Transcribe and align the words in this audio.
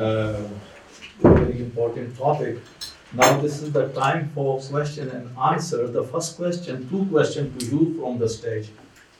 uh, 0.00 0.48
very 1.22 1.60
important 1.60 2.16
topic. 2.16 2.58
Now 3.12 3.40
this 3.40 3.60
is 3.62 3.72
the 3.72 3.88
time 3.88 4.30
for 4.34 4.60
question 4.60 5.08
and 5.10 5.36
answer. 5.36 5.86
The 5.88 6.04
first 6.04 6.36
question, 6.36 6.88
two 6.88 7.06
questions 7.06 7.48
to 7.58 7.66
you 7.70 8.00
from 8.00 8.18
the 8.18 8.28
stage, 8.28 8.68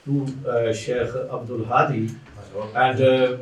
to 0.04 0.26
uh, 0.48 0.72
Sheikh 0.72 1.14
Abdul 1.36 1.64
Hadi. 1.64 2.10
And 2.74 3.00
uh, 3.00 3.36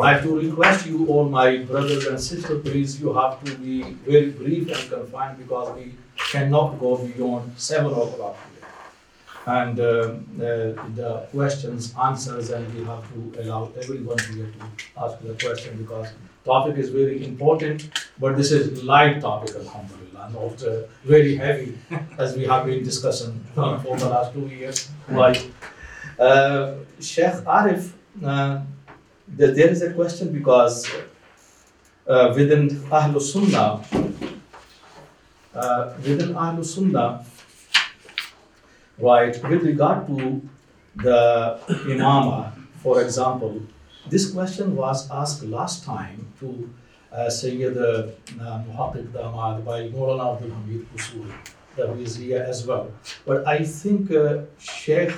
I 0.00 0.14
have 0.14 0.22
to 0.22 0.40
request 0.40 0.86
you, 0.86 1.06
all 1.06 1.28
my 1.28 1.58
brothers 1.58 2.06
and 2.06 2.20
sisters, 2.20 2.62
please, 2.62 3.00
you 3.00 3.12
have 3.14 3.42
to 3.44 3.54
be 3.56 3.82
very 3.82 4.30
brief 4.30 4.70
and 4.70 4.90
confined 4.90 5.38
because 5.38 5.76
we 5.76 5.94
cannot 6.32 6.78
go 6.80 6.96
beyond 6.96 7.52
seven 7.56 7.92
o'clock. 7.92 8.36
And 9.46 9.80
uh, 9.80 9.84
uh, 9.84 10.14
the 10.94 11.26
questions, 11.32 11.94
answers, 12.00 12.50
and 12.50 12.74
we 12.74 12.84
have 12.84 13.04
to 13.12 13.42
allow 13.42 13.70
everyone 13.76 14.18
here 14.34 14.52
to 14.56 15.02
ask 15.02 15.20
the 15.20 15.34
question 15.34 15.78
because 15.78 16.08
topic 16.44 16.76
is 16.78 16.90
very 16.90 17.24
important, 17.24 17.88
but 18.18 18.36
this 18.36 18.52
is 18.52 18.82
light 18.84 19.20
topic, 19.20 19.54
alhamdulillah, 19.54 20.30
not 20.32 20.62
uh, 20.62 20.82
very 21.04 21.36
heavy 21.36 21.78
as 22.18 22.36
we 22.36 22.44
have 22.44 22.66
been 22.66 22.82
discussing 22.82 23.44
uh, 23.56 23.78
for 23.78 23.96
the 23.96 24.08
last 24.08 24.32
two 24.32 24.46
years. 24.46 24.88
Right. 25.08 25.50
Uh, 26.18 26.74
Sheikh 27.00 27.44
Arif, 27.46 27.92
uh, 28.24 28.60
there 29.28 29.52
there 29.52 29.68
is 29.70 29.82
a 29.82 29.92
question 29.92 30.32
because 30.32 30.90
uh, 32.06 32.32
within 32.36 32.68
Ahlul 32.90 33.22
Sunnah, 33.22 33.80
uh, 35.54 35.94
within 36.02 36.34
Ahlul 36.34 36.64
Sunnah, 36.64 37.24
right, 38.98 39.42
with 39.48 39.62
regard 39.62 40.06
to 40.08 40.42
the 40.96 41.58
imama, 41.86 42.52
for 42.82 43.00
example, 43.02 43.62
this 44.08 44.30
question 44.32 44.76
was 44.76 45.10
asked 45.10 45.42
last 45.44 45.84
time 45.84 46.26
to 46.40 46.70
uh, 47.12 47.28
Sayyid 47.28 47.76
uh, 47.76 48.08
Muhaqqiq 48.38 49.08
Damad 49.12 49.64
by 49.64 49.88
Maulana 49.88 50.34
Abdul 50.34 50.50
Hamid 50.50 50.86
Usuli, 50.94 51.32
that 51.76 51.90
is 51.98 52.16
here 52.16 52.44
as 52.48 52.66
well. 52.66 52.90
But 53.26 53.46
I 53.46 53.64
think 53.64 54.10
uh, 54.12 54.42
Sheikh 54.58 55.12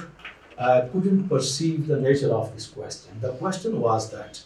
uh, 0.59 0.83
couldn't 0.93 1.29
perceive 1.29 1.87
the 1.87 1.99
nature 2.01 2.33
of 2.33 2.53
this 2.55 2.67
question. 2.67 3.13
The 3.21 3.33
question 3.33 3.81
was 3.81 4.11
that, 4.11 4.41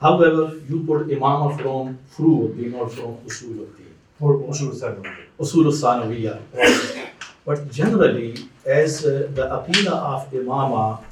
however, 0.00 0.56
you 0.68 0.84
put 0.84 1.08
imama 1.08 1.60
from 1.60 1.98
Furu'uddin 2.14 2.74
or 2.74 2.88
from 2.88 3.16
Usuluddin. 3.18 3.92
For 4.18 4.38
Usul 4.38 4.70
Thanawi. 4.70 5.14
Usul 5.40 5.72
Sanawiyya. 5.72 6.38
But 7.44 7.70
generally, 7.72 8.36
as 8.64 9.04
uh, 9.04 9.28
the 9.34 9.48
aqidah 9.48 9.88
of 9.90 10.30
Imama, 10.30 11.02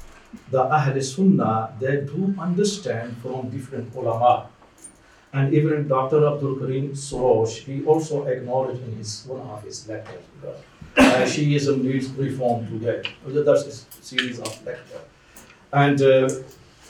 the 0.49 0.61
Ahl 0.61 1.01
Sunnah, 1.01 1.73
they 1.79 2.01
do 2.01 2.33
understand 2.39 3.17
from 3.17 3.49
different 3.49 3.93
ulama. 3.95 4.47
And 5.33 5.53
even 5.53 5.87
Dr. 5.87 6.27
Abdul 6.27 6.55
Karim 6.57 6.91
Soroush, 6.91 7.59
he 7.63 7.85
also 7.85 8.25
acknowledged 8.25 8.83
in 8.83 8.97
his 8.97 9.25
one 9.27 9.41
of 9.41 9.63
his 9.63 9.87
lectures, 9.87 10.23
uh, 10.43 10.53
Shiism 10.97 11.83
needs 11.83 12.09
reform 12.09 12.67
today. 12.67 13.01
That's 13.25 13.65
a 13.65 14.03
series 14.03 14.39
of 14.39 14.65
lectures. 14.65 15.05
And 15.71 16.01
uh, 16.01 16.29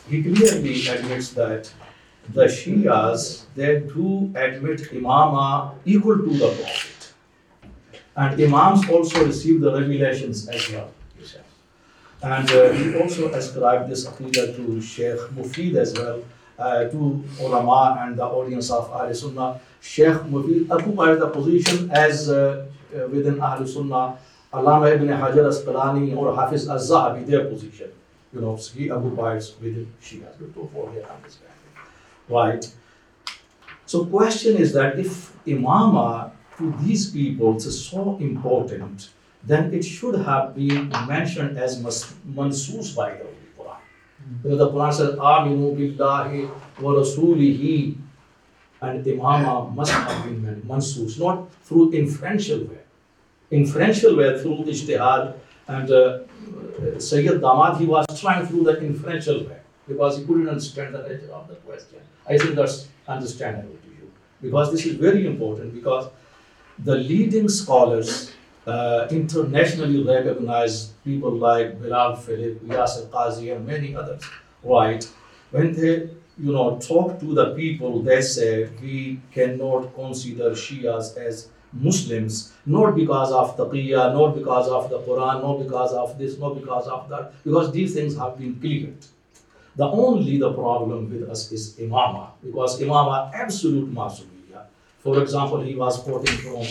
he 0.10 0.24
clearly 0.24 0.88
admits 0.88 1.30
that 1.34 1.72
the 2.30 2.46
Shias, 2.46 3.44
they 3.56 3.82
do 3.82 4.32
admit 4.36 4.80
Imama 4.92 5.76
equal 5.86 6.18
to 6.18 6.30
the 6.30 6.48
Prophet. 6.48 7.14
And 8.16 8.42
Imams 8.42 8.90
also 8.90 9.26
receive 9.26 9.62
the 9.62 9.72
revelations 9.72 10.48
as 10.48 10.70
well. 10.72 10.92
And 12.24 12.52
uh, 12.52 12.72
he 12.72 12.96
also 12.96 13.34
ascribed 13.34 13.90
this 13.90 14.08
aqidah 14.08 14.56
to 14.56 14.82
Sheikh 14.82 15.20
Mufid 15.36 15.76
as 15.76 15.94
well, 15.94 16.24
uh, 16.60 16.84
to 16.86 17.24
ulama 17.40 17.98
and 18.02 18.18
the 18.18 18.24
audience 18.24 18.70
of 18.70 18.92
Ahl 18.92 19.12
Sunnah. 19.14 19.60
Sheikh 19.82 20.22
Mufid 20.30 20.70
occupied 20.70 21.20
the 21.20 21.30
position 21.30 21.90
as 21.90 22.30
uh, 22.30 22.68
uh, 22.96 23.08
within 23.08 23.42
Ahl 23.42 23.66
Sunnah, 23.66 24.18
Allama 24.54 24.94
ibn 24.94 25.08
Hajar 25.08 25.50
Asqalani 25.50 26.16
or 26.16 26.36
Hafiz 26.36 26.70
Az-Zahabi, 26.70 27.26
their 27.26 27.46
position. 27.46 27.90
You 28.34 28.42
know, 28.42 28.56
he 28.56 28.92
occupies 28.92 29.54
within 29.60 29.92
Shia, 30.02 30.38
to 30.38 30.70
for 30.72 30.92
their 30.92 31.10
understanding. 31.10 31.58
Right? 32.30 32.72
So 33.88 34.06
question 34.06 34.58
is 34.58 34.74
that 34.74 35.00
if 35.00 35.34
imama 35.46 36.32
to 36.58 36.74
these 36.82 37.10
people 37.10 37.58
is 37.58 37.86
so 37.86 38.18
important, 38.20 39.10
then 39.44 39.74
it 39.74 39.84
should 39.84 40.16
have 40.16 40.56
been 40.56 40.90
mentioned 41.08 41.58
as 41.58 41.82
mansus 42.26 42.96
by 42.96 43.12
the 43.12 43.26
Quran. 43.58 43.78
You 44.44 44.50
know, 44.52 44.56
the 44.58 44.70
Quran 44.70 44.94
says, 44.94 45.16
Aminu 45.16 45.76
billahi 45.78 46.50
wa 46.80 46.92
rasulihi, 46.92 47.98
and 48.82 49.06
imama 49.06 49.74
must 49.74 49.92
have 49.92 50.24
been 50.26 50.62
mansus, 50.68 51.20
not 51.20 51.52
through 51.64 51.92
inferential 51.92 52.60
way. 52.66 52.80
Inferential 53.50 54.16
way 54.16 54.42
through 54.42 54.64
ijtihad, 54.66 55.34
and 55.68 55.92
uh, 55.92 56.20
Sayyid 57.00 57.42
Damad, 57.42 57.80
he 57.80 57.86
was 57.86 58.06
trying 58.20 58.46
through 58.46 58.64
the 58.64 58.80
inferential 58.80 59.44
way 59.46 59.60
because 59.88 60.18
he 60.18 60.26
couldn't 60.26 60.50
understand 60.50 60.96
the 60.96 61.02
nature 61.04 61.32
of 61.34 61.48
the 61.48 61.56
question. 61.56 62.00
I 62.28 62.38
think 62.38 62.56
that's 62.56 62.88
understandable 63.08 63.76
to 63.84 63.90
you 63.90 64.12
because 64.42 64.72
this 64.72 64.86
is 64.86 64.96
very 64.96 65.26
important 65.26 65.74
because 65.74 66.10
the 66.80 66.96
leading 66.96 67.50
scholars 67.50 68.32
uh, 68.66 69.08
internationally 69.10 70.04
recognized 70.04 71.04
people 71.04 71.32
like 71.32 71.82
Bilal 71.82 72.16
Philip, 72.16 72.62
Yasir 72.66 73.08
Qadhi, 73.10 73.56
and 73.56 73.66
many 73.66 73.96
others, 73.96 74.24
right? 74.64 75.04
When 75.52 75.74
they, 75.74 76.10
you 76.38 76.52
know, 76.54 76.78
talk 76.80 77.20
to 77.20 77.34
the 77.34 77.56
people, 77.56 78.02
they 78.02 78.22
say 78.22 78.70
we 78.82 79.20
cannot 79.34 79.94
consider 79.96 80.52
Shias 80.52 81.18
as 81.18 81.50
Muslims, 81.74 82.54
not 82.66 82.96
because 82.96 83.32
of 83.32 83.56
the 83.58 83.66
taqiyya, 83.66 84.14
not 84.14 84.36
because 84.36 84.68
of 84.68 84.90
the 84.90 85.00
Quran, 85.00 85.42
not 85.42 85.58
because 85.64 85.94
of 85.94 86.18
this, 86.18 86.38
not 86.38 86.56
because 86.60 86.88
of 86.88 87.08
that, 87.10 87.34
because 87.44 87.72
these 87.72 87.94
things 87.94 88.18
have 88.18 88.38
been 88.38 88.60
cleared. 88.60 88.98
The 89.76 89.86
only 89.86 90.38
the 90.38 90.52
problem 90.54 91.10
with 91.10 91.30
us 91.30 91.50
is 91.52 91.78
imama, 91.78 92.32
because 92.44 92.80
imama 92.82 93.34
absolute 93.34 93.94
masumiyya. 93.94 94.66
For 95.00 95.22
example, 95.22 95.62
he 95.62 95.76
was 95.76 95.98
quoting 96.00 96.38
from 96.38 96.66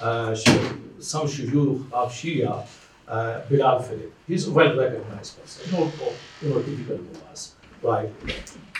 uh, 0.00 0.34
some 1.06 1.26
shuyukh 1.26 1.92
of 1.92 2.12
Shia, 2.12 2.66
uh, 3.08 3.40
Bilal 3.48 3.80
Philip. 3.80 4.12
He's 4.26 4.48
a 4.48 4.50
well 4.50 4.76
recognized 4.76 5.40
person, 5.40 5.72
not 5.72 5.92
you 6.42 6.48
know, 6.50 6.62
typical 6.62 6.98
mullahs, 6.98 7.54
right? 7.82 8.10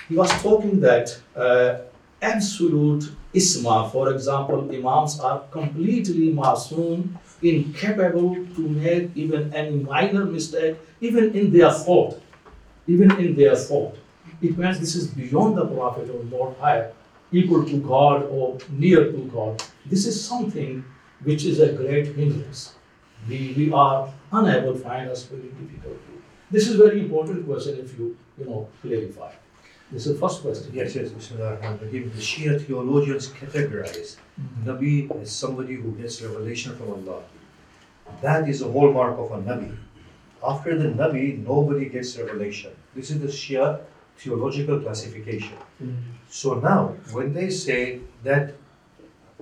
He 0.08 0.16
was 0.16 0.30
talking 0.42 0.80
that 0.80 1.18
uh, 1.34 1.78
absolute 2.20 3.10
isma, 3.34 3.90
for 3.92 4.12
example, 4.12 4.68
imams 4.70 5.20
are 5.20 5.40
completely 5.50 6.32
masoom, 6.32 7.08
incapable 7.42 8.34
to 8.56 8.60
make 8.68 9.10
even 9.14 9.52
any 9.54 9.76
minor 9.76 10.24
mistake, 10.24 10.76
even 11.00 11.34
in 11.34 11.52
their 11.52 11.70
thought 11.70 12.20
even 12.86 13.10
in 13.18 13.34
their 13.36 13.56
thought. 13.56 13.96
It 14.42 14.56
means 14.56 14.78
this 14.78 14.94
is 14.94 15.08
beyond 15.08 15.56
the 15.56 15.66
Prophet 15.66 16.10
or 16.10 16.22
more 16.24 16.54
higher, 16.60 16.92
equal 17.32 17.64
to 17.64 17.76
God 17.78 18.24
or 18.24 18.58
near 18.70 19.10
to 19.10 19.18
God. 19.32 19.62
This 19.84 20.06
is 20.06 20.22
something 20.22 20.84
which 21.22 21.44
is 21.44 21.60
a 21.60 21.72
great 21.72 22.14
hindrance. 22.14 22.74
We, 23.28 23.54
we 23.56 23.72
are 23.72 24.12
unable 24.32 24.74
to 24.74 24.78
find 24.78 25.10
us 25.10 25.24
very 25.24 25.48
difficult. 25.48 25.98
This 26.50 26.68
is 26.68 26.76
very 26.76 27.00
important 27.00 27.46
question 27.46 27.78
if 27.78 27.98
you, 27.98 28.16
you 28.38 28.44
know, 28.44 28.68
clarify. 28.82 29.32
This 29.90 30.06
is 30.06 30.14
the 30.14 30.18
first 30.20 30.42
question. 30.42 30.72
Yes, 30.74 30.94
yes, 30.94 31.10
Bismillah 31.10 31.50
ar-Rahman 31.50 31.78
ar-Rahim. 31.78 32.10
The 32.10 32.20
Shia 32.20 32.64
theologians 32.64 33.28
categorize 33.28 34.16
mm-hmm. 34.40 34.68
Nabi 34.68 35.22
as 35.22 35.30
somebody 35.30 35.74
who 35.74 35.92
gets 35.92 36.20
revelation 36.22 36.76
from 36.76 36.90
Allah. 36.90 37.22
That 38.20 38.48
is 38.48 38.62
a 38.62 38.70
hallmark 38.70 39.18
of 39.18 39.30
a 39.32 39.38
Nabi. 39.38 39.76
After 40.44 40.76
the 40.76 40.88
Nabi, 40.88 41.44
nobody 41.44 41.88
gets 41.88 42.16
revelation. 42.18 42.72
This 42.94 43.10
is 43.10 43.20
the 43.20 43.28
Shia 43.28 43.80
theological 44.18 44.80
classification. 44.80 45.56
Mm-hmm. 45.82 45.94
So 46.28 46.54
now, 46.54 46.94
when 47.12 47.32
they 47.32 47.50
say 47.50 48.00
that 48.24 48.54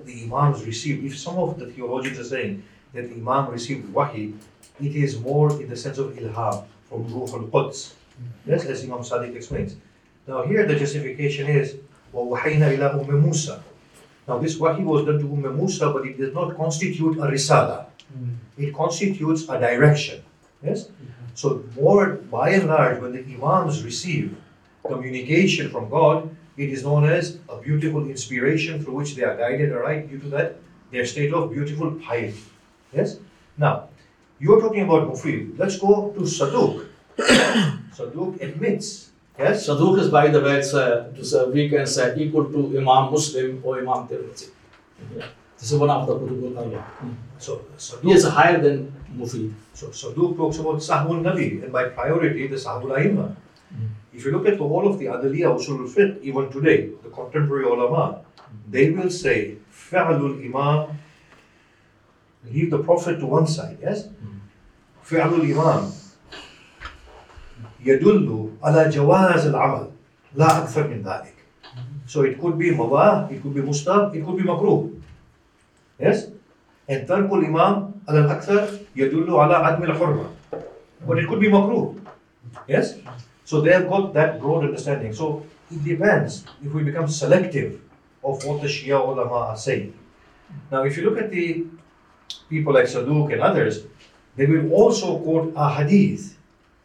the 0.04 0.24
Imams 0.24 0.64
received, 0.64 1.04
if 1.04 1.18
some 1.18 1.36
of 1.36 1.58
the 1.58 1.66
theologians 1.66 2.18
are 2.18 2.24
saying 2.24 2.62
that 2.94 3.08
the 3.08 3.14
Imam 3.14 3.50
received 3.50 3.92
Wahi, 3.92 4.34
it 4.80 4.96
is 4.96 5.20
more 5.20 5.50
in 5.60 5.68
the 5.68 5.76
sense 5.76 5.98
of 5.98 6.12
ilham 6.14 6.64
from 6.88 7.06
Ruh 7.12 7.28
al-Quds. 7.32 7.94
Yes, 8.46 8.64
as 8.64 8.84
Imam 8.84 9.00
Sadiq 9.00 9.36
explains. 9.36 9.76
Now 10.26 10.42
here 10.42 10.66
the 10.66 10.76
justification 10.76 11.48
is, 11.48 11.76
وَوَحَيْنَا 12.14 12.76
إِلَىٰ 12.76 13.04
أُمِّ 13.04 13.06
مُوسَى 13.06 13.60
Now 14.26 14.38
this 14.38 14.58
Wahi 14.58 14.82
was 14.82 15.04
done 15.04 15.18
to 15.18 15.26
Umm 15.26 15.56
Musa, 15.56 15.90
but 15.90 16.06
it 16.06 16.18
does 16.18 16.34
not 16.34 16.56
constitute 16.56 17.18
a 17.18 17.22
risala. 17.22 17.86
It 18.58 18.74
constitutes 18.74 19.48
a 19.48 19.58
direction. 19.58 20.22
Yes? 20.62 20.88
So 21.34 21.64
more 21.76 22.16
by 22.30 22.50
and 22.50 22.66
large, 22.66 23.00
when 23.00 23.12
the 23.12 23.22
Imams 23.34 23.82
receive 23.82 24.36
communication 24.84 25.70
from 25.70 25.88
God, 25.88 26.33
it 26.57 26.69
is 26.69 26.83
known 26.83 27.05
as 27.05 27.39
a 27.49 27.57
beautiful 27.57 28.07
inspiration 28.07 28.83
through 28.83 28.95
which 28.95 29.15
they 29.15 29.23
are 29.23 29.35
guided 29.35 29.71
aright 29.73 30.09
due 30.09 30.19
to 30.19 30.29
that 30.29 30.55
their 30.91 31.05
state 31.05 31.33
of 31.33 31.51
beautiful 31.51 31.91
piety. 31.95 32.43
Yes? 32.93 33.17
Now, 33.57 33.89
you're 34.39 34.61
talking 34.61 34.83
about 34.83 35.09
Mufid. 35.09 35.57
Let's 35.57 35.77
go 35.79 36.11
to 36.11 36.21
Saduq. 36.21 36.87
Saduq 37.97 38.41
admits 38.41 39.09
Yes? 39.37 39.67
Saduq 39.67 39.99
is, 39.99 40.09
by 40.09 40.27
the 40.29 40.41
way, 40.41 40.59
it's, 40.59 40.73
uh, 40.73 41.11
it's, 41.15 41.33
uh, 41.33 41.49
we 41.53 41.67
can 41.69 41.85
say 41.85 42.15
equal 42.17 42.45
to 42.45 42.77
Imam 42.77 43.11
Muslim 43.11 43.61
or 43.63 43.79
Imam 43.79 44.07
Tirmidhi. 44.07 44.49
Yeah. 45.15 45.25
This 45.57 45.71
is 45.71 45.77
one 45.77 45.89
of 45.89 46.07
the 46.07 46.15
Qutub 46.15 46.55
al 46.57 47.19
So, 47.37 47.65
He 48.01 48.11
is 48.13 48.25
higher 48.25 48.61
than 48.61 48.93
Mufid. 49.17 49.53
so 49.73 49.87
Saduq 49.87 50.37
talks 50.37 50.57
about 50.59 50.75
Sahwul 50.75 51.21
Nabi, 51.21 51.63
and 51.63 51.71
by 51.73 51.89
priority, 51.89 52.47
the 52.47 52.55
Sahwul 52.55 52.97
Aimma. 52.97 53.35
Mm. 54.15 54.17
If 54.17 54.25
you 54.25 54.31
look 54.31 54.47
at 54.47 54.57
the 54.57 54.67
whole 54.67 54.87
of 54.87 54.99
the 54.99 55.05
Adaliya 55.05 55.55
Usul 55.55 55.81
al-Fiqh, 55.81 56.21
even 56.21 56.49
today, 56.49 56.89
the 57.03 57.09
contemporary 57.09 57.65
ulama, 57.65 58.21
they 58.69 58.89
will 58.91 59.09
say, 59.09 59.57
Fa'alul 59.71 60.43
Imam, 60.43 60.97
leave 62.51 62.71
the 62.71 62.79
Prophet 62.79 63.19
to 63.19 63.25
one 63.25 63.47
side, 63.47 63.77
yes? 63.81 64.07
فعل 65.05 65.33
الإمام 65.33 65.91
يدل 67.85 68.49
على 68.63 68.89
جواز 68.89 69.45
العمل 69.47 69.87
لا 70.35 70.63
أكثر 70.63 70.87
من 70.87 71.03
ذلك. 71.03 71.33
So 72.07 72.21
it 72.23 72.41
could 72.41 72.57
be 72.57 72.71
mubah, 72.71 73.31
it 73.31 73.41
could 73.43 73.53
be 73.53 73.61
mustahab, 73.61 74.15
it 74.15 74.25
could 74.25 74.37
be 74.37 74.43
makruh. 74.43 74.99
Yes? 75.99 76.27
And 76.89 77.07
ترك 77.07 77.29
الإمام 77.31 77.91
على 78.09 78.19
الأكثر 78.19 78.67
يدل 78.95 79.29
على 79.29 79.55
عدم 79.55 79.83
الحرمة. 79.83 80.29
But 81.07 81.19
it 81.19 81.27
could 81.27 81.39
be 81.39 81.49
makruh. 81.49 82.01
Yes? 82.67 82.95
So 83.45 83.61
they 83.61 83.71
have 83.71 83.87
got 83.87 84.13
that 84.13 84.41
broad 84.41 84.65
understanding. 84.65 85.13
So 85.13 85.45
it 85.71 85.83
depends 85.83 86.45
if 86.63 86.73
we 86.73 86.83
become 86.83 87.07
selective 87.07 87.79
of 88.23 88.43
what 88.43 88.61
the 88.61 88.67
Shia 88.67 88.99
ulama 88.99 89.53
are 89.53 89.57
saying. 89.57 89.93
Now, 90.71 90.83
if 90.83 90.97
you 90.97 91.09
look 91.09 91.21
at 91.21 91.31
the 91.31 91.65
people 92.49 92.73
like 92.73 92.85
Saduq 92.85 93.31
and 93.31 93.41
others, 93.41 93.85
they 94.35 94.45
will 94.45 94.71
also 94.73 95.19
quote 95.19 95.53
a 95.55 95.69
hadith, 95.73 96.37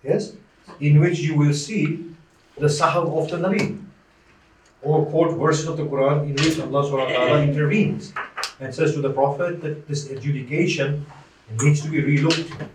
yes, 0.05 0.35
in 0.81 1.01
which 1.01 1.19
you 1.19 1.35
will 1.35 1.55
see 1.55 2.05
the 2.57 2.67
sahab 2.67 3.09
of 3.11 3.31
the 3.31 3.39
Nabi. 3.39 3.83
Or 4.83 5.05
quote 5.07 5.37
verses 5.37 5.67
of 5.67 5.77
the 5.77 5.85
Quran 5.85 6.25
in 6.25 6.33
which 6.41 6.59
Allah 6.61 6.89
subhanahu 6.89 7.49
intervenes 7.49 8.15
and 8.61 8.75
says 8.75 8.95
to 8.95 9.01
the 9.01 9.11
Prophet 9.11 9.61
that 9.61 9.89
this 9.89 10.09
adjudication 10.11 11.05
needs 11.61 11.83
to 11.83 11.89
be 11.89 12.01
relooked 12.01 12.69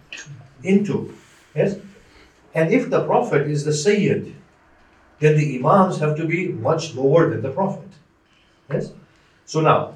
into. 0.63 1.15
Yes? 1.55 1.77
And 2.55 2.73
if 2.73 2.89
the 2.89 3.03
Prophet 3.03 3.47
is 3.47 3.65
the 3.65 3.73
Sayyid, 3.73 4.33
then 5.19 5.35
the 5.35 5.59
Imams 5.59 5.99
have 5.99 6.15
to 6.15 6.25
be 6.25 6.47
much 6.47 6.95
lower 6.95 7.29
than 7.29 7.41
the 7.41 7.51
Prophet. 7.51 7.89
Yes? 8.71 8.91
So 9.45 9.59
now, 9.59 9.95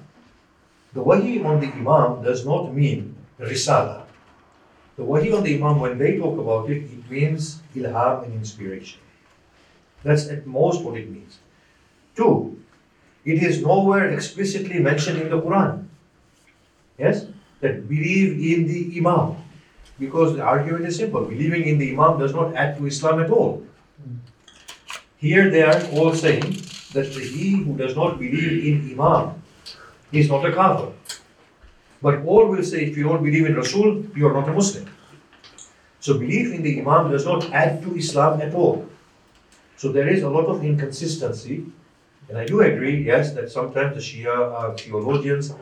the 0.93 1.01
wahi 1.01 1.41
on 1.41 1.61
the 1.61 1.67
Imam 1.67 2.21
does 2.21 2.45
not 2.45 2.75
mean 2.75 3.15
risala. 3.39 4.03
The 4.97 5.03
wahi 5.03 5.31
on 5.31 5.43
the 5.43 5.55
Imam, 5.55 5.79
when 5.79 5.97
they 5.97 6.17
talk 6.17 6.37
about 6.37 6.69
it, 6.69 6.83
it 6.83 7.09
means 7.09 7.61
ilham 7.73 8.25
and 8.25 8.33
inspiration. 8.33 8.99
That's 10.03 10.27
at 10.27 10.45
most 10.45 10.83
what 10.83 10.97
it 10.97 11.09
means. 11.09 11.39
Two, 12.15 12.59
it 13.23 13.41
is 13.41 13.61
nowhere 13.61 14.11
explicitly 14.11 14.79
mentioned 14.79 15.21
in 15.21 15.29
the 15.29 15.39
Quran. 15.39 15.87
Yes? 16.97 17.25
That 17.61 17.87
believe 17.87 18.35
in 18.35 18.67
the 18.67 18.99
Imam. 18.99 19.35
Because 19.99 20.35
the 20.35 20.41
argument 20.41 20.85
is 20.85 20.95
simple. 20.97 21.25
Believing 21.25 21.63
in 21.67 21.77
the 21.77 21.91
Imam 21.91 22.19
does 22.19 22.33
not 22.33 22.55
add 22.55 22.77
to 22.77 22.87
Islam 22.87 23.21
at 23.21 23.29
all. 23.29 23.63
Here 25.17 25.49
they 25.49 25.63
are 25.63 25.83
all 25.91 26.13
saying 26.13 26.63
that 26.93 27.07
he 27.07 27.63
who 27.63 27.75
does 27.77 27.95
not 27.95 28.17
believe 28.17 28.65
in 28.65 28.91
Imam 28.91 29.41
is 30.11 30.29
not 30.29 30.45
a 30.45 30.53
kafir. 30.53 30.93
But 32.01 32.23
all 32.25 32.47
will 32.47 32.63
say 32.63 32.85
if 32.85 32.97
you 32.97 33.03
don't 33.03 33.23
believe 33.23 33.45
in 33.45 33.55
Rasul, 33.55 34.05
you 34.15 34.27
are 34.27 34.33
not 34.33 34.47
a 34.47 34.53
Muslim. 34.53 34.87
So 35.99 36.17
belief 36.17 36.53
in 36.53 36.63
the 36.63 36.79
Imam 36.79 37.11
does 37.11 37.25
not 37.25 37.51
add 37.51 37.83
to 37.83 37.95
Islam 37.95 38.41
at 38.41 38.53
all. 38.53 38.87
So 39.75 39.91
there 39.91 40.07
is 40.07 40.23
a 40.23 40.29
lot 40.29 40.45
of 40.45 40.63
inconsistency. 40.63 41.65
And 42.29 42.37
I 42.37 42.45
do 42.45 42.61
agree, 42.61 43.03
yes, 43.03 43.33
that 43.33 43.51
sometimes 43.51 43.95
the 43.95 44.01
Shia 44.01 44.27
uh, 44.29 44.73
theologians 44.75 45.53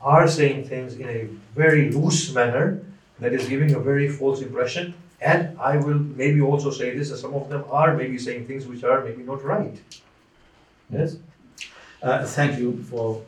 are 0.00 0.26
saying 0.28 0.68
things 0.68 0.94
in 0.94 1.08
a 1.08 1.28
very 1.54 1.90
loose 1.90 2.32
manner 2.32 2.80
that 3.20 3.32
is 3.32 3.48
giving 3.48 3.74
a 3.74 3.78
very 3.78 4.08
false 4.08 4.40
impression. 4.42 4.94
And 5.20 5.58
I 5.58 5.76
will 5.76 5.98
maybe 5.98 6.40
also 6.40 6.70
say 6.70 6.96
this 6.96 7.10
that 7.10 7.18
some 7.18 7.34
of 7.34 7.48
them 7.48 7.64
are 7.70 7.96
maybe 7.96 8.18
saying 8.18 8.46
things 8.46 8.66
which 8.66 8.84
are 8.84 9.02
maybe 9.04 9.22
not 9.22 9.42
right. 9.44 9.80
Yes? 10.90 11.16
Uh, 12.02 12.24
thank 12.24 12.58
you 12.58 12.82
for. 12.90 13.22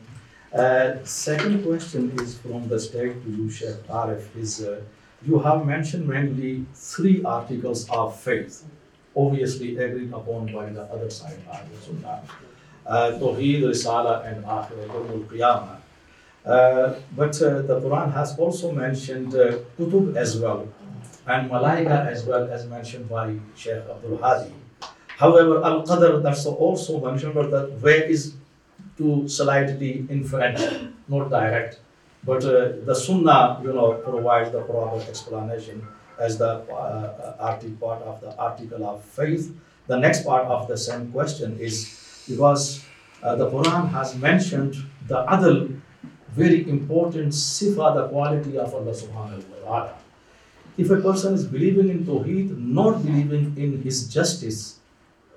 Uh, 0.53 1.03
second 1.03 1.63
question 1.63 2.11
is 2.19 2.37
from 2.37 2.67
the 2.67 2.79
state 2.79 3.21
to 3.23 3.29
you, 3.29 3.49
Sheikh 3.49 3.87
Arif. 3.87 4.23
Is 4.37 4.61
uh, 4.61 4.81
you 5.25 5.39
have 5.39 5.65
mentioned 5.65 6.07
mainly 6.07 6.65
three 6.73 7.23
articles 7.23 7.89
of 7.89 8.19
faith, 8.19 8.63
obviously 9.15 9.77
agreed 9.77 10.13
upon 10.13 10.53
by 10.53 10.69
the 10.69 10.83
other 10.83 11.09
side, 11.09 11.39
Ahlul 11.49 11.81
Sunnah, 11.85 12.21
Tawheed, 13.19 13.63
Risala, 13.63 14.25
and 14.25 14.45
Akhirah, 14.45 15.25
Qiyamah. 15.25 15.76
Uh, 16.47 16.95
but 17.15 17.35
uh, 17.41 17.61
the 17.61 17.81
Quran 17.81 18.13
has 18.13 18.39
also 18.39 18.71
mentioned 18.71 19.35
uh, 19.35 19.59
kutub 19.77 20.15
as 20.15 20.37
well, 20.39 20.65
and 21.27 21.51
malaika 21.51 22.07
as 22.07 22.23
well 22.23 22.49
as 22.49 22.65
mentioned 22.67 23.09
by 23.09 23.35
Sheikh 23.55 23.83
Abdul 23.83 24.17
Hadi. 24.17 24.53
However, 25.17 25.61
Al 25.65 25.83
Qadr, 25.83 26.23
also 26.57 27.01
mentioned, 27.03 27.35
the 27.35 27.77
way 27.81 28.07
is 28.07 28.35
to 28.97 29.27
slightly 29.27 30.05
inferential, 30.09 30.89
not 31.09 31.29
direct. 31.29 31.79
But 32.23 32.45
uh, 32.45 32.73
the 32.85 32.95
Sunnah, 32.95 33.59
you 33.63 33.73
know, 33.73 33.93
provides 33.95 34.51
the 34.51 34.61
proper 34.61 35.01
explanation 35.09 35.85
as 36.19 36.37
the 36.37 36.61
uh, 36.71 37.35
article 37.39 37.75
part 37.79 38.01
of 38.03 38.21
the 38.21 38.35
article 38.37 38.85
of 38.85 39.03
faith. 39.03 39.53
The 39.87 39.97
next 39.97 40.23
part 40.23 40.45
of 40.45 40.67
the 40.67 40.77
same 40.77 41.11
question 41.11 41.57
is 41.59 42.23
because 42.29 42.85
uh, 43.23 43.35
the 43.35 43.49
Quran 43.49 43.89
has 43.91 44.15
mentioned 44.15 44.75
the 45.07 45.19
other 45.19 45.69
very 46.36 46.68
important 46.68 47.32
sifa, 47.32 47.94
the 47.94 48.08
quality 48.08 48.58
of 48.58 48.74
Allah 48.74 48.92
subhanahu 48.92 49.44
wa 49.48 49.58
ta'ala. 49.64 49.94
If 50.78 50.90
a 50.90 51.00
person 51.00 51.34
is 51.34 51.44
believing 51.46 51.90
in 51.90 52.04
Tawheed, 52.06 52.56
not 52.56 53.04
believing 53.04 53.54
in 53.56 53.82
his 53.82 54.08
justice, 54.08 54.78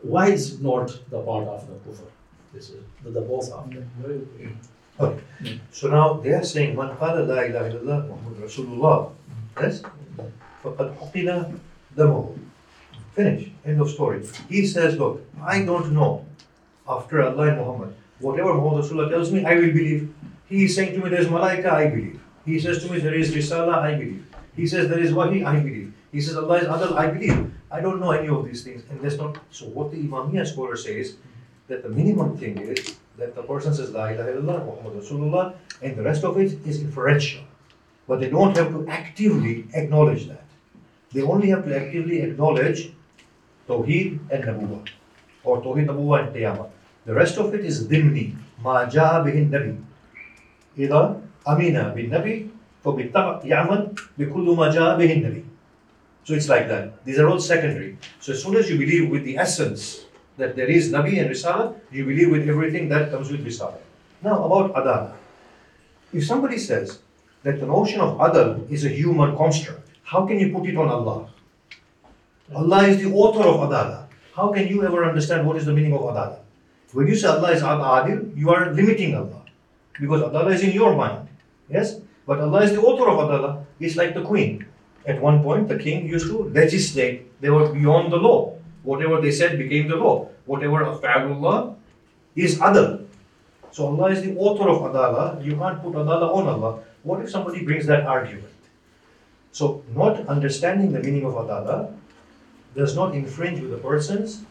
why 0.01 0.29
is 0.29 0.53
it 0.53 0.61
not 0.61 0.97
the 1.09 1.19
part 1.21 1.47
of 1.47 1.67
the 1.67 1.73
kufr? 1.73 2.07
This 2.53 2.69
is 2.69 2.83
the, 3.03 3.09
the 3.11 3.21
both 3.21 3.51
of 3.51 3.69
them. 3.69 3.89
Okay. 4.97 5.59
So 5.71 5.89
now 5.89 6.13
they 6.13 6.31
are 6.31 6.43
saying, 6.43 6.77
Man 6.77 6.95
qala 6.95 7.27
la 7.27 7.41
ilaha 7.41 7.69
illallah 7.71 8.07
Muhammad 8.07 8.37
Rasulullah. 8.39 9.11
Yes? 9.59 9.81
فَقَدْ 10.63 10.97
حُقِنَا 10.97 11.59
دَمَهُ 11.97 12.39
Finish. 13.13 13.51
End 13.65 13.81
of 13.81 13.89
story. 13.89 14.25
He 14.49 14.65
says, 14.65 14.97
look, 14.97 15.21
I 15.41 15.63
don't 15.63 15.91
know. 15.93 16.25
After 16.87 17.23
Allah 17.23 17.47
and 17.49 17.57
Muhammad, 17.57 17.95
whatever 18.19 18.53
Muhammad 18.53 18.83
Rasulullah 18.85 19.09
tells 19.09 19.31
me, 19.31 19.45
I 19.45 19.55
will 19.55 19.71
believe. 19.71 20.13
He 20.50 20.64
is 20.64 20.74
saying 20.74 20.94
to 20.94 21.04
me, 21.04 21.08
there 21.08 21.20
is 21.20 21.28
malaika, 21.28 21.70
I 21.72 21.86
believe. 21.88 22.20
He 22.44 22.58
says 22.58 22.82
to 22.84 22.92
me, 22.92 22.98
there 22.98 23.14
is 23.14 23.32
risala, 23.32 23.74
I 23.78 23.94
believe. 23.94 24.26
He 24.56 24.66
says, 24.66 24.88
there 24.88 24.98
is 24.98 25.12
wahi, 25.12 25.44
I 25.44 25.60
believe. 25.60 25.94
He 26.10 26.20
says, 26.20 26.36
Allah 26.36 26.58
is 26.58 26.66
adal, 26.66 26.96
I 26.96 27.06
believe. 27.06 27.54
I 27.70 27.80
don't 27.80 28.00
know 28.00 28.10
any 28.10 28.28
of 28.28 28.44
these 28.44 28.64
things. 28.64 28.82
And 28.90 29.00
that's 29.00 29.16
not, 29.16 29.38
so 29.52 29.66
what 29.66 29.92
the 29.92 29.98
Imamiyah 29.98 30.46
scholar 30.46 30.76
says, 30.76 31.14
that 31.68 31.84
the 31.84 31.88
minimum 31.88 32.36
thing 32.36 32.58
is 32.58 32.96
that 33.16 33.36
the 33.36 33.42
person 33.44 33.72
says, 33.72 33.90
La 33.92 34.06
ilaha 34.06 34.32
illallah, 34.32 34.66
Muhammad 34.66 35.00
Rasulullah, 35.00 35.54
and 35.82 35.96
the 35.96 36.02
rest 36.02 36.24
of 36.24 36.36
it 36.36 36.58
is 36.66 36.80
inferential. 36.82 37.44
But 38.08 38.18
they 38.18 38.28
don't 38.28 38.56
have 38.56 38.70
to 38.70 38.88
actively 38.88 39.68
acknowledge 39.72 40.26
that. 40.26 40.44
They 41.12 41.22
only 41.22 41.50
have 41.50 41.64
to 41.66 41.76
actively 41.76 42.22
acknowledge 42.22 42.90
Tawheed 43.68 44.18
and 44.32 44.44
Nabuwa, 44.44 44.88
or 45.44 45.62
Tawheed, 45.62 45.86
Nabuwa, 45.86 46.26
and 46.26 46.34
Qiyamah. 46.34 46.68
The 47.06 47.14
rest 47.14 47.38
of 47.38 47.54
it 47.54 47.64
is 47.64 47.86
dimni, 47.86 48.34
ma 48.60 48.86
bihin 48.86 49.50
nabi. 49.50 49.78
إذا 50.79 51.21
أمين 51.47 51.77
بالنبي 51.95 52.47
فبالطبع 52.83 53.41
يعمل 53.45 53.91
بكل 54.17 54.55
ما 54.57 54.69
جاء 54.69 54.97
به 54.97 55.13
النبي. 55.13 55.43
So 56.25 56.33
it's 56.33 56.49
like 56.49 56.67
that. 56.67 57.05
These 57.05 57.19
are 57.19 57.29
all 57.29 57.39
secondary. 57.39 57.97
So 58.19 58.33
as 58.33 58.41
soon 58.41 58.55
as 58.55 58.69
you 58.69 58.77
believe 58.77 59.09
with 59.09 59.23
the 59.23 59.37
essence 59.37 60.05
that 60.37 60.55
there 60.55 60.67
is 60.67 60.91
Nabi 60.91 61.21
and 61.21 61.29
Risala, 61.29 61.75
you 61.91 62.03
believe 62.05 62.31
with 62.31 62.49
everything 62.49 62.89
that 62.89 63.11
comes 63.11 63.31
with 63.31 63.45
Risala. 63.45 63.77
Now 64.23 64.43
about 64.43 64.73
Adala. 64.73 65.13
If 66.11 66.25
somebody 66.25 66.57
says 66.57 66.99
that 67.43 67.59
the 67.59 67.67
notion 67.67 68.01
of 68.01 68.17
Adal 68.17 68.69
is 68.71 68.85
a 68.85 68.89
human 68.89 69.37
construct, 69.37 69.87
how 70.03 70.25
can 70.25 70.39
you 70.39 70.51
put 70.51 70.67
it 70.67 70.75
on 70.75 70.89
Allah? 70.89 71.29
Allah 72.55 72.87
is 72.87 73.03
the 73.03 73.11
author 73.13 73.47
of 73.47 73.69
Adala. 73.69 74.07
How 74.35 74.51
can 74.51 74.67
you 74.67 74.83
ever 74.83 75.05
understand 75.05 75.47
what 75.47 75.57
is 75.57 75.65
the 75.65 75.73
meaning 75.73 75.93
of 75.93 76.01
Adala? 76.01 76.39
When 76.91 77.07
you 77.07 77.15
say 77.15 77.27
Allah 77.27 77.51
is 77.51 77.61
Adil, 77.61 78.35
you 78.35 78.49
are 78.49 78.71
limiting 78.73 79.15
Allah. 79.15 79.38
Because 79.98 80.22
Adala 80.22 80.52
is 80.54 80.62
in 80.62 80.72
your 80.72 80.94
mind. 80.94 81.28
Yes? 81.68 82.00
But 82.26 82.40
Allah 82.40 82.62
is 82.62 82.72
the 82.72 82.80
author 82.80 83.08
of 83.08 83.18
Adala. 83.18 83.64
It's 83.80 83.96
like 83.96 84.14
the 84.14 84.22
queen. 84.22 84.66
At 85.06 85.20
one 85.20 85.42
point, 85.42 85.68
the 85.68 85.78
king 85.78 86.06
used 86.06 86.28
to 86.28 86.44
legislate. 86.54 87.40
They 87.40 87.50
were 87.50 87.72
beyond 87.72 88.12
the 88.12 88.16
law. 88.16 88.56
Whatever 88.82 89.20
they 89.20 89.30
said 89.30 89.58
became 89.58 89.88
the 89.88 89.96
law. 89.96 90.28
Whatever 90.46 90.84
Allah 90.84 91.74
is 92.36 92.58
Adal. 92.58 93.06
So 93.72 93.86
Allah 93.86 94.10
is 94.10 94.22
the 94.22 94.36
author 94.36 94.68
of 94.68 94.82
Adala. 94.82 95.44
You 95.44 95.56
can't 95.56 95.82
put 95.82 95.94
Adala 95.94 96.34
on 96.34 96.46
Allah. 96.46 96.80
What 97.02 97.20
if 97.22 97.30
somebody 97.30 97.64
brings 97.64 97.86
that 97.86 98.04
argument? 98.04 98.52
So, 99.52 99.82
not 99.94 100.26
understanding 100.28 100.92
the 100.92 101.00
meaning 101.00 101.24
of 101.24 101.34
Adala 101.34 101.92
does 102.76 102.94
not 102.94 103.14
infringe 103.14 103.60
with 103.60 103.74
a 103.74 103.78
person's 103.78 104.44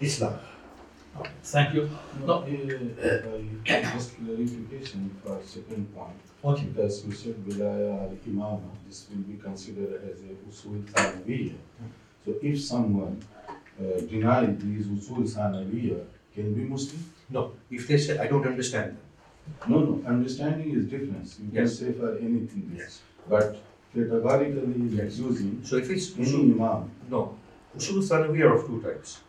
Islam. 0.00 0.38
Okay, 1.18 1.30
Thank 1.42 1.74
you. 1.74 1.90
No, 2.26 2.34
uh, 2.34 2.46
uh, 2.46 3.82
just 3.92 4.16
clarification 4.16 5.10
for 5.22 5.38
second 5.44 5.94
point. 5.94 6.16
Okay. 6.44 6.64
Because 6.64 7.04
you 7.04 7.12
said 7.12 7.34
wilaya 7.46 7.92
al 8.04 8.16
imama, 8.26 8.70
this 8.88 9.06
will 9.10 9.22
be 9.30 9.36
considered 9.36 10.00
as 10.10 10.20
a 10.22 10.32
usul 10.48 10.82
thanawiyya. 10.84 11.54
So 12.24 12.34
if 12.42 12.62
someone 12.64 13.22
uh, 13.78 14.00
deny 14.08 14.46
these 14.46 14.86
usul 14.86 15.22
thanawiyya, 15.34 16.04
can 16.34 16.54
be 16.54 16.62
Muslim? 16.64 17.04
No, 17.28 17.52
if 17.70 17.86
they 17.86 17.98
say, 17.98 18.18
I 18.18 18.26
don't 18.26 18.46
understand 18.46 18.96
them. 18.96 19.06
No, 19.68 19.80
no, 19.80 20.02
understanding 20.08 20.70
is 20.74 20.86
different. 20.86 21.26
You 21.44 21.50
can 21.50 21.64
Yes. 21.64 21.78
say 21.78 21.92
for 21.92 22.16
anything. 22.16 22.72
Yes. 22.74 23.00
But 23.28 23.58
categorically 23.94 24.88
Yes. 24.96 25.18
using 25.18 25.60
So 25.62 25.76
if 25.76 25.90
it's 25.90 26.16
any 26.16 26.24
usul, 26.26 26.54
imam. 26.56 26.90
no, 27.10 27.36
usul 27.76 28.00
thanawi 28.08 28.40
are 28.40 28.54
of 28.54 28.66
two 28.66 28.80
types. 28.80 29.20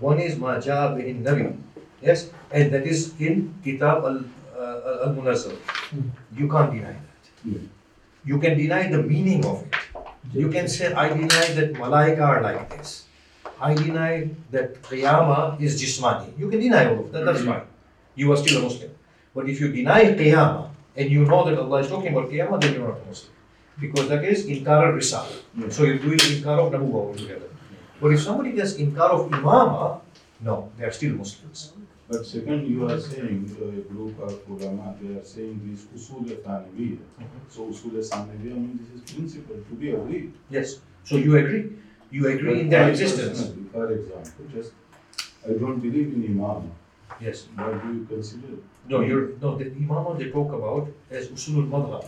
One 0.00 0.20
is 0.20 0.36
ma 0.36 0.58
jaa 0.58 0.98
in 0.98 1.24
nabi, 1.24 1.56
yes, 2.02 2.30
and 2.50 2.72
that 2.72 2.86
is 2.86 3.14
in 3.18 3.54
kitab 3.64 4.04
al 4.04 4.24
uh, 4.58 5.06
al. 5.06 5.12
Hmm. 5.12 6.08
You 6.36 6.48
can't 6.48 6.72
deny 6.72 6.92
that. 6.92 7.32
Yeah. 7.44 7.58
You 8.24 8.38
can 8.38 8.58
deny 8.58 8.88
the 8.90 9.02
meaning 9.02 9.44
of 9.46 9.62
it. 9.62 9.74
You 10.34 10.50
can 10.50 10.68
say, 10.68 10.92
I 10.92 11.08
deny 11.08 11.46
that 11.58 11.74
malaika 11.74 12.20
are 12.20 12.42
like 12.42 12.76
this. 12.76 13.04
I 13.60 13.74
deny 13.74 14.28
that 14.50 14.82
qiyamah 14.82 15.60
is 15.60 15.80
jismani. 15.80 16.36
You 16.38 16.50
can 16.50 16.60
deny 16.60 16.86
all 16.86 17.00
of 17.04 17.12
that, 17.12 17.24
that's 17.24 17.44
fine. 17.44 17.62
You 18.14 18.32
are 18.32 18.36
still 18.36 18.60
a 18.60 18.62
Muslim. 18.64 18.90
But 19.34 19.48
if 19.48 19.60
you 19.60 19.72
deny 19.72 20.04
qiyamah 20.04 20.70
and 20.96 21.10
you 21.10 21.24
know 21.24 21.44
that 21.48 21.58
Allah 21.58 21.80
is 21.80 21.88
talking 21.88 22.12
about 22.12 22.30
qiyamah, 22.30 22.60
then 22.60 22.74
you're 22.74 22.88
not 22.88 23.00
a 23.00 23.06
Muslim. 23.06 23.32
Because 23.80 24.08
that 24.08 24.24
is 24.24 24.46
inkar 24.46 24.86
al 24.88 24.92
risal. 24.92 25.26
So 25.70 25.84
you're 25.84 25.98
doing 25.98 26.18
inkar 26.18 26.58
of 26.58 26.72
nabuwa 26.72 27.08
altogether. 27.08 27.48
But 28.00 28.12
if 28.12 28.20
somebody 28.22 28.52
does 28.52 28.78
inkar 28.78 29.10
of 29.10 29.30
imama, 29.30 30.00
no, 30.40 30.70
they 30.76 30.84
are 30.84 30.92
still 30.92 31.14
Muslims. 31.14 31.72
But 32.08 32.24
second, 32.24 32.68
you 32.68 32.88
are 32.88 33.00
saying 33.00 33.50
uh, 33.60 33.66
a 33.66 33.80
group 33.92 34.18
of 34.20 34.38
ulama, 34.48 34.94
they 35.00 35.18
are 35.18 35.24
saying 35.24 35.60
this 35.66 35.86
usul 35.96 36.24
thanawiyya. 36.24 36.98
So 37.48 37.66
usul 37.66 37.90
thanawiyya 37.98 38.54
means 38.54 38.80
this 38.92 39.02
is 39.02 39.12
principle 39.12 39.56
to 39.56 39.74
be 39.74 39.90
agreed. 39.90 40.32
Yes. 40.48 40.78
So 41.04 41.16
you 41.16 41.36
agree? 41.36 41.72
You 42.10 42.28
agree 42.28 42.60
in 42.60 42.68
their 42.68 42.88
existence? 42.90 43.50
For 43.72 43.90
example, 43.90 44.44
just, 44.54 44.72
I 45.44 45.52
don't 45.54 45.80
believe 45.80 46.14
in 46.14 46.24
imam, 46.30 46.70
Yes. 47.20 47.48
what 47.56 47.82
do 47.82 47.94
you 47.94 48.04
consider? 48.04 48.54
No, 48.88 49.00
you're, 49.00 49.30
no, 49.42 49.56
the 49.56 49.64
imama 49.64 50.16
they 50.18 50.30
talk 50.30 50.52
about 50.52 50.88
as 51.10 51.28
usulul 51.28 51.68
madhab. 51.68 52.04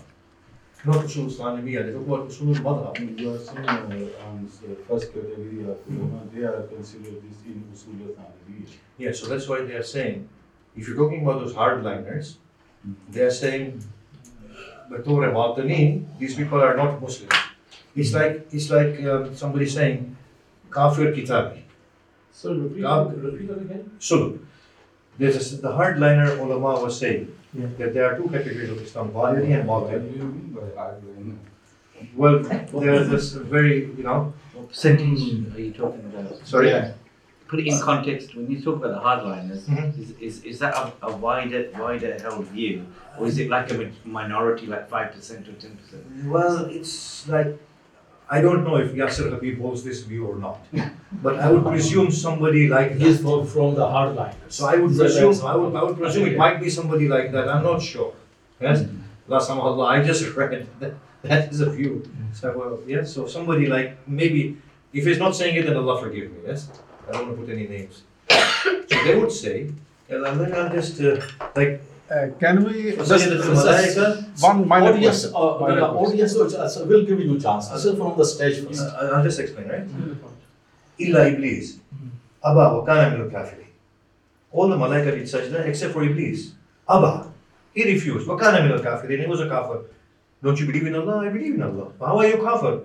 Not 0.84 1.04
usul 1.04 1.26
Islamiyya, 1.26 1.86
they 1.86 1.92
talk 1.92 2.06
about 2.06 2.28
usulul 2.28 2.54
madhab. 2.66 3.20
You 3.20 3.34
are 3.34 3.38
saying 3.38 3.68
uh, 3.68 4.26
on 4.26 4.48
the 4.68 4.74
first 4.88 5.12
category 5.12 5.62
of 5.70 5.78
ulama, 5.90 6.22
they 6.32 6.42
are 6.44 6.62
considered 6.62 7.20
this 7.26 7.38
in 7.46 7.64
usul 7.74 7.98
thanawiyya. 8.16 8.68
Yeah, 8.96 9.12
so 9.12 9.26
that's 9.26 9.48
why 9.48 9.62
they 9.62 9.74
are 9.74 9.82
saying, 9.82 10.28
if 10.76 10.86
you're 10.86 10.96
talking 10.96 11.22
about 11.22 11.40
those 11.40 11.54
hardliners, 11.54 12.36
they 13.10 13.22
are 13.22 13.30
saying, 13.30 13.82
Batur 14.90 15.32
Batani, 15.34 16.04
these 16.18 16.34
people 16.36 16.62
are 16.62 16.76
not 16.76 17.00
Muslims. 17.02 17.32
It's 17.96 18.14
like, 18.14 18.46
it's 18.52 18.70
like 18.70 19.02
um, 19.04 19.34
somebody 19.34 19.66
saying, 19.66 20.16
Kafir 20.70 21.12
Kitabi. 21.12 21.62
So 22.32 22.54
repeat, 22.54 22.82
God- 22.82 23.22
repeat 23.22 23.48
that 23.48 23.58
again. 23.58 23.90
So, 23.98 24.38
there's 25.18 25.52
a, 25.52 25.56
the 25.56 25.68
hardliner 25.70 26.38
ulama 26.38 26.80
was 26.84 27.00
saying 27.00 27.34
Yeah. 27.54 27.66
that 27.78 27.94
there 27.94 28.04
are 28.12 28.16
two 28.16 28.28
categories 28.28 28.70
of 28.70 28.80
Islam, 28.82 29.10
Batini 29.10 29.58
and 29.58 29.68
What 29.68 29.90
do 29.90 29.96
Batini. 29.96 30.16
you 30.16 30.22
mean 30.24 30.56
by 30.56 30.66
hardliner? 30.80 31.36
Well, 32.14 32.38
there's 32.84 33.08
this 33.08 33.32
very, 33.32 33.86
you 33.96 34.02
know, 34.04 34.32
What 34.54 34.68
percentage 34.68 35.22
are 35.54 35.60
you 35.60 35.72
talking 35.72 36.04
about? 36.12 36.46
sorry. 36.46 36.68
Yeah. 36.68 36.92
Put 37.48 37.60
it 37.60 37.66
in 37.66 37.80
context, 37.80 38.36
when 38.36 38.50
you 38.50 38.60
talk 38.60 38.76
about 38.76 38.92
the 38.96 39.00
hardliners, 39.00 39.62
Mhm. 39.64 39.98
is, 39.98 40.10
is, 40.20 40.44
is 40.44 40.58
that 40.58 40.74
a, 40.74 40.92
a 41.06 41.16
wider, 41.16 41.70
wider 41.78 42.18
held 42.20 42.44
view? 42.48 42.84
Or 43.18 43.26
is 43.26 43.38
it 43.38 43.48
like 43.48 43.70
a 43.72 43.90
minority, 44.04 44.66
like 44.66 44.90
5% 44.90 45.48
or 45.48 45.52
10%? 45.52 46.26
Well, 46.26 46.66
it's 46.66 47.26
like, 47.26 47.58
I 48.30 48.40
don't 48.42 48.62
know 48.62 48.76
if 48.76 48.92
Yasser 48.92 49.30
Habib 49.30 49.58
holds 49.58 49.82
this 49.82 50.02
view 50.02 50.26
or 50.26 50.36
not. 50.36 50.60
But 51.22 51.38
I 51.38 51.50
would 51.50 51.64
presume 51.64 52.10
somebody 52.10 52.68
like 52.68 52.96
He 52.96 53.06
is 53.06 53.22
from, 53.22 53.46
from 53.46 53.74
the 53.74 53.86
hardliners. 53.86 54.34
So 54.48 54.66
I 54.66 54.76
would 54.76 54.90
Is 54.90 54.98
presume, 54.98 55.32
right? 55.32 55.52
I 55.52 55.56
would, 55.56 55.74
I 55.74 55.82
would 55.84 55.96
presume 55.96 56.26
it 56.28 56.36
might 56.36 56.60
be 56.60 56.68
somebody 56.68 57.08
like 57.08 57.32
that, 57.32 57.48
I'm 57.48 57.62
not 57.62 57.80
sure. 57.80 58.12
Yes? 58.60 58.84
Last 59.26 59.48
time 59.48 59.60
Allah, 59.60 59.86
I 59.86 60.02
just 60.02 60.34
read 60.36 60.68
that, 60.80 60.94
that 61.22 61.50
is 61.50 61.60
a 61.60 61.70
view. 61.70 62.04
So, 62.34 62.56
well, 62.56 62.78
yeah, 62.86 63.04
so 63.04 63.26
somebody 63.26 63.66
like, 63.66 63.96
maybe, 64.06 64.58
if 64.92 65.06
he's 65.06 65.18
not 65.18 65.34
saying 65.34 65.56
it, 65.56 65.66
then 65.66 65.76
Allah 65.76 66.00
forgive 66.00 66.30
me, 66.30 66.38
yes? 66.46 66.68
I 67.08 67.12
don't 67.12 67.28
want 67.28 67.38
to 67.38 67.44
put 67.46 67.52
any 67.52 67.66
names. 67.66 68.02
So 68.90 69.04
they 69.04 69.18
would 69.18 69.30
say, 69.30 69.70
and 70.08 70.26
I'm 70.26 70.50
not 70.50 70.72
just, 70.72 71.00
uh, 71.00 71.20
like, 71.54 71.82
Uh, 72.10 72.28
Can 72.40 72.64
we, 72.64 72.92
so 72.96 73.04
just 73.04 73.24
say 73.24 73.30
that 73.30 73.42
the 73.44 73.52
malaika, 73.52 74.40
one 74.40 74.66
minor 74.66 74.92
audience, 74.92 75.26
question. 75.28 75.36
uh, 75.36 75.58
Minor 75.60 75.80
the 75.80 75.86
audience 75.86 76.34
will, 76.34 76.56
uh, 76.56 76.84
will 76.86 77.04
give 77.04 77.20
you 77.20 77.38
chance. 77.38 77.68
This 77.68 77.84
is 77.84 77.98
from 77.98 78.16
the 78.16 78.24
stage 78.24 78.64
first. 78.66 78.80
uh, 78.80 79.10
I'll 79.12 79.22
just 79.22 79.38
explain, 79.38 79.68
right? 79.68 79.84
Illa 80.98 81.28
Iblis. 81.28 81.76
Abba 82.42 82.64
wa 82.78 82.84
kana 82.86 83.10
min 83.10 83.20
al-kafirin. 83.28 83.66
All 84.52 84.68
the 84.68 84.76
malaika 84.76 85.10
did 85.12 85.24
sajda 85.24 85.66
except 85.66 85.92
for 85.92 86.02
Iblis. 86.02 86.52
Abba. 86.88 87.30
He 87.74 87.84
refused. 87.92 88.26
Wa 88.26 88.38
kana 88.38 88.62
min 88.62 88.72
al-kafirin. 88.72 89.20
He 89.20 89.26
was 89.26 89.40
a 89.40 89.48
kafir. 89.48 89.80
Don't 90.42 90.58
you 90.58 90.64
believe 90.66 90.86
in 90.86 90.94
Allah? 90.94 91.26
I 91.26 91.28
believe 91.28 91.56
in 91.56 91.62
Allah. 91.62 91.92
How 92.00 92.16
are 92.18 92.26
you 92.26 92.38
kafir? 92.38 92.80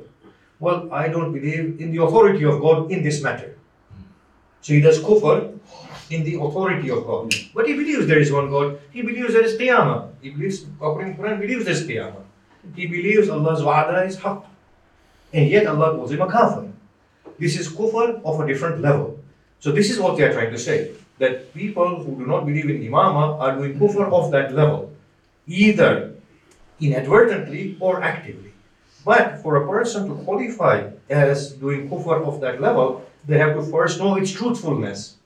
Well, 0.59 0.91
I 0.91 1.07
don't 1.07 1.31
believe 1.31 1.79
in 1.79 1.91
the 1.95 2.03
authority 2.03 2.43
of 2.43 2.59
God 2.59 2.91
in 2.91 3.01
this 3.03 3.23
matter. 3.23 3.55
So 4.61 4.73
he 4.73 4.81
does 4.81 4.99
kufr 4.99 5.57
in 6.13 6.23
the 6.23 6.39
authority 6.39 6.89
of 6.89 7.05
God. 7.05 7.33
But 7.53 7.67
he 7.67 7.73
believes 7.73 8.07
there 8.07 8.19
is 8.19 8.31
one 8.31 8.49
God. 8.49 8.79
He 8.91 9.01
believes 9.01 9.33
there 9.33 9.43
is 9.43 9.57
qiyamah. 9.57 10.09
He 10.21 10.29
believes, 10.29 10.65
according 10.79 11.15
to 11.15 11.21
Quran, 11.21 11.39
believes 11.39 11.65
there 11.65 11.73
is 11.73 11.85
qiyamah. 11.87 12.23
He 12.75 12.85
believes 12.87 13.29
Allah's 13.29 13.63
wa'ada 13.63 14.05
is 14.05 14.17
haqq. 14.17 14.45
And 15.33 15.49
yet 15.49 15.67
Allah 15.67 15.95
calls 15.95 16.11
him 16.11 16.21
a 16.21 16.29
kafir. 16.29 16.71
This 17.39 17.57
is 17.59 17.67
kufr 17.67 18.21
of 18.23 18.39
a 18.39 18.47
different 18.47 18.81
level. 18.81 19.19
So 19.59 19.71
this 19.71 19.89
is 19.89 19.99
what 19.99 20.17
they 20.17 20.23
are 20.23 20.33
trying 20.33 20.51
to 20.51 20.59
say. 20.59 20.91
That 21.17 21.53
people 21.53 22.03
who 22.03 22.15
do 22.17 22.25
not 22.25 22.45
believe 22.45 22.69
in 22.69 22.81
imama 22.81 23.39
are 23.39 23.55
doing 23.55 23.79
kufr 23.79 24.11
of 24.11 24.31
that 24.31 24.53
level. 24.53 24.91
Either 25.47 26.13
inadvertently 26.79 27.77
or 27.79 28.03
actively. 28.03 28.51
But 29.03 29.41
for 29.41 29.57
a 29.57 29.67
person 29.67 30.07
to 30.07 30.15
qualify 30.23 30.91
as 31.09 31.53
doing 31.53 31.89
kufr 31.89 32.23
of 32.25 32.39
that 32.41 32.61
level, 32.61 33.03
they 33.25 33.37
have 33.37 33.55
to 33.55 33.63
first 33.63 33.99
know 33.99 34.15
its 34.15 34.31
truthfulness. 34.31 35.17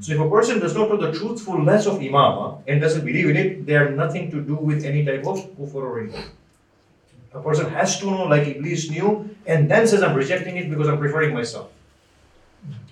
So 0.00 0.12
if 0.12 0.20
a 0.20 0.30
person 0.30 0.60
does 0.60 0.74
not 0.74 0.88
know 0.88 0.96
the 0.96 1.12
truthfulness 1.12 1.86
of 1.86 1.94
imama 1.98 2.62
and 2.66 2.80
doesn't 2.80 3.04
believe 3.04 3.28
in 3.28 3.36
it, 3.36 3.66
they 3.66 3.74
have 3.74 3.92
nothing 3.92 4.30
to 4.30 4.40
do 4.40 4.54
with 4.54 4.84
any 4.84 5.04
type 5.04 5.26
of 5.26 5.38
kufr 5.56 5.74
or 5.74 6.00
iman. 6.00 6.24
A 7.32 7.40
person 7.40 7.70
has 7.70 7.98
to 8.00 8.06
know 8.06 8.24
like 8.24 8.48
Iblis 8.48 8.90
knew 8.90 9.28
and 9.46 9.70
then 9.70 9.86
says 9.86 10.02
I'm 10.02 10.16
rejecting 10.16 10.56
it 10.56 10.70
because 10.70 10.88
I'm 10.88 10.98
preferring 10.98 11.34
myself. 11.34 11.70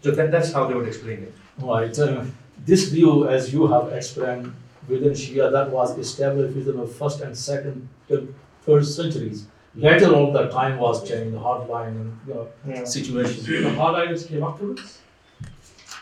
So 0.03 0.11
that, 0.13 0.31
that's 0.31 0.53
how 0.53 0.67
they 0.67 0.75
would 0.75 0.87
explain 0.87 1.25
it. 1.25 1.35
Right. 1.59 1.99
Uh, 1.99 2.25
this 2.65 2.89
view, 2.89 3.29
as 3.29 3.53
you 3.53 3.67
have 3.67 3.93
explained 3.93 4.55
within 4.87 5.13
Shia, 5.13 5.51
that 5.51 5.71
was 5.71 5.97
established 5.99 6.55
within 6.55 6.77
the 6.77 6.87
first 6.87 7.21
and 7.21 7.37
second 7.37 7.89
till 8.07 8.29
third 8.63 8.87
centuries. 8.87 9.47
Later 9.75 10.15
on, 10.15 10.33
the 10.33 10.49
time 10.49 10.79
was 10.79 11.09
changed, 11.09 11.35
the 11.35 11.41
hardline 11.41 11.89
and 12.03 12.19
you 12.27 12.35
know, 12.35 12.85
situation. 12.85 13.45
The 13.45 13.71
hardliners 13.71 14.27
came 14.27 14.43
afterwards? 14.43 14.99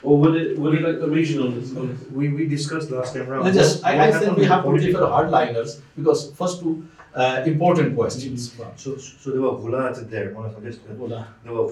Or 0.03 0.19
were 0.19 0.31
they, 0.31 0.55
were 0.55 0.71
they 0.73 0.81
like 0.81 1.01
the 1.01 1.09
regional? 1.09 1.51
We, 2.13 2.29
we 2.29 2.47
discussed 2.47 2.91
last 2.91 3.15
time 3.15 3.29
round. 3.29 3.49
I 3.49 3.53
just, 3.53 3.85
I, 3.85 4.09
I 4.09 4.13
think 4.13 4.37
we 4.37 4.45
have 4.45 4.63
to 4.63 4.71
political- 4.71 5.01
differ 5.01 5.13
hardliners 5.13 5.81
because 5.97 6.31
first 6.33 6.61
two 6.61 6.87
uh, 7.15 7.43
important 7.47 7.97
questions. 7.97 8.51
Mm-hmm. 8.51 8.77
So, 8.77 8.97
so 8.99 9.31
there 9.31 9.41
were 9.41 9.53
Ghulat 9.53 10.09
there, 10.11 10.35
one 10.35 10.47
of 10.47 10.55
the 10.55 10.61
best. 10.61 10.87
There 10.87 10.95
were 10.97 11.09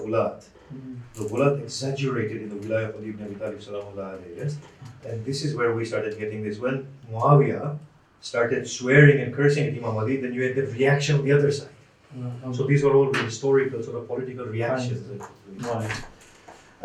Ghulat. 0.01 0.43
Mm-hmm. 0.73 0.95
The 1.13 1.29
Ghulat 1.29 1.61
exaggerated 1.61 2.41
in 2.41 2.49
the 2.49 2.55
Wilayah 2.55 2.89
of 2.89 2.95
Ali 2.95 3.09
ibn 3.09 3.25
Abi 3.25 3.35
Talib 3.35 3.59
salamullah 3.59 4.17
alayhi, 4.17 4.37
yes? 4.37 4.57
And 5.05 5.23
this 5.23 5.45
is 5.45 5.55
where 5.55 5.75
we 5.75 5.85
started 5.85 6.17
getting 6.17 6.43
this. 6.43 6.57
When 6.57 6.87
Muawiyah 7.11 7.77
started 8.21 8.67
swearing 8.67 9.21
and 9.21 9.33
cursing 9.33 9.67
at 9.67 9.73
Imam 9.73 9.97
Ali, 9.97 10.17
then 10.17 10.33
you 10.33 10.41
had 10.41 10.55
the 10.55 10.65
reaction 10.65 11.17
on 11.19 11.23
the 11.23 11.31
other 11.31 11.51
side. 11.51 11.69
Mm-hmm. 12.17 12.53
So 12.53 12.65
these 12.65 12.83
are 12.83 12.93
all 12.95 13.13
historical 13.13 13.83
sort 13.83 13.97
of 13.97 14.07
political 14.07 14.45
reactions. 14.45 15.21
Right. 15.59 15.91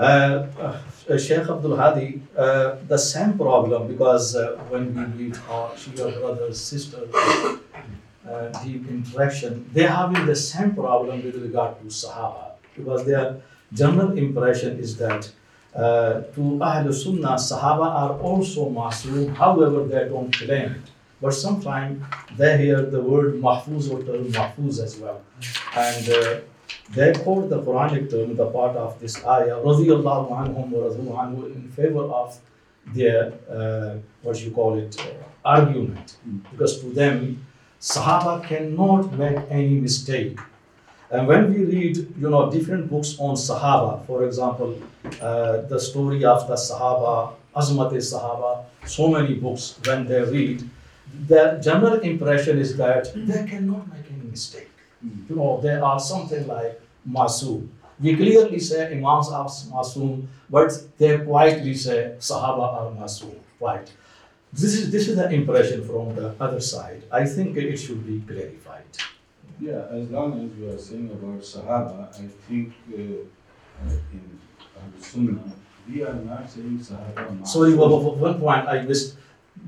Uh, 0.01 0.47
uh, 0.59 1.19
Sheikh 1.19 1.47
Abdul 1.55 1.77
Hadi, 1.77 2.23
uh, 2.35 2.77
the 2.89 2.97
same 2.97 3.37
problem 3.37 3.87
because 3.87 4.35
when 4.71 4.95
we 4.95 5.25
meet 5.25 5.37
our 5.51 5.69
Shia 5.73 6.19
brothers, 6.19 6.59
sisters, 6.59 7.11
deep 8.65 8.89
interaction, 8.89 9.69
they 9.75 9.83
having 9.83 10.25
the 10.25 10.35
same 10.37 10.75
problem 10.75 11.23
with 11.23 11.37
regard 11.37 11.79
to 11.81 11.87
Sahaba 11.87 12.53
because 12.75 13.05
their 13.05 13.43
general 13.75 14.17
impression 14.17 14.79
is 14.79 14.97
that 14.97 15.31
uh, 15.75 16.23
to 16.35 16.63
Ahl 16.63 16.93
Sunnah, 16.93 17.37
Sahaba 17.37 17.87
are 18.03 18.13
also 18.21 18.71
Masoom, 18.71 19.35
however, 19.37 19.85
they 19.85 20.09
don't 20.09 20.33
claim 20.33 20.73
it. 20.73 20.91
But 21.21 21.33
sometimes 21.35 22.03
they 22.39 22.57
hear 22.57 22.83
the 22.83 23.03
word 23.03 23.35
Mahfuz 23.35 23.93
or 23.93 24.03
term 24.03 24.33
Mahfuz 24.33 24.83
as 24.83 24.97
well. 24.97 25.21
And 25.77 26.09
uh, 26.09 26.41
they 26.91 27.13
quote 27.13 27.49
the 27.51 27.63
Quranic 27.63 28.11
term, 28.11 28.37
the 28.37 28.47
part 28.47 28.77
of 28.77 28.99
this 29.01 29.25
ayah, 29.25 29.57
radiyallahu 29.57 30.31
anhum 30.31 30.71
wa 30.71 31.25
anhu, 31.25 31.55
in 31.55 31.69
favor 31.71 32.05
of 32.05 32.39
their, 32.95 33.33
uh, 33.51 33.97
what 34.23 34.43
you 34.45 34.51
call 34.51 34.79
it, 34.79 34.99
uh, 35.01 35.49
argument. 35.49 36.17
Because 36.51 36.81
to 36.81 36.91
them, 36.91 37.45
Sahaba 37.81 38.45
cannot 38.45 39.13
make 39.15 39.39
any 39.51 39.81
mistake. 39.81 40.39
And 41.11 41.27
when 41.27 41.53
we 41.53 41.65
read, 41.65 41.97
you 41.97 42.31
know, 42.31 42.51
different 42.51 42.91
books 42.91 43.17
on 43.19 43.35
Sahaba, 43.35 44.07
for 44.07 44.25
example, 44.25 44.81
uh, 45.21 45.63
the 45.63 45.81
story 45.81 46.25
of 46.25 46.47
the 46.47 46.55
Sahaba, 46.55 47.35
Azmat 47.57 47.93
Sahaba, 47.93 48.65
so 48.87 49.09
many 49.09 49.35
books, 49.35 49.79
when 49.85 50.07
they 50.07 50.23
read, 50.23 50.69
the 51.27 51.61
general 51.63 51.99
impression 52.01 52.59
is 52.59 52.77
that 52.77 53.13
they 53.15 53.45
cannot 53.47 53.89
make 53.89 54.07
any 54.13 54.31
mistake. 54.31 54.70
You 55.03 55.37
know, 55.37 55.61
they 55.63 55.75
are 55.75 55.99
something 55.99 56.47
like 56.47 56.81
Masoom. 57.09 57.69
We 58.01 58.17
clearly 58.17 58.59
say 58.61 58.93
Imams 58.97 59.29
are 59.31 59.47
Masoom, 59.47 60.27
but 60.49 60.73
they 60.99 61.19
quietly 61.19 61.75
say 61.75 62.15
Sahaba 62.19 62.67
are 62.79 62.91
Masoom. 62.93 63.37
Right. 63.61 63.91
This 64.53 64.75
is, 64.75 64.91
this 64.91 65.09
is 65.09 65.17
the 65.17 65.31
impression 65.31 65.85
from 65.85 66.15
the 66.15 66.35
other 66.41 66.61
side. 66.61 67.03
I 67.13 67.25
think 67.25 67.57
it 67.57 67.77
should 67.77 68.05
be 68.07 68.21
clarified. 68.27 68.85
Yeah, 69.61 69.85
as 69.93 70.11
long 70.11 70.33
as 70.41 70.59
you 70.59 70.71
are 70.71 70.79
saying 70.79 71.11
about 71.11 71.41
Sahaba, 71.41 72.09
I 72.19 72.27
think 72.49 72.73
uh, 72.93 72.97
uh, 73.87 73.93
in 74.13 74.41
Sunnah, 74.99 75.53
we 75.89 76.03
are 76.03 76.15
not 76.15 76.49
saying 76.51 76.79
Sahaba. 76.79 77.47
Sorry, 77.47 77.73
ma'asum. 77.73 77.79
one 77.79 78.05
one- 78.05 78.21
one 78.21 78.41
point 78.41 78.69
I 78.69 78.83
missed. 78.83 79.17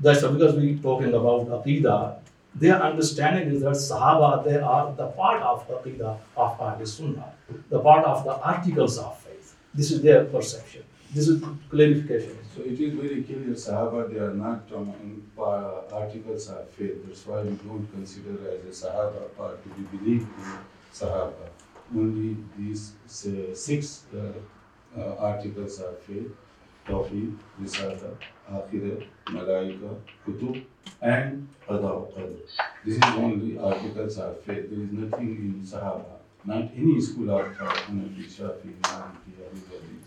That's 0.01 0.21
because 0.25 0.55
we 0.55 0.75
talking 0.79 1.13
about 1.13 1.47
Aqidah. 1.47 2.17
Their 2.55 2.81
understanding 2.81 3.55
is 3.55 3.61
that 3.61 3.71
Sahaba, 3.71 4.43
they 4.45 4.57
are 4.57 4.93
the 4.93 5.07
part 5.07 5.41
of 5.41 5.67
the 5.67 5.73
Aqidah 5.73 6.17
of 6.37 6.61
Ahl 6.61 6.85
Sunnah, 6.85 7.33
the 7.69 7.79
part 7.79 8.05
of 8.05 8.23
the 8.23 8.39
articles 8.41 8.97
of 8.99 9.17
faith. 9.19 9.55
This 9.73 9.91
is 9.91 10.01
their 10.01 10.25
perception. 10.25 10.83
This 11.13 11.27
is 11.27 11.43
clarification. 11.69 12.37
So 12.55 12.61
it 12.61 12.79
is 12.79 12.93
very 12.93 13.23
clear, 13.23 13.55
Sahaba, 13.55 14.11
they 14.11 14.19
are 14.19 14.33
not 14.33 14.63
um, 14.75 15.23
uh, 15.37 15.81
articles 15.91 16.49
of 16.49 16.69
faith. 16.71 17.05
That's 17.05 17.25
why 17.25 17.41
we 17.41 17.55
don't 17.55 17.87
consider 17.91 18.37
as 18.49 18.83
a 18.83 18.87
Sahaba 18.87 19.35
part 19.35 19.63
to 19.63 19.69
be 19.69 19.97
believed 19.97 20.27
in 20.39 20.57
Sahaba. 20.93 21.49
Only 21.95 22.37
these 22.57 22.93
say, 23.07 23.53
six 23.53 24.03
uh, 24.15 24.99
uh, 24.99 25.15
articles 25.19 25.79
of 25.79 25.99
faith, 25.99 26.31
Tawheed, 26.87 27.37
Risala, 27.61 28.15
Akhirah, 28.51 29.05
Malaika, 29.27 29.95
Kutub, 30.25 30.63
and 31.01 31.47
Qada 31.67 31.81
wa 31.81 32.07
Qadr. 32.11 32.37
This 32.85 32.97
is 32.97 33.03
only 33.03 33.57
articles 33.57 34.17
of 34.17 34.39
faith. 34.41 34.69
There 34.69 34.83
is 34.83 34.91
nothing 34.91 35.35
in 35.37 35.61
Sahaba. 35.65 36.17
Not 36.43 36.71
any 36.75 36.99
school 36.99 37.31
of 37.31 37.55
thought, 37.55 37.75
Hanafi, 37.87 38.25
Shafi, 38.25 38.73
Maliki, 38.81 39.31
everybody. 39.45 39.97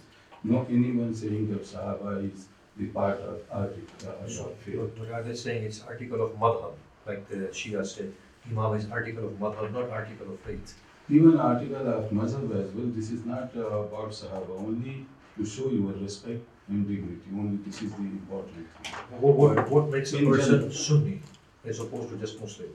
No 0.44 0.66
anyone 0.68 1.14
saying 1.14 1.50
that 1.50 1.62
Sahaba 1.64 2.30
is 2.30 2.46
the 2.76 2.86
part 2.88 3.20
of 3.20 3.40
article 3.50 4.10
of 4.10 4.56
faith. 4.58 4.76
But 4.76 4.98
but 4.98 5.10
are 5.10 5.22
they 5.22 5.34
saying 5.34 5.64
it's 5.64 5.82
article 5.82 6.22
of 6.22 6.38
madhab, 6.38 6.74
like 7.06 7.26
the 7.28 7.36
Shia 7.60 7.86
said? 7.86 8.12
Imam 8.50 8.74
is 8.74 8.90
article 8.90 9.24
of 9.24 9.32
madhab, 9.32 9.72
not 9.72 9.88
article 9.88 10.30
of 10.34 10.40
faith. 10.40 10.74
Even 11.08 11.38
article 11.38 11.86
of 11.86 12.10
Mazhab 12.10 12.50
as 12.60 12.72
well, 12.74 12.86
this 12.86 13.12
is 13.12 13.24
not 13.24 13.50
uh, 13.56 13.60
about 13.60 14.10
Sahaba, 14.10 14.58
only 14.58 15.06
to 15.38 15.46
show 15.46 15.70
your 15.70 15.92
respect 15.92 16.42
and 16.68 16.86
dignity, 16.88 17.28
only 17.34 17.56
this 17.64 17.82
is 17.82 17.92
the 17.92 18.02
important 18.02 18.52
thing. 18.54 18.92
What, 19.20 19.36
what, 19.36 19.70
what 19.70 19.88
makes 19.90 20.12
a 20.12 20.18
In 20.18 20.26
person 20.30 20.52
general. 20.52 20.70
Sunni 20.72 21.20
as 21.64 21.80
opposed 21.80 22.10
to 22.10 22.16
just 22.16 22.40
Muslim? 22.40 22.70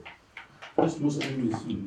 First 0.76 1.00
Muslim 1.00 1.48
is 1.50 1.60
Sunni. 1.60 1.86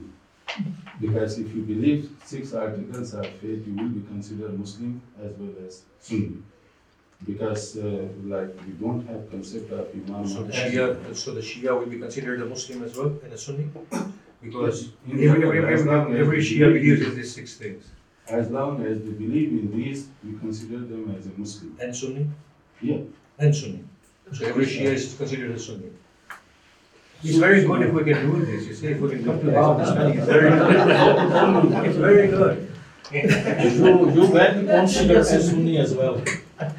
Because 1.01 1.39
if 1.39 1.53
you 1.53 1.63
believe 1.63 2.09
six 2.23 2.53
articles 2.53 3.13
of 3.13 3.25
faith, 3.27 3.67
you 3.67 3.75
will 3.75 3.89
be 3.89 4.01
considered 4.07 4.57
Muslim 4.57 5.01
as 5.23 5.31
well 5.37 5.53
as 5.67 5.81
Sunni. 5.99 6.37
Because 7.25 7.77
uh, 7.77 8.07
like 8.25 8.53
we 8.65 8.73
don't 8.73 9.07
have 9.07 9.29
concept 9.31 9.71
of 9.71 9.87
Imam. 9.93 10.27
So 10.27 10.43
the 10.43 10.53
Shia, 10.53 11.15
so 11.15 11.33
the 11.33 11.41
Shia 11.41 11.77
will 11.77 11.87
be 11.87 11.97
considered 11.97 12.41
a 12.41 12.45
Muslim 12.45 12.83
as 12.83 12.95
well 12.95 13.17
and 13.23 13.33
a 13.33 13.37
Sunni? 13.37 13.67
Because 14.41 14.89
In 15.07 15.13
every, 15.13 15.25
general, 15.25 15.57
every, 15.57 15.73
as 15.73 15.85
long 15.85 16.01
every, 16.13 16.15
as 16.15 16.21
every 16.21 16.39
Shia 16.39 16.67
believe 16.73 16.81
believes 16.99 17.07
in 17.07 17.15
these 17.15 17.33
six 17.33 17.55
things. 17.55 17.85
As 18.27 18.49
long 18.49 18.83
as 18.85 18.99
they 18.99 19.11
believe 19.11 19.49
in 19.49 19.71
these, 19.75 20.07
we 20.23 20.37
consider 20.39 20.79
them 20.79 21.15
as 21.17 21.27
a 21.27 21.29
Muslim. 21.37 21.77
And 21.79 21.95
Sunni? 21.95 22.27
Yeah. 22.81 22.97
And 23.37 23.55
Sunni. 23.55 23.83
So 24.33 24.45
every 24.47 24.65
Shia 24.65 24.93
is 24.93 25.13
considered 25.15 25.51
a 25.51 25.59
Sunni. 25.59 25.91
It's 27.23 27.37
very 27.37 27.63
good 27.65 27.81
if 27.83 27.93
we 27.93 28.03
can 28.03 28.31
do 28.31 28.45
this, 28.45 28.65
you 28.67 28.73
see, 28.73 28.87
if 28.87 28.99
we 28.99 29.09
can 29.09 29.23
come 29.23 29.39
to 29.39 29.45
this 29.45 29.55
understanding, 29.55 30.17
it's 30.19 30.27
very 30.27 30.49
good. 30.49 31.85
It's 31.85 31.97
very 31.97 32.27
good. 32.27 32.64
You, 33.11 34.11
you 34.11 34.27
very 34.27 34.65
consider 34.65 35.19
as 35.19 35.49
Sunni 35.49 35.77
as 35.77 35.93
well. 35.93 36.21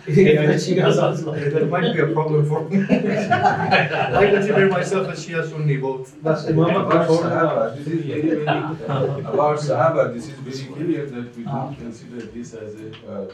Yeah, 0.08 0.56
she 0.56 0.74
goes 0.74 0.96
also. 0.96 1.34
That 1.52 1.68
might 1.68 1.92
be 1.92 2.00
a 2.00 2.06
problem 2.06 2.46
for 2.48 2.64
me. 2.64 2.78
I 2.88 4.30
consider 4.32 4.68
myself 4.70 5.08
a 5.08 5.12
Shia 5.12 5.46
Sunni 5.48 5.76
both. 5.76 6.14
That's 6.22 6.48
About 6.48 7.08
Sahaba, 7.08 7.76
this 7.76 7.86
is 7.86 8.04
very, 8.06 8.20
very, 8.22 8.40
about 8.48 9.58
Sahaba, 9.58 10.14
this 10.14 10.28
is 10.28 10.38
very 10.48 10.74
clear 10.74 11.04
that 11.06 11.36
we 11.36 11.44
don't 11.44 11.76
consider 11.76 12.20
this 12.24 12.54
as 12.54 12.74
a, 12.80 12.88
uh, 13.06 13.26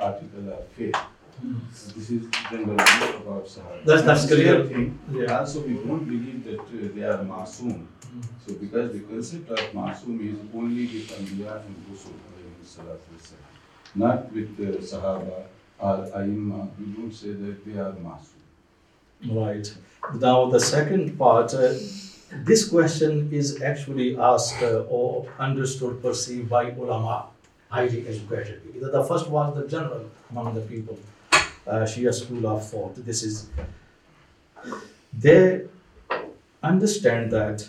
article 0.00 0.52
of 0.54 0.66
faith. 0.68 0.96
This 1.42 2.10
is 2.10 2.26
about 2.26 3.46
Sahaba. 3.46 3.84
That's- 3.84 4.04
that's 4.06 4.26
the 4.26 4.36
clear. 4.36 4.64
thing, 4.66 4.98
Yeah. 5.12 5.38
Also, 5.40 5.60
we 5.62 5.74
don't 5.74 6.04
believe 6.04 6.44
that 6.44 6.60
uh, 6.60 6.94
they 6.94 7.02
are 7.02 7.24
masoom. 7.24 7.86
So 8.46 8.54
because 8.54 8.92
the 8.92 9.00
concept 9.00 9.50
of 9.50 9.58
masoom 9.72 10.20
is 10.30 10.38
only 10.54 10.84
with 10.86 11.08
Anbiya 11.18 11.56
and 11.66 11.74
Rusul, 11.90 12.14
alayhi 12.30 12.64
salatu 12.76 13.08
wassalam. 13.16 13.52
not 13.96 14.32
with 14.32 14.52
uh, 14.60 14.78
Sahaba 14.90 15.42
or 15.78 15.96
Aimma, 16.20 16.68
we 16.78 16.86
don't 16.96 17.12
say 17.12 17.32
that 17.32 17.64
they 17.64 17.78
are 17.78 17.92
masoom. 17.92 18.42
Right. 19.42 19.74
Now, 20.20 20.50
the 20.50 20.60
second 20.60 21.18
part, 21.18 21.52
uh, 21.54 21.72
this 22.50 22.68
question 22.68 23.28
is 23.32 23.60
actually 23.62 24.16
asked 24.16 24.62
uh, 24.62 24.84
or 24.88 25.26
understood, 25.38 26.00
perceived 26.02 26.48
by 26.48 26.70
ulama, 26.72 27.26
highly 27.70 28.06
educated. 28.06 28.60
The 28.80 29.04
first 29.04 29.28
was 29.28 29.54
the 29.56 29.66
general 29.68 30.04
among 30.30 30.54
the 30.54 30.60
people, 30.60 30.98
uh, 31.66 31.84
Shia 31.84 32.12
school 32.12 32.46
of 32.46 32.68
thought. 32.68 32.94
This 33.04 33.22
is, 33.22 33.48
they 35.12 35.62
understand 36.62 37.30
that 37.32 37.68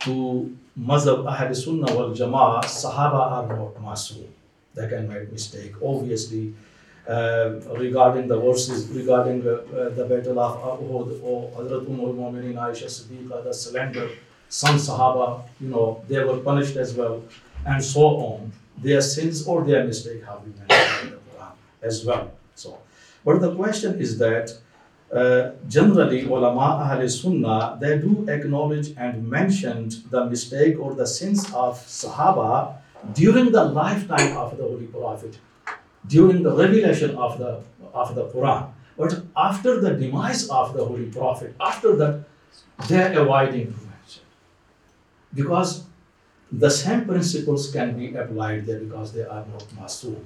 to 0.00 0.56
Mazhab 0.78 1.26
Ahl 1.26 1.54
Sunnah 1.54 1.94
wal 1.94 2.10
Jama'ah, 2.10 2.64
Sahaba 2.64 3.32
are 3.32 3.56
not 3.56 3.74
masoom. 3.82 4.28
They 4.74 4.88
can 4.88 5.08
make 5.08 5.32
mistake. 5.32 5.72
Obviously, 5.82 6.54
uh, 7.08 7.60
regarding 7.78 8.28
the 8.28 8.38
verses 8.38 8.88
regarding 8.88 9.46
uh, 9.46 9.52
uh, 9.52 9.88
the 9.90 10.04
battle 10.04 10.38
of 10.38 10.80
Uhud 10.80 11.22
or 11.22 11.50
Hazrat 11.52 11.86
Umm 11.86 12.00
al-Mu'minin 12.00 12.54
Aisha 12.54 12.86
Siddiqa, 12.86 13.44
the 13.44 14.10
some 14.48 14.76
Sahaba, 14.76 15.42
you 15.60 15.68
know, 15.68 16.02
they 16.08 16.22
were 16.22 16.38
punished 16.38 16.76
as 16.76 16.94
well, 16.94 17.22
and 17.64 17.82
so 17.82 18.00
on. 18.00 18.52
Their 18.78 19.00
sins 19.00 19.46
or 19.46 19.64
their 19.64 19.84
mistake 19.84 20.24
have 20.24 20.42
been 20.44 20.54
mentioned 20.68 21.08
in 21.08 21.10
the 21.10 21.16
Quran 21.16 21.52
as 21.82 22.04
well. 22.04 22.30
So, 22.54 22.78
but 23.26 23.40
the 23.40 23.54
question 23.54 24.00
is 24.00 24.16
that 24.18 24.52
uh, 25.12 25.50
generally, 25.68 26.20
ulama 26.26 26.68
Ahl 26.84 27.08
Sunnah, 27.08 27.78
they 27.80 27.98
do 27.98 28.26
acknowledge 28.28 28.88
and 28.96 29.28
mention 29.28 29.90
the 30.10 30.24
mistake 30.26 30.78
or 30.80 30.94
the 30.94 31.06
sins 31.06 31.44
of 31.52 31.78
Sahaba 31.78 32.78
during 33.12 33.52
the 33.52 33.64
lifetime 33.64 34.36
of 34.36 34.56
the 34.56 34.64
Holy 34.64 34.86
Prophet 34.86 35.38
during 36.08 36.42
the 36.42 36.54
revelation 36.54 37.16
of 37.16 37.38
the 37.38 37.60
of 37.94 38.14
the 38.14 38.24
Quran. 38.28 38.70
But 38.96 39.22
after 39.36 39.80
the 39.80 39.90
demise 39.94 40.48
of 40.48 40.74
the 40.74 40.84
Holy 40.84 41.06
Prophet, 41.06 41.54
after 41.60 41.96
that, 41.96 42.24
they're 42.88 43.18
avoiding 43.20 43.66
mention. 43.88 44.24
Because 45.34 45.84
the 46.50 46.70
same 46.70 47.04
principles 47.04 47.70
can 47.72 47.98
be 47.98 48.14
applied 48.14 48.66
there 48.66 48.80
because 48.80 49.12
they 49.12 49.22
are 49.24 49.44
not 49.52 49.64
masoom. 49.78 50.22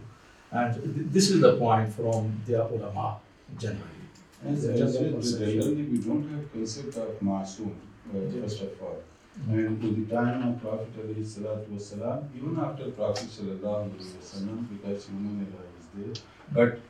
And 0.52 0.74
th- 0.74 1.06
this 1.16 1.30
is 1.30 1.40
the 1.40 1.56
point 1.56 1.92
from 1.92 2.40
their 2.46 2.62
ulama 2.62 3.18
generally. 3.58 4.04
As 4.46 4.62
The 4.66 4.72
I 4.72 4.76
general 4.76 5.22
said, 5.22 5.38
generally 5.40 5.84
we 5.84 5.98
don't 5.98 6.28
have 6.30 6.52
concept 6.52 6.96
of 6.96 7.20
masoom, 7.20 7.74
uh, 8.10 8.40
first 8.40 8.62
of 8.62 8.82
all. 8.82 9.00
And 9.48 9.82
in 9.84 10.04
the 10.04 10.14
time 10.14 10.48
of 10.48 10.60
Prophet 10.60 10.92
wasalam, 10.96 12.28
even 12.36 12.58
after 12.58 12.90
Prophet 12.90 13.28
wasallam, 13.28 14.68
because 14.72 15.06
human 15.06 15.46
error 15.46 15.68
is 15.78 15.86
there, 15.94 16.24
but 16.52 16.80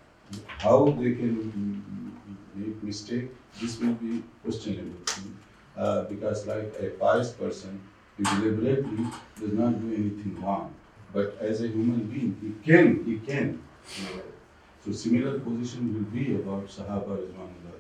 how 0.59 0.85
they 0.87 1.13
can 1.15 2.15
make 2.55 2.83
mistake, 2.83 3.29
this 3.61 3.79
will 3.81 3.95
be 3.95 4.23
questionable. 4.43 5.05
Uh, 5.77 6.05
because 6.05 6.47
like 6.47 6.73
a 6.81 6.91
pious 6.91 7.31
person, 7.33 7.81
he 8.17 8.23
deliberately 8.25 9.05
does 9.39 9.53
not 9.53 9.81
do 9.81 9.89
anything 9.95 10.41
wrong. 10.43 10.75
But 11.13 11.37
as 11.41 11.63
a 11.63 11.69
human 11.69 12.07
being, 12.07 12.37
he 12.41 12.73
can, 12.73 13.05
he 13.05 13.19
can. 13.19 13.63
So 14.85 14.93
similar 14.93 15.39
position 15.41 15.93
will 15.93 16.11
be 16.11 16.35
about 16.35 16.67
Sahaba 16.69 17.19
Rizwanullah. 17.19 17.75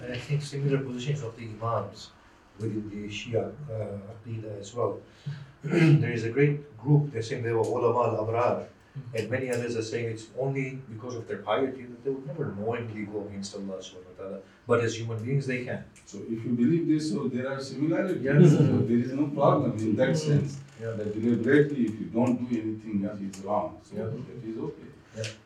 And 0.00 0.12
I 0.12 0.16
think 0.16 0.42
similar 0.42 0.78
positions 0.78 1.22
of 1.22 1.36
the 1.36 1.44
Imams 1.44 2.10
within 2.58 2.88
the 2.90 3.08
Shia 3.08 3.52
uh, 3.70 3.98
Aqidah 4.12 4.60
as 4.60 4.74
well. 4.74 5.00
there 5.62 6.12
is 6.12 6.24
a 6.24 6.30
great 6.30 6.76
group, 6.78 7.12
they're 7.12 7.22
saying 7.22 7.44
they 7.44 7.52
were 7.52 7.60
ulama 7.60 8.16
al-abrar, 8.16 8.66
Mm-hmm. 8.92 9.16
and 9.16 9.30
many 9.30 9.50
others 9.50 9.74
are 9.74 9.82
saying 9.82 10.06
it's 10.10 10.26
only 10.38 10.78
because 10.92 11.14
of 11.14 11.26
their 11.26 11.38
piety 11.38 11.84
that 11.84 12.04
they 12.04 12.10
would 12.10 12.26
never 12.26 12.54
knowingly 12.58 13.04
go 13.04 13.26
against 13.26 13.54
Allah 13.54 13.78
subhanahu 13.80 14.12
wa 14.12 14.22
ta'ala. 14.22 14.38
But 14.66 14.80
as 14.84 14.98
human 15.00 15.24
beings, 15.24 15.46
they 15.46 15.64
can. 15.64 15.82
So 16.04 16.18
if 16.28 16.44
you 16.44 16.52
believe 16.52 16.86
this, 16.86 17.10
so 17.10 17.28
there 17.28 17.48
are 17.50 17.58
similarities. 17.58 18.22
Yes. 18.22 18.50
So 18.50 18.84
there 18.90 18.98
is 18.98 19.12
no 19.12 19.28
problem 19.28 19.78
in 19.78 19.96
that 19.96 20.10
mm-hmm. 20.10 20.28
sense. 20.28 20.58
Yeah. 20.78 20.90
That 20.90 21.14
deliberately, 21.14 21.86
if 21.90 22.00
you 22.00 22.06
don't 22.18 22.36
do 22.36 22.60
anything 22.64 23.00
that 23.02 23.16
is 23.28 23.42
wrong, 23.44 23.80
so 23.82 23.96
Yeah. 23.96 24.10
that 24.12 24.44
is 24.50 24.58
okay. 24.68 24.90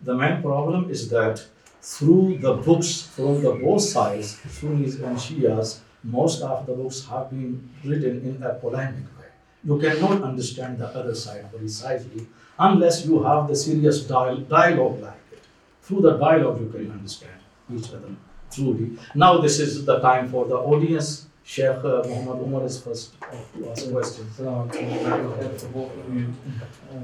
The 0.02 0.14
main 0.14 0.42
problem 0.42 0.90
is 0.90 1.08
that 1.10 1.44
through 1.82 2.38
the 2.38 2.54
books 2.54 3.02
from 3.14 3.42
the 3.42 3.52
both 3.52 3.82
sides, 3.82 4.38
Sunnis 4.58 4.96
and 4.98 5.16
Shias, 5.16 5.80
most 6.02 6.42
of 6.42 6.66
the 6.66 6.74
books 6.74 7.06
have 7.06 7.30
been 7.30 7.68
written 7.84 8.22
in 8.28 8.42
a 8.42 8.54
polemic 8.54 9.06
way. 9.18 9.25
You 9.66 9.78
cannot 9.80 10.22
understand 10.22 10.78
the 10.78 10.86
other 10.86 11.14
side 11.14 11.50
precisely 11.52 12.28
unless 12.56 13.04
you 13.04 13.22
have 13.24 13.48
the 13.48 13.56
serious 13.56 14.00
dialogue 14.04 15.00
like 15.02 15.24
it. 15.32 15.42
Through 15.82 16.02
the 16.02 16.16
dialogue, 16.16 16.60
you 16.60 16.68
can 16.68 16.90
understand 16.92 17.40
each 17.74 17.88
other 17.92 18.14
truly. 18.50 18.96
Now, 19.14 19.38
this 19.38 19.58
is 19.58 19.84
the 19.84 19.98
time 19.98 20.28
for 20.28 20.46
the 20.46 20.56
audience. 20.56 21.26
Sheikh 21.42 21.84
uh, 21.84 22.02
Muhammad 22.06 22.42
Umar 22.46 22.64
is 22.64 22.80
first 22.80 23.14
to 23.20 23.70
ask 23.70 23.90
questions. 23.90 24.36
Very 24.36 24.50
you, 24.50 26.34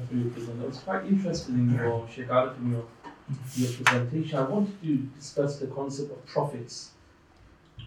for 0.08 0.14
your 0.14 0.30
presentation. 0.30 0.62
I 0.62 0.66
was 0.66 0.78
quite 0.78 1.04
interested 1.06 1.54
in 1.54 1.74
your 1.74 2.08
Sheikh 2.08 2.28
Arif, 2.28 2.56
in 2.58 2.72
your, 2.72 2.84
your 3.56 3.72
presentation. 3.82 4.38
I 4.38 4.42
wanted 4.42 4.82
to 4.82 4.96
discuss 5.18 5.58
the 5.58 5.66
concept 5.68 6.10
of 6.12 6.26
prophets 6.26 6.90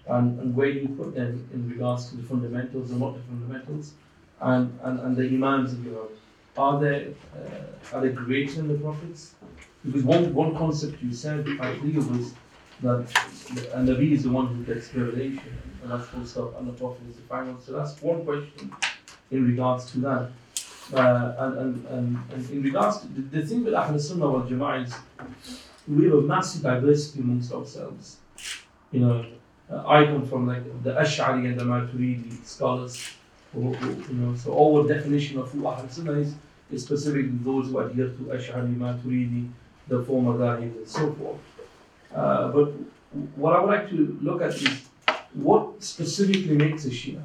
and, 0.07 0.39
and 0.39 0.55
where 0.55 0.69
you 0.69 0.87
put 0.89 1.15
them 1.15 1.47
in 1.53 1.69
regards 1.69 2.09
to 2.09 2.17
the 2.17 2.23
fundamentals 2.23 2.91
and 2.91 2.99
what 3.01 3.15
the 3.15 3.21
fundamentals 3.21 3.93
and, 4.41 4.77
and, 4.83 4.99
and 4.99 5.15
the 5.15 5.23
imams 5.27 5.73
of 5.73 5.85
your 5.85 6.07
are 6.57 6.79
they 6.79 7.13
uh, 7.35 7.95
are 7.95 8.01
they 8.01 8.09
greater 8.09 8.55
than 8.55 8.67
the 8.69 8.75
prophets? 8.75 9.35
Because 9.83 10.03
one 10.03 10.33
one 10.33 10.55
concept 10.55 11.01
you 11.03 11.13
said 11.13 11.45
quite 11.57 11.79
clear 11.79 11.99
was 12.01 12.33
that 12.81 13.07
the- 13.53 13.67
Nabi 13.77 14.11
is 14.13 14.23
the 14.23 14.29
one 14.29 14.47
who 14.47 14.63
gets 14.63 14.93
revelation 14.93 15.57
and 15.81 15.91
that's 15.91 16.07
full 16.07 16.25
stop 16.25 16.57
and 16.59 16.67
the 16.67 16.73
prophet 16.73 17.01
is 17.09 17.15
the 17.17 17.21
final. 17.23 17.59
So 17.59 17.73
that's 17.73 18.01
one 18.01 18.23
question 18.25 18.71
in 19.31 19.45
regards 19.47 19.91
to 19.91 19.99
that. 19.99 20.31
Uh, 20.93 21.33
and, 21.39 21.57
and, 21.57 21.87
and, 21.87 22.19
and 22.31 22.49
in 22.51 22.61
regards 22.61 22.99
to 22.99 23.07
the, 23.07 23.21
the 23.21 23.45
thing 23.45 23.63
with 23.63 23.73
Ahl 23.73 23.97
Sunnah 23.97 24.29
wal 24.29 24.43
Jama'ah 24.43 24.85
is 24.85 24.93
we 25.87 26.05
have 26.05 26.13
a 26.13 26.21
massive 26.21 26.61
diversity 26.61 27.19
amongst 27.21 27.51
ourselves. 27.51 28.17
You 28.91 28.99
know, 29.01 29.25
uh, 29.71 29.87
I 29.87 30.05
come 30.05 30.25
from 30.27 30.47
like 30.47 30.63
the 30.83 30.91
Ash'ari 30.91 31.45
and 31.47 31.59
the 31.59 31.63
Maturidi 31.65 32.43
scholars. 32.45 33.11
You 33.55 34.05
know, 34.11 34.35
so 34.35 34.51
our 34.57 34.87
definition 34.87 35.39
of 35.39 35.49
who 35.51 35.65
Ahl 35.65 35.87
Sunnah 35.89 36.13
is 36.13 36.33
is 36.71 36.83
specifically 36.83 37.29
those 37.43 37.67
who 37.69 37.79
adhere 37.79 38.07
to 38.07 38.23
Ash'ari, 38.35 38.75
Maturidi, 38.75 39.49
the 39.87 40.03
four 40.03 40.21
madhahib 40.21 40.75
and 40.77 40.87
so 40.87 41.13
forth. 41.13 41.37
Uh, 42.13 42.49
but 42.49 42.73
what 43.35 43.55
I 43.55 43.59
would 43.61 43.69
like 43.69 43.89
to 43.89 44.17
look 44.21 44.41
at 44.41 44.53
is 44.55 44.81
what 45.33 45.81
specifically 45.83 46.55
makes 46.55 46.85
a 46.85 46.89
Shia 46.89 47.21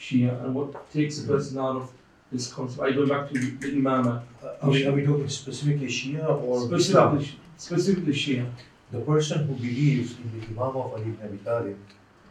Shia 0.00 0.44
and 0.44 0.54
what 0.54 0.90
takes 0.92 1.22
a 1.22 1.26
person 1.26 1.58
out 1.58 1.76
of 1.76 1.92
this 2.32 2.52
concept. 2.52 2.82
I 2.82 2.92
go 2.92 3.06
back 3.06 3.28
to 3.30 3.34
the 3.38 3.72
Imama, 3.80 4.22
Uh, 4.42 4.48
Are 4.62 4.70
we, 4.70 4.86
are 4.86 4.92
we 4.92 5.04
talking 5.04 5.28
specifically 5.28 5.86
Shia 5.86 6.24
or 6.42 6.56
Islam? 6.74 7.20
specifically, 7.20 7.38
specifically 7.56 8.12
Shia. 8.12 8.46
The 8.90 9.00
person 9.00 9.46
who 9.46 9.54
believes 9.54 10.16
in 10.16 10.26
the 10.40 10.46
Imam 10.46 10.76
of 10.76 10.92
Ali 10.94 11.02
ibn 11.02 11.18
Abi 11.26 11.38
Talib, 11.38 11.78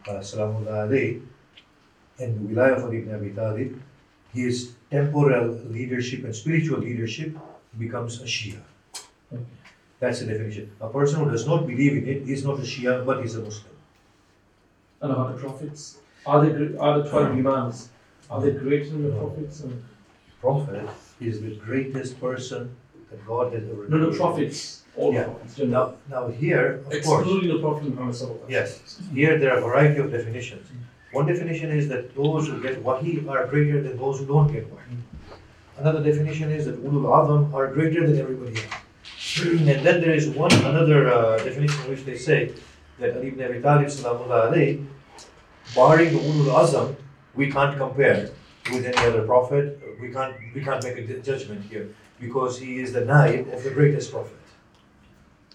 uh, 0.07 0.11
alayhi, 0.11 1.21
and 2.19 2.35
the 2.35 2.55
Wilayah 2.55 2.77
of 2.77 2.83
Ali 2.85 2.99
ibn 2.99 3.15
Abi 3.15 3.31
Talib, 3.31 3.81
his 4.33 4.73
temporal 4.91 5.49
leadership 5.69 6.23
and 6.23 6.35
spiritual 6.35 6.79
leadership 6.79 7.35
becomes 7.77 8.21
a 8.21 8.25
Shia. 8.25 8.61
Okay. 9.33 9.43
That's 9.99 10.19
the 10.19 10.27
definition. 10.27 10.71
A 10.81 10.89
person 10.89 11.23
who 11.23 11.31
does 11.31 11.47
not 11.47 11.67
believe 11.67 11.93
in 11.93 12.07
it 12.07 12.29
is 12.29 12.45
not 12.45 12.59
a 12.59 12.63
Shia, 12.63 13.05
but 13.05 13.25
is 13.25 13.35
a 13.35 13.41
Muslim. 13.41 13.73
And 15.01 15.11
about 15.11 15.35
the 15.35 15.41
prophets. 15.41 15.97
Are 16.25 16.45
they 16.45 16.51
are 16.77 17.01
the 17.01 17.09
twelve 17.09 17.27
uh-huh. 17.27 17.39
Imams? 17.39 17.89
Are 18.29 18.41
they 18.41 18.51
greater 18.51 18.89
than 18.89 19.03
the 19.03 19.11
uh-huh. 19.11 19.25
prophets? 19.27 19.63
Or- 19.63 19.71
Prophet 20.39 20.87
is 21.19 21.41
the 21.41 21.55
greatest 21.55 22.19
person 22.19 22.75
that 23.09 23.25
God 23.25 23.53
has 23.53 23.63
ever 23.63 23.87
No, 23.89 24.09
the 24.09 24.15
prophets. 24.15 24.83
All 24.95 25.13
Yeah. 25.13 25.23
prophets. 25.23 25.57
Now, 25.59 25.95
now 26.09 26.27
here, 26.27 26.67
of 26.77 26.83
course, 26.85 26.95
Excluding 26.97 27.49
the 27.55 27.59
Prophet 27.59 27.89
Muhammad 27.89 28.15
sallallahu 28.15 28.45
alaihi 28.45 28.45
wasallam. 28.45 28.49
Yes, 28.49 29.01
here 29.13 29.37
there 29.39 29.53
are 29.53 29.57
a 29.57 29.61
variety 29.61 29.99
of 29.99 30.11
definitions. 30.11 30.67
One 31.17 31.25
definition 31.25 31.71
is 31.71 31.87
that 31.89 32.15
those 32.15 32.47
who 32.47 32.61
get 32.61 32.83
wahi 32.83 33.27
are 33.27 33.47
greater 33.47 33.81
than 33.81 33.97
those 33.97 34.19
who 34.19 34.25
don't 34.31 34.51
get 34.55 34.65
wahi. 34.71 34.97
Another 35.79 36.03
definition 36.07 36.51
is 36.51 36.65
that 36.65 36.75
ulul 36.87 37.07
azam 37.19 37.53
are 37.55 37.67
greater 37.77 38.05
than 38.05 38.19
everybody 38.23 38.57
else. 38.57 39.39
and 39.71 39.85
then 39.87 39.99
there 40.03 40.13
is 40.19 40.27
one 40.29 40.53
another 40.69 40.99
uh, 41.11 41.37
definition 41.37 41.79
in 41.85 41.89
which 41.89 42.03
they 42.09 42.17
say 42.25 42.51
that 42.99 43.17
Ali 43.17 43.29
ibn 43.29 43.43
Abi 43.47 43.61
Talib 43.61 43.87
alayhi, 43.87 44.85
barring 45.77 46.13
the 46.17 46.19
ulul 46.19 46.51
azam, 46.63 46.95
we 47.33 47.49
can't 47.55 47.75
compare 47.79 48.29
with 48.71 48.85
any 48.85 49.07
other 49.09 49.23
prophet. 49.31 49.81
We 49.99 50.11
can't 50.17 50.35
we 50.53 50.63
can't 50.67 50.83
make 50.83 50.97
a 50.97 51.19
judgment 51.31 51.65
here 51.71 51.87
because 52.19 52.59
he 52.65 52.77
is 52.83 52.93
the 52.99 53.01
naib 53.13 53.51
of 53.55 53.63
the 53.63 53.71
greatest 53.79 54.11
prophet. 54.11 54.45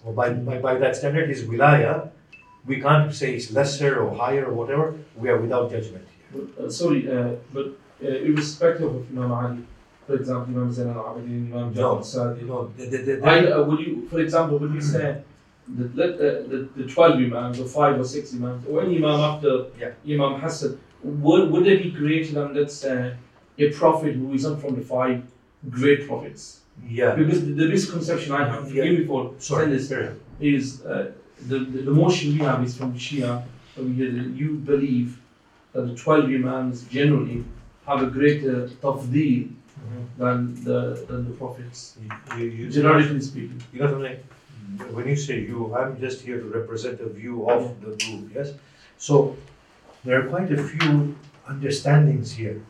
Well, 0.03 0.13
by, 0.13 0.27
by, 0.33 0.57
by 0.67 0.75
that 0.83 0.97
standard, 0.97 1.29
his 1.29 1.43
wilaya, 1.43 2.09
we 2.65 2.79
can't 2.81 3.13
say 3.13 3.35
it's 3.35 3.51
lesser 3.51 4.01
or 4.01 4.15
higher 4.15 4.45
or 4.45 4.53
whatever. 4.53 4.95
We 5.15 5.29
are 5.29 5.37
without 5.39 5.71
judgment 5.71 6.05
here. 6.15 6.41
But, 6.57 6.65
uh, 6.65 6.69
sorry, 6.69 7.09
uh, 7.11 7.35
but 7.53 7.65
uh, 8.03 8.07
irrespective 8.07 8.93
of 8.95 9.09
Imam 9.11 9.31
Ali, 9.31 9.59
for 10.07 10.15
example, 10.15 10.53
Imam 10.55 10.71
Zain 10.71 10.89
al-Abidin, 10.89 11.51
Imam 11.51 11.73
No. 11.73 11.97
Sadiq, 11.97 12.41
You 12.41 12.47
know, 12.47 12.71
the, 12.77 12.85
the, 12.85 12.97
the, 12.97 13.25
I, 13.25 13.51
uh, 13.51 13.63
would 13.63 13.79
you, 13.79 14.07
for 14.09 14.19
example, 14.19 14.57
would 14.59 14.73
you 14.73 14.81
say 14.81 15.21
that 15.75 15.95
let 15.95 16.17
the, 16.17 16.67
the, 16.75 16.83
the 16.83 16.89
12 16.89 17.15
Imams 17.19 17.59
or 17.59 17.65
5 17.65 17.99
or 17.99 18.03
6 18.03 18.33
Imams 18.33 18.65
or 18.67 18.81
any 18.83 18.97
Imam 18.97 19.19
after 19.19 19.65
Yeah. 19.79 19.91
Imam 20.07 20.39
Hassan, 20.41 20.79
would, 21.03 21.51
would 21.51 21.63
they 21.65 21.77
be 21.77 21.91
greater 21.91 22.33
than, 22.33 22.53
let's 22.53 22.75
say, 22.75 23.15
a 23.57 23.71
prophet 23.71 24.15
who 24.15 24.33
isn't 24.33 24.59
from 24.59 24.75
the 24.75 24.81
five 24.81 25.23
great 25.69 26.07
prophets? 26.07 26.61
yeah. 26.87 27.13
Because 27.15 27.45
the, 27.45 27.51
the 27.53 27.67
misconception 27.67 28.33
I 28.33 28.45
have, 28.49 28.63
Yeah. 28.73 28.83
forgive 28.83 28.99
me 28.99 29.05
for 29.05 29.33
saying 29.37 29.69
this, 29.69 29.91
is 30.39 30.83
uh, 30.85 31.11
the, 31.47 31.59
the, 31.59 31.81
the 31.83 31.91
motion 31.91 32.33
we 32.33 32.39
have 32.39 32.63
is 32.63 32.77
from 32.77 32.93
Shia, 32.93 33.43
where 33.75 33.85
we 33.85 33.93
hear 33.93 34.11
that 34.11 34.29
you 34.35 34.55
believe 34.57 35.19
that 35.73 35.81
the 35.87 35.95
12 35.95 36.25
Imams 36.25 36.83
generally 36.83 37.43
have 37.85 38.01
a 38.01 38.07
greater 38.07 38.67
tafdeel 38.81 39.49
mm-hmm. 39.49 40.23
than 40.23 40.63
the, 40.63 41.05
than 41.07 41.29
the 41.29 41.35
prophets, 41.35 41.97
You, 42.37 42.45
you, 42.45 42.69
generally 42.69 43.19
speaking. 43.21 43.61
you 43.73 43.79
know 43.81 43.89
something? 43.89 44.17
When 44.93 45.07
you 45.07 45.15
say 45.15 45.41
you, 45.41 45.75
I'm 45.75 45.99
just 45.99 46.21
here 46.21 46.39
to 46.39 46.45
represent 46.45 47.01
a 47.01 47.09
view 47.09 47.49
of 47.49 47.81
the 47.81 47.91
group, 47.97 48.31
yes? 48.33 48.53
So, 48.97 49.35
there 50.05 50.21
are 50.21 50.29
quite 50.29 50.51
a 50.51 50.63
few 50.63 51.15
understandings 51.47 52.31
here. 52.31 52.61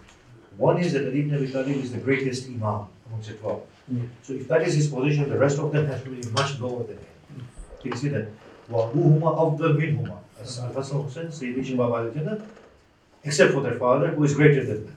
One 0.57 0.77
is 0.79 0.93
that 0.93 1.05
Ali 1.07 1.21
ibn 1.21 1.35
Abi 1.35 1.51
Talib 1.51 1.77
is 1.77 1.91
the 1.91 1.99
greatest 1.99 2.47
Imam 2.47 2.87
amongst 3.07 3.29
the 3.29 3.35
12. 3.35 3.61
Yeah. 3.91 4.01
So 4.21 4.33
if 4.33 4.47
that 4.47 4.61
is 4.61 4.75
his 4.75 4.87
position, 4.87 5.29
the 5.29 5.37
rest 5.37 5.59
of 5.59 5.71
them 5.71 5.87
have 5.87 6.03
to 6.03 6.09
be 6.09 6.27
much 6.29 6.59
lower 6.59 6.83
than 6.83 6.97
him. 6.97 7.47
Can 7.81 7.91
you 7.91 7.97
see 7.97 8.09
that? 8.09 8.27
وَأَبُوهُمَا 8.70 9.58
أَفْضَلْ 9.58 9.76
مِنْهُمَا 9.80 10.18
As 10.40 10.58
Al-Hasan 10.60 11.02
Hussein, 11.02 11.26
Sayyidi 11.26 11.64
Shabab 11.64 12.06
al-Jannah, 12.06 12.42
except 13.24 13.52
for 13.52 13.62
their 13.62 13.74
father, 13.74 14.08
who 14.08 14.24
is 14.24 14.34
greater 14.34 14.64
than 14.64 14.86
them. 14.86 14.96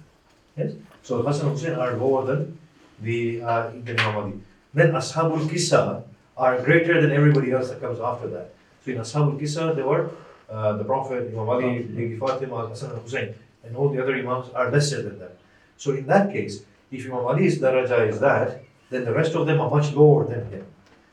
Yes? 0.58 0.74
So 1.04 1.22
Hassan 1.24 1.50
Hussein 1.52 1.74
are 1.74 1.96
lower 1.98 2.26
than 2.26 2.58
the 3.02 3.42
uh, 3.42 3.70
Ibn 3.70 4.00
Imam 4.00 4.16
Ali. 4.16 4.34
Then 4.74 4.92
Ashabul 4.92 5.48
Qissa 5.48 6.04
are 6.38 6.62
greater 6.62 7.02
than 7.02 7.12
everybody 7.12 7.52
else 7.52 7.70
that 7.70 7.82
comes 7.82 8.00
after 8.00 8.28
that. 8.28 8.54
So 8.86 8.92
in 8.92 8.98
Ashabul 8.98 9.40
Qissa, 9.40 9.76
there 9.76 9.88
were 9.88 10.12
uh, 10.50 10.74
the 10.74 10.84
Prophet, 10.84 11.30
Imam 11.34 11.50
Ali, 11.50 11.88
Lady 11.88 12.18
Fatima, 12.18 12.68
Hassan 12.68 12.92
and 12.92 13.02
Hussein, 13.02 13.34
and 13.64 13.76
all 13.76 13.90
the 13.90 14.02
other 14.02 14.16
Imams 14.16 14.50
are 14.54 14.70
lesser 14.70 15.02
than 15.02 15.18
them. 15.20 15.32
So 15.78 15.92
in 15.92 16.06
that 16.08 16.32
case, 16.32 16.64
if 16.92 17.06
Imam 17.06 17.26
Ali's 17.26 17.60
daraja 17.60 18.08
is 18.08 18.20
that, 18.20 18.64
then 18.90 19.06
the 19.06 19.14
rest 19.14 19.34
of 19.34 19.48
them 19.48 19.62
are 19.62 19.70
much 19.70 19.94
lower 19.94 20.28
than 20.28 20.46
him 20.52 20.66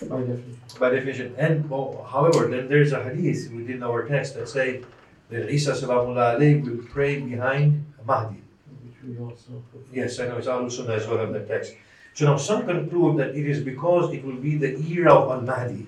By 0.09 0.19
definition. 0.21 0.57
by 0.79 0.89
definition. 0.89 1.35
And 1.37 1.69
well, 1.69 2.05
however, 2.09 2.47
then 2.47 2.67
there's 2.67 2.91
a 2.91 3.03
hadith 3.03 3.51
within 3.51 3.83
our 3.83 4.07
text 4.07 4.35
that 4.35 4.49
say 4.49 4.83
that 5.29 5.49
Isa 5.49 5.71
salamullah 5.71 6.37
alayhi 6.37 6.63
will 6.63 6.83
pray 6.87 7.19
behind 7.19 7.85
Mahdi. 8.05 8.41
Which 8.83 8.97
we 9.05 9.17
also 9.23 9.63
Yes, 9.91 10.19
I 10.19 10.27
know 10.27 10.37
it's 10.37 10.47
Ahlul 10.47 10.71
Sunnah 10.71 10.93
as 10.95 11.07
well 11.07 11.17
have 11.17 11.33
that 11.33 11.47
text. 11.47 11.73
So 12.13 12.25
now 12.25 12.37
some 12.37 12.65
conclude 12.65 13.17
that 13.17 13.35
it 13.35 13.45
is 13.47 13.61
because 13.63 14.13
it 14.13 14.23
will 14.23 14.37
be 14.37 14.55
the 14.57 14.77
era 14.77 15.13
of 15.13 15.31
Al-Mahdi, 15.31 15.87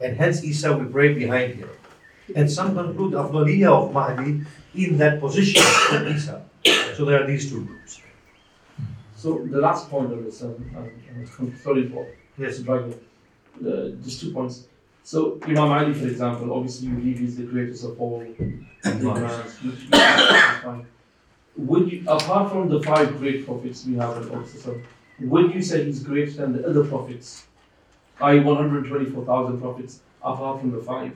and 0.00 0.16
hence 0.16 0.42
Isa 0.42 0.76
will 0.76 0.86
pray 0.86 1.12
behind 1.12 1.54
him. 1.54 1.68
And 2.34 2.50
some 2.50 2.74
conclude 2.74 3.12
Afdaliyah 3.14 3.88
of 3.88 3.92
Mahdi 3.92 4.42
in 4.74 4.96
that 4.98 5.20
position 5.20 5.62
of 5.92 6.06
Isa. 6.06 6.44
So 6.96 7.04
there 7.04 7.22
are 7.22 7.26
these 7.26 7.50
two 7.50 7.64
groups. 7.64 8.00
So 9.16 9.44
the 9.50 9.58
last 9.58 9.90
point 9.90 10.12
of 10.12 10.24
this, 10.24 10.42
um, 10.42 10.54
um, 10.76 11.54
sorry 11.62 11.88
for 11.88 12.06
Yes. 12.38 12.60
dragging, 12.60 12.94
uh, 13.64 13.90
just 14.02 14.20
two 14.20 14.32
points. 14.32 14.66
So 15.02 15.38
Imam 15.44 15.70
Ali, 15.70 15.94
for 15.94 16.06
example, 16.06 16.52
obviously 16.52 16.88
you 16.88 16.94
believe 16.94 17.18
he's 17.18 17.36
the 17.36 17.44
greatest 17.44 17.84
of 17.84 18.00
all 18.00 18.20
imams, 18.84 19.58
would 21.56 21.92
you, 21.92 22.02
apart 22.06 22.52
from 22.52 22.68
the 22.68 22.82
five 22.82 23.18
great 23.18 23.44
prophets 23.44 23.84
we 23.86 23.96
have 23.96 24.16
in 24.18 24.22
ﷺ, 24.24 24.82
would 25.20 25.54
you 25.54 25.62
say 25.62 25.84
he's 25.84 26.02
greater 26.02 26.32
than 26.32 26.52
the 26.52 26.66
other 26.66 26.84
prophets? 26.84 27.46
I.e., 28.20 28.40
124,000 28.40 29.60
prophets, 29.60 30.00
apart 30.22 30.60
from 30.60 30.70
the 30.72 30.82
five. 30.82 31.12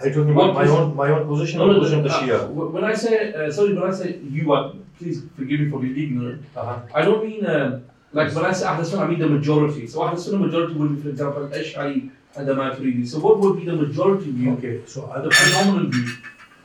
Are 0.00 0.08
you 0.08 0.14
talking 0.14 0.32
about 0.32 0.54
my 0.54 0.66
own 0.66 0.94
my 0.94 1.10
own 1.10 1.26
position 1.26 1.60
or 1.60 1.74
the 1.74 1.80
position 1.80 1.98
of 1.98 2.04
the 2.04 2.10
Shia? 2.10 2.50
when 2.50 2.84
I 2.84 2.94
say, 2.94 3.34
uh, 3.34 3.50
sorry, 3.50 3.74
when 3.74 3.90
I 3.90 3.94
say 3.94 4.18
you 4.18 4.52
are, 4.52 4.72
please 4.96 5.22
forgive 5.36 5.60
me 5.60 5.70
for 5.70 5.80
being 5.80 5.98
ignorant. 5.98 6.44
Uh-huh. 6.56 6.80
I 6.94 7.02
don't 7.02 7.24
mean, 7.24 7.44
uh, 7.44 7.80
like 8.12 8.34
when 8.34 8.44
I 8.44 8.52
say 8.52 8.66
Ahl 8.66 8.84
Sunnah, 8.84 9.04
I 9.04 9.06
mean 9.08 9.18
the 9.18 9.28
majority. 9.28 9.86
So 9.86 10.02
Ahl 10.02 10.16
Sunnah 10.16 10.38
majority 10.38 10.74
would 10.74 10.96
be, 10.96 11.02
for 11.02 11.08
example, 11.10 11.48
Ash'ari 11.48 12.10
and 12.36 12.48
the 12.48 12.54
Maturidi. 12.54 13.06
So 13.06 13.18
what 13.18 13.38
would 13.40 13.58
be 13.58 13.64
the 13.64 13.74
majority 13.74 14.30
view? 14.30 14.52
Okay, 14.54 14.82
so 14.86 15.00
The 15.22 15.30
phenomenal 15.30 15.90
view. 15.90 16.16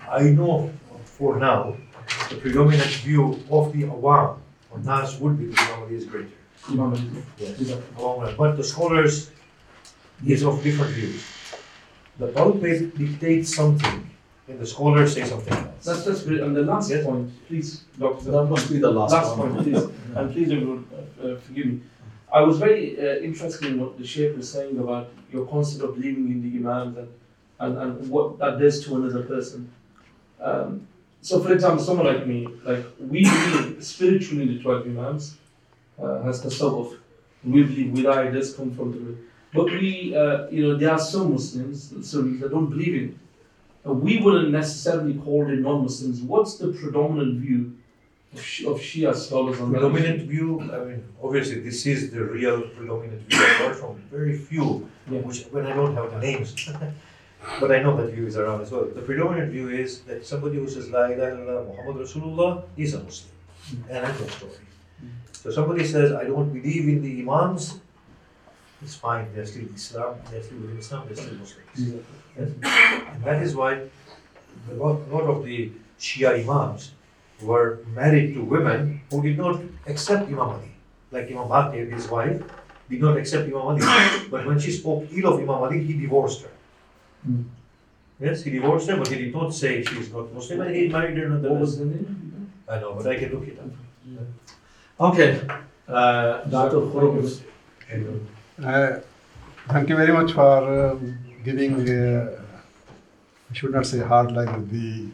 I 0.10 0.24
know 0.24 0.72
for 1.06 1.40
now 1.40 1.76
the 2.30 2.36
predominant 2.36 2.90
view 3.08 3.40
of 3.52 3.74
the 3.74 3.84
Awam 3.84 4.38
or 4.72 4.80
Nas 4.80 5.20
would 5.20 5.38
be 5.38 5.48
the 5.48 5.60
Imam 5.62 5.84
Ali 5.84 5.96
is 5.96 6.06
greater. 6.06 6.30
Imam 6.70 6.94
Ali. 6.94 7.24
Yes. 7.38 7.60
Awam, 7.98 8.38
But 8.38 8.58
the 8.58 8.64
scholars 8.64 9.32
is 10.26 10.44
of 10.44 10.64
different 10.64 10.92
views. 10.94 11.24
The 12.20 12.28
pulpit 12.28 12.98
dictates 12.98 13.56
something 13.56 14.10
and 14.48 14.60
the 14.60 14.66
scholars 14.66 15.14
say 15.14 15.24
something 15.24 15.54
else. 15.54 15.86
That's, 15.86 16.04
that's 16.06 16.24
great. 16.24 16.42
And 16.42 16.56
the 16.56 16.64
last 16.64 16.90
Yes. 16.90 17.06
point, 17.06 17.30
please, 17.48 17.84
Doctor. 18.00 18.32
That 18.32 18.46
must 18.46 18.70
be 18.72 18.80
the 18.80 18.92
last, 18.92 19.12
Last 19.12 19.38
one. 19.38 19.54
point, 19.54 19.64
please. 19.64 19.84
And 20.16 20.32
please, 20.32 20.52
everyone, 20.52 20.86
uh, 20.94 21.28
uh, 21.28 21.38
forgive 21.40 21.66
me. 21.68 21.80
I 22.32 22.42
was 22.42 22.58
very 22.58 23.00
uh, 23.00 23.18
interested 23.22 23.68
in 23.70 23.80
what 23.80 23.98
the 23.98 24.06
Sheikh 24.06 24.36
was 24.36 24.52
saying 24.52 24.78
about 24.80 25.10
your 25.32 25.46
concept 25.48 25.84
of 25.84 25.96
believing 25.96 26.28
in 26.32 26.42
the 26.42 26.58
Imams 26.58 26.98
and, 26.98 27.08
and, 27.60 27.78
and 27.78 28.10
what 28.10 28.40
that 28.40 28.60
does 28.60 28.84
to 28.86 28.96
another 28.96 29.24
person. 29.24 29.72
Um, 30.42 30.88
so, 31.22 31.40
for 31.42 31.54
example, 31.54 31.82
someone 31.84 32.08
like 32.08 32.28
me, 32.28 32.48
like 32.66 32.86
we 33.00 33.24
believe 33.24 33.84
spiritually 33.84 34.44
in 34.44 34.58
the 34.58 34.64
12 34.64 34.88
Imams, 34.88 35.38
uh, 36.02 36.22
has 36.24 36.44
tasawwuf. 36.44 36.98
We 37.46 37.64
believe 37.64 37.94
wilayah 37.94 38.34
does 38.34 38.54
come 38.56 38.72
from 38.76 38.92
the 38.92 39.16
But 39.54 39.66
we, 39.66 40.16
uh, 40.16 40.48
you 40.50 40.64
know, 40.68 40.78
there 40.78 40.92
are 40.92 41.00
some 41.00 41.32
Muslims, 41.34 41.94
Sunnis, 42.10 42.42
that 42.42 42.50
don't 42.52 42.70
believe 42.70 42.96
in 42.96 43.10
it. 43.10 43.16
We 43.84 44.22
wouldn't 44.22 44.52
necessarily 44.52 45.16
call 45.16 45.46
them 45.46 45.62
non-Muslims. 45.62 46.22
What's 46.22 46.56
the 46.58 46.70
predominant 46.70 47.42
view 47.42 47.76
of, 48.34 48.42
Shi- 48.42 48.66
of 48.66 48.78
Shia 48.80 49.14
scholars 49.14 49.60
on 49.60 49.72
that? 49.72 49.80
Predominant 49.80 50.22
view, 50.22 50.62
I 50.62 50.80
mean, 50.86 51.04
obviously 51.22 51.60
this 51.60 51.86
is 51.86 52.12
the 52.12 52.24
real 52.24 52.62
predominant 52.62 53.22
view. 53.30 53.40
I've 53.40 53.58
heard 53.58 53.76
from 53.76 53.96
very 54.10 54.38
few, 54.38 54.90
Yeah. 55.12 55.20
which 55.20 55.44
when 55.52 55.66
I 55.66 55.76
don't 55.76 55.94
have 55.96 56.12
the 56.12 56.20
names. 56.20 56.70
but 57.60 57.72
I 57.74 57.82
know 57.84 57.98
that 57.98 58.14
view 58.14 58.26
is 58.26 58.38
around 58.38 58.62
as 58.62 58.72
well. 58.72 58.86
The 58.86 59.02
predominant 59.02 59.52
view 59.52 59.68
is 59.70 60.02
that 60.02 60.26
somebody 60.26 60.56
who 60.56 60.70
says 60.70 60.90
La 60.90 61.06
ilaha 61.08 61.32
illallah 61.36 61.68
Muhammad 61.68 62.08
Rasulullah 62.08 62.64
is 62.78 62.94
a 62.94 63.04
Muslim. 63.04 63.32
Mm. 63.70 63.84
And 63.90 64.06
end 64.06 64.22
of 64.22 64.32
story. 64.32 64.52
Mm. 65.04 65.10
So 65.34 65.52
somebody 65.52 65.84
says, 65.84 66.14
I 66.14 66.24
don't 66.24 66.54
believe 66.54 66.88
in 66.88 67.02
the 67.02 67.20
Imams, 67.22 67.80
it's 68.82 68.96
fine, 68.96 69.28
they're 69.34 69.46
still 69.46 69.66
Islam, 69.76 70.16
they're 70.30 70.42
still 70.44 70.60
within 70.60 70.78
Islam, 70.78 71.04
they're 71.08 71.16
still 71.18 71.36
Muslims. 71.36 72.04
Yes? 72.38 72.50
And 73.14 73.24
that 73.24 73.44
is 73.44 73.56
why 73.56 73.74
a 74.72 74.74
lot, 74.74 75.08
lot 75.10 75.24
of 75.24 75.46
the 75.46 75.72
Shia 76.00 76.42
Imams 76.44 76.92
were 77.42 77.80
married 77.96 78.34
to 78.36 78.44
women 78.44 79.02
who 79.10 79.22
did 79.22 79.38
not 79.38 79.62
accept 79.88 80.28
Imam 80.28 80.40
Ali. 80.40 80.72
Like 81.12 81.30
Imam 81.32 81.48
Baqir, 81.48 81.92
his 81.92 82.08
wife, 82.08 82.42
did 82.90 83.02
not 83.02 83.18
accept 83.18 83.44
Imam 83.44 83.62
Ali. 83.62 83.82
but 84.32 84.46
when 84.46 84.60
she 84.60 84.72
spoke 84.72 85.06
ill 85.12 85.34
of 85.34 85.40
Imam 85.40 85.50
Ali, 85.68 85.84
he 85.84 85.94
divorced 85.94 86.42
her. 86.44 86.50
Mm. 87.30 87.46
Yes, 88.20 88.44
he 88.44 88.52
divorced 88.52 88.90
her, 88.90 88.98
but 88.98 89.08
he 89.08 89.16
did 89.26 89.34
not 89.34 89.54
say 89.54 89.84
she 89.84 89.98
is 89.98 90.12
not 90.12 90.34
Muslim, 90.34 90.62
and 90.62 90.76
he 90.76 90.88
married 90.88 91.18
her 91.18 91.30
What 91.30 91.42
nonetheless. 91.42 91.62
was 91.62 91.78
the 91.80 91.86
name? 91.86 92.52
I 92.70 92.80
know, 92.80 92.94
but 92.94 93.08
I 93.08 93.16
can 93.18 93.32
look 93.34 93.48
it 93.48 93.60
up. 93.60 93.70
Okay, 95.00 95.42
uh, 95.88 96.42
Dr. 96.46 96.78
Khuruz. 96.78 97.42
Uh, 98.64 99.00
Thank 99.68 99.90
you 99.90 99.96
very 99.96 100.12
much 100.12 100.34
for 100.34 100.92
um, 100.92 101.18
giving, 101.44 101.74
uh, 101.90 102.42
I 103.50 103.54
should 103.54 103.72
not 103.74 103.86
say 103.86 104.00
hardline, 104.00 104.70
the, 104.70 105.08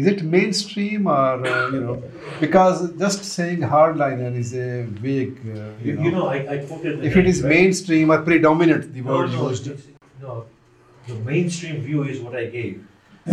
is 0.00 0.06
it 0.06 0.22
mainstream 0.22 1.06
or, 1.06 1.46
uh, 1.46 1.70
you 1.70 1.80
know, 1.80 2.02
because 2.40 2.92
just 2.98 3.24
saying 3.24 3.60
hardliner 3.60 4.34
is 4.36 4.54
a 4.54 4.82
vague, 5.06 5.38
uh, 5.56 5.70
You, 5.82 6.02
you 6.02 6.10
know, 6.12 6.26
I, 6.28 6.38
I 6.54 6.58
quoted 6.66 7.04
If 7.04 7.16
it 7.16 7.26
is 7.26 7.42
right? 7.42 7.48
mainstream 7.50 8.10
or 8.10 8.20
predominant, 8.22 8.92
the 8.92 9.00
No, 9.02 9.12
word 9.18 9.30
no, 9.32 9.48
used. 9.50 9.66
it's- 9.68 9.86
no, 10.20 10.44
the 11.06 11.14
mainstream 11.16 11.80
view 11.82 12.02
is 12.04 12.20
what 12.20 12.34
I 12.36 12.46
gave. 12.46 12.84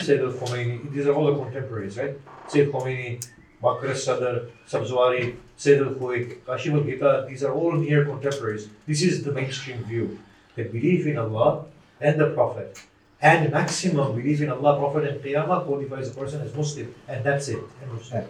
Sayyid 0.00 0.20
al 0.22 0.32
Khomeini, 0.32 0.92
these 0.92 1.06
are 1.06 1.12
all 1.14 1.26
the 1.32 1.36
contemporaries, 1.42 1.98
right? 1.98 2.14
Sayyid 2.48 2.70
Khomeini, 2.72 3.24
Baqir 3.62 3.96
Sadr, 3.96 4.46
Sabzwari, 4.70 5.34
Sayyid 5.56 5.82
al 5.82 5.94
Khoei, 5.94 6.38
Kashif 6.46 6.72
al 6.74 6.84
Gita, 6.84 7.26
these 7.28 7.42
are 7.42 7.52
all 7.52 7.72
near 7.72 8.04
contemporaries. 8.04 8.68
This 8.86 9.02
is 9.02 9.24
the 9.24 9.32
mainstream 9.32 9.82
view. 9.84 10.18
The 10.58 10.64
belief 10.64 11.06
in 11.06 11.16
Allah 11.24 11.50
and 12.00 12.14
the 12.22 12.28
Prophet. 12.38 12.70
And 13.20 13.50
maximum 13.52 14.08
belief 14.18 14.40
in 14.44 14.50
Allah, 14.56 14.72
Prophet, 14.82 15.02
and 15.10 15.16
Qiyamah 15.24 15.58
qualifies 15.66 16.06
a 16.12 16.14
person 16.20 16.40
as 16.46 16.54
Muslim. 16.60 16.88
And 17.08 17.24
that's 17.26 17.46
it. 17.48 17.62
Story. 18.02 18.24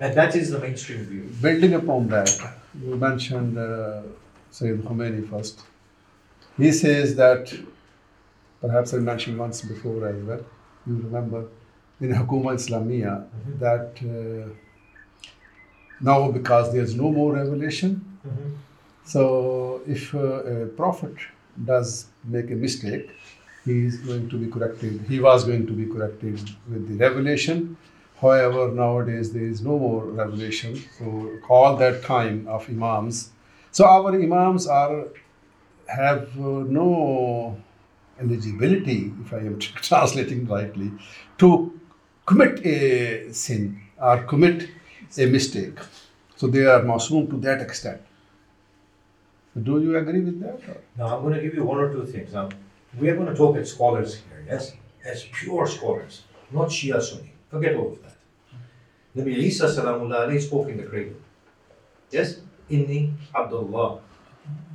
And 0.00 0.10
that 0.18 0.34
is 0.40 0.50
the 0.50 0.58
mainstream 0.58 1.02
view. 1.10 1.24
Building 1.46 1.74
upon 1.74 2.08
that, 2.14 2.30
you 2.80 2.96
mentioned 2.96 3.58
uh, 3.58 4.02
Sayyid 4.50 4.82
Khomeini 4.84 5.22
first. 5.30 5.56
He 6.56 6.70
says 6.72 7.16
that, 7.16 7.52
perhaps 8.60 8.94
I 8.94 8.98
mentioned 8.98 9.36
once 9.38 9.62
before 9.62 10.06
as 10.08 10.20
well, 10.28 10.44
you 10.86 10.96
remember, 11.08 11.40
in 12.00 12.10
Hukuma 12.20 12.50
Islamia, 12.60 13.12
that 13.58 13.90
uh, 14.14 14.48
now 16.00 16.30
because 16.30 16.72
there's 16.72 16.94
no 16.94 17.10
more 17.10 17.30
revelation, 17.34 17.92
so 19.04 19.82
if 19.86 20.14
a 20.14 20.66
prophet 20.76 21.14
does 21.64 22.06
make 22.24 22.50
a 22.50 22.54
mistake, 22.54 23.10
he 23.64 23.86
is 23.86 23.96
going 23.98 24.28
to 24.28 24.36
be 24.36 24.48
corrected. 24.50 25.04
He 25.08 25.20
was 25.20 25.44
going 25.44 25.66
to 25.66 25.72
be 25.72 25.86
corrected 25.86 26.40
with 26.68 26.88
the 26.88 26.96
revelation. 26.96 27.76
However, 28.20 28.70
nowadays 28.72 29.32
there 29.32 29.44
is 29.44 29.62
no 29.62 29.78
more 29.78 30.04
revelation. 30.04 30.82
So 30.98 31.38
all 31.48 31.76
that 31.76 32.02
time 32.02 32.46
of 32.48 32.68
imams. 32.68 33.30
So 33.70 33.86
our 33.86 34.14
imams 34.14 34.66
are 34.66 35.06
have 35.86 36.28
uh, 36.38 36.64
no 36.80 37.56
eligibility, 38.20 39.12
if 39.24 39.32
I 39.32 39.38
am 39.38 39.58
translating 39.58 40.46
rightly, 40.46 40.92
to 41.38 41.78
commit 42.26 42.64
a 42.64 43.32
sin 43.32 43.80
or 44.00 44.22
commit 44.22 44.68
a 45.18 45.26
mistake. 45.26 45.78
So 46.36 46.46
they 46.46 46.64
are 46.64 46.80
masoom 46.80 47.30
to 47.30 47.36
that 47.38 47.60
extent. 47.60 48.00
Do 49.62 49.80
you 49.80 49.96
agree 49.96 50.20
with 50.20 50.40
that? 50.40 50.60
Now, 50.98 51.16
I'm 51.16 51.22
going 51.22 51.34
to 51.34 51.40
give 51.40 51.54
you 51.54 51.64
one 51.64 51.78
or 51.78 51.92
two 51.92 52.04
things. 52.06 52.32
Now, 52.32 52.48
we 52.98 53.08
are 53.08 53.16
going 53.16 53.28
to 53.28 53.34
talk 53.34 53.56
as 53.56 53.70
scholars 53.70 54.16
here, 54.16 54.44
yes? 54.48 54.72
As 55.04 55.24
pure 55.32 55.66
scholars, 55.66 56.22
not 56.50 56.68
Shia 56.68 57.00
Sunni. 57.00 57.32
Forget 57.50 57.76
all 57.76 57.92
of 57.92 58.02
that. 58.02 58.16
Nabi 59.16 59.36
Isa 59.36 59.66
salamullah 59.66 60.26
alayhi 60.26 60.42
spoke 60.42 60.68
in 60.68 60.76
the 60.76 60.82
cradle. 60.82 61.14
Yes? 62.10 62.40
Inni 62.70 63.12
Abdullah. 63.34 64.00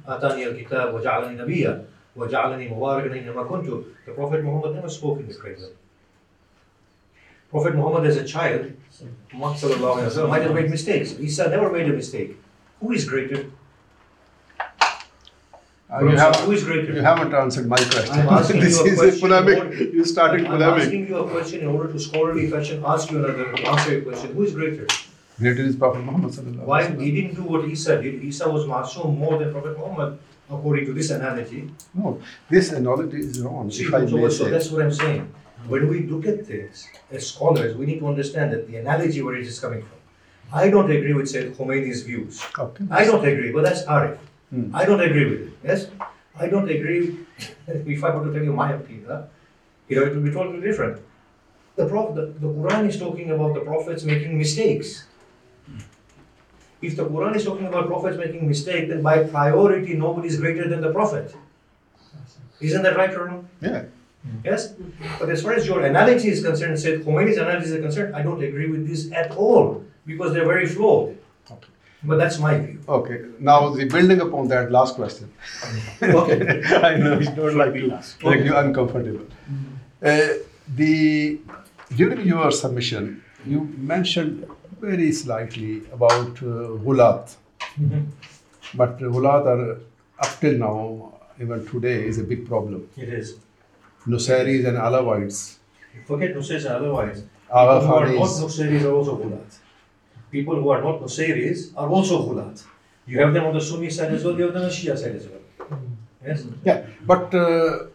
Atani 0.08 0.46
al-kitab 0.46 0.94
wa 0.94 1.02
ja'alani 1.02 1.36
nabiyya 1.36 1.84
wa 2.16 2.28
ja'alani 2.28 2.70
mubarakan 2.72 3.48
kuntu. 3.48 3.84
The 4.06 4.12
Prophet 4.14 4.44
Muhammad 4.44 4.76
never 4.76 4.90
spoke 4.90 5.20
in 5.20 5.28
the 5.28 5.34
cradle. 5.34 5.72
Prophet 7.52 7.76
Muhammad 7.76 8.06
as 8.08 8.18
a 8.18 8.24
child, 8.24 8.72
Muhammad 9.34 10.30
might 10.30 10.44
have 10.44 10.54
made 10.54 10.70
mistakes. 10.70 11.14
Isa 11.20 11.50
never 11.50 11.72
made 11.72 11.90
a 11.90 11.94
mistake. 11.94 12.38
Who 12.80 12.92
is 12.94 13.10
greater? 13.10 13.46
Uh, 15.92 16.04
you, 16.04 16.16
have, 16.18 16.36
Who 16.42 16.52
is 16.52 16.64
greater? 16.64 16.94
you 16.94 17.02
haven't 17.02 17.34
answered 17.34 17.68
my 17.68 17.78
question. 17.78 18.20
I'm 18.20 18.30
asking 18.30 18.60
this 18.66 18.80
is 18.80 19.00
question 19.00 19.32
a 19.32 19.42
polemic. 19.42 19.80
You 19.94 20.06
started 20.06 20.46
I'm 20.46 20.52
polemic. 20.52 20.84
asking 20.84 21.08
you 21.08 21.18
a 21.18 21.28
question 21.30 21.62
in 21.62 21.68
order 21.68 21.92
to 21.92 22.00
scholarly 22.00 22.50
fashion, 22.50 22.84
ask 22.86 23.10
you 23.10 23.18
another, 23.26 23.58
answer 23.66 23.94
your 23.94 24.02
question. 24.02 24.34
Who 24.36 24.44
is 24.44 24.54
greater? 24.54 24.86
Greater 25.40 25.64
is 25.64 25.76
Prophet 25.76 26.04
Muhammad 26.04 26.66
Why 26.66 26.86
he 26.92 27.12
didn't 27.12 27.36
do 27.36 27.44
what 27.44 27.66
Isa 27.66 28.00
did? 28.02 28.24
Isa 28.24 28.48
was 28.48 28.66
masoom 28.66 29.18
more 29.18 29.40
than 29.40 29.52
Prophet 29.52 29.80
Muhammad, 29.80 30.20
according 30.48 30.86
to 30.86 30.94
this 30.94 31.10
analogy. 31.10 31.72
No, 31.96 32.22
this 32.50 32.72
analogy 32.72 33.18
is 33.18 33.40
wrong. 33.42 33.72
See, 33.72 33.86
so, 33.86 34.30
so 34.30 34.50
that's 34.50 34.70
what 34.70 34.84
I'm 34.84 34.94
saying. 34.94 35.34
When 35.68 35.88
we 35.88 36.04
look 36.06 36.28
at 36.28 36.46
things 36.46 36.88
as 37.12 37.28
scholars, 37.28 37.76
we 37.76 37.88
need 37.88 38.00
to 38.00 38.08
understand 38.08 38.54
that 38.54 38.68
the 38.68 38.78
analogy 38.78 39.24
where 39.24 39.36
it 39.36 39.48
is 39.48 39.60
coming 39.60 39.82
from. 39.82 39.98
I 40.54 40.70
don't 40.70 40.90
agree 40.92 41.14
with 41.14 41.30
Sayyid 41.30 41.56
Khomeini's 41.56 42.04
views. 42.04 42.44
Okay. 42.58 42.86
I 42.92 43.06
don't 43.06 43.26
agree, 43.26 43.52
but 43.52 43.64
that's 43.64 43.84
Arif. 43.86 44.18
Hmm. 44.50 44.76
I 44.76 44.86
don't 44.86 45.02
agree 45.02 45.26
with 45.30 45.42
it. 45.48 45.54
Yes? 45.64 45.88
I 46.40 46.48
don't 46.48 46.70
agree. 46.70 47.20
if 47.68 48.04
I 48.04 48.16
were 48.16 48.26
to 48.26 48.34
tell 48.34 48.44
you 48.44 48.54
my 48.54 48.74
opinion, 48.74 49.28
you 49.88 49.96
know, 49.96 50.06
it 50.06 50.16
will 50.16 50.22
be 50.22 50.32
totally 50.32 50.62
different. 50.62 51.02
The, 51.76 51.88
prof, 51.88 52.16
the, 52.16 52.28
the 52.40 52.48
Quran 52.48 52.90
is 52.90 53.00
talking 53.00 53.32
about 53.32 53.54
the 53.54 53.62
prophets 53.62 54.04
making 54.04 54.38
mistakes. 54.38 55.06
If 56.82 56.96
the 56.96 57.06
Quran 57.06 57.36
is 57.36 57.44
talking 57.44 57.68
about 57.68 57.88
prophets 57.88 58.18
making 58.18 58.48
mistakes, 58.48 58.90
then 58.90 59.02
by 59.02 59.24
priority 59.24 59.94
nobody 59.96 60.30
is 60.30 60.40
greater 60.40 60.68
than 60.68 60.82
the 60.82 60.92
prophet. 60.92 61.36
Isn't 62.62 62.84
that 62.84 62.96
right 62.96 63.14
or 63.14 63.26
wrong? 63.26 63.50
Yeah. 63.62 63.84
Yes? 64.44 64.74
But 65.20 65.30
as 65.30 65.42
far 65.44 65.54
as 65.54 65.68
your 65.68 65.82
analogy 65.82 66.30
is 66.30 66.44
concerned, 66.44 66.80
Sayyid 66.80 67.06
Khomeini's 67.06 67.38
analogy 67.38 67.72
is 67.72 67.82
concerned, 67.82 68.16
I 68.16 68.22
don't 68.22 68.42
agree 68.44 68.70
with 68.70 68.88
this 68.88 69.12
at 69.12 69.32
all 69.32 69.84
because 70.06 70.34
they're 70.34 70.46
very 70.46 70.68
flawed. 70.68 71.18
Okay. 72.02 72.08
But 72.08 72.18
that's 72.18 72.40
my 72.40 72.58
view. 72.58 72.80
Okay, 72.88 73.26
now 73.40 73.70
the 73.70 73.86
building 73.86 74.22
upon 74.22 74.48
that 74.48 74.72
last 74.72 74.96
question. 74.96 75.32
Okay. 76.02 76.64
I 76.90 76.96
know 76.98 77.20
you 77.20 77.32
don't 77.36 77.58
like 77.58 77.74
to 77.74 78.02
make 78.24 78.46
you 78.46 78.56
uncomfortable. 78.56 79.26
Uh, 80.02 80.28
the 80.76 81.40
during 81.96 82.26
your 82.26 82.52
submission, 82.52 83.22
you 83.46 83.62
mentioned 83.78 84.46
very 84.80 85.12
slightly 85.12 85.82
about 85.92 86.32
uh, 86.42 86.80
ghulat, 86.86 87.36
but 88.76 88.98
ghulat 89.00 89.46
are 89.46 89.80
up 90.20 90.40
till 90.40 90.54
now, 90.58 91.14
even 91.42 91.66
today, 91.68 92.06
is 92.06 92.18
a 92.18 92.24
big 92.24 92.48
problem. 92.48 92.88
It 92.96 93.10
is. 93.10 93.36
Nusairis 94.08 94.66
and 94.68 94.78
Alawites, 94.78 95.58
Forget 96.06 96.34
Nusairis 96.34 96.66
and 96.66 96.76
otherwise. 96.76 97.24
Agha 97.52 97.80
People 97.82 97.88
who 97.88 97.94
are 97.94 98.08
not 98.08 98.28
Khanis. 98.28 98.42
Nusairis 98.44 98.84
are 98.86 98.94
also 98.94 99.18
Ghulat. 99.18 99.59
People 100.32 100.56
who 100.62 100.70
are 100.70 100.82
not 100.82 101.02
Nusairis 101.02 101.72
are 101.76 101.90
also 101.90 102.24
Ghulat. 102.28 102.64
You 103.08 103.20
have 103.20 103.34
them 103.34 103.46
on 103.46 103.54
the 103.54 103.62
Sunni 103.62 103.90
side 103.90 104.14
as 104.14 104.24
well, 104.24 104.38
you 104.38 104.44
have 104.44 104.54
them 104.54 104.64
on 104.64 104.70
the 104.70 104.74
Shia 104.76 104.98
side 104.98 105.16
as 105.16 105.28
well. 105.28 105.80
Yes? 106.26 106.46
Yeah, 106.64 106.86
but 107.06 107.34
uh, 107.34 107.86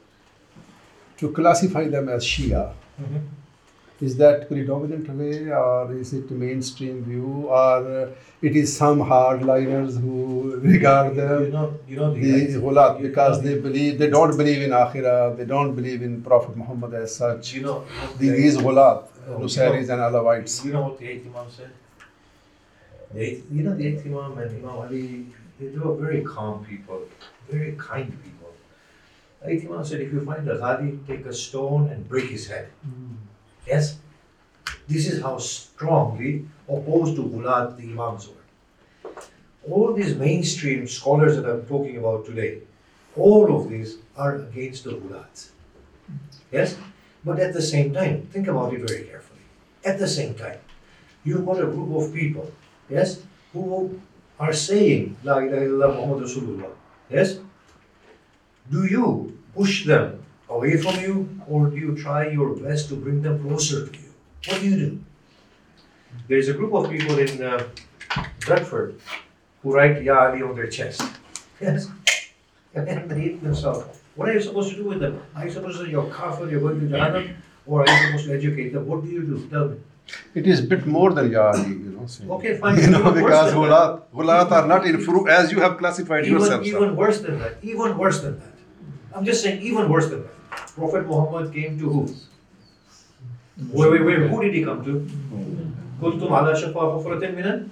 to 1.18 1.30
classify 1.32 1.84
them 1.88 2.08
as 2.08 2.24
Shia, 2.24 2.72
Mhm. 3.02 3.20
is 4.06 4.16
that 4.22 4.48
predominant 4.48 5.06
way 5.20 5.36
or 5.60 5.92
is 6.02 6.12
it 6.18 6.30
mainstream 6.30 6.96
view 7.04 7.28
or 7.60 7.76
uh, 7.98 8.46
it 8.48 8.56
is 8.62 8.76
some 8.76 8.98
hardliners 9.12 10.00
who 10.04 10.16
regard 10.72 11.14
You 11.14 11.20
them 11.20 11.50
know, 11.52 11.66
you 11.88 11.96
know 12.00 12.08
the 12.14 12.20
the 12.20 12.58
Ghulat 12.64 13.00
because 13.06 13.40
they 13.46 13.54
believe 13.66 13.98
they 14.02 14.10
don't 14.16 14.36
believe 14.42 14.62
in 14.66 14.70
Akhirah, 14.70 15.36
they 15.38 15.44
don't 15.54 15.72
believe 15.78 16.02
in 16.02 16.20
Prophet 16.22 16.56
Muhammad 16.56 16.94
as 16.94 17.14
such. 17.22 17.54
You 17.54 17.62
know, 17.62 17.76
these 18.18 18.56
Ghulat, 18.66 19.02
Oh, 19.26 19.36
and 19.36 20.00
Alawites. 20.08 20.64
You 20.64 20.72
know 20.72 20.82
what 20.82 20.98
the 20.98 21.06
eighth 21.08 21.26
Imam 21.26 21.48
said? 21.58 21.70
The 23.14 23.20
eighth, 23.20 23.46
you 23.52 23.62
know 23.62 23.74
the 23.74 23.86
eighth 23.86 24.04
Imam 24.04 24.38
and 24.38 24.50
Imam 24.50 24.76
Ali, 24.76 25.26
they, 25.58 25.68
they 25.68 25.78
were 25.78 25.94
very 25.94 26.22
calm 26.22 26.64
people, 26.64 27.02
very 27.48 27.72
kind 27.78 28.10
people. 28.24 28.52
The 29.40 29.50
eighth 29.50 29.66
Imam 29.66 29.84
said, 29.84 30.00
if 30.00 30.12
you 30.12 30.24
find 30.24 30.48
a 30.48 30.58
Ghali, 30.58 31.06
take 31.06 31.24
a 31.26 31.32
stone 31.32 31.90
and 31.90 32.08
break 32.08 32.28
his 32.30 32.48
head. 32.48 32.70
Mm. 32.86 33.14
Yes? 33.66 33.98
This 34.88 35.08
is 35.08 35.22
how 35.22 35.38
strongly 35.38 36.46
opposed 36.68 37.14
to 37.16 37.22
Ghulat 37.22 37.76
the 37.76 37.84
Imams 37.84 38.28
were. 38.28 39.12
All 39.70 39.94
these 39.94 40.16
mainstream 40.16 40.88
scholars 40.88 41.36
that 41.36 41.48
I'm 41.48 41.64
talking 41.66 41.96
about 41.96 42.26
today, 42.26 42.62
all 43.16 43.56
of 43.56 43.70
these 43.70 43.98
are 44.16 44.34
against 44.36 44.84
the 44.84 44.90
Ghulat. 44.90 45.50
Yes? 46.50 46.76
But 47.24 47.38
at 47.38 47.54
the 47.54 47.62
same 47.62 47.94
time, 47.94 48.26
think 48.32 48.48
about 48.48 48.74
it 48.74 48.80
very 48.80 49.04
carefully. 49.04 49.40
At 49.84 50.00
the 50.00 50.08
same 50.08 50.34
time, 50.34 50.58
you've 51.22 51.46
got 51.46 51.60
a 51.60 51.66
group 51.66 51.94
of 51.96 52.12
people, 52.12 52.52
yes, 52.88 53.22
who 53.52 54.00
are 54.38 54.52
saying 54.52 55.16
La 55.24 55.38
ilaha 55.38 55.64
illallah 55.66 55.96
Muhammad 55.96 56.24
Rasulullah. 56.24 56.70
Yes? 57.10 57.38
Do 58.70 58.86
you 58.86 59.38
push 59.54 59.84
them 59.86 60.24
away 60.48 60.76
from 60.76 60.98
you 61.00 61.28
or 61.48 61.68
do 61.68 61.76
you 61.76 61.96
try 61.96 62.28
your 62.28 62.56
best 62.56 62.88
to 62.88 62.96
bring 62.96 63.22
them 63.22 63.42
closer 63.42 63.86
to 63.86 63.98
you? 63.98 64.12
What 64.48 64.60
do 64.60 64.68
you 64.68 64.76
do? 64.76 65.00
There's 66.28 66.48
a 66.48 66.54
group 66.54 66.72
of 66.74 66.90
people 66.90 67.18
in 67.18 67.42
uh, 67.42 67.64
Bradford 68.40 69.00
who 69.62 69.74
write 69.74 70.02
Ya 70.02 70.28
Ali 70.28 70.42
on 70.42 70.54
their 70.54 70.68
chest. 70.68 71.02
Yes? 71.60 71.88
And 72.74 72.88
then 72.88 73.06
they 73.06 73.20
hate 73.20 73.42
themselves. 73.42 73.86
What 74.16 74.28
are 74.28 74.32
you 74.32 74.40
supposed 74.40 74.70
to 74.70 74.76
do 74.76 74.84
with 74.84 74.98
them? 74.98 75.22
Are 75.36 75.44
you 75.46 75.50
supposed 75.52 75.78
to 75.78 75.84
say 75.84 75.90
you're 75.92 76.10
kafir, 76.10 76.50
you're 76.50 76.60
going 76.60 76.80
to 76.80 76.86
Jahannam? 76.86 77.36
Or 77.66 77.82
are 77.82 77.88
you 77.88 78.06
supposed 78.06 78.26
to 78.26 78.34
educate 78.34 78.70
them? 78.70 78.86
What 78.86 79.04
do 79.04 79.10
you 79.10 79.22
do? 79.22 79.46
Tell 79.48 79.68
me. 79.68 79.76
It 80.34 80.46
is 80.46 80.60
bit 80.60 80.86
more 80.86 81.12
than 81.12 81.30
Yari, 81.30 81.68
you 81.68 81.90
know. 81.98 82.06
saying. 82.06 82.30
Okay, 82.30 82.56
fine. 82.58 82.78
You 82.80 82.90
know, 82.90 83.10
because 83.12 83.52
than 83.52 83.60
Ghulat, 83.62 84.02
Ghulat 84.14 84.50
are 84.52 84.66
not 84.66 84.86
in 84.86 85.00
fruit 85.00 85.28
as 85.28 85.50
you 85.52 85.60
have 85.60 85.78
classified 85.78 86.26
Even, 86.26 86.40
yourself. 86.40 86.64
sir. 86.64 86.68
even 86.70 86.96
worse 86.96 87.20
than 87.20 87.38
that. 87.38 87.56
Even 87.62 87.96
worse 87.96 88.20
than 88.20 88.38
that. 88.40 88.52
I'm 89.14 89.24
just 89.24 89.42
saying, 89.42 89.62
even 89.62 89.88
worse 89.88 90.08
than 90.10 90.22
that. 90.22 90.66
Prophet 90.74 91.06
Muhammad 91.06 91.52
came 91.54 91.78
to 91.78 91.88
who? 91.88 92.02
Wait, 93.72 93.90
wait, 93.92 94.04
wait. 94.04 94.28
Who 94.30 94.42
did 94.42 94.54
he 94.54 94.64
come 94.64 94.84
to? 94.84 94.94
Kuntum 96.00 96.30
ala 96.40 96.54
shafa 96.54 96.74
hufratin 96.74 97.34
minan? 97.34 97.70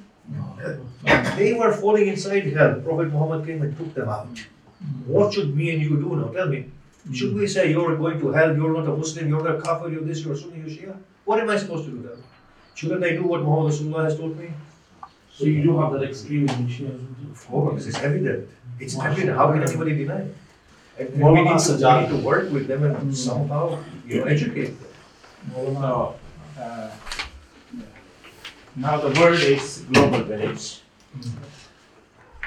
They 1.37 1.53
were 1.53 1.73
falling 1.73 2.09
inside 2.09 2.45
hell. 2.57 2.81
Prophet 2.81 3.13
Muhammad 3.13 3.47
came 3.47 3.63
and 3.63 3.77
took 3.77 3.93
them 3.95 4.09
out. 4.09 4.47
What 5.07 5.35
should 5.35 5.57
me 5.57 5.71
and 5.71 5.83
you 5.83 5.97
do 5.97 6.17
now? 6.17 6.29
Tell 6.29 6.49
me. 6.49 6.67
Should 7.13 7.35
we 7.35 7.47
say 7.49 7.71
you're 7.71 7.97
going 7.97 8.21
to 8.21 8.31
hell, 8.31 8.55
you're 8.57 8.73
not 8.73 8.87
a 8.87 8.97
Muslim, 8.97 9.29
you're 9.29 9.43
not 9.43 9.57
a 9.57 9.61
kafir, 9.61 9.89
you're 9.89 10.03
this, 10.03 10.25
you're 10.25 10.37
Sunni, 10.37 10.59
you're 10.59 10.69
Shia? 10.69 10.97
What 11.25 11.41
am 11.41 11.51
I 11.51 11.57
supposed 11.57 11.85
to 11.87 11.91
do 11.91 12.03
then? 12.03 12.23
Shouldn't 12.75 13.05
I 13.05 13.11
do 13.11 13.25
what 13.25 13.43
Muhammad 13.43 13.73
Rasulullah 13.73 14.05
has 14.05 14.17
told 14.17 14.39
me? 14.39 14.51
So 15.33 15.45
you 15.45 15.63
do 15.63 15.79
have 15.81 15.93
that 15.93 16.03
in 16.03 16.11
Shiaism. 16.11 17.33
Of 17.33 17.47
course, 17.47 17.87
it's 17.87 17.99
evident. 17.99 18.49
It's 18.79 18.99
evident. 18.99 19.37
How 19.37 19.53
can 19.53 19.63
anybody 19.63 19.97
deny 19.97 20.21
it? 20.21 20.37
And 20.99 21.09
we 21.15 21.43
need, 21.43 21.59
to, 21.59 21.73
we 21.73 22.01
need 22.01 22.09
to 22.11 22.21
work 22.23 22.51
with 22.53 22.67
them 22.67 22.85
and 22.85 22.97
hmm. 22.97 23.13
somehow, 23.13 23.79
you 24.07 24.21
know, 24.21 24.25
educate 24.25 24.75
them. 25.55 25.77
Uh, 25.77 26.13
now 28.77 29.01
the 29.01 29.19
world 29.21 29.41
is 29.41 29.85
global 29.91 30.23
village. 30.23 30.83
Hmm. 31.15 31.31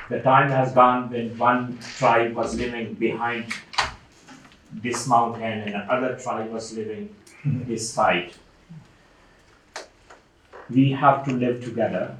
The 0.09 0.21
time 0.21 0.51
has 0.51 0.71
gone 0.73 1.09
when 1.09 1.35
one 1.37 1.79
tribe 1.97 2.35
was 2.35 2.55
living 2.55 2.93
behind 2.93 3.51
this 4.71 5.07
mountain 5.07 5.41
and 5.41 5.75
another 5.75 6.15
tribe 6.17 6.51
was 6.51 6.71
living 6.77 7.15
hmm. 7.41 7.63
this 7.67 7.89
side. 7.89 8.31
We 10.69 10.91
have 10.91 11.23
to 11.25 11.31
live 11.31 11.63
together. 11.63 12.17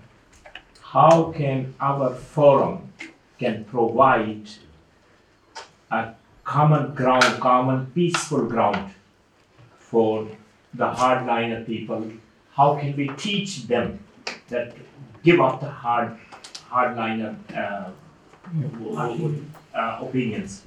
How 0.82 1.32
can 1.32 1.74
our 1.80 2.14
forum 2.14 2.94
can 3.40 3.66
provide 3.66 4.50
a 5.92 6.14
common 6.44 6.94
ground, 6.94 7.40
common 7.40 7.88
peaceful 7.88 8.46
ground 8.46 8.94
for 9.78 10.28
the 10.74 10.86
hardliner 10.86 11.66
people, 11.66 12.12
how 12.54 12.76
can 12.76 12.96
we 12.96 13.08
teach 13.18 13.68
them 13.68 14.00
that 14.50 14.76
give 15.24 15.40
up 15.42 15.60
the 15.60 15.70
hard 15.70 16.18
hardliner 16.70 17.36
uh, 17.56 17.92
uh, 19.74 20.00
opinions 20.02 20.64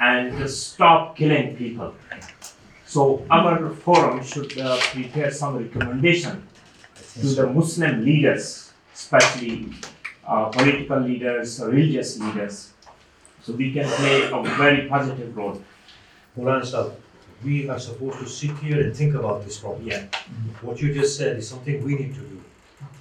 and 0.00 0.38
to 0.38 0.48
stop 0.48 1.16
killing 1.16 1.56
people? 1.56 1.94
So 2.86 3.24
our 3.30 3.70
forum 3.70 4.22
should 4.22 4.58
uh, 4.58 4.78
prepare 4.92 5.30
some 5.30 5.56
recommendation 5.56 6.46
to 7.20 7.26
the 7.34 7.46
Muslim 7.46 8.04
leaders, 8.04 8.72
especially 8.94 9.68
uh, 10.26 10.46
political 10.46 11.00
leaders, 11.00 11.60
religious 11.60 12.18
leaders, 12.18 12.72
so 13.42 13.52
we 13.52 13.72
can 13.72 13.88
play 13.88 14.30
a 14.30 14.42
very 14.56 14.88
positive 14.88 15.36
role. 15.36 15.60
Mulana 16.38 16.64
Sahib, 16.64 16.92
we 17.44 17.68
are 17.68 17.78
supposed 17.78 18.18
to 18.20 18.26
sit 18.28 18.56
here 18.58 18.80
and 18.80 18.96
think 18.96 19.14
about 19.14 19.44
this 19.44 19.58
problem. 19.58 19.86
Yeah. 19.86 20.06
What 20.62 20.80
you 20.80 20.94
just 20.94 21.16
said 21.18 21.36
is 21.36 21.48
something 21.48 21.82
we 21.84 21.96
need 21.96 22.14
to 22.14 22.20
do. 22.20 22.40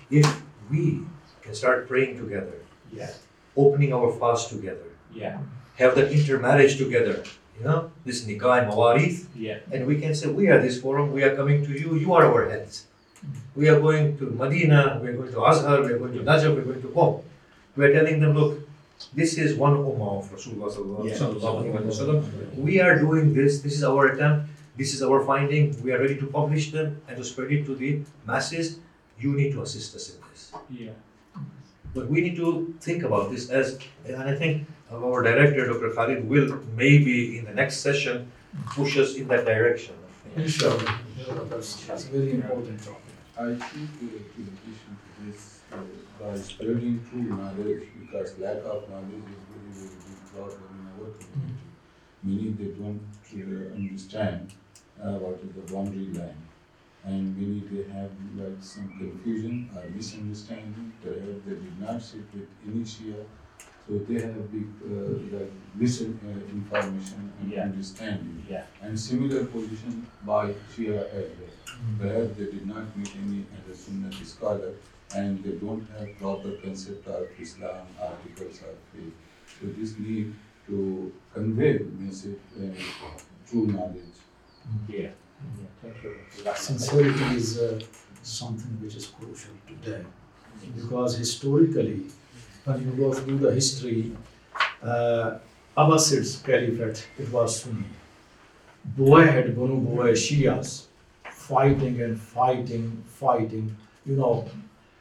If 0.10 0.41
we 0.69 1.02
can 1.41 1.54
start 1.54 1.88
praying 1.88 2.17
together, 2.17 2.58
Yeah. 2.91 3.12
opening 3.56 3.93
our 3.93 4.12
fast 4.19 4.50
together, 4.50 4.89
Yeah. 5.13 5.38
have 5.78 5.95
that 5.95 6.12
intermarriage 6.12 6.78
together, 6.78 7.24
you 7.58 7.63
know, 7.65 7.91
this 8.04 8.26
nikah 8.26 8.63
and 8.63 8.71
mawarith, 8.71 9.28
Yeah. 9.36 9.60
and 9.71 9.86
we 9.86 10.02
can 10.02 10.13
say, 10.15 10.28
we 10.28 10.47
are 10.50 10.60
this 10.60 10.82
forum, 10.82 11.13
we 11.13 11.24
are 11.24 11.36
coming 11.36 11.63
to 11.65 11.71
you, 11.71 11.95
you 11.95 12.13
are 12.13 12.26
our 12.26 12.50
heads. 12.50 12.88
We 13.55 13.69
are 13.69 13.79
going 13.79 14.17
to 14.17 14.25
Medina, 14.31 14.99
we 15.01 15.10
are 15.10 15.13
going 15.13 15.31
to 15.31 15.39
Azhar, 15.45 15.81
we 15.81 15.93
are 15.93 15.97
going 15.99 16.13
to 16.13 16.19
Najaf, 16.19 16.55
we 16.55 16.62
are 16.62 16.65
going 16.65 16.81
to 16.81 16.88
Qom. 16.88 17.21
We 17.75 17.86
are 17.86 17.93
telling 17.93 18.19
them, 18.19 18.38
look, 18.38 18.60
this 19.13 19.38
is 19.38 19.55
one 19.55 19.75
ummah 19.77 20.19
of 20.19 20.31
Rasulullah 20.31 20.71
sallallahu 20.73 21.07
Yeah. 21.10 21.15
sallallahu 21.15 21.73
alaihi 21.73 21.91
wasallam. 21.91 22.55
We 22.55 22.79
are 22.79 22.97
doing 22.99 23.34
this, 23.34 23.62
this 23.62 23.73
is 23.73 23.84
our 23.84 24.07
attempt, 24.07 24.49
this 24.77 24.93
is 24.93 25.03
our 25.03 25.23
finding, 25.25 25.75
we 25.84 25.91
are 25.91 25.99
ready 25.99 26.17
to 26.17 26.27
publish 26.27 26.71
them 26.71 27.01
and 27.07 27.17
to 27.17 27.23
spread 27.23 27.51
it 27.51 27.65
to 27.65 27.75
the 27.75 28.01
masses. 28.25 28.79
You 29.19 29.34
need 29.34 29.51
to 29.53 29.62
assist 29.62 29.95
us 29.95 30.15
in 30.15 30.21
this. 30.31 30.51
Yeah. 30.69 30.91
But 31.93 32.07
we 32.10 32.21
need 32.21 32.36
to 32.38 32.73
think 32.79 33.03
about 33.03 33.31
this 33.31 33.49
as, 33.49 33.77
and 34.05 34.15
I 34.15 34.36
think 34.36 34.65
our 34.91 35.21
director, 35.21 35.67
Dr. 35.67 35.91
Khalid, 35.91 36.27
will 36.27 36.60
maybe 36.75 37.37
in 37.37 37.46
the 37.46 37.54
next 37.54 37.77
session 37.77 38.31
push 38.67 38.98
us 38.98 39.15
in 39.15 39.27
that 39.27 39.46
direction. 39.46 39.96
Inshallah. 40.35 41.00
That's, 41.50 41.85
that's 41.85 42.06
very 42.06 42.31
important 42.31 42.81
topic. 42.83 43.10
I 43.38 43.56
think 43.56 43.90
in 44.02 44.48
addition 44.54 44.98
to 45.04 45.25
this, 45.25 45.62
uh, 45.71 45.77
by 46.19 46.36
spreading 46.38 47.04
true 47.10 47.23
knowledge, 47.23 47.88
because 48.00 48.38
lack 48.40 48.58
of 48.58 48.90
knowledge 48.90 49.27
is 49.36 49.42
very, 49.50 49.71
very 49.73 49.96
big 50.06 50.21
problem 50.34 50.69
in 50.77 50.88
our 50.92 51.12
community. 51.12 51.67
Many 52.23 52.52
they 52.52 52.71
don't 52.79 53.02
uh, 53.34 53.75
understand 53.75 54.54
uh, 55.02 55.13
what 55.23 55.40
is 55.44 55.52
the 55.56 55.73
boundary 55.73 56.08
line. 56.13 56.44
And 57.04 57.36
many 57.36 57.62
they 57.71 57.92
have 57.92 58.12
like 58.36 58.62
some 58.62 58.90
confusion 59.00 59.69
or 59.75 59.84
misunderstanding, 59.90 60.94
have, 61.04 61.46
they 61.46 61.56
did 61.56 61.79
not 61.79 62.02
sit 62.02 62.25
with 62.34 62.48
Shia. 62.86 63.25
So 63.92 63.98
So 63.98 64.04
they 64.08 64.21
have 64.21 64.52
big 64.52 64.67
uh, 64.85 65.37
like 65.37 65.52
misinformation 65.75 67.33
and 67.39 67.52
Yeah. 67.52 67.63
understanding. 67.63 68.46
Yeah. 68.50 68.63
And 68.81 68.98
similar 68.98 69.44
position 69.46 70.08
by 70.25 70.54
Shia 70.71 71.02
as 71.19 71.27
well. 71.39 71.58
Where 71.98 72.25
they 72.37 72.46
did 72.46 72.65
not 72.67 72.85
meet 72.98 73.12
any 73.23 73.42
as 73.58 73.65
a 73.73 73.75
Sunnah 73.83 74.13
scholar 74.33 74.71
and 75.13 75.44
they 75.44 75.56
don't 75.63 75.85
have 75.98 76.08
proper 76.19 76.52
concept 76.63 77.06
of 77.08 77.27
Islam, 77.37 77.85
articles 78.10 78.62
of 78.69 78.75
faith. 78.94 79.13
So 79.60 79.67
this 79.77 80.00
need 80.00 80.33
to 80.67 81.12
convey 81.33 81.79
message, 82.00 82.39
uh, 82.58 82.67
true 83.50 83.67
knowledge. 83.67 84.15
Yeah. 84.87 85.00
yeah. 85.02 85.71
Thank 85.81 86.04
you. 86.04 86.15
Sincerity 86.56 87.35
is 87.35 87.60
uh, 87.60 87.81
something 88.23 88.73
which 88.81 88.96
is 88.96 89.08
crucial 89.08 89.56
today 89.67 90.06
because 90.75 91.17
historically, 91.17 92.06
when 92.65 92.81
you 92.81 92.91
go 92.91 93.13
through 93.13 93.39
the 93.39 93.51
history, 93.53 94.12
uh, 94.83 95.37
Abbasids 95.77 96.43
Caliphate, 96.43 97.07
it 97.17 97.29
was 97.31 97.62
Sunni. 97.62 97.85
Buwaid, 98.97 99.55
Banu 99.55 99.79
Buwaid, 99.79 100.13
Shias, 100.13 100.85
fighting 101.31 102.01
and 102.01 102.19
fighting, 102.19 103.03
fighting. 103.07 103.75
You 104.05 104.15
know, 104.15 104.49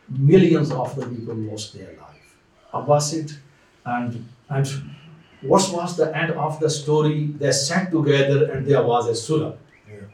millions 0.09 0.71
of 0.71 0.95
the 0.97 1.07
people 1.07 1.35
lost 1.35 1.75
their 1.75 1.93
life. 1.99 2.37
Abbasid 2.73 3.37
and 3.85 4.25
and 4.49 4.67
what 5.43 5.63
was 5.73 5.97
the 5.97 6.15
end 6.17 6.33
of 6.33 6.61
the 6.61 6.69
story? 6.69 7.27
They 7.39 7.51
sat 7.53 7.91
together 7.91 8.51
and 8.53 8.67
there 8.67 8.83
was 8.83 9.09
a 9.09 9.13
sulh 9.13 9.57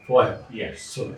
forever. 0.07 0.45
Yes. 0.49 0.95
Sulh. 0.97 1.15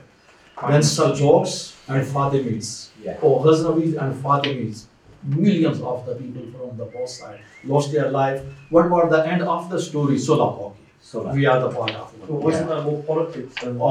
Then 0.68 0.82
Seljuks 0.82 1.76
and 1.88 2.06
Fatimids, 2.06 2.90
Yeah. 3.02 3.18
or 3.22 3.42
Ghaznavis 3.46 3.96
and 4.02 4.14
Fatimids, 4.24 4.86
millions 5.24 5.82
of 5.82 6.06
the 6.06 6.16
people 6.16 6.44
from 6.52 6.78
the 6.78 6.86
both 6.86 7.10
sides 7.10 7.42
lost 7.66 7.92
their 7.92 8.10
life. 8.12 8.42
What 8.70 8.90
was 8.90 9.10
the 9.12 9.26
end 9.28 9.42
of 9.44 9.70
the 9.70 9.80
story? 9.82 10.16
Sulh. 10.16 10.40
Okay. 10.42 10.76
So 11.02 11.32
We 11.34 11.46
are 11.46 11.60
the 11.60 11.70
part 11.70 11.92
of 11.96 12.12
So 12.28 12.34
it. 12.38 12.44
wasn't 12.44 12.70
that 12.70 12.84
more 12.84 13.02
politics 13.04 13.56
than? 13.62 13.80
Uh, 13.80 13.84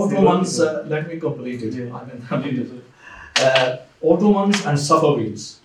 Ottomans, 0.00 0.60
uh, 0.60 0.84
let 0.88 1.08
me 1.08 1.18
complete 1.18 1.62
it. 1.62 1.74
Yeah. 1.74 1.94
I 1.96 2.04
mean, 2.04 2.22
complete 2.28 2.58
it. 2.58 2.70
Uh, 3.42 3.76
Ottomans 4.04 4.64
and 4.66 4.76
Safavids, 4.78 5.56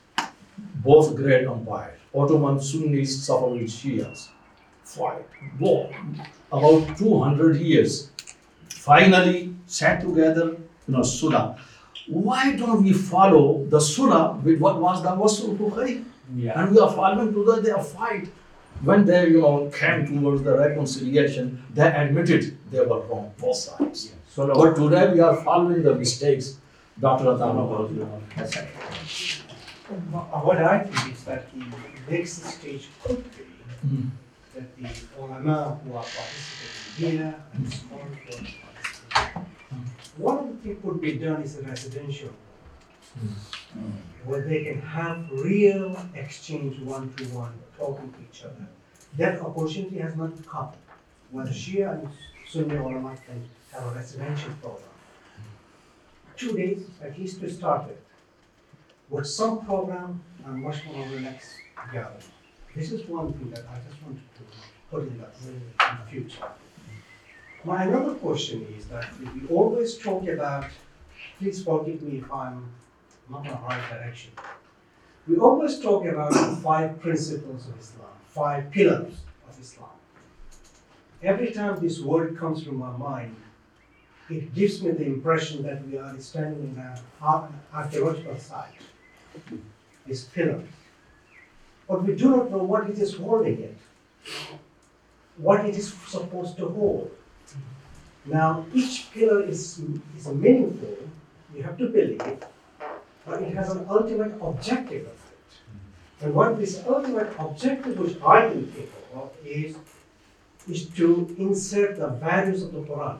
both 0.83 1.15
great 1.15 1.45
empires. 1.45 1.99
Ottoman 2.15 2.59
Sunnis, 2.61 3.27
Safavid 3.27 3.65
Shias, 3.65 4.29
fight, 4.83 5.25
war, 5.59 5.91
about 6.51 6.97
200 6.97 7.57
years. 7.57 8.09
Finally, 8.69 9.53
sat 9.67 10.01
together, 10.01 10.55
you 10.87 10.93
know, 10.95 11.03
Sunnah. 11.03 11.57
Why 12.07 12.55
don't 12.55 12.83
we 12.83 12.93
follow 12.93 13.65
the 13.65 13.79
Sunnah 13.79 14.39
with 14.43 14.59
what 14.59 14.79
was 14.79 15.03
the 15.03 15.09
Wasul 15.09 15.57
Bukhari? 15.57 16.03
Yeah. 16.35 16.59
And 16.61 16.71
we 16.71 16.79
are 16.79 16.91
following 16.91 17.33
to 17.33 17.43
the, 17.43 17.61
their 17.61 17.81
fight. 17.83 18.27
When 18.83 19.05
they, 19.05 19.29
you 19.29 19.41
know, 19.41 19.69
came 19.73 20.05
towards 20.05 20.43
the 20.43 20.55
reconciliation, 20.57 21.63
they 21.73 21.87
admitted 21.91 22.57
they 22.71 22.79
were 22.81 23.01
wrong, 23.07 23.33
both 23.39 23.55
sides. 23.55 24.13
So 24.29 24.47
But 24.53 24.75
today 24.75 25.13
we 25.13 25.19
are 25.19 25.35
following 25.37 25.81
the 25.83 25.95
mistakes 25.95 26.57
Dr. 26.99 27.25
Atama 27.25 28.19
That's 28.35 28.55
right. 28.55 28.67
What 30.43 30.57
I 30.57 30.83
think 30.83 31.13
is 31.13 31.23
that 31.23 31.47
the 31.53 32.11
next 32.11 32.43
stage 32.43 32.87
could 33.03 33.23
be 33.31 33.43
Mm. 33.85 34.09
that 34.55 34.75
the 34.75 34.89
ulama 35.21 35.79
who 35.83 35.93
are 35.93 36.03
participating 36.03 37.19
here 37.19 37.35
and 37.53 37.71
small 37.71 37.99
who 37.99 38.05
are 38.05 38.15
participating. 38.15 38.66
One 40.17 40.37
of 40.39 40.47
the 40.49 40.55
things 40.63 40.83
could 40.83 40.99
be 40.99 41.13
done 41.17 41.41
is 41.43 41.57
a 41.59 41.61
residential 41.61 42.31
hmm. 43.19 43.91
where 44.25 44.41
they 44.41 44.63
can 44.63 44.81
have 44.81 45.29
real 45.31 45.97
exchange 46.15 46.79
one 46.79 47.13
to 47.15 47.23
one, 47.25 47.53
talking 47.77 48.11
to 48.11 48.19
each 48.29 48.43
other. 48.43 48.67
That 49.17 49.41
opportunity 49.41 49.99
has 49.99 50.15
not 50.15 50.31
come. 50.47 50.71
Where 51.31 51.45
the 51.45 51.51
hmm. 51.51 51.57
Shia 51.57 51.93
and 51.93 52.09
Sunni 52.49 52.75
ulama 52.75 53.15
can 53.25 53.47
have 53.73 53.83
a 53.91 53.95
residential 53.95 54.51
program. 54.61 54.89
Two 56.35 56.53
days 56.53 56.83
at 57.01 57.17
least 57.19 57.39
to 57.41 57.49
start 57.49 57.87
with. 57.87 57.97
With 59.09 59.27
some 59.27 59.65
program 59.65 60.21
and 60.45 60.63
much 60.63 60.83
more 60.85 61.05
next 61.19 61.49
gathering. 61.93 62.23
This 62.75 62.91
is 62.91 63.07
one 63.07 63.33
thing 63.33 63.49
that 63.51 63.65
I 63.71 63.77
just 63.87 64.01
wanted 64.03 64.21
to 64.37 64.43
put 64.91 65.03
in 65.03 65.17
that 65.19 65.33
in 65.47 65.61
the 65.77 66.11
future. 66.11 66.45
My 67.67 67.83
another 67.83 68.13
question 68.13 68.65
is 68.77 68.85
that 68.85 69.07
we 69.19 69.45
always 69.49 69.97
talk 69.97 70.25
about, 70.25 70.67
please 71.37 71.61
forgive 71.65 72.01
me 72.01 72.19
if 72.19 72.31
I'm 72.31 72.63
not 73.29 73.45
in 73.45 73.51
the 73.51 73.57
right 73.57 73.89
direction. 73.89 74.31
We 75.27 75.35
always 75.35 75.77
talk 75.81 76.05
about 76.05 76.33
five 76.63 76.97
principles 77.01 77.67
of 77.67 77.77
Islam, 77.77 78.15
five 78.29 78.71
pillars 78.71 79.15
of 79.49 79.59
Islam. 79.59 79.97
Every 81.21 81.51
time 81.51 81.77
this 81.81 81.99
word 81.99 82.37
comes 82.37 82.63
to 82.63 82.71
my 82.71 82.95
mind, 82.95 83.35
it 84.29 84.55
gives 84.55 84.81
me 84.81 84.91
the 84.91 85.05
impression 85.05 85.61
that 85.63 85.85
we 85.85 85.97
are 85.97 86.17
standing 86.21 86.63
in 86.69 86.81
an 86.81 86.97
archaeological 87.73 88.37
site. 88.39 88.79
These 90.05 90.23
pillars. 90.23 90.69
But 91.85 92.05
we 92.05 92.15
do 92.15 92.29
not 92.29 92.49
know 92.49 92.63
what 92.63 92.89
it 92.89 92.97
is 92.97 93.17
holding 93.17 93.59
it, 93.59 93.77
what 95.35 95.65
it 95.65 95.75
is 95.75 95.93
supposed 96.07 96.55
to 96.59 96.69
hold. 96.69 97.11
Now, 98.27 98.65
each 98.73 99.09
pillar 99.13 99.43
is, 99.43 99.81
is 100.17 100.27
meaningful, 100.27 100.97
you 101.55 101.63
have 101.63 101.77
to 101.77 101.87
believe, 101.87 102.19
but 103.25 103.41
it 103.41 103.53
has 103.55 103.71
an 103.71 103.85
ultimate 103.89 104.33
objective 104.41 105.07
of 105.07 105.13
it. 105.13 106.25
And 106.25 106.33
what 106.33 106.57
this 106.57 106.83
ultimate 106.85 107.33
objective, 107.39 107.97
which 107.97 108.21
I 108.21 108.49
can 108.49 108.67
think 108.67 108.89
of, 109.15 109.31
is, 109.45 109.77
is 110.67 110.89
to 110.89 111.33
insert 111.39 111.97
the 111.97 112.07
values 112.07 112.63
of 112.63 112.73
the 112.73 112.81
Quran. 112.81 113.19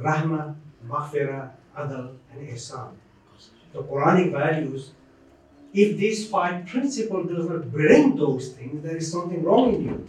Rahma, 0.00 0.54
Maghfirah, 0.88 1.50
Adal, 1.76 2.16
and 2.32 2.48
Ihsan. 2.48 2.94
The 3.74 3.82
Quranic 3.82 4.32
values, 4.32 4.92
if 5.74 5.98
these 5.98 6.28
five 6.28 6.66
principles 6.66 7.30
does 7.30 7.48
not 7.48 7.70
bring 7.70 8.16
those 8.16 8.52
things, 8.52 8.82
there 8.82 8.96
is 8.96 9.10
something 9.10 9.42
wrong 9.42 9.74
in 9.74 9.84
you. 9.84 10.08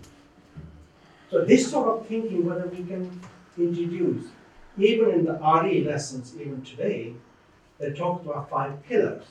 So 1.29 1.43
this 1.43 1.69
sort 1.69 1.87
of 1.87 2.07
thinking, 2.07 2.45
whether 2.45 2.67
we 2.67 2.83
can 2.83 3.19
introduce, 3.57 4.27
even 4.77 5.09
in 5.11 5.25
the 5.25 5.33
RE 5.33 5.83
lessons, 5.83 6.35
even 6.39 6.61
today, 6.63 7.13
they 7.79 7.91
talk 7.91 8.21
about 8.21 8.49
five 8.49 8.83
pillars. 8.83 9.23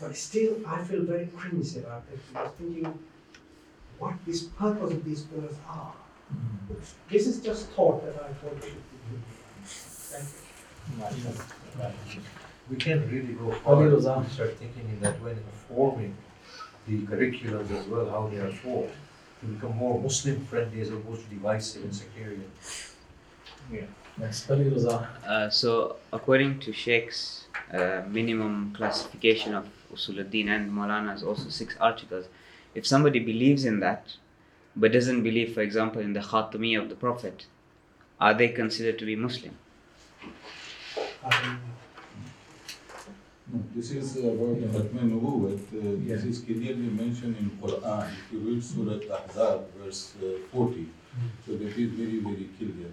But 0.00 0.16
still, 0.16 0.56
I 0.66 0.82
feel 0.84 1.02
very 1.02 1.26
cringe 1.36 1.76
about 1.76 2.04
it. 2.12 2.18
I 2.34 2.42
was 2.44 2.52
thinking 2.52 2.98
what 3.98 4.14
this 4.26 4.44
purpose 4.44 4.92
of 4.92 5.04
these 5.04 5.22
pillars 5.22 5.56
are. 5.68 5.92
This 7.10 7.26
is 7.26 7.40
just 7.40 7.68
thought 7.70 8.04
that 8.04 8.14
I 8.22 8.32
thought 8.34 8.62
should 8.62 8.72
be. 8.72 8.80
Thank 10.10 10.26
you. 12.14 12.22
We 12.70 12.76
can 12.76 13.10
really 13.10 13.34
go 13.34 13.46
Ali 13.66 13.90
far 13.90 13.98
Raza. 13.98 14.18
and 14.18 14.30
start 14.30 14.56
thinking 14.56 14.88
in 14.88 15.00
that 15.00 15.20
way, 15.22 15.36
forming 15.68 16.16
the 16.86 16.98
curriculums 17.02 17.70
as 17.70 17.86
well, 17.88 18.08
how 18.08 18.28
they 18.28 18.38
are 18.38 18.52
taught, 18.52 18.90
to 19.40 19.46
become 19.46 19.76
more 19.76 20.00
Muslim 20.00 20.44
friendly 20.44 20.80
as 20.80 20.90
opposed 20.90 21.22
to 21.24 21.30
divisive 21.30 21.84
and 21.84 21.94
sectarian. 21.94 22.50
Next, 24.18 24.50
Ali 24.50 24.64
Raza. 24.64 25.06
Uh, 25.26 25.48
so, 25.48 25.96
according 26.12 26.58
to 26.60 26.72
Sheikh's 26.72 27.46
uh, 27.72 28.02
minimum 28.08 28.74
classification 28.76 29.54
of 29.54 29.68
Usuluddin 29.92 30.48
and 30.48 30.70
Maulana's 30.70 31.22
also 31.22 31.48
six 31.48 31.76
articles, 31.80 32.26
if 32.74 32.86
somebody 32.86 33.20
believes 33.20 33.64
in 33.64 33.80
that 33.80 34.16
but 34.76 34.92
doesn't 34.92 35.22
believe, 35.22 35.54
for 35.54 35.62
example, 35.62 36.00
in 36.00 36.12
the 36.12 36.20
Khatami 36.20 36.80
of 36.80 36.88
the 36.88 36.94
Prophet, 36.94 37.46
are 38.20 38.34
they 38.34 38.48
considered 38.48 38.98
to 38.98 39.04
be 39.04 39.16
Muslim? 39.16 39.56
Um, 41.24 41.60
No, 43.52 43.58
this 43.74 43.90
is 43.90 44.16
about 44.18 44.58
Khatm 44.72 45.10
Nubuwwat. 45.10 45.62
Uh, 45.74 45.96
This 46.06 46.24
is 46.24 46.38
clearly 46.40 46.88
mentioned 47.02 47.36
in 47.36 47.50
Quran. 47.60 48.06
If 48.06 48.32
you 48.32 48.38
read 48.46 48.62
Surah 48.62 49.00
Ahzab, 49.18 49.64
verse 49.78 50.14
uh, 50.22 50.38
40, 50.52 50.86
so 51.44 51.56
that 51.56 51.76
is 51.76 51.90
very, 52.00 52.18
very 52.18 52.48
clear. 52.56 52.90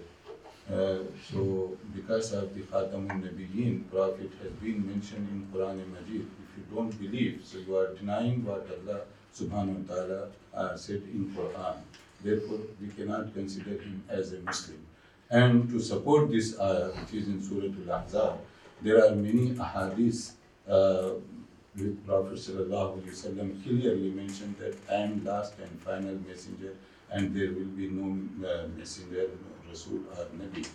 Uh, 0.68 1.04
so, 1.30 1.76
because 1.94 2.32
of 2.32 2.52
the 2.56 2.62
Khatamun 2.62 3.22
Nabiyyin, 3.26 3.88
Prophet 3.90 4.32
has 4.42 4.50
been 4.64 4.84
mentioned 4.84 5.28
in 5.30 5.46
Quran 5.52 5.78
and 5.82 5.92
Majid. 5.92 6.26
If 6.42 6.50
you 6.58 6.64
don't 6.74 6.90
believe, 7.00 7.40
so 7.44 7.58
you 7.58 7.76
are 7.76 7.94
denying 7.94 8.44
what 8.44 8.66
Allah 8.78 9.02
subhanahu 9.32 9.86
wa 9.86 9.94
ta'ala 9.94 10.28
uh, 10.54 10.76
said 10.76 11.02
in 11.14 11.32
Quran. 11.36 11.76
Therefore, 12.24 12.58
we 12.80 12.88
cannot 12.88 13.32
consider 13.32 13.78
him 13.86 14.02
as 14.08 14.32
a 14.32 14.40
Muslim. 14.40 14.84
And 15.30 15.70
to 15.70 15.78
support 15.78 16.32
this 16.32 16.58
ayah, 16.58 16.90
which 16.98 17.14
is 17.22 17.28
in 17.28 17.40
Surah 17.40 17.70
Al-Ahzab, 17.86 18.38
there 18.82 18.98
are 19.04 19.14
many 19.14 19.54
ahadith 19.54 20.32
with 20.68 22.06
Prophet 22.06 22.34
sallallahu 22.34 23.62
clearly 23.64 24.10
mentioned 24.10 24.56
that 24.58 24.76
I 24.90 24.96
am 24.96 25.24
last 25.24 25.54
and 25.58 25.80
final 25.80 26.16
messenger, 26.28 26.74
and 27.10 27.34
there 27.34 27.52
will 27.52 27.72
be 27.76 27.88
no 27.88 28.18
uh, 28.46 28.66
messenger, 28.76 29.28
no 29.28 29.70
Rasul 29.70 30.00
or 30.16 30.26
Nabi. 30.36 30.66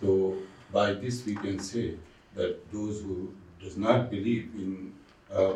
So 0.00 0.36
by 0.72 0.94
this 0.94 1.24
we 1.24 1.34
can 1.34 1.58
say 1.58 1.94
that 2.34 2.70
those 2.72 3.02
who 3.02 3.32
does 3.62 3.76
not 3.76 4.10
believe 4.10 4.50
in 4.54 4.92
uh, 5.32 5.54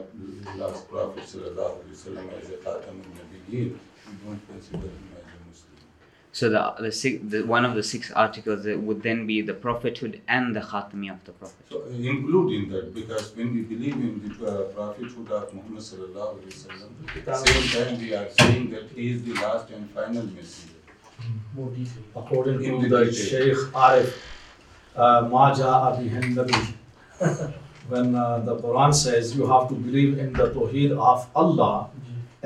last 0.56 0.88
Prophet 0.88 1.24
sallallahu 1.24 1.92
as 1.92 2.06
a 2.06 2.56
Khatam 2.64 3.02
al-Nabiyyin, 3.04 3.76
we 4.06 4.12
don't 4.24 4.40
consider 4.48 4.78
him. 4.86 5.15
So 6.36 6.50
the 6.50 6.74
the, 6.78 6.92
six, 6.92 7.18
the 7.32 7.38
one 7.46 7.64
of 7.64 7.74
the 7.74 7.82
six 7.82 8.10
articles 8.10 8.66
uh, 8.66 8.76
would 8.86 9.02
then 9.02 9.26
be 9.26 9.40
the 9.40 9.54
prophethood 9.54 10.20
and 10.28 10.54
the 10.54 10.60
khatami 10.60 11.10
of 11.10 11.24
the 11.24 11.32
prophet. 11.32 11.64
So 11.70 11.78
uh, 11.84 12.08
including 12.14 12.68
that, 12.72 12.92
because 12.94 13.34
when 13.36 13.54
we 13.54 13.62
believe 13.62 13.94
in 13.94 14.20
the 14.22 14.46
uh, 14.46 14.64
prophethood 14.74 15.30
of 15.38 15.54
Muhammad 15.54 15.84
sallallahu 15.86 16.34
alaihi 16.36 16.58
wasallam, 16.58 16.90
same 17.46 17.64
time 17.76 17.98
we 18.02 18.12
are 18.18 18.28
saying 18.40 18.68
that 18.74 18.84
he 18.96 19.06
is 19.12 19.22
the 19.28 19.32
last 19.40 19.70
and 19.70 19.90
final 19.92 20.24
messenger. 20.24 20.74
More 21.54 21.70
detail. 21.70 22.04
According 22.22 22.62
In 22.64 22.82
to 22.82 22.88
the 22.90 22.98
the 22.98 23.10
detail. 23.12 23.30
Sheikh 23.30 23.72
Arif, 23.86 24.12
uh, 24.94 25.28
Ma 25.32 25.54
ja'a. 25.54 25.90
When 27.94 28.14
uh, 28.14 28.40
the 28.40 28.56
Quran 28.56 28.94
says 28.94 29.34
you 29.34 29.46
have 29.54 29.68
to 29.70 29.74
believe 29.74 30.18
in 30.18 30.34
the 30.34 30.50
Tawheed 30.50 30.92
of 31.14 31.26
Allah, 31.34 31.88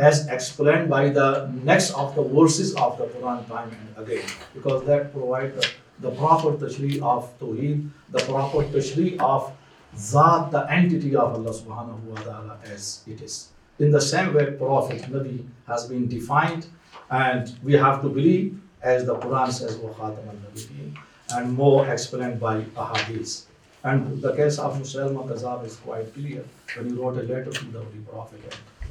as 0.00 0.26
explained 0.28 0.88
by 0.88 1.08
the 1.10 1.50
next 1.62 1.92
of 1.92 2.14
the 2.14 2.22
verses 2.22 2.74
of 2.74 2.96
the 2.98 3.06
Quran 3.06 3.46
time 3.48 3.70
and 3.70 4.04
again, 4.04 4.24
because 4.54 4.84
that 4.84 5.12
provide 5.12 5.54
the, 5.54 5.68
the 6.00 6.10
proper 6.12 6.52
tashri 6.52 7.00
of 7.02 7.38
Tawheed, 7.38 7.88
the 8.10 8.20
proper 8.20 8.64
tashri 8.64 9.18
of 9.20 9.52
Zat, 9.96 10.50
the 10.52 10.66
entity 10.70 11.16
of 11.16 11.34
Allah 11.34 11.50
subhanahu 11.50 12.00
wa 12.04 12.20
ta'ala 12.20 12.58
as 12.64 13.02
it 13.06 13.20
is. 13.20 13.48
In 13.78 13.90
the 13.90 14.00
same 14.00 14.32
way, 14.34 14.52
Prophet 14.52 15.02
Nabi 15.02 15.44
has 15.66 15.86
been 15.86 16.06
defined, 16.06 16.66
and 17.10 17.52
we 17.62 17.72
have 17.74 18.00
to 18.02 18.08
believe, 18.08 18.60
as 18.82 19.04
the 19.04 19.16
Quran 19.16 19.52
says, 19.52 19.76
khatam 19.76 20.28
al-nabiyyin, 20.28 20.96
and 21.34 21.52
more 21.52 21.88
explained 21.88 22.38
by 22.38 22.62
ahadith. 22.76 23.46
And 23.82 24.20
the 24.22 24.36
case 24.36 24.58
of 24.58 24.78
Musaylama 24.78 25.28
Kazab 25.28 25.66
is 25.66 25.76
quite 25.76 26.12
clear 26.14 26.44
when 26.76 26.90
he 26.90 26.94
wrote 26.94 27.16
a 27.16 27.22
letter 27.22 27.50
to 27.50 27.64
the 27.64 27.78
Holy 27.78 28.00
Prophet 28.08 28.40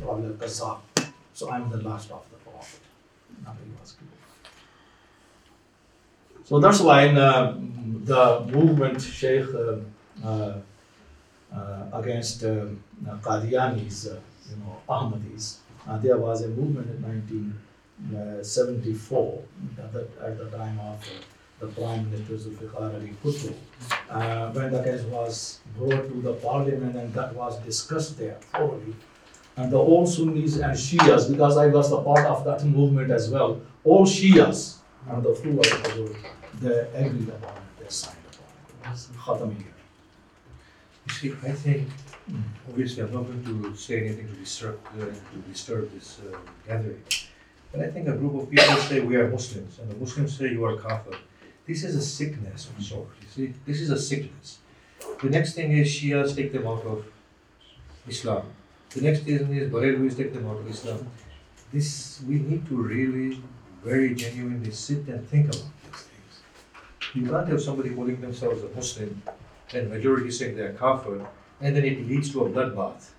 Prophet 0.01 0.39
Kazab. 0.39 0.79
So 1.39 1.49
I'm 1.49 1.69
the 1.69 1.77
last 1.77 2.11
of 2.11 2.23
the 2.31 2.35
Prophet. 2.51 2.81
Was 3.79 3.93
clear. 3.93 4.09
So 6.43 6.59
that's 6.59 6.81
why 6.81 7.03
in 7.05 7.17
uh, 7.17 7.55
the 8.11 8.45
movement 8.51 9.01
Sheikh 9.01 9.47
uh, 9.55 9.77
uh, 10.21 10.57
uh, 11.55 11.83
against 11.93 12.43
um, 12.43 12.83
Qadianis, 13.21 14.03
you 14.49 14.57
know, 14.57 14.81
Ahmadis, 14.89 15.59
there 16.01 16.17
was 16.17 16.41
a 16.43 16.49
movement 16.49 16.89
in 16.89 17.01
1974 18.11 19.41
at 19.77 19.93
the, 19.93 20.07
at 20.21 20.37
the 20.37 20.49
time 20.57 20.77
of 20.81 20.99
the 21.61 21.67
Prime 21.67 22.11
Minister 22.11 22.33
Zulfikar 22.33 22.95
Ali 22.95 23.13
Bhutto, 23.23 23.53
uh, 24.09 24.51
when 24.51 24.71
the 24.73 24.83
case 24.83 25.03
was 25.03 25.61
brought 25.77 26.05
to 26.09 26.21
the 26.21 26.33
parliament 26.33 26.97
and 26.97 27.13
that 27.13 27.33
was 27.33 27.57
discussed 27.59 28.17
there 28.17 28.37
thoroughly. 28.51 28.93
And 29.59 29.69
the 29.73 29.77
all 29.77 30.05
Sunnis 30.07 30.55
and 30.55 30.73
Shias, 30.85 31.29
because 31.29 31.57
I 31.57 31.67
was 31.67 31.91
a 31.91 31.97
part 31.97 32.25
of 32.25 32.45
that 32.45 32.63
movement 32.63 33.11
as 33.11 33.29
well, 33.29 33.59
all 33.83 34.05
Shias 34.05 34.77
and 35.09 35.21
the 35.21 35.31
the 35.43 35.51
world, 35.51 36.15
they 36.61 36.77
agreed 36.95 37.27
upon 37.27 37.55
it, 37.57 37.63
they 37.79 37.89
signed 37.89 38.25
upon 38.31 39.51
it. 39.51 39.65
You 41.05 41.13
see, 41.13 41.31
I 41.49 41.51
think, 41.51 41.89
obviously, 42.69 43.03
I'm 43.03 43.13
not 43.13 43.25
going 43.27 43.43
to 43.43 43.75
say 43.75 43.95
anything 44.05 44.27
to 44.29 44.35
disturb, 44.45 44.79
uh, 44.97 45.05
to 45.31 45.37
disturb 45.51 45.91
this 45.91 46.21
uh, 46.21 46.37
gathering. 46.65 47.03
But 47.71 47.81
I 47.81 47.89
think 47.91 48.07
a 48.07 48.13
group 48.13 48.35
of 48.41 48.49
people 48.49 48.77
say 48.87 49.01
we 49.01 49.17
are 49.17 49.27
Muslims, 49.29 49.79
and 49.79 49.91
the 49.91 49.97
Muslims 49.97 50.37
say 50.37 50.51
you 50.51 50.63
are 50.63 50.77
kafir. 50.77 51.17
This 51.67 51.83
is 51.83 51.95
a 51.95 52.01
sickness 52.01 52.69
of 52.69 52.83
sort, 52.83 53.09
you 53.21 53.27
see. 53.35 53.53
This 53.65 53.81
is 53.81 53.89
a 53.89 53.99
sickness. 53.99 54.59
The 55.21 55.29
next 55.29 55.51
thing 55.55 55.73
is 55.73 55.85
Shias 55.89 56.33
take 56.33 56.53
them 56.53 56.65
out 56.65 56.85
of 56.85 57.05
Islam. 58.07 58.43
The 58.89 59.01
next 59.01 59.21
thing 59.23 59.35
is 59.55 59.71
Barelwis 59.71 60.17
take 60.17 60.33
them 60.33 60.47
out 60.47 60.57
of 60.57 60.67
Islam. 60.67 61.07
This, 61.71 62.21
we 62.27 62.39
need 62.39 62.67
to 62.67 62.75
really, 62.75 63.41
very 63.83 64.15
genuinely 64.15 64.71
sit 64.71 65.07
and 65.07 65.27
think 65.29 65.45
about 65.45 65.69
these 65.83 66.01
things. 66.09 66.33
You 67.13 67.29
can't 67.29 67.47
have 67.47 67.61
somebody 67.61 67.91
calling 67.91 68.19
themselves 68.19 68.63
a 68.63 68.69
Muslim 68.75 69.21
and 69.73 69.89
majority 69.89 70.31
saying 70.31 70.55
they 70.55 70.63
are 70.63 70.73
kafir, 70.73 71.27
and 71.61 71.75
then 71.75 71.85
it 71.85 72.07
leads 72.07 72.31
to 72.31 72.45
a 72.45 72.49
bloodbath. 72.49 73.11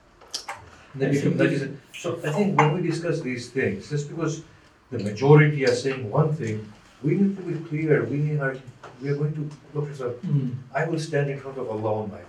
Then 0.95 1.13
become, 1.13 1.37
that 1.37 1.53
is, 1.53 1.69
so 1.95 2.19
I 2.25 2.33
think 2.33 2.59
when 2.59 2.75
we 2.75 2.83
discuss 2.83 3.21
these 3.21 3.49
things, 3.51 3.89
just 3.89 4.09
because 4.09 4.43
the 4.91 4.99
majority 4.99 5.65
are 5.65 5.75
saying 5.75 6.11
one 6.11 6.35
thing, 6.35 6.73
we 7.05 7.15
need 7.15 7.37
to 7.37 7.43
be 7.43 7.55
clear. 7.69 8.05
We 8.05 8.39
are 8.39 8.57
we 9.01 9.09
are 9.09 9.15
going 9.15 9.35
to 9.35 9.49
look 9.73 9.89
at 9.91 9.97
Mm. 9.97 10.55
I 10.75 10.85
will 10.87 10.99
stand 10.99 11.31
in 11.31 11.39
front 11.39 11.59
of 11.59 11.71
Allah 11.71 12.03
on 12.03 12.11
my 12.11 12.21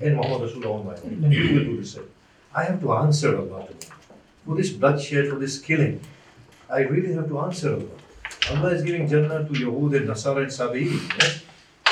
and 0.00 0.16
Muhammad 0.16 0.50
Rasulullah 0.50 0.80
on 0.80 0.86
my 0.86 0.94
and 0.94 1.32
you 1.32 1.54
will 1.54 1.64
do 1.64 1.76
the 1.80 1.86
same. 1.86 2.08
I 2.54 2.64
have 2.64 2.80
to 2.80 2.92
answer 2.94 3.36
Allah 3.36 3.66
to. 3.68 3.86
For 4.46 4.56
this 4.56 4.70
bloodshed, 4.70 5.28
for 5.28 5.38
this 5.38 5.58
killing, 5.58 6.00
I 6.70 6.80
really 6.80 7.12
have 7.14 7.28
to 7.28 7.38
answer 7.40 7.74
Allah. 7.74 7.96
Allah 8.50 8.70
is 8.74 8.82
giving 8.82 9.08
Jannah 9.08 9.44
to 9.44 9.52
Yahud 9.52 9.96
and 9.96 10.08
Nasara 10.08 10.42
and 10.46 10.52
Sabi'in, 10.54 11.00
yes? 11.18 11.42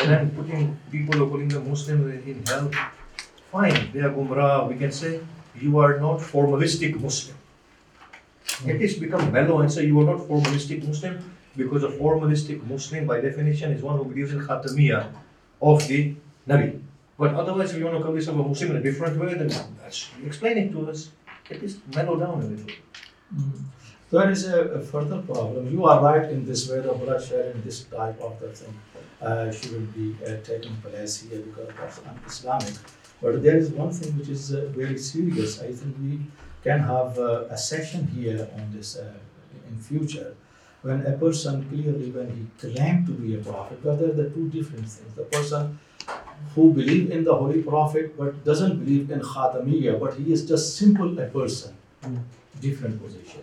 and 0.02 0.14
I'm 0.14 0.30
putting 0.30 0.76
people 0.90 1.22
are 1.22 1.28
calling 1.28 1.48
them 1.48 1.68
Muslims 1.68 2.26
in- 2.26 2.42
hell. 2.46 2.70
Fine, 3.50 3.90
they 3.92 4.00
are 4.00 4.10
Gumrah. 4.10 4.68
We 4.68 4.76
can 4.76 4.92
say 4.92 5.20
you 5.60 5.78
are 5.78 5.98
not 5.98 6.18
formalistic 6.20 7.00
Muslim. 7.00 7.36
At 8.68 8.78
least 8.78 9.00
become 9.00 9.32
mellow 9.32 9.60
and 9.60 9.72
say 9.72 9.86
you 9.86 10.00
are 10.00 10.04
not 10.04 10.18
formalistic 10.28 10.86
Muslim 10.86 11.18
because 11.56 11.84
a 11.84 11.88
formalistic 11.88 12.64
Muslim, 12.66 13.06
by 13.06 13.20
definition, 13.20 13.72
is 13.72 13.82
one 13.82 13.98
who 13.98 14.04
believes 14.04 14.32
in 14.32 14.40
Khatamiyya 14.40 15.06
of 15.62 15.86
the 15.88 16.14
Nabi. 16.48 16.80
But 17.18 17.34
otherwise, 17.34 17.72
if 17.72 17.78
you 17.78 17.84
want 17.84 17.98
to 17.98 18.02
call 18.02 18.14
yourself 18.14 18.38
a 18.38 18.48
Muslim 18.48 18.70
in 18.72 18.76
a 18.78 18.82
different 18.82 19.18
way, 19.20 19.34
then 19.34 19.48
that's, 19.80 20.08
explain 20.24 20.58
it 20.58 20.72
to 20.72 20.90
us. 20.90 21.10
At 21.50 21.60
least 21.62 21.78
mellow 21.94 22.18
down 22.18 22.42
a 22.42 22.46
little. 22.46 22.66
Mm. 23.36 23.62
There 24.10 24.30
is 24.30 24.46
a, 24.46 24.60
a 24.78 24.80
further 24.80 25.20
problem. 25.22 25.70
You 25.70 25.84
are 25.84 26.02
right 26.02 26.30
in 26.30 26.46
this 26.46 26.68
way, 26.70 26.80
the 26.80 26.92
bloodshed 26.92 27.54
and 27.54 27.64
this 27.64 27.84
type 27.84 28.20
of 28.20 28.38
the 28.40 28.48
thing 28.48 28.74
uh, 29.20 29.50
shouldn't 29.50 29.94
be 29.94 30.16
uh, 30.24 30.36
taking 30.42 30.76
place 30.76 31.22
here 31.22 31.40
because 31.40 31.68
that's 31.78 31.98
un-Islamic. 31.98 32.74
But 33.20 33.42
there 33.42 33.56
is 33.56 33.70
one 33.70 33.92
thing 33.92 34.16
which 34.18 34.28
is 34.28 34.54
uh, 34.54 34.70
very 34.74 34.98
serious. 34.98 35.60
I 35.60 35.72
think 35.72 35.96
we 36.00 36.20
can 36.62 36.80
have 36.80 37.18
uh, 37.18 37.44
a 37.50 37.56
session 37.56 38.06
here 38.08 38.48
on 38.54 38.72
this 38.72 38.96
uh, 38.96 39.12
in 39.68 39.78
future 39.78 40.34
when 40.82 41.06
a 41.06 41.12
person 41.12 41.66
clearly, 41.68 42.10
when 42.10 42.28
he 42.36 42.68
claimed 42.68 43.06
to 43.06 43.12
be 43.12 43.34
a 43.34 43.38
prophet, 43.38 43.82
because 43.82 43.98
there 43.98 44.10
are 44.10 44.12
the 44.12 44.30
two 44.30 44.48
different 44.50 44.86
things. 44.86 45.14
The 45.14 45.22
person 45.22 45.78
who 46.54 46.72
believe 46.72 47.10
in 47.10 47.24
the 47.24 47.34
Holy 47.34 47.62
Prophet 47.62 48.16
but 48.16 48.44
doesn't 48.44 48.84
believe 48.84 49.10
in 49.10 49.20
Khatamiyya, 49.20 49.98
but 49.98 50.14
he 50.14 50.32
is 50.32 50.46
just 50.46 50.76
simple 50.76 51.18
a 51.18 51.26
person, 51.26 51.76
hmm. 52.02 52.16
different 52.60 53.02
position. 53.02 53.40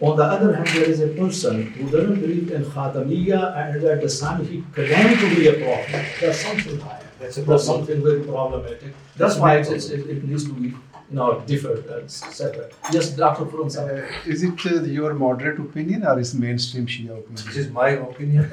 On 0.00 0.16
the 0.16 0.24
other 0.24 0.54
hand, 0.54 0.66
there 0.68 0.84
is 0.84 1.00
a 1.00 1.08
person 1.08 1.72
who 1.72 1.90
doesn't 1.90 2.20
believe 2.20 2.50
in 2.52 2.64
Khatamiyya 2.64 3.56
and 3.56 3.84
at 3.84 4.00
the 4.00 4.08
same 4.08 4.46
he 4.46 4.62
claimed 4.72 5.18
to 5.20 5.36
be 5.36 5.48
a 5.48 5.52
prophet. 5.62 6.06
There's 6.20 6.40
something 6.40 6.80
higher. 6.80 7.06
That's 7.18 7.36
problem. 7.36 7.58
something 7.58 8.02
very 8.02 8.22
problematic. 8.22 8.94
That's 9.16 9.36
why 9.36 9.58
it's, 9.58 9.68
it's, 9.68 9.90
it, 9.90 10.08
it 10.08 10.24
needs 10.24 10.44
to 10.46 10.54
be, 10.54 10.74
you 11.10 11.16
know, 11.16 11.40
different, 11.46 11.86
uh, 11.86 12.06
separate. 12.06 12.72
Yes, 12.92 13.10
Dr. 13.10 13.44
Furum, 13.46 13.68
Uh, 13.76 14.30
is 14.32 14.42
it 14.42 14.66
uh, 14.66 14.82
your 14.82 15.14
moderate 15.14 15.58
opinion 15.58 16.04
or 16.06 16.18
is 16.20 16.34
mainstream 16.34 16.86
Shia 16.86 17.18
opinion? 17.18 17.46
This 17.46 17.56
is 17.56 17.70
my 17.70 17.88
opinion, 17.90 18.44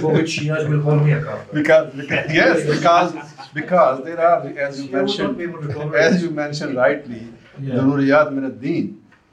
for 0.00 0.12
which 0.12 0.30
Shias 0.38 0.68
will 0.68 0.82
call 0.82 0.98
me 1.06 1.12
a 1.12 1.22
kafir. 1.22 1.54
Because, 1.58 1.94
because 1.94 2.32
yes, 2.40 2.56
because 2.74 3.10
because 3.54 4.04
there 4.04 4.20
are 4.20 4.40
as 4.66 4.80
you 4.82 4.88
Shia 4.88 4.92
will 4.92 4.98
not 4.98 5.06
mentioned 5.06 5.38
be 5.38 5.44
able 5.44 5.60
to 5.62 5.72
tolerate 5.72 6.02
as 6.12 6.22
you 6.22 6.30
mentioned 6.30 6.76
rightly, 6.76 7.22
Yeah. 7.58 7.74
Daruriyat 7.76 8.32
min 8.34 8.44
ad-Din. 8.50 8.86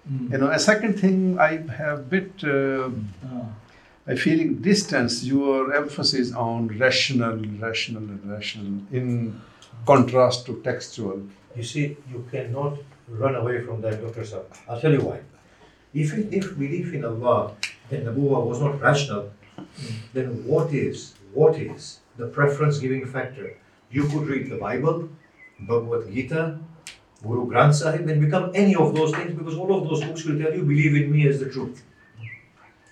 Mm. 0.09 0.31
You 0.31 0.37
know, 0.39 0.49
a 0.59 0.59
second 0.59 0.93
thing 1.01 1.17
I 1.49 1.51
have 1.79 2.09
bit 2.13 2.31
uh, 2.43 2.89
Ah. 3.25 3.47
I 4.11 4.15
feeling 4.15 4.49
distance, 4.69 5.13
your 5.23 5.73
emphasis 5.81 6.33
on 6.33 6.67
rational, 6.85 7.37
rational, 7.65 8.03
and 8.13 8.21
rational 8.35 8.73
in 8.99 9.07
contrast 9.91 10.45
to 10.47 10.53
textual. 10.69 11.19
You 11.55 11.63
see, 11.63 11.97
you 12.09 12.27
cannot 12.31 12.79
run 13.07 13.35
away 13.35 13.61
from 13.61 13.81
that, 13.81 14.01
Dr. 14.01 14.21
Saab. 14.21 14.45
I'll 14.67 14.79
tell 14.79 14.91
you 14.91 15.01
why. 15.01 15.19
If, 15.93 16.13
it, 16.13 16.33
if 16.33 16.57
belief 16.57 16.93
in 16.93 17.05
Allah 17.05 17.53
and 17.91 18.07
Nabuwa 18.07 18.45
was 18.45 18.59
not 18.59 18.81
rational, 18.81 19.31
then 20.13 20.45
what 20.45 20.73
is, 20.73 21.13
what 21.33 21.55
is 21.55 21.99
the 22.17 22.27
preference 22.27 22.79
giving 22.79 23.05
factor? 23.05 23.57
You 23.91 24.07
could 24.07 24.27
read 24.27 24.49
the 24.49 24.57
Bible, 24.57 25.09
Bhagavad 25.59 26.11
Gita, 26.11 26.57
Guru 27.21 27.47
Granth 27.47 27.75
Sahib, 27.75 28.07
and 28.09 28.19
become 28.19 28.51
any 28.55 28.75
of 28.75 28.95
those 28.95 29.13
things 29.13 29.33
because 29.33 29.55
all 29.55 29.77
of 29.77 29.87
those 29.87 30.03
books 30.03 30.25
will 30.25 30.39
tell 30.39 30.53
you, 30.53 30.63
believe 30.63 30.95
in 30.95 31.11
me 31.11 31.27
as 31.27 31.39
the 31.39 31.49
truth. 31.49 31.83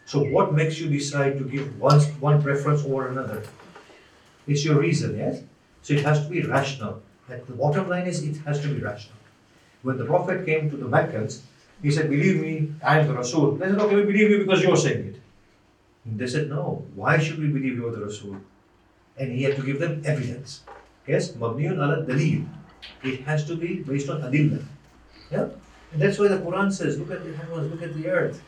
So 0.06 0.24
what 0.24 0.54
makes 0.54 0.80
you 0.80 0.90
decide 0.90 1.38
to 1.40 1.46
give 1.46 1.80
one, 1.80 2.00
one 2.20 2.42
preference 2.44 2.84
over 2.84 3.08
another? 3.08 3.44
It's 4.46 4.64
your 4.64 4.80
reason, 4.80 5.18
yes? 5.18 5.42
So 5.82 5.94
it 5.94 6.04
has 6.04 6.24
to 6.24 6.30
be 6.30 6.44
rational 6.44 7.02
Like 7.31 7.47
the 7.47 7.55
bottom 7.55 7.89
line 7.89 8.07
is 8.07 8.23
it 8.23 8.37
has 8.47 8.61
to 8.63 8.69
be 8.69 8.81
rational. 8.81 9.19
When 9.83 9.99
the 9.99 10.05
Prophet 10.05 10.47
came 10.47 10.71
to 10.71 10.77
the 10.77 10.87
Meccans, 10.87 11.43
he 11.83 11.91
said, 11.91 12.09
Believe 12.09 12.41
me, 12.41 12.73
I 12.83 13.01
am 13.01 13.09
the 13.09 13.15
Rasul. 13.15 13.53
They 13.57 13.67
said, 13.67 13.79
Okay, 13.79 13.97
we 13.97 14.03
believe 14.03 14.31
you 14.31 14.39
because 14.39 14.63
you're 14.63 14.77
saying 14.77 15.07
it. 15.09 15.21
And 16.05 16.19
they 16.19 16.27
said, 16.27 16.49
No, 16.49 16.85
why 16.95 17.19
should 17.19 17.39
we 17.39 17.49
believe 17.49 17.77
you're 17.77 17.93
the 17.93 18.05
Rasul? 18.05 18.37
And 19.19 19.33
he 19.33 19.43
had 19.43 19.57
to 19.57 19.63
give 19.63 19.81
them 19.81 20.03
evidence. 20.05 20.63
Yes, 21.07 21.33
Mabniun 21.33 21.79
ala 21.79 22.05
dalil. 22.05 22.47
It 23.03 23.21
has 23.23 23.47
to 23.47 23.57
be 23.57 23.83
based 23.83 24.09
on 24.09 24.23
adillah. 24.23 24.65
Yeah? 25.31 25.49
And 25.93 26.03
that's 26.03 26.19
why 26.19 26.29
the 26.29 26.39
Quran 26.39 26.73
says, 26.73 26.99
look 26.99 27.11
at 27.11 27.25
the 27.25 27.37
heavens, 27.37 27.71
look 27.73 27.83
at 27.83 27.95
the 27.95 28.09
earth. 28.09 28.43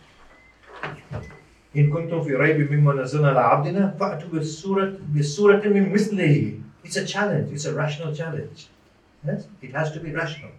إن 1.76 1.90
كنتم 1.90 2.22
في 2.22 2.34
ريب 2.34 2.72
مما 2.72 2.94
نزلنا 2.94 3.28
على 3.28 3.38
عبدنا 3.40 3.96
فأتوا 4.00 4.28
بالسورة 4.28 4.98
بالسورة 5.08 5.68
من 5.68 5.92
مثله. 5.92 6.60
it's 6.83 6.97
a 6.97 7.05
challenge. 7.05 7.51
It's 7.53 7.65
a 7.65 7.73
rational 7.73 8.13
challenge. 8.13 8.67
Yes, 9.25 9.45
it 9.61 9.71
has 9.71 9.91
to 9.93 9.99
be 9.99 10.11
rational. 10.11 10.51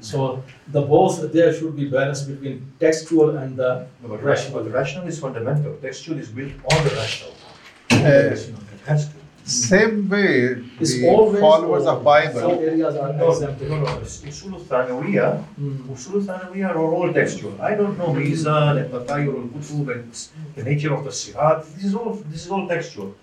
So 0.00 0.42
the 0.68 0.82
both 0.82 1.32
there 1.32 1.52
should 1.52 1.76
be 1.76 1.88
balance 1.88 2.22
between 2.22 2.72
textual 2.80 3.36
and 3.36 3.56
the 3.56 3.86
No, 4.02 4.08
but 4.08 4.22
Rational. 4.22 4.28
rational, 4.30 4.64
the 4.64 4.70
rational 4.70 5.06
is 5.06 5.18
fundamental. 5.20 5.74
Textual 5.80 6.18
is 6.18 6.28
built 6.28 6.52
on 6.72 6.84
the 6.84 6.90
rational. 6.96 7.32
Uh, 7.92 7.96
it 7.96 8.80
has 8.86 9.08
to. 9.08 9.14
Same 9.44 10.10
way, 10.10 10.62
It's 10.78 10.92
the 10.92 11.06
followers 11.40 11.86
of 11.86 12.04
Bible. 12.04 12.40
Some 12.40 12.50
areas 12.70 12.94
are 12.96 13.12
No, 13.14 13.30
exempted. 13.30 13.70
no, 13.70 13.76
no. 13.80 13.86
Usul 13.86 14.52
al-Thanawiyya, 14.58 15.28
Mm. 15.58 15.88
Usul 15.94 16.14
al-Thanawiyya 16.20 16.68
are 16.74 16.78
all 16.78 17.10
textual. 17.14 17.54
I 17.70 17.74
don't 17.74 17.96
know 17.96 18.08
Mizan 18.08 18.74
and 18.82 18.90
Tatayur 18.92 19.34
al-Kutub 19.42 19.86
and 19.94 20.04
the 20.56 20.62
nature 20.70 20.92
of 20.92 21.02
the 21.04 21.10
Sirat. 21.20 21.64
This 21.74 21.84
is 21.84 21.94
all, 21.94 22.12
this 22.32 22.44
is 22.44 22.50
all 22.50 22.68
textual. 22.68 23.14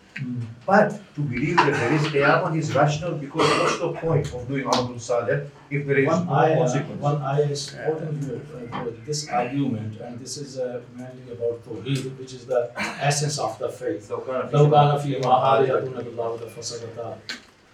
But 0.66 0.89
to 1.16 1.22
believe 1.22 1.57
that 1.57 1.74
there 1.74 1.93
is 1.93 2.03
Qiyamah 2.03 2.57
is 2.57 2.74
rational 2.74 3.13
because 3.13 3.49
what's 3.59 3.80
the 3.80 3.91
point 3.93 4.26
of 4.34 4.47
doing 4.47 4.63
Amal 4.63 4.97
Saleh 4.97 5.49
if 5.70 5.86
there 5.86 5.99
is 5.99 6.07
one 6.07 6.26
no 6.26 6.34
I, 6.34 6.55
consequence? 6.55 7.01
One 7.01 7.22
I 7.22 7.41
is 7.41 7.74
important 7.74 8.24
here 8.24 8.41
uh, 8.74 8.86
this 9.05 9.28
argument, 9.30 9.99
and 9.99 10.20
this 10.20 10.38
is 10.38 10.57
uh, 10.57 10.82
mainly 10.95 11.34
about 11.34 11.63
Tawheed, 11.66 12.18
which 12.18 12.34
is 12.34 12.45
the 12.45 12.72
essence 13.01 13.38
of 13.39 13.59
the 13.59 13.70
faith. 13.70 14.09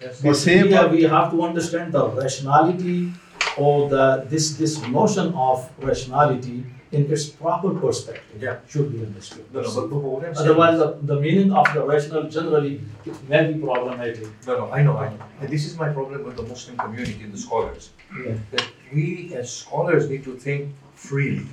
Yes. 0.00 0.20
But 0.20 0.36
here 0.38 0.88
we 0.88 1.02
have 1.04 1.30
to 1.30 1.42
understand 1.42 1.92
the 1.92 2.08
rationality 2.08 3.12
or 3.56 3.88
the 3.88 4.24
this 4.28 4.56
this 4.56 4.80
notion 4.88 5.32
of 5.34 5.70
rationality 5.80 6.64
in 6.92 7.10
its 7.10 7.24
proper 7.28 7.70
perspective 7.74 8.42
Yeah. 8.42 8.56
should 8.68 8.92
be 8.92 9.00
understood. 9.04 9.44
No, 9.52 9.62
no, 9.62 9.74
but, 9.74 9.88
but 9.90 9.98
what 9.98 10.24
I'm 10.26 10.36
Otherwise, 10.36 10.78
the, 10.78 10.88
the 11.02 11.18
meaning 11.20 11.50
of 11.52 11.66
the 11.74 11.82
rational 11.92 12.24
generally 12.28 12.80
it 13.06 13.16
may 13.28 13.50
be 13.52 13.58
problematic. 13.60 14.26
No, 14.46 14.52
no, 14.58 14.70
I 14.70 14.82
know, 14.82 14.96
I 14.98 15.08
know. 15.08 15.24
And 15.40 15.48
this 15.48 15.64
is 15.64 15.78
my 15.78 15.88
problem 15.88 16.24
with 16.24 16.36
the 16.36 16.42
Muslim 16.42 16.76
community 16.76 17.22
and 17.24 17.32
the 17.32 17.38
scholars. 17.38 17.90
Yeah. 18.24 18.34
That 18.50 18.66
we 18.92 19.32
as 19.34 19.50
scholars 19.50 20.08
need 20.10 20.24
to 20.24 20.34
think 20.36 20.74
freely. 20.94 21.46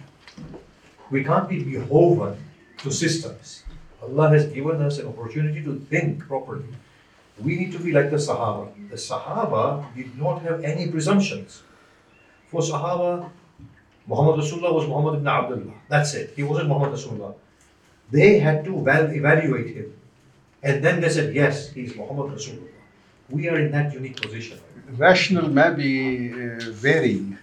We 1.09 1.23
can't 1.23 1.47
be 1.49 1.63
beholden 1.63 2.35
to 2.83 2.91
systems. 2.91 3.63
Allah 4.03 4.29
has 4.29 4.45
given 4.47 4.81
us 4.81 4.99
an 4.99 5.07
opportunity 5.07 5.63
to 5.63 5.79
think 5.89 6.19
properly. 6.27 6.67
We 7.39 7.55
need 7.55 7.71
to 7.71 7.79
be 7.79 7.91
like 7.93 8.09
the 8.11 8.17
Sahaba. 8.17 8.67
The 8.89 8.95
Sahaba 8.97 9.63
did 9.95 10.17
not 10.17 10.41
have 10.41 10.63
any 10.63 10.87
presumptions. 10.91 11.63
For 12.51 12.61
Sahaba, 12.61 13.29
Muhammad 14.07 14.39
Rasulullah 14.43 14.73
was 14.73 14.87
Muhammad 14.87 15.15
ibn 15.19 15.27
Abdullah. 15.27 15.73
That's 15.87 16.13
it. 16.15 16.33
He 16.35 16.43
wasn't 16.43 16.67
Muhammad 16.69 16.97
Rasulullah. 16.97 17.33
They 18.11 18.39
had 18.39 18.65
to 18.65 18.81
val- 18.81 19.11
evaluate 19.11 19.75
him. 19.75 19.93
And 20.63 20.83
then 20.83 20.99
they 21.01 21.09
said, 21.09 21.33
yes, 21.35 21.71
he's 21.71 21.95
Muhammad 21.95 22.37
Rasulullah. 22.37 22.73
We 23.29 23.47
are 23.49 23.59
in 23.59 23.71
that 23.71 23.93
unique 23.93 24.19
position. 24.21 24.57
rational 24.97 25.47
may 25.49 25.69
be 25.75 25.91
uh, 26.33 26.59
varying. 26.71 27.37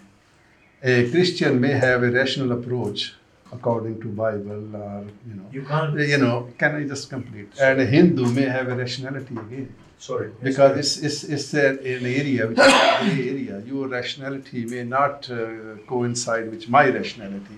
A 0.82 1.09
Christian 1.11 1.61
may 1.61 1.72
have 1.86 2.02
a 2.02 2.11
rational 2.11 2.50
approach 2.59 3.14
according 3.52 4.00
to 4.02 4.09
Bible 4.09 4.62
or 4.76 5.04
you 5.28 5.34
know. 5.38 5.46
You 5.52 5.62
can't. 5.62 5.94
You 5.98 6.18
know, 6.18 6.36
can 6.59 6.74
I 6.74 6.82
just 6.92 7.09
complete? 7.09 7.50
And 7.61 7.80
a 7.80 7.86
Hindu 7.86 8.26
may 8.38 8.42
have 8.57 8.68
a 8.68 8.74
rationality 8.74 9.34
again. 9.44 9.72
Sorry. 9.99 10.30
Because 10.42 10.76
it's, 10.78 10.97
it's, 10.99 11.24
it's 11.24 11.55
an, 11.55 11.78
an 11.78 12.05
area 12.07 12.47
which 12.47 12.59
is 12.59 12.66
a 12.66 12.99
gray 13.01 13.28
area. 13.30 13.62
Your 13.66 13.88
rationality 13.88 14.64
may 14.66 14.84
not 14.84 15.28
uh, 15.30 15.76
coincide 15.86 16.51
with 16.51 16.68
my 16.68 16.88
rationality. 16.90 17.57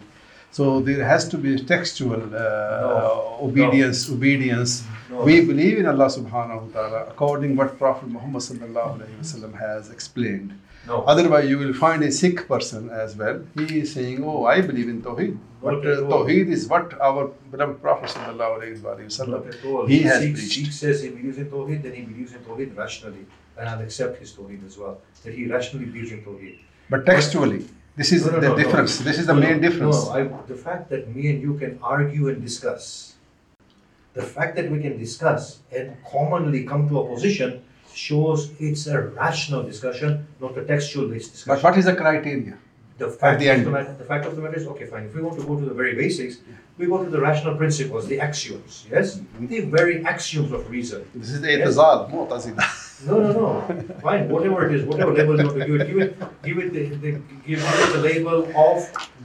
So 0.51 0.81
there 0.81 1.05
has 1.05 1.29
to 1.29 1.37
be 1.37 1.59
textual 1.65 2.23
uh, 2.23 2.39
No. 2.39 3.39
obedience. 3.43 4.09
Obedience. 4.11 4.85
No. 5.11 5.23
We 5.23 5.45
believe 5.45 5.79
in 5.79 5.87
Allah 5.87 6.07
Subhanahu 6.07 6.63
wa 6.63 6.81
Taala 6.81 7.11
according 7.11 7.51
to 7.51 7.57
what 7.59 7.79
Prophet 7.79 8.09
Muhammad 8.09 8.43
Sallallahu 8.43 8.99
Alaihi 8.99 9.19
Wasallam 9.21 9.59
has 9.59 9.91
explained. 9.91 10.59
No. 10.87 11.03
Otherwise, 11.03 11.49
you 11.51 11.59
will 11.59 11.75
find 11.75 12.03
a 12.03 12.11
Sikh 12.11 12.49
person 12.49 12.89
as 12.89 13.15
well. 13.17 13.43
He 13.57 13.81
is 13.81 13.93
saying, 13.93 14.25
"Oh, 14.25 14.45
I 14.47 14.61
believe 14.63 14.89
in 14.89 15.03
Tawheed." 15.03 15.37
But 15.63 15.79
uh. 15.87 16.03
Tawheed 16.13 16.49
is 16.49 16.69
what 16.69 17.01
our 17.01 17.29
beloved 17.51 17.81
Prophet 17.83 18.11
Sallallahu 18.11 18.59
Alaihi 18.59 18.81
Wasallam 18.81 19.29
Not 19.29 19.47
at 19.47 19.65
all. 19.65 19.87
he 19.87 20.03
has 20.03 20.21
Sikh, 20.21 20.35
preached. 20.35 20.53
Sikh 20.55 20.73
says 20.73 21.03
he 21.03 21.11
believes 21.11 21.39
in 21.39 21.51
Tawheed, 21.51 21.83
then 21.83 21.95
he 21.95 22.03
believes 22.03 22.33
in 22.33 22.41
Tawheed 22.41 22.77
rationally. 22.77 23.27
And 23.57 23.69
I'll 23.69 23.81
accept 23.83 24.19
his 24.19 24.33
Tawheed 24.33 24.65
as 24.65 24.79
well. 24.79 25.01
That 25.25 25.35
he 25.35 25.47
rationally 25.47 25.87
believes 25.87 26.13
in 26.13 26.23
Tawheed. 26.23 26.61
But 26.89 27.05
textually, 27.05 27.67
this 27.97 28.13
is 28.13 28.25
No, 28.25 28.33
no, 28.33 28.41
the 28.41 28.49
no, 28.51 28.57
difference. 28.57 28.99
This 28.99 29.19
is 29.19 29.27
the 29.27 29.35
main 29.35 29.61
difference. 29.61 30.05
No, 30.07 30.13
I, 30.13 30.23
the 30.47 30.55
fact 30.55 30.89
that 30.91 31.15
me 31.15 31.29
and 31.31 31.43
you 31.43 31.55
can 31.59 31.79
argue 31.83 32.29
and 32.29 32.41
discuss, 32.41 33.15
the 34.15 34.23
fact 34.23 34.55
that 34.57 34.71
we 34.71 34.81
can 34.81 34.97
discuss 34.99 35.59
and 35.73 35.97
commonly 36.09 36.65
come 36.65 36.89
to 36.89 37.01
a 37.01 37.09
position 37.13 37.65
shows 37.93 38.53
it's 38.61 38.87
a 38.87 39.03
rational 39.03 39.65
discussion, 39.65 40.27
not 40.41 40.57
a 40.57 40.65
textual 40.65 41.09
based 41.09 41.33
discussion. 41.33 41.61
But 41.63 41.69
what 41.69 41.77
is 41.79 41.87
the 41.87 41.97
criteria? 41.97 42.57
The 42.99 43.09
fact, 43.09 43.39
the 43.39 43.49
of 43.49 43.57
end. 43.59 43.67
the, 43.67 43.71
matter, 43.71 43.95
the 43.95 44.05
fact 44.05 44.27
of 44.27 44.35
the 44.35 44.43
matter 44.43 44.57
is, 44.57 44.67
okay, 44.67 44.87
fine. 44.87 45.05
If 45.05 45.15
we 45.15 45.23
want 45.23 45.39
to 45.39 45.47
go 45.47 45.55
to 45.59 45.65
the 45.65 45.75
very 45.83 45.95
basics, 45.95 46.39
we 46.79 46.87
go 46.87 47.03
to 47.05 47.09
the 47.09 47.21
rational 47.21 47.55
principles, 47.57 48.09
the 48.09 48.19
axioms, 48.21 48.87
yes? 48.91 49.21
The 49.39 49.61
very 49.61 50.05
axioms 50.05 50.51
of 50.53 50.69
reason. 50.69 51.01
This 51.15 51.31
is 51.31 51.41
the 51.41 51.49
itizal, 51.49 52.11
mu'tazila. 52.13 52.65
No, 53.07 53.21
no, 53.21 53.31
no. 53.33 53.51
Fine, 54.03 54.29
whatever 54.29 54.67
it 54.69 54.75
is, 54.75 54.83
whatever 54.85 55.13
label 55.13 55.39
you 55.39 55.47
want 55.47 55.59
to 55.61 55.67
give 55.67 55.81
it, 55.81 55.87
give 55.87 55.99
it, 56.01 56.19
give 56.43 56.59
it 56.59 56.73
the, 56.73 56.83
the, 56.97 57.11
give 57.47 57.61
it 57.63 57.93
the 57.93 58.01
label 58.01 58.39
of, 58.57 58.77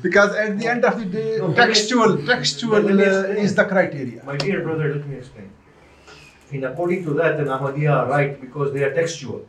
Because 0.03 0.36
at 0.36 0.59
the 0.59 0.67
end 0.67 0.86
of 0.86 0.99
the 0.99 1.05
day, 1.05 1.39
No, 1.39 1.51
textual, 1.55 2.15
me- 2.17 2.24
textual 2.28 2.86
uh, 2.86 3.43
is 3.45 3.55
the 3.55 3.65
criteria. 3.65 4.24
my 4.24 4.38
dear 4.38 4.61
brother, 4.61 4.93
let 4.93 5.07
me 5.07 5.15
explain. 5.15 5.49
In 6.51 6.63
according 6.65 7.03
to 7.05 7.15
that, 7.15 7.38
the 7.38 7.45
Ahmadiyya 7.45 7.91
are 8.01 8.07
right 8.11 8.39
because 8.39 8.74
they 8.74 8.84
are 8.84 8.93
textual. 8.93 9.41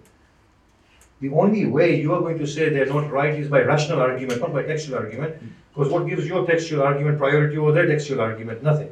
The 1.21 1.31
only 1.31 1.67
way 1.67 2.01
you 2.01 2.13
are 2.15 2.21
going 2.21 2.39
to 2.39 2.47
say 2.47 2.69
they're 2.69 2.87
not 2.87 3.11
right 3.11 3.35
is 3.35 3.49
by 3.49 3.63
rational 3.63 4.01
argument, 4.01 4.41
not 4.41 4.53
by 4.53 4.63
textual 4.63 4.99
argument. 4.99 5.37
Because 5.73 5.91
what 5.93 6.07
gives 6.07 6.27
your 6.27 6.47
textual 6.47 6.83
argument 6.83 7.19
priority 7.19 7.57
over 7.57 7.73
their 7.73 7.87
textual 7.87 8.21
argument? 8.21 8.63
Nothing. 8.63 8.91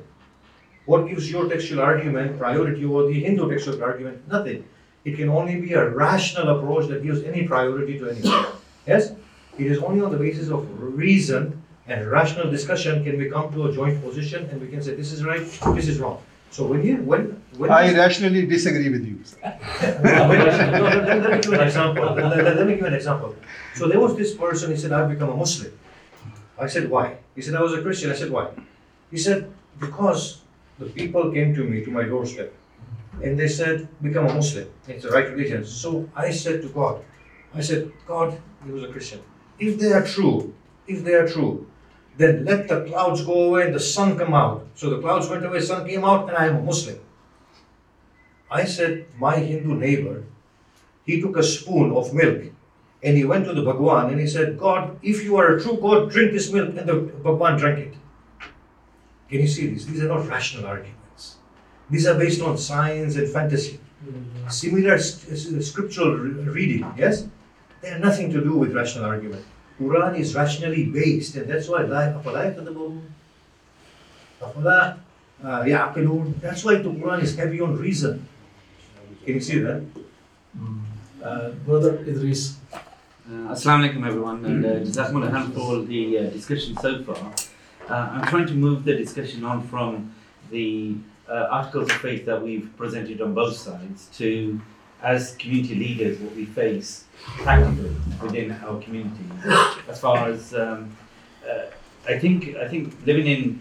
What 0.86 1.08
gives 1.08 1.30
your 1.30 1.48
textual 1.48 1.80
argument 1.80 2.38
priority 2.38 2.84
over 2.84 3.06
the 3.06 3.22
Hindu 3.22 3.50
textual 3.50 3.82
argument? 3.82 4.26
Nothing. 4.28 4.64
It 5.04 5.16
can 5.16 5.28
only 5.28 5.60
be 5.60 5.72
a 5.74 5.88
rational 5.88 6.58
approach 6.58 6.88
that 6.88 7.02
gives 7.02 7.22
any 7.22 7.46
priority 7.46 7.98
to 7.98 8.10
anyone. 8.10 8.46
Yes? 8.86 9.12
It 9.58 9.66
is 9.66 9.78
only 9.78 10.04
on 10.04 10.10
the 10.10 10.18
basis 10.18 10.48
of 10.48 10.66
reason 10.80 11.62
and 11.86 12.10
rational 12.10 12.50
discussion 12.50 13.04
can 13.04 13.18
we 13.18 13.28
come 13.28 13.52
to 13.52 13.66
a 13.66 13.72
joint 13.72 14.02
position 14.02 14.48
and 14.50 14.60
we 14.60 14.68
can 14.68 14.82
say 14.82 14.94
this 14.94 15.12
is 15.12 15.24
right, 15.24 15.44
this 15.74 15.88
is 15.88 15.98
wrong. 15.98 16.22
So 16.53 16.61
when 16.70 16.80
you 16.84 16.96
when 17.11 17.22
when 17.57 17.70
I 17.70 17.92
rationally 17.96 18.42
disagree 18.46 18.90
with 18.94 19.05
you. 19.11 19.16
no, 19.42 20.28
wait, 20.28 20.38
no, 20.38 20.84
let, 20.86 21.07
let- 21.09 21.22
let 21.22 21.30
me 21.32 21.40
give 21.42 21.53
an 21.55 21.61
example. 21.68 22.05
Let, 22.16 22.44
let- 22.46 22.57
let 22.61 22.66
me 22.66 22.74
give 22.76 22.84
an 22.84 22.94
example. 23.00 23.34
So 23.74 23.88
there 23.88 24.00
was 24.00 24.16
this 24.16 24.34
person, 24.34 24.70
he 24.70 24.76
said, 24.76 24.92
I've 24.92 25.09
become 25.09 25.30
a 25.30 25.36
Muslim. 25.36 25.72
I 26.59 26.66
said, 26.74 26.90
why? 26.90 27.16
He 27.34 27.40
said, 27.42 27.55
I 27.55 27.62
was 27.62 27.72
a 27.72 27.82
Christian. 27.82 28.11
I 28.11 28.14
said, 28.14 28.30
why? 28.30 28.46
He 29.11 29.16
said, 29.16 29.50
because 29.80 30.42
the 30.78 30.86
people 30.86 31.32
came 31.32 31.55
to 31.55 31.64
me, 31.64 31.84
to 31.84 31.90
my 31.90 32.05
doorstep, 32.05 32.53
and 33.22 33.38
they 33.40 33.48
said, 33.48 33.88
become 34.03 34.26
a 34.26 34.34
Muslim. 34.34 34.68
It's 34.88 35.05
the 35.05 35.11
right 35.11 35.28
religion. 35.30 35.64
So 35.64 36.09
I 36.14 36.30
said 36.30 36.61
to 36.62 36.68
God, 36.68 37.03
I 37.55 37.61
said, 37.61 37.90
God, 38.07 38.38
he 38.64 38.70
was 38.70 38.84
a 38.84 38.88
Christian. 38.88 39.20
If 39.59 39.78
they 39.78 39.92
are 39.92 40.05
true, 40.05 40.55
if 40.86 41.03
they 41.05 41.14
are 41.14 41.28
true, 41.28 41.66
then 42.16 42.44
let 42.44 42.68
the 42.68 42.84
clouds 42.84 43.24
go 43.24 43.44
away 43.48 43.66
and 43.66 43.74
the 43.74 43.80
sun 43.80 44.18
come 44.18 44.34
out. 44.34 44.66
So 44.74 44.90
the 44.90 45.00
clouds 45.00 45.28
went 45.28 45.44
away, 45.44 45.60
sun 45.60 45.86
came 45.88 46.04
out, 46.04 46.28
and 46.28 46.36
I 46.36 46.46
am 46.46 46.56
a 46.56 46.62
Muslim. 46.62 46.98
I 48.50 48.64
said, 48.64 49.06
my 49.18 49.36
Hindu 49.36 49.74
neighbor, 49.74 50.24
he 51.06 51.20
took 51.20 51.36
a 51.36 51.42
spoon 51.42 51.92
of 51.92 52.12
milk 52.12 52.42
and 53.02 53.16
he 53.16 53.24
went 53.24 53.46
to 53.46 53.54
the 53.54 53.62
Bhagwan 53.62 54.10
and 54.10 54.20
he 54.20 54.26
said, 54.26 54.58
God, 54.58 54.98
if 55.02 55.24
you 55.24 55.36
are 55.36 55.56
a 55.56 55.62
true 55.62 55.78
God, 55.80 56.10
drink 56.10 56.32
this 56.32 56.52
milk. 56.52 56.76
And 56.76 56.86
the 56.88 56.94
Bhagwan 56.94 57.58
drank 57.58 57.78
it. 57.78 57.94
Can 59.30 59.40
you 59.40 59.48
see 59.48 59.68
this? 59.68 59.86
These 59.86 60.02
are 60.02 60.08
not 60.08 60.28
rational 60.28 60.66
arguments. 60.66 61.36
These 61.88 62.06
are 62.06 62.18
based 62.18 62.42
on 62.42 62.58
science 62.58 63.16
and 63.16 63.28
fantasy. 63.28 63.80
Mm-hmm. 64.06 64.48
Similar 64.48 64.94
s- 64.94 65.26
s- 65.30 65.66
scriptural 65.66 66.16
re- 66.16 66.30
reading, 66.52 66.92
yes? 66.98 67.26
They 67.80 67.88
have 67.90 68.00
nothing 68.00 68.30
to 68.32 68.42
do 68.42 68.56
with 68.56 68.74
rational 68.74 69.06
argument. 69.06 69.44
Quran 69.80 70.18
is 70.18 70.34
rationally 70.34 70.84
based, 70.86 71.36
and 71.36 71.48
that's 71.48 71.68
why 71.68 71.82
uh, 75.42 75.62
that's 76.40 76.64
why 76.64 76.74
the 76.76 76.90
Quran 76.90 77.22
is 77.22 77.36
heavy 77.36 77.60
on 77.60 77.76
reason. 77.76 78.28
Can 79.24 79.34
you 79.34 79.40
see 79.40 79.58
that? 79.58 79.82
Mm. 80.58 80.80
Uh, 81.22 81.50
Brother 81.64 81.98
Idris. 81.98 82.58
Uh, 82.74 83.54
Assalamu 83.54 83.88
alaikum, 83.88 84.06
everyone, 84.06 84.44
and 84.44 84.64
uh, 84.66 84.68
Jazakumullah 84.80 85.32
uh, 85.32 85.50
for 85.50 85.60
all 85.60 85.82
the 85.82 86.18
uh, 86.18 86.22
discussion 86.30 86.76
so 86.78 87.02
far. 87.04 87.32
Uh, 87.88 88.10
I'm 88.14 88.26
trying 88.28 88.46
to 88.48 88.54
move 88.54 88.84
the 88.84 88.94
discussion 88.96 89.44
on 89.44 89.62
from 89.68 90.12
the 90.50 90.96
articles 91.28 91.88
of 91.90 91.96
faith 91.98 92.26
that 92.26 92.42
we've 92.42 92.68
presented 92.76 93.20
on 93.22 93.32
both 93.32 93.56
sides 93.56 94.08
to 94.18 94.60
as 95.03 95.34
community 95.36 95.74
leaders, 95.74 96.18
what 96.18 96.34
we 96.34 96.44
face 96.44 97.05
practically 97.20 97.94
within 98.22 98.53
our 98.53 98.80
communities, 98.80 99.30
as 99.88 100.00
far 100.00 100.28
as 100.28 100.55
um, 100.55 100.96
uh, 101.48 101.66
I 102.09 102.18
think, 102.18 102.57
I 102.57 102.68
think 102.68 102.94
living 103.07 103.26
in 103.26 103.61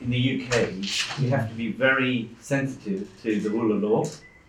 in 0.00 0.10
the 0.10 0.46
UK, 0.46 0.68
we 1.20 1.28
have 1.28 1.48
to 1.48 1.54
be 1.54 1.72
very 1.72 2.30
sensitive 2.40 3.08
to 3.22 3.40
the 3.40 3.50
rule 3.50 3.72
of 3.72 3.82
law. 3.82 4.04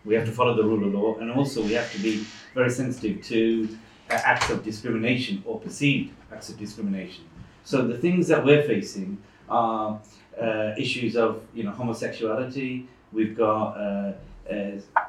We 0.06 0.16
have 0.16 0.26
to 0.26 0.32
follow 0.32 0.56
the 0.56 0.64
rule 0.64 0.86
of 0.86 0.94
law, 0.94 1.18
and 1.18 1.32
also 1.32 1.62
we 1.62 1.74
have 1.74 1.92
to 1.94 2.00
be 2.00 2.26
very 2.54 2.70
sensitive 2.70 3.24
to 3.26 3.78
uh, 4.12 4.20
acts 4.24 4.50
of 4.50 4.64
discrimination 4.64 5.44
or 5.46 5.60
perceived 5.60 6.14
acts 6.32 6.50
of 6.50 6.58
discrimination. 6.58 7.26
So 7.64 7.88
the 7.88 7.98
things 7.98 8.28
that 8.28 8.44
we're 8.44 8.64
facing 8.64 9.18
are 9.50 10.00
uh, 10.40 10.72
issues 10.78 11.16
of 11.16 11.42
you 11.54 11.64
know 11.64 11.72
homosexuality. 11.72 12.88
We've 13.12 13.36
got 13.36 13.74
uh, 13.76 14.14
uh, 14.50 15.02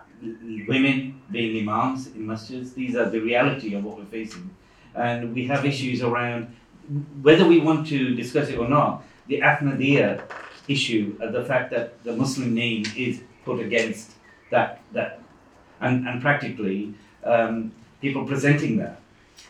women 0.68 1.20
being 1.30 1.68
imams 1.68 2.08
in 2.08 2.26
masjids. 2.26 2.74
These 2.74 2.96
are 2.96 3.08
the 3.08 3.20
reality 3.20 3.74
of 3.74 3.84
what 3.84 3.98
we're 3.98 4.04
facing, 4.04 4.50
and 4.94 5.34
we 5.34 5.46
have 5.46 5.64
issues 5.64 6.02
around 6.02 6.54
whether 7.22 7.46
we 7.46 7.58
want 7.60 7.86
to 7.88 8.14
discuss 8.14 8.48
it 8.48 8.58
or 8.58 8.68
not. 8.68 9.04
The 9.28 9.40
Ahmadiyya 9.40 10.22
issue, 10.68 11.16
uh, 11.22 11.30
the 11.30 11.44
fact 11.44 11.70
that 11.70 12.02
the 12.04 12.16
Muslim 12.16 12.54
name 12.54 12.84
is 12.96 13.20
put 13.44 13.60
against 13.60 14.12
that 14.50 14.80
that, 14.92 15.20
and 15.80 16.06
and 16.06 16.20
practically 16.20 16.94
um, 17.24 17.72
people 18.00 18.24
presenting 18.26 18.76
that 18.78 19.00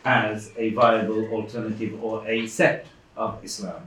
as 0.04 0.52
a 0.56 0.70
viable 0.70 1.26
alternative 1.28 2.02
or 2.02 2.26
a 2.26 2.46
sect 2.46 2.86
of 3.16 3.42
Islam. 3.44 3.82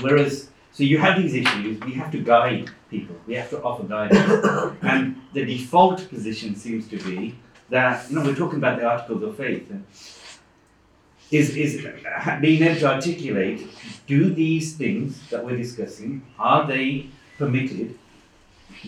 Whereas, 0.00 0.48
so 0.72 0.84
you 0.84 0.96
have 0.98 1.20
these 1.20 1.34
issues, 1.34 1.78
we 1.80 1.92
have 1.92 2.10
to 2.12 2.18
guide 2.18 2.70
people, 2.90 3.14
we 3.26 3.34
have 3.34 3.50
to 3.50 3.62
offer 3.62 3.82
guidance. 3.84 4.76
and 4.82 5.20
the 5.34 5.44
default 5.44 6.08
position 6.08 6.56
seems 6.56 6.88
to 6.88 6.98
be 6.98 7.34
that, 7.68 8.08
you 8.08 8.16
know, 8.16 8.24
we're 8.24 8.34
talking 8.34 8.58
about 8.58 8.78
the 8.78 8.86
articles 8.86 9.22
of 9.22 9.36
faith. 9.36 9.68
and 9.70 9.84
Is, 11.30 11.56
is 11.56 11.84
uh, 11.84 12.38
being 12.40 12.62
able 12.62 12.80
to 12.80 12.94
articulate 12.94 13.68
do 14.06 14.32
these 14.32 14.74
things 14.74 15.28
that 15.28 15.44
we're 15.44 15.58
discussing, 15.58 16.24
are 16.38 16.66
they 16.66 17.08
permitted 17.36 17.98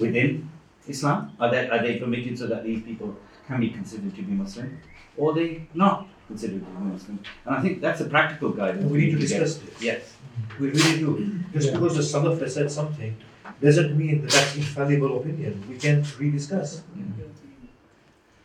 within 0.01 0.51
Islam? 0.89 1.37
Are 1.39 1.51
they, 1.51 1.69
are 1.69 1.83
they 1.83 1.99
permitted 1.99 2.39
so 2.39 2.47
that 2.47 2.65
these 2.65 2.83
people 2.83 3.15
can 3.47 3.61
be 3.61 3.69
considered 3.69 4.15
to 4.17 4.23
be 4.23 4.33
Muslim? 4.33 4.81
Or 5.19 5.33
are 5.33 5.35
they 5.35 5.69
not 5.75 6.09
considered 6.27 6.65
to 6.65 6.73
Muslim? 6.81 7.19
And 7.45 7.55
I 7.57 7.63
think 7.63 7.81
that's 7.81 8.01
a 8.01 8.07
practical 8.07 8.51
guidance. 8.51 8.91
We 8.91 8.99
need 8.99 9.11
to 9.13 9.19
get. 9.19 9.29
discuss 9.29 9.57
this. 9.59 9.83
Yes. 9.83 10.17
We 10.59 10.69
really 10.69 10.99
do. 10.99 11.41
Just 11.53 11.73
because 11.73 11.97
the 11.97 12.03
Salaf 12.03 12.41
has 12.41 12.55
said 12.55 12.71
something 12.71 13.17
doesn't 13.61 13.97
mean 13.97 14.23
that 14.23 14.31
that's 14.31 14.57
infallible 14.57 15.19
opinion. 15.21 15.63
We 15.69 15.77
can 15.79 16.03
rediscuss. 16.03 16.83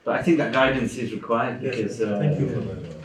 But 0.04 0.20
I 0.20 0.24
think 0.24 0.38
that 0.38 0.54
guidance 0.54 0.98
is 0.98 1.12
required 1.12 1.62
Yes, 1.62 1.76
because. 1.76 2.02
Uh, 2.02 2.20
thank 2.20 2.40
you 2.40 2.50
for 2.50 2.62
that. 2.62 3.00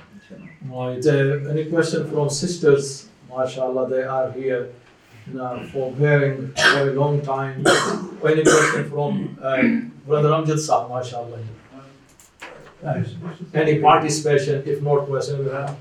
Right, 0.66 1.07
uh, 1.07 1.51
any 1.51 1.66
question 1.66 2.11
from 2.11 2.31
sisters? 2.31 3.09
MashaAllah, 3.31 3.91
they 3.91 4.03
are 4.05 4.33
here 4.33 4.70
now 5.27 5.62
for 5.72 5.93
bearing 5.93 6.53
for 6.55 6.91
a 6.91 6.93
long 6.95 7.20
time. 7.20 7.66
any 8.27 8.43
question 8.43 8.89
from 8.89 9.39
uh, 9.43 9.62
Brother 10.07 10.31
Amjad 10.31 10.59
Sahib, 10.59 10.91
MashaAllah? 10.91 11.45
Uh, 12.85 13.03
any 13.55 13.80
participation? 13.80 14.62
If 14.66 14.82
not, 14.82 15.07
question 15.07 15.45
we 15.45 15.51
have. 15.51 15.76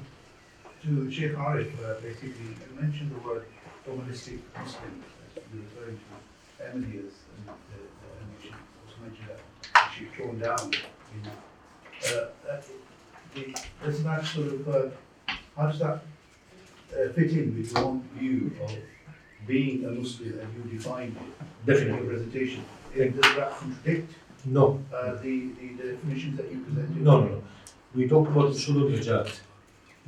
to 0.83 1.11
Sheikh 1.11 1.33
Arif, 1.33 1.71
uh, 1.83 1.99
basically, 2.01 2.29
you 2.29 2.81
mentioned 2.81 3.11
the 3.13 3.27
word 3.27 3.45
formalistic 3.85 4.39
Muslim, 4.57 5.03
as 5.35 5.43
you're 5.53 5.63
referring 5.63 5.99
to 6.03 6.63
Ahmadiyas, 6.63 7.15
and 7.35 7.47
the, 7.47 7.79
the 7.99 8.07
animation 8.21 8.55
also 8.85 8.97
mentioned 9.03 9.27
that 9.29 9.91
she 9.93 10.05
torn 10.17 10.39
down. 10.39 10.71
You 11.13 11.21
know. 11.23 12.21
uh, 12.21 12.27
that, 12.45 12.65
the, 13.35 13.55
does 13.83 14.03
that 14.03 14.25
sort 14.25 14.47
of, 14.47 14.69
uh, 14.69 15.33
how 15.57 15.67
does 15.67 15.79
that 15.79 15.99
uh, 16.93 17.11
fit 17.15 17.31
in 17.31 17.57
with 17.57 17.71
your 17.73 17.83
own 17.83 18.07
view 18.17 18.51
of 18.63 18.75
being 19.45 19.83
a 19.85 19.91
Muslim 19.91 20.39
and 20.39 20.71
you 20.71 20.77
defined 20.77 21.15
it? 21.17 21.65
Definitely. 21.65 21.97
In 21.99 22.05
your 22.05 22.13
presentation. 22.13 22.65
Uh, 22.93 23.05
Does 23.05 23.35
that 23.35 23.51
contradict 23.57 24.13
No, 24.44 24.80
uh, 24.94 25.12
the, 25.16 25.50
the, 25.58 25.82
the 25.82 25.92
definitions 25.92 26.36
that 26.36 26.50
you 26.50 26.60
presented? 26.60 27.02
no, 27.02 27.20
no, 27.20 27.26
no. 27.26 27.42
We 27.94 28.08
talked 28.08 28.30
about 28.30 28.50
Usul 28.50 28.82
al-Najat. 28.82 29.40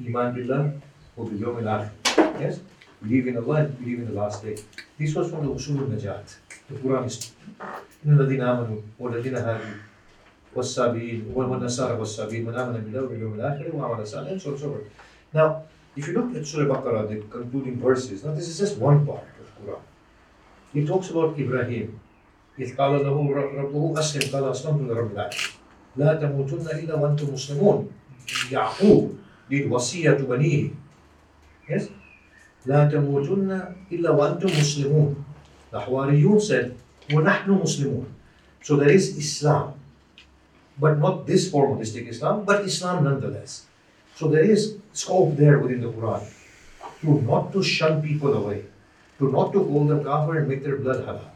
Iman 0.07 0.35
billah 0.35 0.73
wa 1.17 1.25
bil 1.25 1.39
yawm 1.39 1.59
al-akhir. 1.63 2.41
Yes? 2.41 2.61
Believe 3.03 3.29
in 3.29 3.37
Allah 3.39 3.57
and 3.65 3.79
believe 3.79 3.99
in 4.01 4.07
the 4.07 4.13
last 4.13 4.43
day. 4.43 4.57
This 4.99 5.15
was 5.15 5.31
from 5.31 5.47
the 5.47 5.53
Usul 5.53 5.79
al-Najat. 5.81 6.37
The 6.69 6.77
Quran 6.77 7.07
is 7.07 7.33
إن 8.07 8.21
الذين 8.21 8.41
آمنوا 8.41 8.81
والذين 8.99 9.37
هادوا 9.37 9.77
والسابين 10.57 11.25
والنصارى 11.35 11.99
والسابين 11.99 12.47
من 12.47 12.55
آمن 12.55 12.81
بالله 12.81 13.03
واليوم 13.03 13.35
الآخر 13.35 13.77
وعمل 13.77 14.07
صالحا 14.07 14.33
and 14.33 14.41
so 14.43 14.49
on 14.49 14.53
and 14.55 14.61
so 14.63 14.69
forth. 14.71 14.85
Now, 15.35 15.63
if 15.97 16.09
you 16.09 16.15
look 16.15 16.35
at 16.35 16.47
Surah 16.47 16.75
Baqarah, 16.75 17.09
the 17.09 17.17
concluding 17.29 17.79
verses, 17.79 18.25
now 18.25 18.33
this 18.33 18.49
is 18.49 18.59
just 18.59 18.79
one 18.79 19.05
part 19.07 19.25
of 19.41 19.47
Quran. 19.67 19.81
It 20.75 20.87
talks 20.87 21.11
about 21.11 21.39
Ibrahim. 21.39 22.01
إذ 22.60 22.76
قال 22.76 23.04
له 23.04 23.18
ربه 23.36 24.00
أسلم 24.00 24.32
قال 24.34 24.44
أسلمت 24.52 24.82
لرب 24.92 25.12
العالمين 25.12 25.52
لا 25.96 26.14
تموتن 26.16 26.68
إلا 26.80 26.96
وأنتم 26.96 27.34
مسلمون 27.34 27.92
يعقوب 28.52 29.04
did 29.52 29.68
وصية 29.72 30.18
بنيه 30.24 30.70
yes 31.70 31.84
لا 32.66 32.88
تموتن 32.90 33.62
إلا 33.92 34.10
وأنتم 34.10 34.48
مسلمون 34.48 35.16
the 35.72 35.80
Hawariyun 35.80 36.40
said 36.42 36.72
ونحن 37.14 37.52
مسلمون 37.52 38.06
so 38.64 38.76
there 38.78 38.90
is 38.90 39.18
Islam 39.18 39.74
but 40.80 40.98
not 40.98 41.28
this 41.28 41.52
formalistic 41.52 42.08
Islam 42.08 42.46
but 42.46 42.64
Islam 42.64 43.04
nonetheless 43.04 43.66
so 44.16 44.30
there 44.30 44.44
is 44.44 44.78
scope 44.94 45.36
there 45.36 45.60
within 45.60 45.82
the 45.82 45.92
Quran 45.92 46.24
to 47.02 47.22
not 47.22 47.52
to 47.52 47.62
shun 47.62 48.02
people 48.02 48.34
away 48.34 48.64
to 49.20 49.30
not 49.32 49.52
to 49.54 49.60
call 49.60 49.86
them 49.86 50.04
kafir 50.04 50.40
and 50.40 50.48
make 50.48 50.64
their 50.64 50.78
blood 50.78 51.04
halal 51.08 51.35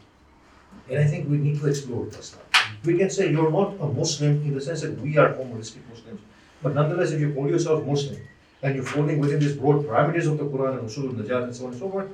and 0.89 0.99
I 0.99 1.05
think 1.05 1.29
we 1.29 1.37
need 1.37 1.59
to 1.59 1.67
explore 1.67 2.05
this 2.05 2.35
now. 2.35 2.61
We 2.85 2.97
can 2.97 3.09
say 3.09 3.31
you're 3.31 3.51
not 3.51 3.75
a 3.79 3.87
Muslim 3.87 4.41
in 4.43 4.53
the 4.53 4.61
sense 4.61 4.81
that 4.81 4.99
we 5.01 5.17
are 5.17 5.33
formalistic 5.33 5.81
Muslims. 5.89 6.21
But 6.61 6.75
nonetheless, 6.75 7.11
if 7.11 7.19
you 7.21 7.33
call 7.33 7.49
yourself 7.49 7.85
Muslim 7.85 8.21
and 8.63 8.75
you're 8.75 8.85
falling 8.85 9.19
within 9.19 9.39
these 9.39 9.55
broad 9.55 9.85
parameters 9.85 10.27
of 10.27 10.37
the 10.37 10.45
Quran 10.45 10.79
and 10.79 10.89
Usul 10.89 11.09
al-Najat 11.09 11.43
and 11.43 11.55
so 11.55 11.65
on 11.65 11.71
and 11.71 11.79
so 11.79 11.89
forth, 11.89 12.09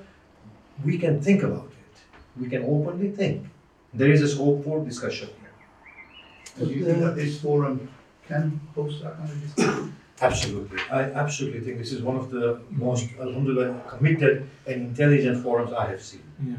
we 0.83 0.97
can 0.97 1.21
think 1.21 1.43
about 1.43 1.71
it. 1.71 2.41
We 2.41 2.49
can 2.49 2.63
openly 2.63 3.11
think. 3.11 3.47
There 3.93 4.11
is 4.11 4.21
a 4.21 4.27
scope 4.27 4.63
for 4.63 4.83
discussion 4.83 5.29
here. 5.39 6.67
Do 6.67 6.73
you 6.73 6.85
think 6.85 6.99
that 6.99 7.15
this 7.15 7.39
forum 7.41 7.89
can 8.27 8.59
host 8.75 9.03
that 9.03 9.17
kind 9.17 9.29
of 9.29 9.41
discussion? 9.41 9.95
Absolutely. 10.21 10.79
I 10.91 11.03
absolutely 11.11 11.59
think 11.61 11.77
this 11.77 11.91
is 11.91 12.01
one 12.01 12.15
of 12.15 12.29
the 12.29 12.61
most, 12.69 13.09
alhamdulillah, 13.19 13.81
committed 13.87 14.49
and 14.65 14.81
intelligent 14.89 15.43
forums 15.43 15.73
I 15.73 15.87
have 15.87 16.01
seen. 16.01 16.23
Yeah. 16.45 16.55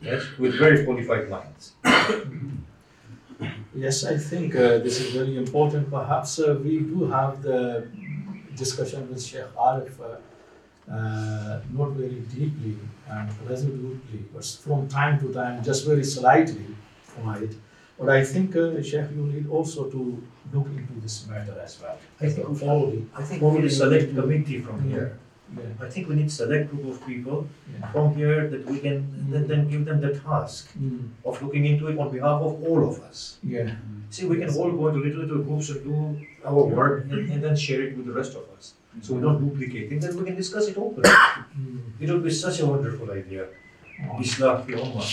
Yes, 0.00 0.24
with 0.38 0.58
very 0.58 0.84
qualified 0.84 1.28
minds. 1.30 1.72
Yes, 3.74 4.04
I 4.04 4.16
think 4.16 4.54
uh, 4.56 4.78
this 4.78 5.00
is 5.00 5.12
very 5.12 5.36
important. 5.36 5.90
Perhaps 5.90 6.38
uh, 6.38 6.58
we 6.64 6.78
do 6.80 7.04
have 7.10 7.42
the 7.42 7.86
discussion 8.54 9.06
with 9.10 9.22
Sheikh 9.22 9.54
Arif, 9.54 9.92
uh, 10.00 10.90
uh, 10.90 11.60
not 11.72 11.90
very 11.90 12.20
deeply 12.34 12.78
and 13.10 13.28
resolutely, 13.46 14.20
but 14.32 14.44
from 14.64 14.88
time 14.88 15.20
to 15.20 15.32
time, 15.32 15.62
just 15.62 15.84
very 15.86 16.04
slightly, 16.04 16.66
right? 17.22 17.52
But 17.98 18.08
I 18.08 18.24
think, 18.24 18.56
uh, 18.56 18.80
Sheikh, 18.82 19.10
you 19.14 19.26
need 19.26 19.46
also 19.50 19.90
to 19.90 20.22
look 20.54 20.68
into 20.68 20.94
this 21.02 21.26
matter 21.28 21.58
as 21.62 21.78
well. 21.82 21.98
I 22.20 22.28
think, 22.30 22.58
Formally. 22.58 23.04
I 23.14 23.22
think 23.24 23.42
we 23.42 23.50
need 23.58 23.64
a 23.64 23.70
select 23.70 24.14
committee 24.14 24.60
from 24.60 24.88
here. 24.88 25.18
Yeah. 25.54 25.86
I 25.86 25.88
think 25.88 26.08
we 26.08 26.14
need 26.16 26.26
a 26.26 26.30
select 26.30 26.70
group 26.70 26.86
of 26.92 27.06
people 27.06 27.46
Yeah. 27.72 27.92
from 27.92 28.14
here 28.16 28.48
that 28.48 28.66
we 28.66 28.78
can 28.80 28.96
then, 29.30 29.46
then 29.46 29.68
give 29.70 29.84
them 29.84 30.00
the 30.00 30.10
task 30.18 30.72
Mm. 30.78 31.10
of 31.24 31.40
looking 31.42 31.64
into 31.66 31.86
it 31.88 31.98
on 31.98 32.10
behalf 32.10 32.40
of 32.48 32.52
all 32.66 32.80
of 32.88 32.98
us. 33.08 33.38
Yeah. 33.42 33.70
See, 34.10 34.26
we 34.26 34.38
can 34.42 34.50
all 34.50 34.72
go 34.72 34.88
into 34.88 35.00
little 35.06 35.22
little 35.22 35.42
groups 35.46 35.70
and 35.70 35.84
do 35.84 35.94
our 36.44 36.64
work 36.80 37.04
and, 37.10 37.30
and 37.32 37.42
then 37.44 37.54
share 37.56 37.82
it 37.86 37.96
with 37.96 38.06
the 38.06 38.12
rest 38.12 38.34
of 38.34 38.44
us. 38.58 38.74
So 39.02 39.14
we 39.14 39.20
don't 39.20 39.38
duplicate 39.44 39.88
things, 39.90 40.04
and 40.06 40.18
we 40.18 40.24
can 40.24 40.36
discuss 40.36 40.68
it 40.68 40.76
openly. 40.78 41.08
Mm. 41.10 41.80
It 42.00 42.10
would 42.10 42.24
be 42.24 42.30
such 42.30 42.60
a 42.60 42.66
wonderful 42.66 43.10
idea. 43.12 43.46
Islah 44.20 44.64
fi 44.66 44.72
ummah. 44.72 45.08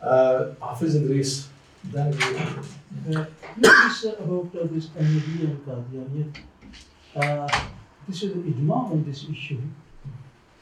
Uh, 0.00 0.52
Hafiz 0.60 0.96
Idris, 0.96 1.48
then 1.92 2.10
we. 2.10 3.16
Uh, 3.16 3.24
This 3.56 4.04
is 4.04 4.14
about 4.18 4.50
uh, 4.60 4.66
this 4.72 4.86
Ahmadiyya 4.98 5.46
and 5.50 5.58
Qadianiyya. 5.66 6.26
Uh, 7.14 7.48
this 8.08 8.22
is 8.22 8.32
an 8.32 8.42
ijma 8.52 8.92
on 8.92 9.04
this 9.04 9.26
issue 9.30 9.60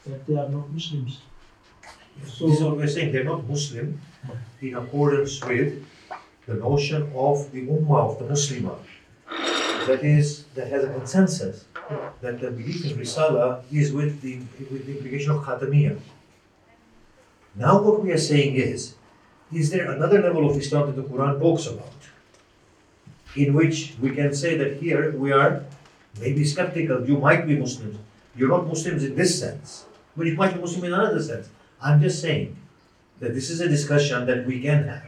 that 0.05 0.25
they 0.27 0.35
are 0.35 0.49
not 0.49 0.69
Muslims. 0.69 1.21
So, 2.25 2.47
This 2.47 2.57
is 2.57 2.63
what 2.63 2.77
we're 2.77 2.87
saying, 2.87 3.11
they're 3.11 3.23
not 3.23 3.47
Muslim 3.47 3.99
in 4.61 4.75
accordance 4.75 5.43
with 5.43 5.85
the 6.45 6.55
notion 6.55 7.11
of 7.15 7.51
the 7.51 7.67
ummah 7.67 8.11
of 8.11 8.19
the 8.19 8.25
Muslimah. 8.25 8.77
That 9.87 10.03
is, 10.03 10.43
that 10.55 10.67
has 10.67 10.83
a 10.85 10.93
consensus 10.93 11.65
that 12.21 12.39
the 12.39 12.51
belief 12.51 12.85
in 12.85 12.97
Risala 12.97 13.63
is 13.71 13.91
with 13.91 14.21
the, 14.21 14.37
with 14.71 14.85
the 14.85 14.97
implication 14.97 15.31
of 15.31 15.43
Khatamiyya. 15.43 15.99
Now 17.55 17.81
what 17.81 18.01
we 18.03 18.11
are 18.11 18.17
saying 18.17 18.55
is, 18.55 18.95
is 19.51 19.69
there 19.69 19.91
another 19.91 20.21
level 20.21 20.49
of 20.49 20.57
Islam 20.57 20.87
that 20.87 20.95
the 20.95 21.07
Quran 21.07 21.39
talks 21.39 21.67
about? 21.67 21.93
in 23.35 23.53
which 23.53 23.93
we 23.99 24.11
can 24.11 24.33
say 24.33 24.57
that 24.57 24.77
here 24.77 25.11
we 25.17 25.31
are 25.31 25.63
maybe 26.19 26.43
skeptical. 26.43 27.07
You 27.07 27.17
might 27.17 27.47
be 27.47 27.57
Muslims. 27.57 27.97
You're 28.35 28.49
not 28.49 28.67
Muslims 28.67 29.03
in 29.03 29.15
this 29.15 29.39
sense, 29.39 29.85
but 30.15 30.25
you 30.25 30.35
might 30.35 30.53
be 30.53 30.59
Muslim 30.59 30.85
in 30.85 30.93
another 30.93 31.21
sense. 31.21 31.49
I'm 31.81 32.01
just 32.01 32.21
saying 32.21 32.55
that 33.19 33.33
this 33.33 33.49
is 33.49 33.61
a 33.61 33.69
discussion 33.69 34.25
that 34.25 34.45
we 34.45 34.61
can 34.61 34.87
have. 34.87 35.03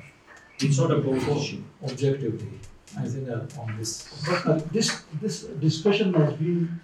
It's 0.60 0.78
not 0.78 0.91
a 0.91 1.01
closed 1.01 1.28
issue. 1.28 1.64
Objectively, 1.84 2.60
I 2.97 3.08
think 3.08 3.30
uh, 3.30 3.62
on 3.62 3.76
this. 3.78 4.08
But 4.26 4.45
uh, 4.47 4.62
this, 4.72 5.03
this 5.22 5.41
discussion 5.43 6.14
has 6.14 6.34
been 6.34 6.80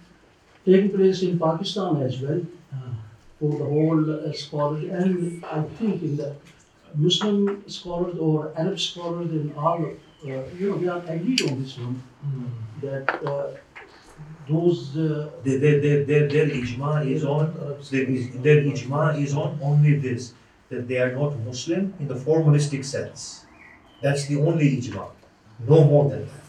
taking 0.64 0.90
place 0.90 1.22
in 1.22 1.38
Pakistan 1.38 2.02
as 2.02 2.20
well, 2.20 2.40
uh, 2.74 2.92
for 3.38 3.58
the 3.58 3.64
whole 3.64 4.28
uh, 4.28 4.32
scholars, 4.32 4.84
and 4.84 5.44
I 5.44 5.62
think 5.62 6.02
in 6.02 6.16
the 6.16 6.34
Muslim 6.94 7.64
scholars 7.68 8.18
or 8.18 8.52
Arab 8.56 8.78
scholars 8.78 9.30
in 9.30 9.54
all, 9.56 9.82
uh, 9.82 10.26
you 10.26 10.70
know, 10.70 10.78
they 10.78 10.88
are 10.88 11.02
agreed 11.08 11.42
on 11.50 11.62
this 11.62 11.78
one, 11.78 12.02
that 12.82 13.26
uh, 13.26 13.52
those, 14.48 14.96
uh, 14.96 15.30
Their, 15.44 15.58
their, 15.58 15.80
their, 16.04 16.28
their, 16.28 16.46
ijma 16.46 17.06
is 17.06 17.24
on, 17.24 17.46
uh, 17.46 17.74
their, 17.90 18.06
their 18.44 18.62
ijma 18.62 19.20
is 19.20 19.34
on 19.34 19.58
only 19.62 19.96
this, 19.96 20.34
that 20.68 20.88
they 20.88 20.98
are 20.98 21.12
not 21.12 21.38
Muslim 21.40 21.94
in 22.00 22.08
the 22.08 22.14
formalistic 22.14 22.84
sense. 22.84 23.46
That's 24.02 24.26
the 24.26 24.36
only 24.40 24.76
ijma, 24.76 25.10
no 25.68 25.84
more 25.84 26.10
than 26.10 26.26
that. 26.26 26.42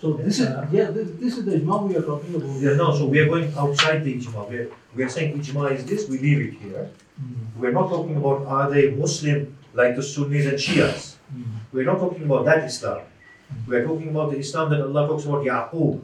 so 0.00 0.12
this 0.12 0.40
is, 0.40 0.46
uh, 0.46 0.66
yeah, 0.70 0.90
this, 0.90 1.08
this 1.18 1.38
is 1.38 1.44
the 1.44 1.54
Imam 1.54 1.88
we 1.88 1.96
are 1.96 2.02
talking 2.02 2.34
about. 2.34 2.60
Yeah, 2.60 2.74
no, 2.74 2.94
so 2.94 3.06
we 3.06 3.18
are 3.20 3.26
going 3.26 3.52
outside 3.56 4.04
the 4.04 4.14
ijma, 4.14 4.48
we 4.50 4.58
are, 4.58 4.68
we 4.94 5.02
are 5.02 5.08
saying 5.08 5.38
ijma 5.38 5.72
is 5.72 5.84
this, 5.84 6.08
we 6.08 6.18
leave 6.18 6.40
it 6.48 6.54
here. 6.54 6.90
Mm-hmm. 7.20 7.60
We're 7.60 7.72
not 7.72 7.88
talking 7.88 8.16
about 8.16 8.46
are 8.46 8.70
they 8.70 8.90
Muslim 8.90 9.56
like 9.74 9.96
the 9.96 10.02
Sunnis 10.02 10.46
and 10.46 10.58
Shias. 10.58 11.16
Mm-hmm. 11.34 11.42
We're 11.72 11.84
not 11.84 11.98
talking 11.98 12.24
about 12.24 12.44
that 12.44 12.64
Islam. 12.64 12.98
Mm-hmm. 12.98 13.70
We're 13.70 13.84
talking 13.84 14.08
about 14.08 14.30
the 14.32 14.38
Islam 14.38 14.70
that 14.70 14.80
Allah 14.80 15.08
talks 15.08 15.24
about 15.24 15.44
Yaqub, 15.44 16.00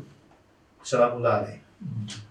Alayhi. 0.84 1.58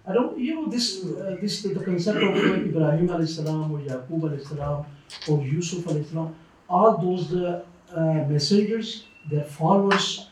I 0.07 0.13
don't, 0.13 0.37
you 0.39 0.55
know, 0.55 0.67
this, 0.69 1.03
uh, 1.05 1.37
this, 1.41 1.61
the 1.63 1.83
concept 1.83 2.17
of 2.23 2.35
uh, 2.35 2.53
Ibrahim 2.53 3.07
alayhi 3.09 3.27
salam 3.27 3.71
or 3.71 3.79
Yaqub 3.79 4.21
alayhi 4.21 4.47
salam 4.47 4.85
or 5.27 5.41
Yusuf 5.43 5.83
alayhi 5.85 6.09
salam, 6.09 6.35
all 6.69 6.97
those 6.97 7.33
uh, 7.33 7.63
uh, 7.93 8.01
messengers, 8.29 9.03
their 9.29 9.43
followers, 9.43 10.27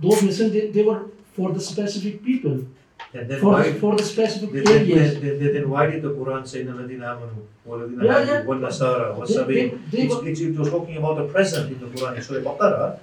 those 0.00 0.22
messengers, 0.22 0.52
they, 0.52 0.70
they 0.70 0.82
were 0.82 1.02
for 1.34 1.52
the 1.52 1.60
specific 1.60 2.22
people, 2.24 2.64
And 3.12 3.28
then 3.30 3.40
for, 3.40 3.50
why, 3.52 3.70
the, 3.70 3.78
for 3.80 3.96
the 3.96 4.04
specific 4.04 4.50
then, 4.52 4.66
areas. 4.68 5.20
then, 5.20 5.38
then, 5.40 5.52
then 5.54 5.70
why 5.70 5.86
did 5.90 6.02
the 6.02 6.10
Quran 6.10 6.46
say 6.46 6.64
Naladina 6.64 7.14
Amanu, 7.18 7.42
Waladina 7.66 8.04
Yeah, 8.04 8.24
yeah. 8.24 8.44
Wal 8.44 8.58
Nasara, 8.58 9.16
Wal 9.16 9.26
They- 9.26 9.34
they- 9.34 9.34
Sabi? 9.34 9.54
they 9.90 10.30
It's, 10.30 10.40
it 10.40 10.56
was 10.56 10.70
talking 10.70 10.96
about 10.96 11.16
the 11.18 11.26
present 11.34 11.72
in 11.72 11.78
the 11.80 11.86
Quran. 11.86 12.16
In 12.16 12.22
Surah 12.22 12.42
Baqarah, 12.48 12.98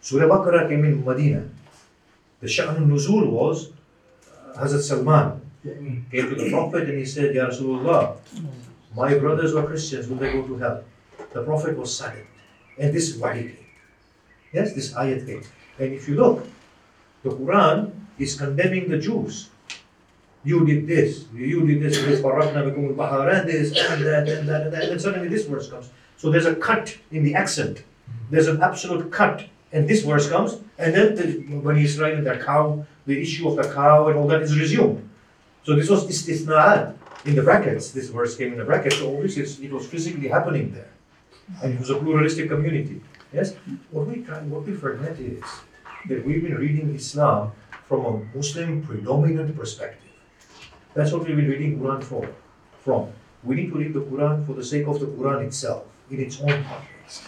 Surah 0.00 0.26
Baqarah 0.34 0.68
came 0.68 0.84
in 0.84 1.04
Medina. 1.04 1.42
The 2.42 2.48
Sha'an 2.48 2.88
Nuzul 2.90 3.30
was 3.30 3.70
uh, 4.26 4.58
Hazrat 4.58 4.82
Salman 4.82 5.40
came 5.62 6.28
to 6.28 6.34
the 6.34 6.50
Prophet 6.50 6.88
and 6.90 6.98
he 6.98 7.06
said, 7.06 7.34
Ya 7.34 7.46
Rasulullah, 7.46 8.18
my 8.96 9.16
brothers 9.16 9.54
were 9.54 9.62
Christians, 9.62 10.08
will 10.08 10.16
they 10.16 10.32
go 10.32 10.42
to 10.42 10.56
hell? 10.58 10.84
The 11.32 11.42
Prophet 11.44 11.78
was 11.78 11.96
silent. 11.96 12.26
And 12.78 12.92
this 12.92 13.16
wahi 13.16 13.42
came. 13.42 13.66
Yes, 14.52 14.74
this 14.74 14.92
ayat 14.92 15.24
came. 15.24 15.42
And 15.78 15.94
if 15.94 16.08
you 16.08 16.16
look, 16.16 16.44
the 17.22 17.30
Quran 17.30 17.92
is 18.18 18.34
condemning 18.34 18.90
the 18.90 18.98
Jews. 18.98 19.48
You 20.44 20.66
did 20.66 20.88
this, 20.88 21.26
you 21.32 21.64
did 21.64 21.80
this, 21.80 21.96
this, 22.02 22.20
farraqna 22.20 22.66
bikum 22.66 22.88
al-bahar, 22.88 23.30
and 23.30 23.48
this, 23.48 23.70
and 23.70 24.04
that, 24.04 24.28
and 24.28 24.48
that, 24.48 24.66
and 24.66 24.72
that, 24.72 24.82
and 24.82 24.90
then 24.90 24.98
suddenly 24.98 25.28
this 25.28 25.46
verse 25.46 25.70
comes. 25.70 25.90
So 26.16 26.30
there's 26.30 26.46
a 26.46 26.56
cut 26.56 26.98
in 27.12 27.22
the 27.22 27.36
accent. 27.36 27.84
There's 28.30 28.48
an 28.48 28.60
absolute 28.60 29.12
cut. 29.12 29.46
And 29.72 29.88
this 29.88 30.02
verse 30.02 30.28
comes, 30.28 30.58
and 30.78 30.94
then 30.94 31.14
the, 31.14 31.24
when 31.60 31.76
he's 31.76 31.98
writing 31.98 32.24
the 32.24 32.36
cow, 32.36 32.84
the 33.06 33.20
issue 33.20 33.48
of 33.48 33.56
the 33.56 33.72
cow 33.72 34.08
and 34.08 34.18
all 34.18 34.28
that 34.28 34.42
is 34.42 34.58
resumed. 34.58 35.08
So 35.64 35.74
this 35.74 35.88
was 35.88 36.06
istisna'at 36.06 36.94
in 37.24 37.34
the 37.34 37.42
brackets. 37.42 37.90
This 37.92 38.10
verse 38.10 38.36
came 38.36 38.52
in 38.52 38.58
the 38.58 38.64
brackets, 38.64 38.98
so 38.98 39.14
obviously 39.14 39.66
it 39.66 39.72
was 39.72 39.86
physically 39.86 40.28
happening 40.28 40.72
there. 40.72 40.90
And 41.62 41.74
it 41.74 41.80
was 41.80 41.90
a 41.90 41.96
pluralistic 41.96 42.48
community. 42.48 43.00
Yes? 43.32 43.54
What 43.90 44.06
we 44.06 44.22
try, 44.22 44.40
what 44.40 44.66
we 44.66 44.74
forget 44.74 45.18
is 45.18 45.42
that 46.08 46.24
we've 46.24 46.42
been 46.42 46.56
reading 46.56 46.94
Islam 46.94 47.52
from 47.86 48.04
a 48.04 48.36
Muslim 48.36 48.82
predominant 48.82 49.56
perspective. 49.56 50.10
That's 50.94 51.12
what 51.12 51.24
we've 51.24 51.36
been 51.36 51.48
reading 51.48 51.80
Quran 51.80 52.04
for, 52.04 52.28
from. 52.80 53.08
We 53.42 53.56
need 53.56 53.70
to 53.70 53.78
read 53.78 53.94
the 53.94 54.00
Quran 54.00 54.46
for 54.46 54.52
the 54.52 54.64
sake 54.64 54.86
of 54.86 55.00
the 55.00 55.06
Quran 55.06 55.46
itself, 55.46 55.84
in 56.10 56.20
its 56.20 56.40
own 56.40 56.62
context. 56.64 57.22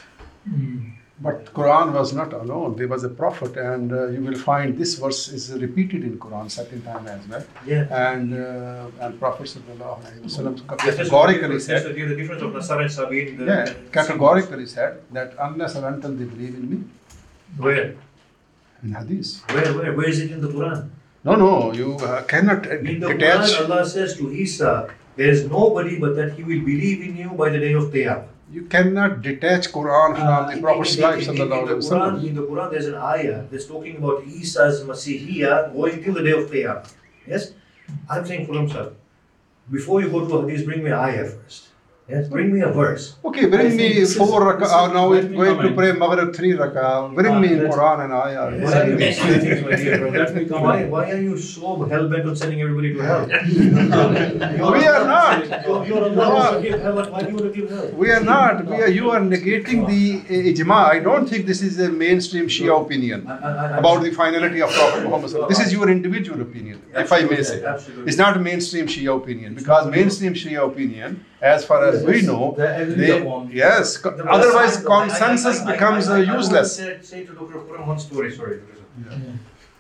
Hmm. 0.45 0.91
But 1.21 1.55
Quran 1.55 1.93
was 1.93 2.13
not 2.13 2.33
alone. 2.33 2.75
There 2.77 2.89
was 2.89 3.05
a 3.05 3.09
prophet, 3.09 3.57
and 3.57 3.93
uh, 3.93 4.09
you 4.09 4.21
will 4.21 4.37
find 4.37 4.77
this 4.77 4.97
verse 4.99 5.29
is 5.29 5.53
repeated 5.53 6.03
in 6.03 6.19
Quran 6.19 6.51
second 6.51 6.83
time 6.83 7.07
as 7.07 7.29
well. 7.29 7.45
Yeah. 7.65 7.87
And 8.09 8.35
uh, 8.35 8.91
and 9.01 9.21
Prophet 9.21 9.47
sallallahu 9.47 10.03
alaihi 10.03 10.25
wasallam 10.27 10.55
Yes, 10.85 10.97
categorically 10.97 11.61
said, 11.61 11.85
The 11.85 12.17
difference 12.17 12.43
of 12.43 12.53
Nasar 12.53 12.81
and 12.81 12.91
Sabine. 12.91 13.37
The, 13.39 13.45
yeah, 13.45 13.73
categorically 13.93 14.67
said 14.67 15.03
that 15.13 15.35
unless 15.39 15.77
and 15.77 15.87
until 15.87 16.15
they 16.17 16.25
believe 16.25 16.55
in 16.57 16.69
me, 16.71 16.85
Where? 17.59 17.95
in 18.83 18.93
Hadith. 18.93 19.43
Where, 19.55 19.73
where? 19.79 19.93
Where 19.95 20.09
is 20.09 20.21
it 20.21 20.33
in 20.33 20.41
the 20.41 20.49
Quran? 20.49 20.91
No, 21.23 21.37
no, 21.37 21.73
you 21.73 21.95
uh, 21.97 22.23
cannot 22.25 22.67
uh, 22.67 22.77
In 22.79 23.01
the 23.01 23.15
detach. 23.15 23.51
Quran, 23.51 23.71
Allah 23.71 23.87
says 23.87 24.17
to 24.19 24.31
Isa, 24.31 24.91
there 25.17 25.31
is 25.31 25.49
nobody 25.49 25.99
but 25.99 26.17
that 26.17 26.33
he 26.35 26.43
will 26.43 26.61
believe 26.61 27.01
in 27.09 27.17
you 27.17 27.31
by 27.31 27.49
the 27.51 27.59
day 27.59 27.73
of 27.73 27.85
Qiyamah. 27.85 28.34
You 28.55 28.63
cannot 28.73 29.21
detach 29.23 29.69
Quran 29.77 30.11
from 30.17 30.29
Uh, 30.33 30.51
the 30.55 30.61
Prophet's 30.65 30.99
life, 31.05 31.23
in- 31.29 31.35
in- 31.37 31.43
in 31.43 31.49
the 31.49 31.77
Quran, 31.77 32.19
in 32.29 32.35
the 32.39 32.43
Quran, 32.51 32.71
there's 32.73 32.87
an 32.87 32.99
ayah 33.15 33.39
that's 33.51 33.67
talking 33.67 33.97
about 34.03 34.23
Isa's 34.41 34.85
Masihiyah 34.91 35.73
going 35.77 36.03
till 36.05 36.15
the 36.19 36.23
day 36.29 36.35
of 36.41 36.45
Qiyamah. 36.51 36.93
Yes? 37.27 37.53
I'm 38.09 38.25
saying 38.25 38.47
for 38.47 38.55
himself, 38.55 38.93
before 39.79 40.01
you 40.03 40.09
go 40.17 40.21
to 40.29 40.47
Hadith, 40.47 40.65
bring 40.71 40.85
me 40.85 40.91
an 40.91 41.01
ayah 41.09 41.25
first. 41.35 41.71
Yes? 42.07 42.29
Bring 42.29 42.53
me 42.53 42.61
a 42.61 42.69
verse. 42.71 43.17
Okay, 43.25 43.47
bring 43.47 43.69
think 43.69 43.81
me 43.81 44.05
four 44.05 44.41
this 44.45 44.61
rak'ah. 44.61 44.89
is- 44.89 44.93
Now 44.93 45.09
we're 45.09 45.23
let 45.23 45.31
me 45.31 45.37
going 45.39 45.59
to 45.67 45.71
pray 45.75 45.93
Maghrib 45.93 46.35
three 46.37 46.53
rak'ah. 46.53 47.15
Bring 47.15 47.33
Uh, 47.33 47.41
me 47.41 47.49
in 47.55 47.61
Quran 47.61 48.05
and 48.05 48.13
ayah. 48.13 48.43
Why 48.65 48.73
are 48.81 48.89
you 48.91 48.97
mixing 48.99 49.41
things, 49.45 49.63
my 49.65 49.77
dear 49.77 49.99
brother? 50.01 50.19
Let 50.19 50.35
me 50.35 50.45
comment. 50.45 50.91
Why, 50.91 51.05
why 51.07 51.11
are 51.13 51.21
you 51.29 51.39
so 51.39 51.83
hell 51.93 52.05
bent 52.11 52.29
on 52.29 52.37
sending 52.37 52.61
everybody 52.61 52.93
to 52.93 53.01
hell? 53.01 53.25
We 54.77 54.85
are 54.93 55.07
not. 55.07 55.49
You're, 55.67 55.87
you're 55.87 56.05
Allah 56.05 56.29
wants 56.35 56.51
to 56.57 56.63
give 56.69 56.83
hell, 56.83 57.01
why 57.15 57.23
do 57.23 57.29
you 57.31 57.37
want 57.41 57.55
to 57.55 57.61
give 57.61 57.71
hell? 57.71 57.89
We 58.03 58.11
are 58.11 58.21
not. 58.23 58.67
We 58.67 58.83
are, 58.83 58.93
you 59.01 59.11
are 59.11 59.21
negating 59.21 59.87
the 59.93 60.05
uh, 60.29 60.53
ijma. 60.53 60.79
I 60.95 60.99
don't 60.99 61.27
think 61.27 61.47
this 61.47 61.63
is 61.63 61.81
a 61.81 61.91
mainstream 62.05 62.49
Shia 62.49 62.75
opinion 62.85 63.27
I- 63.27 63.33
I- 63.33 63.55
I- 63.67 63.79
about 63.79 64.03
the 64.03 64.11
finality 64.21 64.61
of 64.61 64.69
Prophet 64.79 65.05
Muhammad. 65.05 65.31
sallallahu 65.31 65.47
alaihi 65.47 65.49
wasallam. 65.49 65.49
This 65.57 65.61
is 65.67 65.73
your 65.73 65.89
individual 65.99 66.43
opinion, 66.49 66.83
if 67.05 67.11
I 67.21 67.23
may 67.33 67.43
say. 67.43 67.59
Absolutely. 67.65 68.07
It's 68.13 68.19
not 68.25 68.37
a 68.37 68.41
mainstream 68.51 68.87
Shia 68.97 69.17
opinion 69.23 69.55
because 69.55 69.87
mainstream 69.99 70.35
Shia 70.35 70.63
opinion, 70.73 71.25
as 71.45 71.65
far 71.67 71.85
as 71.85 72.03
we 72.03 72.23
know, 72.23 72.55
They 72.57 73.21
yes. 73.53 73.99
The- 73.99 74.25
Otherwise, 74.37 74.75
consensus 74.83 75.61
becomes 75.73 76.09
uh, 76.09 76.17
useless. 76.17 76.77
to 76.77 77.05
say, 77.05 77.25
to 77.27 77.33
Dr. 77.35 77.59
Quran 77.67 77.87
one 77.87 77.99
story, 77.99 78.33
sorry. 78.33 78.61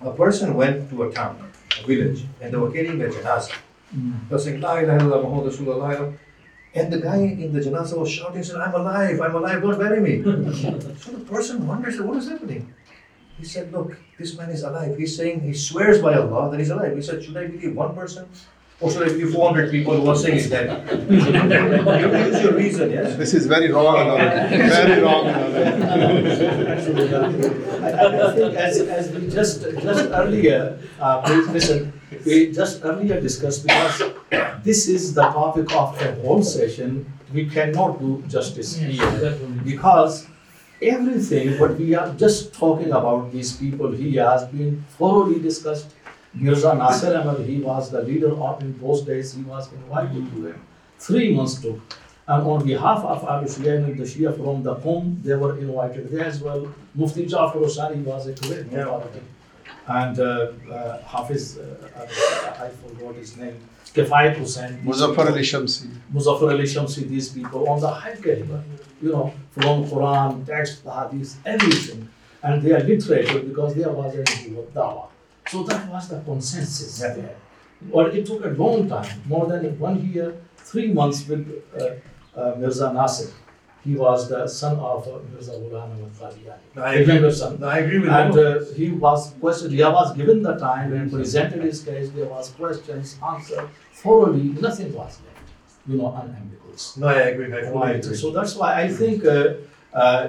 A 0.01 0.13
person 0.13 0.55
went 0.55 0.91
to 0.91 1.05
a 1.05 1.09
town, 1.11 1.35
a 1.81 1.87
village, 1.87 2.21
and 2.41 2.53
they 2.53 2.59
were 2.59 2.71
carrying 2.71 3.01
a 3.01 3.07
janazah. 3.07 3.57
They 3.93 4.35
were 4.35 4.39
saying, 4.39 4.61
La 4.61 4.77
ilaha 4.77 4.99
illallah 4.99 5.23
Muhammad 5.25 5.53
Rasulullah. 5.53 6.19
And 6.75 6.93
the 6.93 7.01
guy 7.01 7.21
in 7.45 7.51
the 7.55 7.61
janazah 7.61 7.97
was 7.97 8.11
shouting, 8.11 8.43
said, 8.43 8.57
I'm 8.57 8.75
alive, 8.75 9.19
I'm 9.21 9.35
alive, 9.35 9.63
don't 9.63 9.79
bury 9.79 10.01
me. 10.01 10.15
so 11.03 11.11
the 11.17 11.25
person 11.35 11.67
wonders, 11.67 11.99
what 12.01 12.19
is 12.19 12.29
happening? 12.29 12.75
He 13.39 13.45
said, 13.45 13.73
Look, 13.73 13.97
this 14.19 14.37
man 14.37 14.51
is 14.51 14.63
alive. 14.63 14.99
He's 14.99 15.17
saying, 15.17 15.41
he 15.41 15.55
swears 15.55 16.03
by 16.03 16.15
Allah 16.15 16.51
that 16.51 16.61
he's 16.61 16.71
alive. 16.71 16.95
He 16.95 17.03
said, 17.03 17.25
Should 17.25 17.37
I 17.37 17.47
believe 17.47 17.75
one 17.75 17.95
person? 17.95 18.29
Or 18.81 18.91
should 18.91 19.03
I 19.03 19.07
believe 19.13 19.33
400 19.33 19.71
people 19.71 20.01
who 20.01 20.09
are 20.11 20.17
saying 20.17 20.35
he's 20.35 20.51
dead? 20.51 20.67
you 21.11 21.21
have 21.21 21.49
to 21.49 22.31
use 22.31 22.43
your 22.43 22.55
reason, 22.55 22.91
yes? 22.91 23.17
This 23.17 23.33
is 23.33 23.47
very 23.47 23.71
wrong 23.71 23.97
analogy. 23.97 24.57
Very 24.57 25.01
wrong 25.01 25.27
analogy. 25.29 26.47
I 27.85 27.89
I 28.29 28.35
think 28.35 28.55
as, 28.57 28.81
as 28.81 29.11
we 29.13 29.29
just, 29.29 29.63
just 29.63 30.11
earlier, 30.11 30.79
uh, 31.01 31.23
please 31.23 31.49
listen, 31.49 31.93
we 32.27 32.53
just 32.53 32.85
earlier 32.85 33.21
discussed 33.21 33.63
because 33.63 34.03
this 34.65 34.89
is 34.89 35.15
the 35.15 35.23
topic 35.23 35.73
of 35.75 35.99
the 35.99 36.13
whole 36.23 36.43
session, 36.43 37.07
we 37.33 37.47
cannot 37.49 38.01
do 38.01 38.23
justice 38.29 38.77
here. 38.77 39.39
Because 39.65 40.27
everything 40.83 41.59
what 41.59 41.79
we 41.79 41.95
are 41.95 42.13
just 42.15 42.53
talking 42.55 42.91
about 42.91 43.31
these 43.33 43.57
people 43.57 43.91
here 43.93 44.29
has 44.29 44.47
been 44.49 44.85
thoroughly 44.99 45.41
discussed. 45.41 45.95
Mirza 46.35 46.75
Nasir 46.75 47.17
Ahmed, 47.17 47.47
he 47.47 47.61
was 47.61 47.91
the 47.91 48.03
leader 48.03 48.33
of 48.37 48.63
in 48.63 48.79
those 48.81 49.03
days, 49.03 49.35
he 49.35 49.43
was 49.43 49.73
invited 49.73 50.33
to 50.33 50.43
them. 50.43 50.61
Three 50.99 51.35
months 51.35 51.61
took. 51.61 51.81
And 52.27 52.47
on 52.47 52.67
behalf 52.67 53.05
of 53.05 53.23
Abu 53.29 53.47
Sulaim 53.47 53.85
and 53.85 53.99
the 53.99 54.05
Shia 54.05 54.35
from 54.37 54.63
the 54.63 54.75
Qum, 54.77 55.23
they 55.23 55.35
were 55.35 55.59
invited 55.59 56.11
there 56.11 56.25
as 56.25 56.41
well. 56.41 56.67
Mufti 56.95 57.27
Jafar 57.27 57.61
Osani 57.61 58.03
was 58.03 58.27
a 58.27 58.33
great 58.33 58.67
authority. 58.73 59.21
And 59.87 60.19
uh, 60.19 60.53
uh, 60.73 61.03
Hafiz, 61.03 61.59
uh, 61.59 62.07
I 62.65 62.69
forgot 62.71 63.15
his 63.17 63.37
name, 63.37 63.57
Kifayat 63.95 64.37
Hussain. 64.37 64.81
Muzaffar 64.83 65.27
Ali 65.31 65.43
Shamsi. 65.43 65.89
Muzaffar 66.13 66.53
Ali 66.53 66.65
Shamsi, 66.65 67.07
these 67.07 67.29
people 67.29 67.69
on 67.69 67.81
the 67.81 67.89
high 67.89 68.17
caliber, 68.17 68.65
you 69.03 69.13
know, 69.13 69.35
from 69.51 69.85
Quran, 69.85 70.47
text, 70.47 70.83
the 70.85 70.91
hadith, 70.91 71.37
everything. 71.45 72.09
and 72.45 72.63
they 72.63 72.73
are 72.73 72.81
literate 72.81 73.47
because 73.49 73.75
there 73.75 73.91
was 73.91 74.15
a 74.15 74.23
dawah. 74.77 75.09
So 75.49 75.63
that 75.65 75.89
was 75.91 76.09
the 76.09 76.21
consensus 76.21 76.99
there. 77.01 77.37
Well, 77.91 78.07
it 78.07 78.25
took 78.27 78.45
a 78.45 78.49
long 78.49 78.89
time, 78.89 79.23
more 79.27 79.47
than 79.47 79.79
one 79.79 79.97
year, 80.11 80.35
three 80.57 80.93
months 80.93 81.29
with 81.29 81.63
uh, 81.79 82.41
uh, 82.41 82.55
Mirza 82.59 82.93
Nasir. 82.93 83.29
He 83.85 83.95
was 83.95 84.31
the 84.31 84.49
son 84.49 84.79
of 84.79 85.07
uh, 85.07 85.19
Mirza 85.31 85.53
Ghulam 85.53 85.83
Ahmad 85.83 86.13
Qadiani, 86.19 86.83
I 86.83 86.95
agree. 86.95 87.31
son. 87.31 87.61
No, 87.61 87.67
I 87.69 87.79
agree 87.81 87.99
with 87.99 88.09
you 88.09 88.15
And 88.15 88.33
all 88.33 88.39
of 88.39 88.63
uh, 88.63 88.75
he 88.75 88.91
was 88.93 89.35
questioned, 89.39 89.73
he 89.73 89.83
was 89.83 90.17
given 90.17 90.43
the 90.43 90.55
time, 90.57 90.87
he 91.05 91.11
presented 91.15 91.63
his 91.63 91.83
case, 91.83 92.09
there 92.11 92.25
was 92.25 92.49
questions, 92.51 93.19
answered 93.23 93.69
thoroughly, 93.93 94.45
nothing 94.67 94.95
was 94.95 95.19
left, 95.27 95.47
you 95.87 95.99
know, 95.99 96.07
unambiguous. 96.15 96.97
No, 96.97 97.09
I 97.09 97.15
agree. 97.33 97.53
I 97.55 97.61
fully 97.67 97.75
Right, 97.75 97.97
agree. 98.05 98.17
so 98.17 98.31
that's 98.31 98.55
why 98.57 98.81
I 98.85 98.89
think 98.89 99.23
uh, 99.27 99.53
uh, 99.93 100.29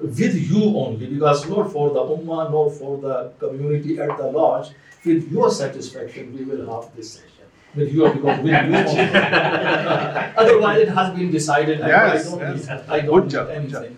with 0.00 0.34
you 0.50 0.76
only, 0.76 1.06
because 1.06 1.48
not 1.48 1.72
for 1.72 1.90
the 1.90 2.00
ummah, 2.00 2.50
nor 2.50 2.70
for 2.70 2.98
the 2.98 3.32
community 3.38 3.98
at 3.98 4.16
the 4.16 4.26
large, 4.30 4.68
with 5.04 5.30
your 5.30 5.50
satisfaction, 5.50 6.36
we 6.36 6.44
will 6.44 6.64
have 6.82 6.94
this 6.96 7.12
session. 7.14 7.46
With 7.74 7.92
your, 7.92 8.12
because 8.14 8.38
with 8.40 8.52
you 8.52 8.76
only. 8.76 9.10
Otherwise, 10.42 10.80
it 10.80 10.88
has 10.88 11.16
been 11.16 11.30
decided, 11.30 11.80
and 11.80 11.92
I 11.92 12.14
Yes, 12.14 12.30
don't 12.30 12.40
yes. 12.40 12.66
need, 12.66 12.70
I 12.70 13.00
don't 13.00 13.02
need 13.02 13.08
good 13.10 13.30
job. 13.30 13.48
anything. 13.50 13.96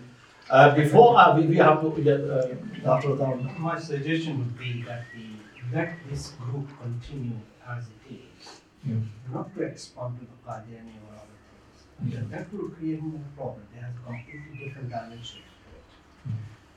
Uh, 0.50 0.74
before, 0.74 1.16
uh, 1.16 1.36
we, 1.36 1.46
we 1.46 1.56
have 1.56 1.80
to 1.80 2.02
get, 2.02 2.20
uh, 2.20 2.46
Dr. 2.82 3.16
Down. 3.16 3.54
My 3.58 3.78
suggestion 3.78 4.38
would 4.38 4.58
be 4.58 4.82
that 4.82 5.04
we 5.14 5.36
let 5.72 5.94
this 6.10 6.32
group 6.40 6.66
continue 6.82 7.38
as 7.68 7.84
it 7.86 8.14
is, 8.14 8.60
Yeah. 8.84 8.94
not 9.32 9.54
to 9.54 9.62
expand 9.62 10.18
to 10.18 10.24
the 10.26 10.38
Qadiani 10.44 10.96
or 11.06 11.14
other 11.22 11.38
things. 11.46 11.78
Because 12.10 12.28
that 12.30 12.52
will 12.52 12.68
create 12.70 13.00
more 13.00 13.20
problem, 13.36 13.62
they 13.72 13.80
have 13.80 13.94
completely 14.04 14.66
different 14.66 14.90
dimensions 14.90 15.30
to 15.32 15.38
it. 15.38 15.49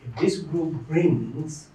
If 0.05 0.21
this 0.21 0.39
group 0.39 0.87
brings 0.87 1.69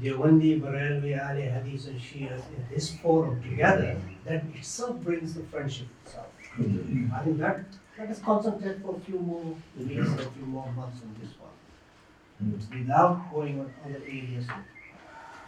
Deobandi, 0.00 0.60
Barelvi, 0.60 1.28
Ali, 1.28 1.42
Hadith 1.42 1.88
and 1.88 2.00
Shia 2.00 2.32
in 2.32 2.66
this 2.72 2.94
forum 2.96 3.42
together, 3.42 4.00
that 4.24 4.44
itself 4.54 5.00
brings 5.00 5.34
the 5.34 5.42
friendship 5.44 5.88
itself. 6.04 6.26
Mm-hmm. 6.56 7.12
I 7.14 7.20
think 7.24 7.38
that, 7.38 7.64
let 7.98 8.08
us 8.08 8.20
concentrate 8.20 8.80
for 8.82 8.96
a 8.96 9.00
few 9.00 9.18
more 9.18 9.44
weeks, 9.76 10.08
a 10.08 10.30
few 10.30 10.46
more 10.46 10.70
months 10.72 11.02
on 11.02 11.14
this 11.20 11.32
one. 11.38 11.50
Mm-hmm. 12.42 12.78
Without 12.78 13.32
going 13.32 13.60
on 13.60 13.72
other 13.84 14.02
areas. 14.06 14.46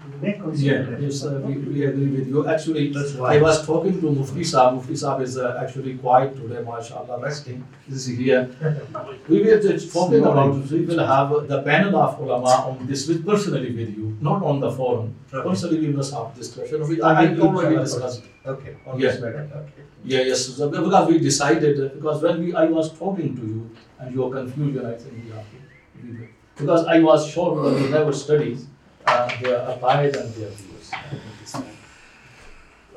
We 0.05 0.27
may 0.27 0.33
consider 0.39 0.91
Yeah, 0.91 0.99
yes, 0.99 1.25
uh, 1.25 1.41
we, 1.45 1.55
we 1.59 1.85
agree 1.87 2.09
with 2.17 2.27
you. 2.29 2.47
Actually. 2.49 2.95
I 3.35 3.41
was 3.41 3.65
talking 3.67 4.01
to 4.01 4.11
Mufti 4.11 4.41
Saab. 4.41 4.75
Mufti 4.75 4.95
Saab 4.95 5.21
is 5.23 5.37
uh, 5.39 5.59
actually 5.63 5.95
quiet 5.99 6.35
today, 6.37 6.63
mashallah, 6.69 7.21
resting. 7.21 7.65
This 7.89 8.09
is 8.09 8.19
here. 8.19 8.43
We 9.29 9.43
were 9.45 9.61
just 9.61 9.93
talking 9.93 10.21
about, 10.21 10.57
we 10.71 10.85
will 10.87 11.05
have 11.07 11.31
the 11.53 11.63
panel 11.63 11.97
of 11.97 12.19
ulama 12.21 12.55
on 12.71 12.87
this 12.87 13.07
with 13.09 13.25
personally 13.25 13.73
with 13.81 13.97
you, 13.97 14.17
not 14.21 14.43
on 14.43 14.61
the 14.61 14.71
forum. 14.73 15.15
Okay. 15.33 15.49
Personally, 15.49 15.79
we 15.87 15.89
must 15.99 16.13
have 16.15 16.35
discussion. 16.35 16.89
We, 16.89 17.01
I, 17.01 17.13
I 17.23 17.39
already 17.39 17.77
discussed. 17.77 18.23
Okay, 18.45 18.75
on 18.87 18.99
Yeah. 18.99 19.11
this 19.13 19.21
matter. 19.21 19.49
Okay. 19.63 19.83
Yeah, 20.05 20.23
yes, 20.31 20.49
because 20.59 21.09
we 21.09 21.19
decided, 21.21 21.81
uh, 21.81 21.89
because 21.95 22.23
when 22.23 22.41
we, 22.45 22.55
I 22.55 22.65
was 22.65 22.93
talking 22.99 23.37
to 23.37 23.43
you 23.43 23.71
and 24.01 24.13
your 24.15 24.33
confusion, 24.33 24.85
I 24.85 24.95
think 24.97 25.15
we 25.25 25.31
have 25.31 25.47
to. 25.51 26.29
Because 26.57 26.85
I 26.87 26.99
was 27.01 27.27
sure 27.27 27.51
we 27.73 27.89
never 27.89 28.13
studied, 28.13 28.59
uh, 29.13 29.29
their 29.41 29.61
applied 29.69 30.17
and 30.17 30.35
their 30.35 30.49
views. 30.49 30.93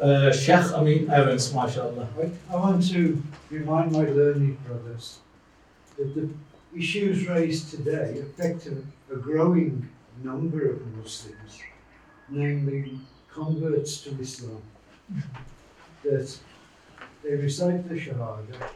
Uh, 0.02 0.32
Sheikh 0.32 0.72
Amin 0.74 1.10
Evans, 1.10 1.54
mashallah. 1.54 2.08
I 2.52 2.56
want 2.56 2.88
to 2.92 3.22
remind 3.50 3.92
my 3.92 4.06
learned 4.20 4.58
brothers 4.66 5.20
that 5.98 6.14
the 6.16 6.30
issues 6.78 7.28
raised 7.28 7.72
today 7.72 8.20
affect 8.20 8.68
a, 8.68 8.76
a 9.14 9.18
growing 9.18 9.90
number 10.24 10.70
of 10.72 10.86
Muslims, 10.98 11.60
namely 12.30 13.00
converts 13.34 14.02
to 14.04 14.10
Islam. 14.20 14.62
That 16.04 16.38
they 17.24 17.36
recite 17.36 17.88
the 17.90 17.96
Shahada 17.96 18.70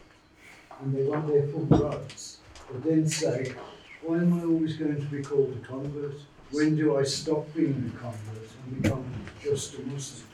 and 0.82 0.96
they 0.96 1.04
want 1.04 1.28
their 1.28 1.48
full 1.48 1.66
rights, 1.66 2.40
but 2.68 2.84
then 2.84 3.08
say, 3.08 3.54
why 4.02 4.18
am 4.18 4.40
I 4.40 4.44
always 4.44 4.76
going 4.78 4.96
to 4.96 5.08
be 5.08 5.22
called 5.22 5.58
a 5.62 5.68
convert? 5.68 6.20
When 6.52 6.76
do 6.76 6.98
I 6.98 7.04
stop 7.04 7.54
being 7.54 7.92
a 7.94 7.98
convert 8.00 8.50
and 8.66 8.82
become 8.82 9.06
just 9.44 9.78
a 9.78 9.82
Muslim? 9.82 10.26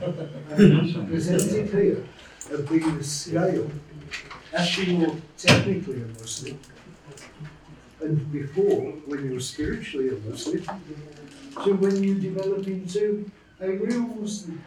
And 0.50 1.08
presented 1.08 1.70
here 1.70 2.04
of 2.52 2.68
being 2.68 2.84
a 2.84 3.02
scale, 3.02 3.70
actually 4.52 4.96
you're 4.96 5.16
technically 5.38 6.02
a 6.02 6.06
Muslim. 6.20 6.58
And 8.00 8.32
before, 8.32 8.92
when 9.06 9.24
you 9.24 9.34
were 9.34 9.40
spiritually 9.40 10.10
a 10.10 10.16
Muslim, 10.28 10.62
to 11.62 11.74
when 11.74 12.02
you 12.02 12.14
develop 12.20 12.66
into 12.66 13.30
a 13.60 13.70
real 13.70 14.00
Muslim. 14.00 14.62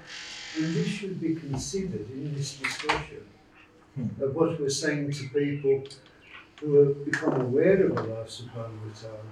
And 0.58 0.74
this 0.74 0.88
should 0.88 1.20
be 1.22 1.36
considered 1.36 2.10
in 2.10 2.34
this 2.34 2.58
discussion 2.58 3.24
hmm. 3.96 4.24
of 4.24 4.34
what 4.34 4.60
we're 4.60 4.70
saying 4.70 5.12
to 5.12 5.30
people 5.30 5.84
who 6.60 6.76
have 6.76 7.06
become 7.06 7.42
aware 7.42 7.86
of 7.86 7.98
Allah 7.98 8.26
subhanahu 8.26 8.88
wa 8.88 8.94
ta'ala 9.00 9.32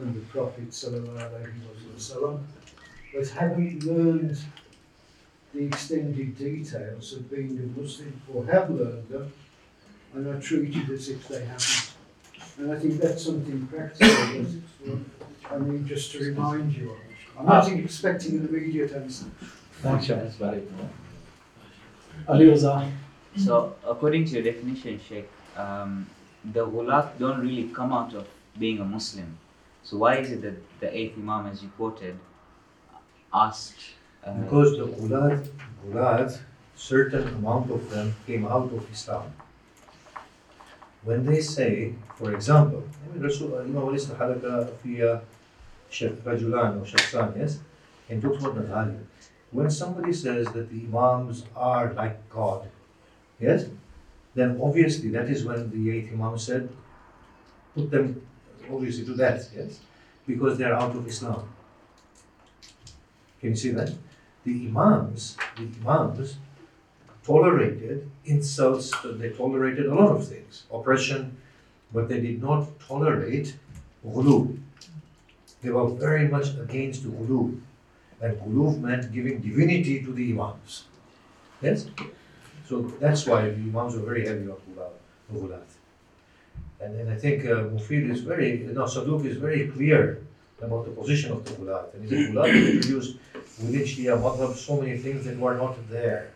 and 0.00 0.14
the 0.14 0.20
Prophet 0.32 0.70
sallallahu 0.70 1.30
alayhi 1.30 2.22
wa 2.22 2.38
but 3.12 3.28
haven't 3.28 3.84
learned 3.84 4.38
the 5.52 5.64
extended 5.66 6.38
details 6.38 7.12
of 7.12 7.30
being 7.30 7.58
a 7.58 7.80
Muslim 7.80 8.20
or 8.32 8.44
have 8.46 8.70
learned 8.70 9.08
them 9.08 9.32
and 10.14 10.26
are 10.26 10.40
treated 10.40 10.88
as 10.90 11.08
if 11.08 11.26
they 11.28 11.44
haven't. 11.44 11.92
And 12.58 12.72
I 12.72 12.78
think 12.78 13.00
that's 13.00 13.24
something 13.24 13.66
practical 13.66 14.44
that 14.84 14.98
I 15.50 15.58
mean 15.58 15.86
just 15.86 16.12
to 16.12 16.20
remind 16.20 16.76
you 16.76 16.92
of. 16.92 16.98
I'm 17.38 17.46
not 17.46 17.68
expecting 17.72 18.38
an 18.38 18.48
immediate 18.48 18.92
answer. 18.92 19.26
Thanks, 19.82 20.04
Sheikh. 20.06 20.16
That's 20.16 20.36
very 20.36 20.60
good. 20.60 20.88
Ali 22.28 22.46
Raza. 22.46 22.90
So, 23.36 23.74
according 23.86 24.26
to 24.26 24.32
your 24.34 24.42
definition, 24.42 25.00
Sheikh, 25.08 25.28
um, 25.56 26.06
the 26.52 26.66
ghulat 26.66 27.18
don't 27.18 27.40
really 27.40 27.68
come 27.68 27.92
out 27.92 28.12
of 28.14 28.26
being 28.58 28.78
a 28.80 28.84
Muslim. 28.84 29.38
So 29.82 29.98
why 29.98 30.16
is 30.16 30.30
it 30.30 30.42
that 30.42 30.80
the 30.80 30.96
eighth 30.96 31.16
Imam, 31.18 31.46
as 31.46 31.62
you 31.62 31.70
quoted, 31.76 32.18
asked? 33.32 33.80
Uh, 34.24 34.32
because 34.34 34.76
the 34.76 34.86
ghulat, 34.86 35.48
ghulat, 35.84 36.38
certain 36.76 37.28
amount 37.28 37.70
of 37.70 37.90
them 37.90 38.14
came 38.26 38.46
out 38.46 38.72
of 38.72 38.90
Islam. 38.92 39.32
When 41.02 41.24
they 41.24 41.40
say, 41.40 41.94
for 42.16 42.34
example, 42.34 42.82
الإمام 43.16 43.84
وليس 43.84 44.10
الحلقة 44.10 44.68
فيها 44.82 45.22
رجلان 46.26 46.78
أو 46.78 46.84
شخصان, 46.84 47.36
yes? 47.36 47.58
And 48.08 48.22
talks 48.22 48.38
about 48.38 48.54
the 48.54 48.62
value. 48.62 49.06
When 49.50 49.70
somebody 49.70 50.12
says 50.12 50.46
that 50.52 50.70
the 50.70 50.84
Imams 50.84 51.44
are 51.56 51.92
like 51.94 52.28
God, 52.28 52.68
yes? 53.40 53.66
Then 54.34 54.60
obviously 54.62 55.08
that 55.10 55.28
is 55.28 55.44
when 55.44 55.70
the 55.70 55.90
eighth 55.90 56.12
Imam 56.12 56.38
said, 56.38 56.68
put 57.74 57.90
them 57.90 58.22
obviously 58.72 59.04
to 59.06 59.14
that, 59.14 59.48
yes? 59.56 59.80
Because 60.26 60.58
they 60.58 60.64
are 60.64 60.74
out 60.74 60.94
of 60.94 61.06
Islam. 61.06 61.48
Can 63.40 63.50
you 63.50 63.56
see 63.56 63.70
that? 63.70 63.92
The 64.44 64.68
Imams, 64.68 65.36
the 65.56 65.68
Imams 65.80 66.36
tolerated 67.24 68.10
insults, 68.24 68.92
they 69.04 69.30
tolerated 69.30 69.86
a 69.86 69.94
lot 69.94 70.14
of 70.16 70.26
things, 70.26 70.64
oppression, 70.72 71.36
but 71.92 72.08
they 72.08 72.20
did 72.20 72.42
not 72.42 72.78
tolerate 72.80 73.56
ghulu. 74.06 74.58
They 75.62 75.70
were 75.70 75.88
very 75.90 76.28
much 76.28 76.48
against 76.58 77.04
ghulu. 77.04 77.60
And 78.22 78.38
ghulu 78.40 78.80
meant 78.80 79.12
giving 79.12 79.40
divinity 79.40 80.02
to 80.04 80.12
the 80.12 80.32
Imams. 80.32 80.84
Yes? 81.62 81.86
So 82.68 82.82
that's 83.00 83.26
why 83.26 83.48
the 83.50 83.56
Imams 83.56 83.94
were 83.96 84.02
very 84.02 84.26
heavy 84.26 84.48
on 84.48 84.58
ghulat. 85.32 85.79
And, 86.80 86.96
and 87.00 87.10
I 87.10 87.16
think 87.16 87.44
uh, 87.44 87.64
Mufid 87.74 88.10
is 88.10 88.20
very, 88.20 88.58
no, 88.58 88.84
Saduq 88.84 89.24
is 89.26 89.36
very 89.36 89.68
clear 89.68 90.22
about 90.62 90.84
the 90.86 90.92
position 90.92 91.32
of 91.32 91.44
the 91.44 91.52
ghulat. 91.52 91.94
And 91.94 92.08
the 92.08 92.16
ghulat 92.16 92.48
introduced 92.74 93.16
within 93.60 93.82
Shia 93.82 94.20
madhab 94.20 94.54
so 94.54 94.80
many 94.80 94.96
things 94.98 95.24
that 95.26 95.38
were 95.38 95.56
not 95.56 95.76
there. 95.90 96.32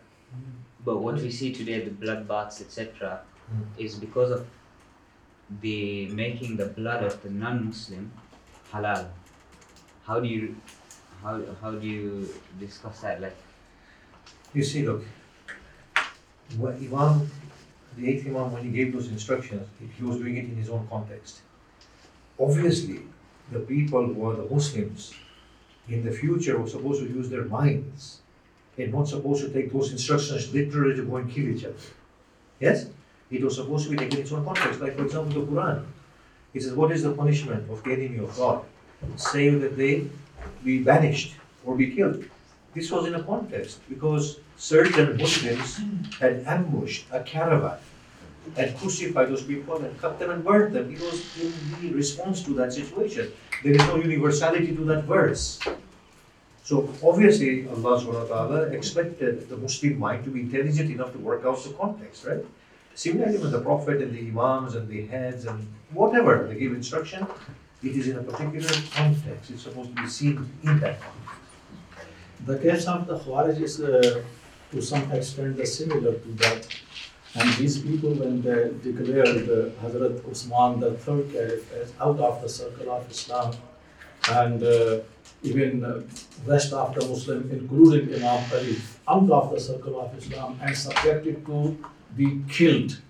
But 0.84 0.98
what 0.98 1.16
we 1.16 1.30
see 1.30 1.52
today, 1.52 1.80
the 1.84 1.90
bloodbaths, 1.90 2.60
etc., 2.60 3.20
Mm. 3.52 3.64
is 3.76 3.96
because 3.96 4.30
of 4.30 4.46
the 5.60 6.06
making 6.06 6.56
the 6.56 6.64
blood 6.64 7.02
of 7.04 7.22
the 7.22 7.28
non-Muslim 7.28 8.10
halal. 8.72 9.08
How 10.06 10.18
do 10.18 10.26
you, 10.26 10.56
how, 11.22 11.38
how 11.60 11.72
do 11.72 11.86
you 11.86 12.26
discuss 12.58 13.00
that? 13.02 13.20
Like, 13.20 13.36
You 14.54 14.64
see, 14.64 14.86
look, 14.86 15.04
when 16.56 16.74
Imam, 16.76 17.30
the 17.96 18.08
eighth 18.08 18.26
Imam, 18.26 18.52
when 18.52 18.64
he 18.64 18.70
gave 18.70 18.92
those 18.92 19.08
instructions, 19.08 19.68
he 19.96 20.04
was 20.04 20.16
doing 20.16 20.36
it 20.36 20.44
in 20.44 20.56
his 20.56 20.68
own 20.68 20.86
context. 20.88 21.40
Obviously, 22.38 23.02
the 23.52 23.60
people 23.60 24.04
who 24.06 24.28
are 24.28 24.34
the 24.34 24.48
Muslims 24.52 25.14
in 25.88 26.04
the 26.04 26.10
future 26.10 26.58
were 26.58 26.68
supposed 26.68 27.00
to 27.02 27.08
use 27.08 27.28
their 27.28 27.44
minds 27.44 28.20
and 28.78 28.92
not 28.92 29.06
supposed 29.06 29.44
to 29.44 29.52
take 29.52 29.72
those 29.72 29.92
instructions 29.92 30.52
literally 30.52 30.96
to 30.96 31.04
go 31.04 31.16
and 31.16 31.30
kill 31.30 31.48
each 31.48 31.64
other. 31.64 31.74
Yes? 32.58 32.86
It 33.30 33.42
was 33.42 33.56
supposed 33.56 33.84
to 33.84 33.90
be 33.90 33.96
taken 33.96 34.18
in 34.18 34.22
its 34.22 34.32
own 34.32 34.44
context, 34.44 34.80
like 34.80 34.96
for 34.96 35.04
example 35.04 35.42
the 35.42 35.52
Quran. 35.52 35.84
He 36.52 36.60
says, 36.60 36.72
What 36.72 36.92
is 36.92 37.02
the 37.02 37.12
punishment 37.12 37.70
of 37.70 37.82
the 37.82 37.92
enemy 37.92 38.18
of 38.18 38.36
God? 38.36 38.64
Say 39.16 39.50
that 39.50 39.76
they 39.76 40.06
be 40.64 40.82
banished 40.82 41.34
or 41.64 41.76
be 41.76 41.94
killed. 41.94 42.24
This 42.74 42.90
was 42.90 43.06
in 43.06 43.14
a 43.14 43.22
context 43.22 43.80
because 43.88 44.40
certain 44.56 45.16
Muslims 45.16 45.80
had 46.18 46.42
ambushed 46.46 47.06
a 47.12 47.22
caravan 47.22 47.78
and 48.56 48.76
crucified 48.76 49.28
those 49.28 49.42
people 49.42 49.76
and 49.78 49.98
cut 49.98 50.18
them 50.18 50.30
and 50.30 50.44
burned 50.44 50.74
them. 50.74 50.92
It 50.92 51.00
was 51.00 51.22
in 51.40 51.52
the 51.80 51.94
response 51.94 52.42
to 52.44 52.52
that 52.54 52.72
situation. 52.72 53.32
There 53.62 53.72
is 53.72 53.86
no 53.86 53.96
universality 53.96 54.74
to 54.76 54.84
that 54.86 55.04
verse. 55.04 55.60
So 56.64 56.88
obviously 57.02 57.68
Allah 57.68 58.00
subhanahu 58.00 58.28
wa 58.28 58.36
ta'ala 58.36 58.60
expected 58.72 59.48
the 59.48 59.56
Muslim 59.56 59.98
mind 59.98 60.24
to 60.24 60.30
be 60.30 60.40
intelligent 60.40 60.90
enough 60.90 61.12
to 61.12 61.18
work 61.18 61.44
out 61.44 61.62
the 61.62 61.72
context, 61.74 62.24
right? 62.24 62.44
Similarly 62.94 63.38
with 63.38 63.52
the 63.52 63.60
Prophet 63.60 64.00
and 64.00 64.14
the 64.14 64.28
Imams 64.28 64.74
and 64.74 64.88
the 64.88 65.06
heads 65.06 65.44
and 65.44 65.66
whatever 65.92 66.46
they 66.48 66.58
give 66.58 66.72
instruction, 66.72 67.26
it 67.82 67.96
is 67.96 68.08
in 68.08 68.16
a 68.16 68.22
particular 68.22 68.70
context. 68.94 69.50
It's 69.50 69.62
supposed 69.62 69.94
to 69.94 70.02
be 70.02 70.08
seen 70.08 70.48
in 70.62 70.80
that 70.80 71.00
context. 71.00 71.23
The 72.46 72.58
case 72.58 72.86
of 72.86 73.06
the 73.06 73.18
Khawarij 73.18 73.58
is 73.62 73.80
uh, 73.80 74.22
to 74.70 74.82
some 74.82 75.10
extent 75.12 75.58
uh, 75.58 75.64
similar 75.64 76.12
to 76.12 76.28
that. 76.42 76.66
And 77.36 77.48
these 77.54 77.78
people, 77.78 78.10
when 78.10 78.42
they 78.42 78.70
declared 78.82 79.48
uh, 79.48 79.70
Hazrat 79.82 80.30
Usman, 80.30 80.80
the 80.80 80.92
third 80.92 81.32
caliph, 81.32 81.72
as 81.72 81.92
out 81.98 82.20
of 82.20 82.42
the 82.42 82.48
circle 82.50 82.92
of 82.92 83.10
Islam, 83.10 83.54
and 84.30 84.62
uh, 84.62 85.00
even 85.42 85.84
uh, 85.84 86.02
rest 86.44 86.74
of 86.74 86.94
the 86.94 87.06
Muslim, 87.06 87.48
including 87.50 88.14
Imam 88.14 88.44
Ali, 88.52 88.76
out 89.08 89.30
of 89.30 89.50
the 89.50 89.60
circle 89.60 89.98
of 89.98 90.16
Islam 90.18 90.58
and 90.60 90.76
subjected 90.76 91.46
to 91.46 91.78
be 92.14 92.42
killed. 92.50 93.00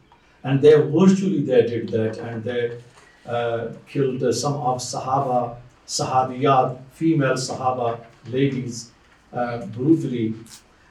And 0.44 0.62
they 0.62 0.74
virtually 0.74 1.42
they 1.42 1.62
did 1.62 1.88
that, 1.88 2.18
and 2.18 2.44
they 2.44 2.78
uh, 3.26 3.68
killed 3.88 4.32
some 4.32 4.54
of 4.54 4.78
Sahaba, 4.78 5.56
Sahabiyat, 5.88 6.78
female 6.92 7.34
Sahaba 7.34 7.98
ladies 8.28 8.92
uh, 9.34 9.66
brutally, 9.66 10.34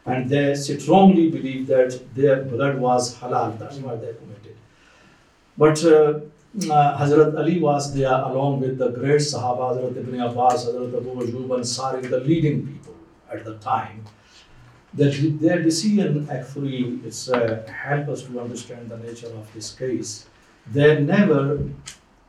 and 0.05 0.29
they 0.29 0.53
strongly 0.55 1.29
believed 1.29 1.67
that 1.67 1.99
their 2.15 2.43
blood 2.43 2.77
was 2.77 3.15
halal. 3.19 3.57
That's 3.57 3.77
why 3.77 3.95
they 3.95 4.13
committed. 4.13 4.55
But 5.57 5.83
uh, 5.85 6.19
uh, 6.71 6.97
Hazrat 6.97 7.37
Ali 7.37 7.59
was 7.59 7.93
there 7.93 8.11
along 8.11 8.61
with 8.61 8.77
the 8.77 8.89
great 8.89 9.21
Sahaba, 9.21 9.73
Hazrat 9.73 9.97
Ibn 9.97 10.19
Abbas, 10.21 10.65
Hazrat 10.65 10.97
Abu 10.97 11.15
Ayyub 11.15 11.47
Ansari, 11.47 12.09
the 12.09 12.19
leading 12.19 12.67
people 12.67 12.95
at 13.31 13.43
the 13.45 13.55
time. 13.55 14.03
That 14.93 15.15
their 15.41 15.61
decision 15.63 16.27
actually 16.29 16.99
is 17.03 17.29
uh, 17.29 17.67
help 17.67 18.09
us 18.09 18.21
to 18.23 18.39
understand 18.39 18.89
the 18.89 18.97
nature 18.97 19.27
of 19.27 19.51
this 19.53 19.73
case. 19.73 20.27
They 20.71 21.01
never 21.01 21.67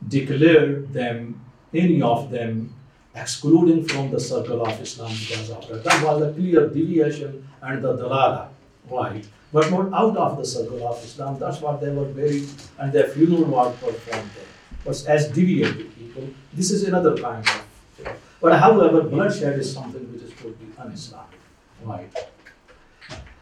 declared 0.07 0.91
them, 0.91 1.41
any 1.73 2.01
of 2.01 2.31
them, 2.31 2.73
excluding 3.15 3.85
from 3.85 4.11
the 4.11 4.19
circle 4.19 4.65
of 4.65 4.79
Islam 4.81 5.11
because 5.11 5.49
of 5.49 5.83
that. 5.83 6.03
Was 6.03 6.21
a 6.21 6.33
clear 6.33 6.67
deviation 6.69 7.47
and 7.61 7.83
the 7.83 7.93
dalala, 7.97 8.47
right? 8.89 9.25
But 9.53 9.71
not 9.71 9.93
out 9.93 10.17
of 10.17 10.37
the 10.37 10.45
circle 10.45 10.85
of 10.87 11.03
Islam. 11.03 11.39
That's 11.39 11.61
what 11.61 11.79
they 11.81 11.89
were 11.89 12.05
buried 12.05 12.49
and 12.79 12.91
their 12.91 13.07
funeral 13.07 13.45
was 13.45 13.75
performed 13.77 14.29
there. 14.35 14.51
But 14.83 15.03
as 15.07 15.29
deviated 15.29 15.95
people, 15.97 16.27
this 16.53 16.71
is 16.71 16.83
another 16.83 17.15
kind 17.17 17.47
of. 17.47 17.55
Know. 18.03 18.11
But 18.41 18.59
however, 18.59 19.01
bloodshed 19.01 19.57
is 19.57 19.73
something 19.73 20.11
which 20.11 20.23
is 20.23 20.31
totally 20.33 20.69
un-Islamic, 20.77 21.39
right? 21.83 22.13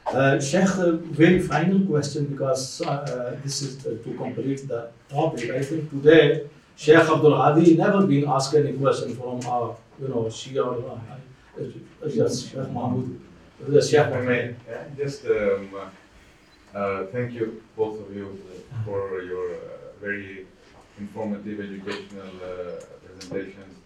Uh, 0.05 0.39
Sheikh, 0.39 0.77
uh, 0.77 0.91
very 0.91 1.39
final 1.41 1.79
question 1.87 2.25
because 2.27 2.81
uh, 2.81 3.35
this 3.43 3.61
is 3.63 3.77
to 3.83 3.97
complete 4.15 4.67
the 4.67 4.91
topic. 5.09 5.49
I 5.49 5.63
think 5.63 5.89
today 5.89 6.47
Sheikh 6.75 6.95
Abdul 6.95 7.35
Hadi 7.35 7.77
never 7.77 8.05
been 8.05 8.27
asked 8.27 8.53
any 8.55 8.73
question 8.73 9.15
from 9.15 9.39
our, 9.47 9.75
you 10.01 10.07
know 10.07 10.23
Shia 10.25 10.65
or 10.65 10.91
uh, 10.91 11.63
uh, 12.05 12.09
just 12.09 12.49
Sheikh 12.49 12.69
Mahmoud. 12.71 13.19
Yes, 13.69 13.89
Sheikh 13.89 13.99
I 13.99 14.55
just 14.97 15.25
um, 15.25 15.69
uh, 16.73 17.05
thank 17.11 17.33
you 17.33 17.61
both 17.77 18.01
of 18.01 18.15
you 18.15 18.41
for 18.85 19.21
your 19.21 19.55
uh, 19.55 19.57
very 20.01 20.45
informative 20.99 21.59
educational 21.59 22.33
uh, 22.43 22.83
presentations. 23.05 23.77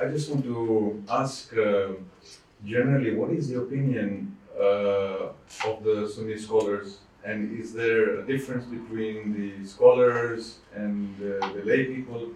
I 0.00 0.06
just 0.06 0.30
want 0.30 0.44
to 0.44 1.02
ask 1.08 1.56
uh, 1.56 1.88
generally, 2.64 3.14
what 3.14 3.30
is 3.30 3.48
the 3.48 3.60
opinion 3.60 4.36
uh, 4.58 5.30
of 5.66 5.82
the 5.84 6.08
Sunni 6.12 6.36
scholars, 6.38 6.98
and 7.24 7.58
is 7.58 7.72
there 7.72 8.20
a 8.20 8.26
difference 8.26 8.64
between 8.64 9.32
the 9.34 9.66
scholars 9.66 10.58
and 10.74 11.14
uh, 11.20 11.48
the 11.52 11.62
lay 11.64 11.84
people 11.86 12.30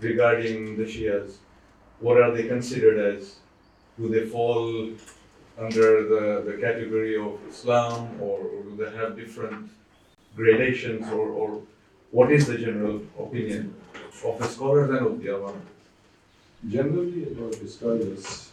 regarding 0.00 0.76
the 0.76 0.84
Shias? 0.84 1.36
What 2.00 2.20
are 2.20 2.32
they 2.32 2.44
considered 2.44 2.98
as? 2.98 3.36
Do 3.98 4.08
they 4.08 4.26
fall 4.26 4.90
under 5.58 6.02
the, 6.08 6.50
the 6.50 6.58
category 6.60 7.16
of 7.16 7.38
Islam, 7.48 8.20
or, 8.20 8.40
or 8.40 8.62
do 8.64 8.76
they 8.76 8.96
have 8.96 9.16
different 9.16 9.70
gradations, 10.34 11.06
or, 11.08 11.28
or 11.28 11.62
what 12.10 12.32
is 12.32 12.46
the 12.46 12.58
general 12.58 13.02
opinion 13.18 13.74
of 14.24 14.38
the 14.38 14.48
scholars 14.48 14.90
and 14.90 15.06
of 15.06 15.22
the 15.22 15.28
Awam? 15.28 15.60
Generally, 16.68 17.32
about 17.32 17.52
the 17.52 17.68
scholars, 17.68 18.51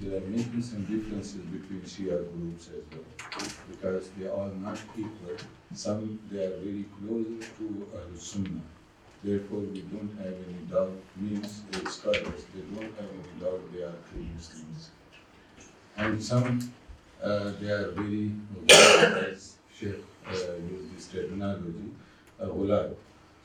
they 0.00 0.16
are 0.16 0.20
making 0.20 0.62
some 0.62 0.84
differences 0.84 1.42
between 1.54 1.82
Shia 1.82 2.18
groups 2.32 2.68
as 2.68 2.84
well, 2.92 3.04
because 3.70 4.08
they 4.18 4.26
are 4.26 4.50
not 4.60 4.78
equal. 4.96 5.36
Some 5.72 6.18
they 6.30 6.44
are 6.44 6.56
very 6.58 6.84
close 6.98 7.46
to 7.58 7.86
Ahl 7.94 8.16
Sunnah. 8.16 8.60
Therefore, 9.22 9.60
we 9.60 9.80
don't 9.82 10.12
have 10.18 10.34
any 10.34 10.62
doubt. 10.70 10.92
Means 11.16 11.62
the 11.70 11.88
scholars, 11.90 12.44
they 12.54 12.60
don't 12.74 12.92
have 12.96 13.08
any 13.08 13.40
doubt 13.40 13.60
they 13.72 13.82
are 13.82 13.96
true 14.10 14.26
Muslims. 14.34 14.90
And 15.96 16.22
some 16.22 16.72
uh, 17.22 17.52
they 17.60 17.70
are 17.70 17.90
very, 17.92 18.32
as 18.70 19.56
Sheikh 19.74 20.04
uh, 20.26 20.32
used 20.70 20.96
this 20.96 21.08
terminology, 21.08 21.90
uh. 22.40 22.88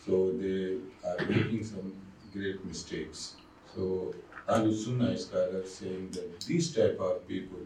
So 0.05 0.31
they 0.31 0.77
are 1.05 1.25
making 1.27 1.63
some 1.63 1.93
great 2.33 2.65
mistakes. 2.65 3.35
So 3.75 4.15
Ahlul 4.49 4.75
Sunnah 4.75 5.15
scholars 5.17 5.75
saying 5.75 6.09
that 6.11 6.39
these 6.41 6.73
type 6.73 6.99
of 6.99 7.27
people, 7.27 7.59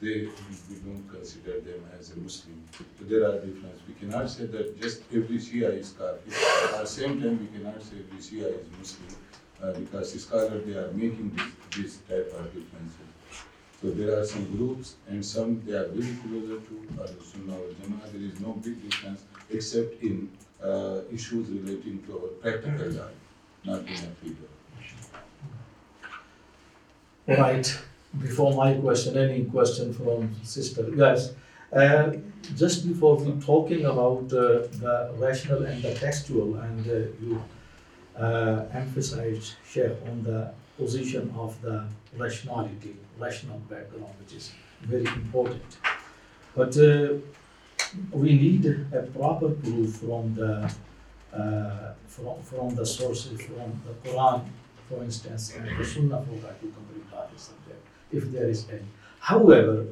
they 0.00 0.28
we 0.70 0.76
don't 0.86 1.06
consider 1.12 1.60
them 1.60 1.84
as 1.98 2.12
a 2.12 2.18
Muslim. 2.18 2.62
So 2.72 3.04
there 3.04 3.24
are 3.28 3.34
differences. 3.44 3.82
We 3.86 3.94
cannot 4.00 4.30
say 4.30 4.46
that 4.46 4.80
just 4.80 5.02
every 5.12 5.36
Shia 5.36 5.78
is 5.78 5.92
Kafir. 5.92 6.32
At 6.74 6.80
the 6.80 6.86
same 6.86 7.20
time, 7.20 7.36
we 7.40 7.48
cannot 7.58 7.82
say 7.82 7.96
every 8.04 8.18
Shia 8.18 8.48
is 8.58 8.66
Muslim 8.78 9.12
uh, 9.62 9.72
because 9.72 10.22
scholars 10.22 10.64
they 10.64 10.72
are 10.74 10.90
making 10.92 11.30
this, 11.36 11.52
this 11.76 11.96
type 12.08 12.32
of 12.38 12.46
differences. 12.54 13.10
So 13.82 13.90
there 13.90 14.18
are 14.18 14.24
some 14.24 14.44
groups 14.56 14.96
and 15.08 15.24
some 15.24 15.62
they 15.66 15.72
are 15.72 15.88
very 15.88 16.14
closer 16.24 16.60
to 16.68 16.74
Ahlul 17.02 17.24
Sunnah 17.32 17.56
or 17.56 17.68
Jama'ah. 17.80 18.12
There 18.12 18.22
is 18.22 18.40
no 18.40 18.52
big 18.52 18.80
difference 18.88 19.24
except 19.50 20.02
in 20.02 20.30
uh, 20.62 21.00
issues 21.12 21.48
relating 21.48 22.02
to 22.06 22.18
our 22.18 22.28
practical 22.44 22.90
life, 22.92 23.20
not 23.64 23.80
in 23.80 24.00
Aqidah. 24.08 24.49
Right. 27.38 27.78
Before 28.20 28.52
my 28.54 28.74
question, 28.74 29.16
any 29.16 29.44
question 29.44 29.92
from 29.92 30.34
sister? 30.42 30.90
Yes. 30.94 31.32
Uh, 31.72 32.12
just 32.56 32.88
before 32.88 33.16
we 33.16 33.40
talking 33.40 33.84
about 33.84 34.24
uh, 34.32 34.66
the 34.82 35.14
rational 35.16 35.62
and 35.62 35.80
the 35.80 35.94
textual, 35.94 36.56
and 36.56 36.86
uh, 36.88 36.94
you 37.22 37.40
uh, 38.18 38.64
emphasized, 38.72 39.54
Sheikh, 39.64 39.92
on 40.10 40.24
the 40.24 40.52
position 40.76 41.32
of 41.38 41.60
the 41.62 41.84
rationality, 42.16 42.96
rational 43.18 43.58
background, 43.70 44.12
which 44.18 44.34
is 44.34 44.50
very 44.82 45.06
important. 45.06 45.78
But 46.56 46.76
uh, 46.76 47.14
we 48.12 48.30
need 48.34 48.66
a 48.92 49.02
proper 49.02 49.50
proof 49.50 49.96
from 49.96 50.34
the 50.34 50.72
uh, 51.32 51.92
from, 52.08 52.42
from 52.42 52.74
the 52.74 52.84
sources, 52.84 53.40
from 53.42 53.80
the 53.86 54.10
Quran, 54.10 54.42
for 54.89 55.03
instance, 55.03 55.53
and 55.55 55.65
the 55.77 55.85
Sunnah 55.85 56.21
for 56.23 56.35
that 56.45 56.61
to 56.61 56.67
complete 56.67 57.09
that 57.11 57.29
subject, 57.39 57.81
if 58.11 58.31
there 58.31 58.49
is 58.49 58.67
any. 58.69 58.87
However, 59.19 59.87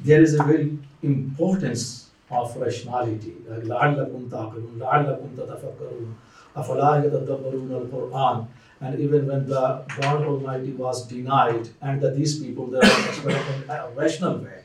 there 0.00 0.22
is 0.22 0.34
a 0.34 0.42
very 0.42 0.78
importance 1.02 2.10
of 2.30 2.56
rationality. 2.56 3.36
like, 3.48 3.64
لعلكم 3.64 4.28
تعقلون, 4.28 4.78
لعلكم 4.78 5.28
تتفكرون, 5.36 6.14
أفلا 6.56 7.04
يتدبرون 7.04 7.70
القرآن. 7.70 8.46
And 8.80 9.00
even 9.00 9.26
when 9.26 9.46
the 9.46 9.82
God 10.00 10.24
Almighty 10.24 10.72
was 10.72 11.06
denied, 11.06 11.68
and 11.80 12.00
that 12.02 12.16
these 12.16 12.38
people 12.40 12.66
they 12.66 12.78
are 12.78 13.08
expecting 13.08 13.70
a 13.70 13.88
rational 13.96 14.38
way. 14.38 14.60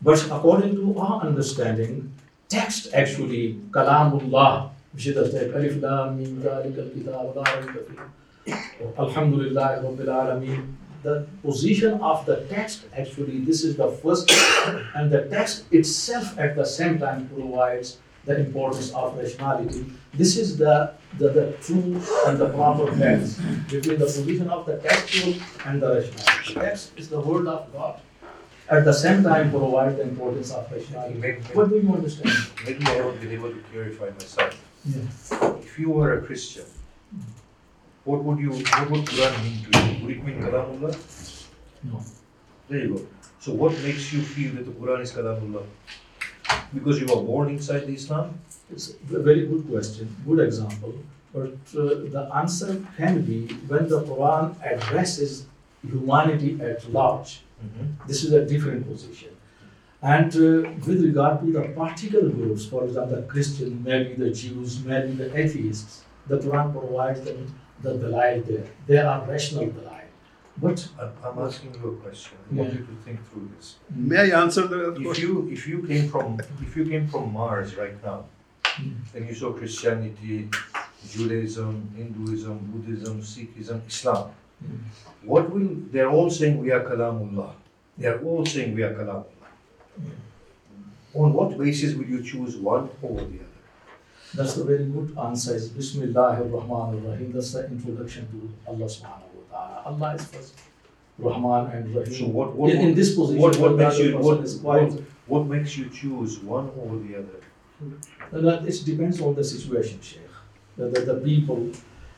But 0.00 0.24
according 0.26 0.76
to 0.76 0.98
our 0.98 1.22
understanding, 1.22 2.12
text 2.48 2.94
actually, 2.94 3.60
Kalamullah, 3.70 4.70
which 4.92 5.08
is 5.08 5.32
the 5.32 5.56
Alif 5.56 5.82
Lam 5.82 6.18
Mim 6.18 6.40
ذلك 6.42 6.78
الكتاب 6.78 7.32
لا 7.36 7.42
ريب 7.42 7.70
فيه 7.70 8.08
Alhamdulillah 8.97 9.81
Rabbil 9.83 10.07
Alameen. 10.07 10.75
The 11.03 11.27
position 11.41 11.93
of 12.01 12.25
the 12.25 12.45
text 12.45 12.85
actually, 12.95 13.39
this 13.39 13.63
is 13.63 13.75
the 13.75 13.87
first, 13.89 14.31
and 14.95 15.11
the 15.11 15.27
text 15.29 15.65
itself 15.71 16.37
at 16.37 16.55
the 16.55 16.65
same 16.65 16.99
time 16.99 17.27
provides 17.29 17.97
the 18.25 18.39
importance 18.39 18.91
of 18.91 19.17
rationality. 19.17 19.85
This 20.13 20.37
is 20.37 20.57
the, 20.57 20.93
the, 21.17 21.29
the 21.29 21.57
true 21.61 21.99
and 22.27 22.37
the 22.37 22.49
proper 22.49 22.91
balance 22.91 23.39
between 23.69 23.97
the 23.97 24.05
position 24.05 24.49
of 24.49 24.67
the 24.67 24.77
textual 24.77 25.35
and 25.65 25.81
the 25.81 25.95
rationality. 25.95 26.53
Text 26.53 26.91
is 26.97 27.09
the 27.09 27.19
word 27.19 27.47
of 27.47 27.71
God. 27.73 27.99
At 28.69 28.85
the 28.85 28.93
same 28.93 29.23
time, 29.23 29.49
provide 29.49 29.97
the 29.97 30.03
importance 30.03 30.51
of 30.51 30.71
rationality. 30.71 31.41
What 31.53 31.69
do 31.69 31.77
you 31.77 31.93
understand? 31.93 32.31
Maybe 32.63 32.85
I 32.85 32.91
haven't 32.91 33.19
been 33.19 33.31
able 33.31 33.49
to 33.49 33.59
clarify 33.71 34.11
myself. 34.11 34.55
Yeah. 34.85 35.57
If 35.57 35.77
you 35.79 35.89
were 35.89 36.13
a 36.19 36.21
Christian, 36.21 36.65
what 38.03 38.23
would 38.23 38.39
you, 38.39 38.51
what 38.51 38.89
would 38.91 39.05
Quran 39.05 39.43
mean 39.43 39.71
to 39.71 39.79
you? 39.79 40.05
Would 40.05 40.17
it 40.17 40.23
mean 40.23 40.41
Kalamullah? 40.41 41.45
No. 41.83 42.01
There 42.69 42.79
you 42.79 42.95
go. 42.95 43.07
So 43.39 43.53
what 43.53 43.71
makes 43.83 44.11
you 44.13 44.21
feel 44.21 44.55
that 44.55 44.65
the 44.65 44.71
Quran 44.71 45.01
is 45.01 45.11
Kalamullah? 45.11 45.65
Because 46.73 46.99
you 46.99 47.07
were 47.07 47.21
born 47.21 47.49
inside 47.49 47.81
the 47.87 47.93
Islam? 47.93 48.39
It's 48.71 48.89
a 48.89 49.19
very 49.19 49.45
good 49.45 49.67
question, 49.69 50.15
good 50.25 50.39
example. 50.39 50.93
But 51.33 51.53
uh, 51.77 52.09
the 52.15 52.29
answer 52.35 52.85
can 52.97 53.21
be 53.21 53.47
when 53.67 53.87
the 53.87 54.01
Quran 54.03 54.55
addresses 54.63 55.45
humanity 55.81 56.59
at 56.61 56.89
large. 56.91 57.41
This 58.07 58.23
is 58.23 58.33
a 58.33 58.45
different 58.45 58.87
position. 58.87 59.29
And 60.01 60.35
uh, 60.35 60.69
with 60.87 61.03
regard 61.03 61.41
to 61.41 61.51
the 61.51 61.61
particular 61.69 62.29
groups, 62.29 62.65
for 62.65 62.85
example, 62.85 63.17
the 63.17 63.21
Christian, 63.23 63.83
maybe 63.83 64.15
the 64.15 64.31
Jews, 64.31 64.83
maybe 64.83 65.13
the 65.13 65.37
atheists, 65.37 66.03
the 66.27 66.39
Quran 66.39 66.71
provides 66.71 67.21
them 67.21 67.53
the 67.83 67.93
dalai 67.97 68.39
there. 68.47 68.65
They 68.87 68.97
are 68.97 69.25
rational 69.27 69.67
dalai. 69.67 69.97
But 70.57 70.87
I'm, 70.99 71.11
I'm 71.25 71.39
asking 71.47 71.73
you 71.75 71.89
a 71.89 71.95
question. 72.03 72.37
I 72.51 72.55
want 72.55 72.69
Yeah. 72.73 72.79
you 72.79 72.85
to 72.85 72.95
think 73.05 73.19
through 73.29 73.49
this. 73.55 73.75
May 73.95 74.19
I 74.31 74.41
answer 74.41 74.67
the 74.67 74.81
If 74.93 75.01
question? 75.03 75.27
you 75.27 75.49
if 75.51 75.67
you 75.67 75.77
came 75.87 76.09
from 76.09 76.39
if 76.65 76.75
you 76.77 76.85
came 76.85 77.07
from 77.07 77.33
Mars 77.33 77.75
right 77.83 77.97
now, 78.03 78.19
Mm. 78.79 78.93
and 79.15 79.27
you 79.27 79.35
saw 79.35 79.51
Christianity, 79.51 80.47
Judaism, 81.13 81.73
Hinduism, 81.97 82.57
Buddhism, 82.71 83.15
Sikhism, 83.31 83.81
Islam, 83.87 84.29
Mm. 84.63 84.77
what 85.31 85.49
will 85.53 85.69
they're 85.91 86.09
all 86.17 86.29
saying 86.29 86.55
we 86.65 86.71
are 86.71 86.83
Kalamullah. 86.89 87.51
They 87.97 88.07
are 88.13 88.19
all 88.23 88.45
saying 88.45 88.75
we 88.75 88.83
are 88.87 88.93
Kalamullah. 88.99 89.49
On 91.13 91.33
what 91.33 91.57
basis 91.57 91.95
will 91.95 92.05
you 92.15 92.21
choose 92.23 92.55
one 92.55 92.89
over 93.03 93.21
the 93.31 93.39
other? 93.45 93.50
That's 94.35 94.57
a 94.57 94.63
very 94.63 94.85
good 94.85 95.17
answer. 95.17 95.55
Is 95.55 95.69
Bismillah 95.69 96.39
ar-Rahman 96.39 97.03
ar-Rahim. 97.05 97.31
That's 97.33 97.51
the 97.53 97.65
introduction 97.67 98.27
to 98.31 98.71
Allah 98.71 98.85
subhanahu 98.85 99.31
wa 99.39 99.45
ta'ala. 99.51 99.81
Allah 99.85 100.15
is 100.15 100.25
first. 100.25 100.53
Rahman 101.19 101.71
and 101.71 101.95
Rahim. 101.95 102.13
So 102.13 102.25
what 102.27 102.55
what, 102.55 102.71
in, 102.71 102.81
in 102.81 102.95
this 102.95 103.15
position, 103.15 103.41
what, 103.41 103.57
what 103.57 103.75
makes 103.75 103.99
you 103.99 104.17
what, 104.17 104.41
what, 104.63 104.91
what 105.27 105.47
makes 105.47 105.77
you 105.77 105.89
choose 105.89 106.39
one 106.39 106.71
over 106.81 106.97
the 106.99 107.17
other? 107.19 107.39
That 108.31 108.65
It 108.67 108.85
depends 108.85 109.19
on 109.21 109.35
the 109.35 109.43
situation, 109.43 109.99
Sheikh. 110.01 110.21
The, 110.77 110.87
the, 110.87 111.01
the 111.01 111.15
people, 111.15 111.69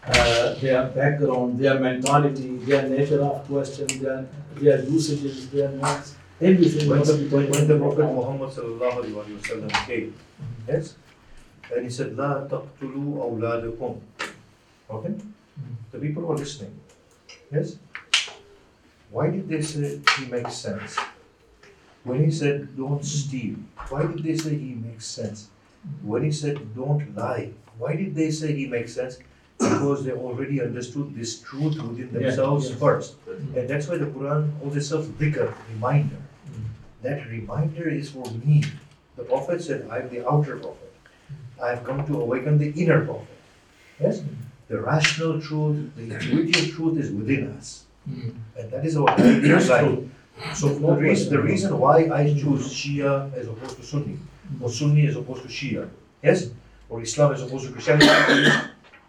uh, 0.06 0.54
their 0.56 0.88
background, 0.90 1.60
their 1.60 1.80
mentality, 1.80 2.58
their 2.58 2.88
nature 2.88 3.22
of 3.24 3.46
question, 3.48 3.88
their, 4.02 4.28
their 4.56 4.84
usages, 4.84 5.50
their 5.50 5.70
needs, 5.72 6.16
everything. 6.40 6.90
When 6.90 7.02
the, 7.02 7.14
when, 7.36 7.50
when 7.50 7.68
the 7.68 7.78
Prophet. 7.80 8.06
Muhammad 8.14 8.50
sallallahu 8.52 9.04
alaihi 9.04 9.40
wasallam 9.40 9.72
came, 9.88 10.14
yes, 10.68 10.96
and 11.72 11.84
he 11.84 11.90
said, 11.90 12.18
"La 12.18 12.48
taqtulu 12.48 13.06
awladakum." 13.26 14.00
Okay, 14.90 15.14
the 15.92 16.00
people 16.00 16.24
were 16.24 16.38
listening. 16.38 16.80
Yes. 17.52 17.78
Why 19.12 19.30
did 19.30 19.48
they 19.48 19.62
say 19.62 20.00
he 20.18 20.26
makes 20.26 20.56
sense? 20.56 20.98
When 22.04 22.24
he 22.24 22.32
said, 22.32 22.76
"Don't 22.76 23.06
steal," 23.06 23.56
why 23.90 24.06
did 24.08 24.24
they 24.24 24.36
say 24.36 24.58
he 24.58 24.74
makes 24.74 25.06
sense? 25.06 25.50
When 26.02 26.24
he 26.24 26.32
said, 26.32 26.58
"Don't 26.76 27.16
lie," 27.16 27.52
why 27.78 27.96
did 27.96 28.16
they 28.16 28.32
say 28.32 28.54
he 28.56 28.66
makes 28.68 28.94
sense? 28.94 29.20
Because 29.60 30.04
they 30.04 30.12
already 30.12 30.60
understood 30.62 31.16
this 31.16 31.40
truth 31.40 31.78
within 31.82 32.10
Yeah, 32.12 32.20
themselves 32.20 32.70
yes. 32.70 32.80
first. 32.80 33.26
Mm. 33.26 33.56
And 33.58 33.70
that's 33.70 33.88
why 33.88 33.98
the 33.98 34.08
Quran 34.16 34.50
calls 34.60 34.76
itself 34.76 35.06
dhikr, 35.22 35.54
reminder. 35.74 36.20
That 37.04 37.28
reminder 37.30 37.88
is 37.90 38.10
for 38.10 38.26
me. 38.44 38.64
The 39.16 39.24
Prophet 39.24 39.62
said, 39.62 39.88
I 39.92 40.00
am 40.00 40.10
the 40.10 40.28
outer 40.28 40.58
prophet. 40.58 40.93
I 41.64 41.70
have 41.70 41.84
come 41.84 42.06
to 42.06 42.22
awaken 42.22 42.58
the 42.58 42.70
inner 42.82 43.06
prophet. 43.06 43.28
Yes? 44.00 44.22
The 44.68 44.82
rational 44.82 45.40
truth, 45.42 45.96
the 45.96 46.04
intuitive 46.04 46.76
truth 46.76 46.98
is 46.98 47.12
within 47.12 47.52
us. 47.58 47.86
Mm. 48.10 48.36
And 48.58 48.72
that 48.72 48.86
is 48.86 48.98
our 48.98 49.06
light. 49.06 50.10
So 50.54 50.68
the 50.70 50.94
reason, 50.94 51.34
the 51.36 51.42
reason 51.42 51.78
why 51.78 52.10
I 52.20 52.34
choose 52.34 52.64
Shia 52.74 53.34
as 53.34 53.48
opposed 53.48 53.78
to 53.78 53.84
Sunni, 53.84 54.18
or 54.60 54.70
Sunni 54.70 55.08
as 55.08 55.16
opposed 55.16 55.44
to 55.44 55.48
Shia, 55.48 55.90
yes? 56.22 56.50
Or 56.90 57.02
Islam 57.02 57.34
as 57.34 57.42
opposed 57.44 57.68
to 57.68 57.72
Christianity 57.72 58.08
is 58.08 58.54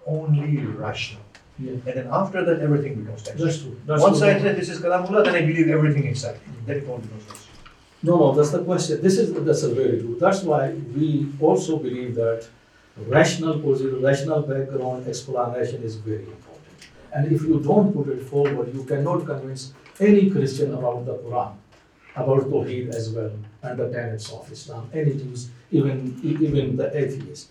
only 0.07 0.59
rational. 0.59 1.23
Yeah. 1.59 1.73
And 1.73 1.95
then 1.99 2.09
after 2.11 2.45
that, 2.45 2.61
everything 2.61 3.03
becomes 3.03 3.23
textual. 3.23 3.47
That's 3.47 3.63
true. 3.63 3.81
That's 3.87 4.03
Once 4.03 4.19
true. 4.19 4.29
I 4.29 4.39
say 4.39 4.53
this 4.53 4.69
is 4.69 4.81
Kalamullah, 4.81 5.25
then 5.25 5.35
I 5.35 5.41
believe 5.41 5.69
everything 5.69 6.05
inside. 6.05 6.39
Then 6.67 6.77
it 6.79 6.89
all 6.89 6.99
becomes 6.99 7.25
textual. 7.25 7.44
No, 8.05 8.19
no, 8.19 8.33
that's 8.35 8.51
the 8.51 8.63
question. 8.63 9.01
This 9.01 9.17
is 9.19 9.33
that's 9.33 9.63
a 9.63 9.75
very 9.75 9.99
true. 10.01 10.17
That's 10.21 10.43
why 10.43 10.73
we 10.97 11.27
also 11.41 11.79
believe 11.79 12.15
that 12.17 12.47
rational 12.97 13.59
position, 13.61 14.03
rational 14.03 14.43
background 14.43 15.09
explanation 15.09 15.83
is 15.83 15.97
very 15.97 16.27
important. 16.27 16.77
And 17.15 17.33
if 17.33 17.43
you 17.43 17.61
don't 17.61 17.95
put 17.95 18.09
it 18.09 18.23
forward, 18.23 18.75
you 18.75 18.85
cannot 18.85 19.25
convince 19.25 19.73
any 19.99 20.29
Christian 20.31 20.75
about 20.75 21.07
the 21.07 21.15
Quran, 21.15 21.55
about 22.15 22.43
Tawheed 22.51 22.91
as 22.95 23.09
well, 23.11 23.33
and 23.63 23.79
the 23.79 23.89
tenets 23.89 24.31
of 24.33 24.53
Islam, 24.53 24.91
any 24.93 25.15
Jews, 25.15 25.49
even 25.71 26.21
even 26.23 26.77
the 26.77 26.89
atheists. 27.03 27.49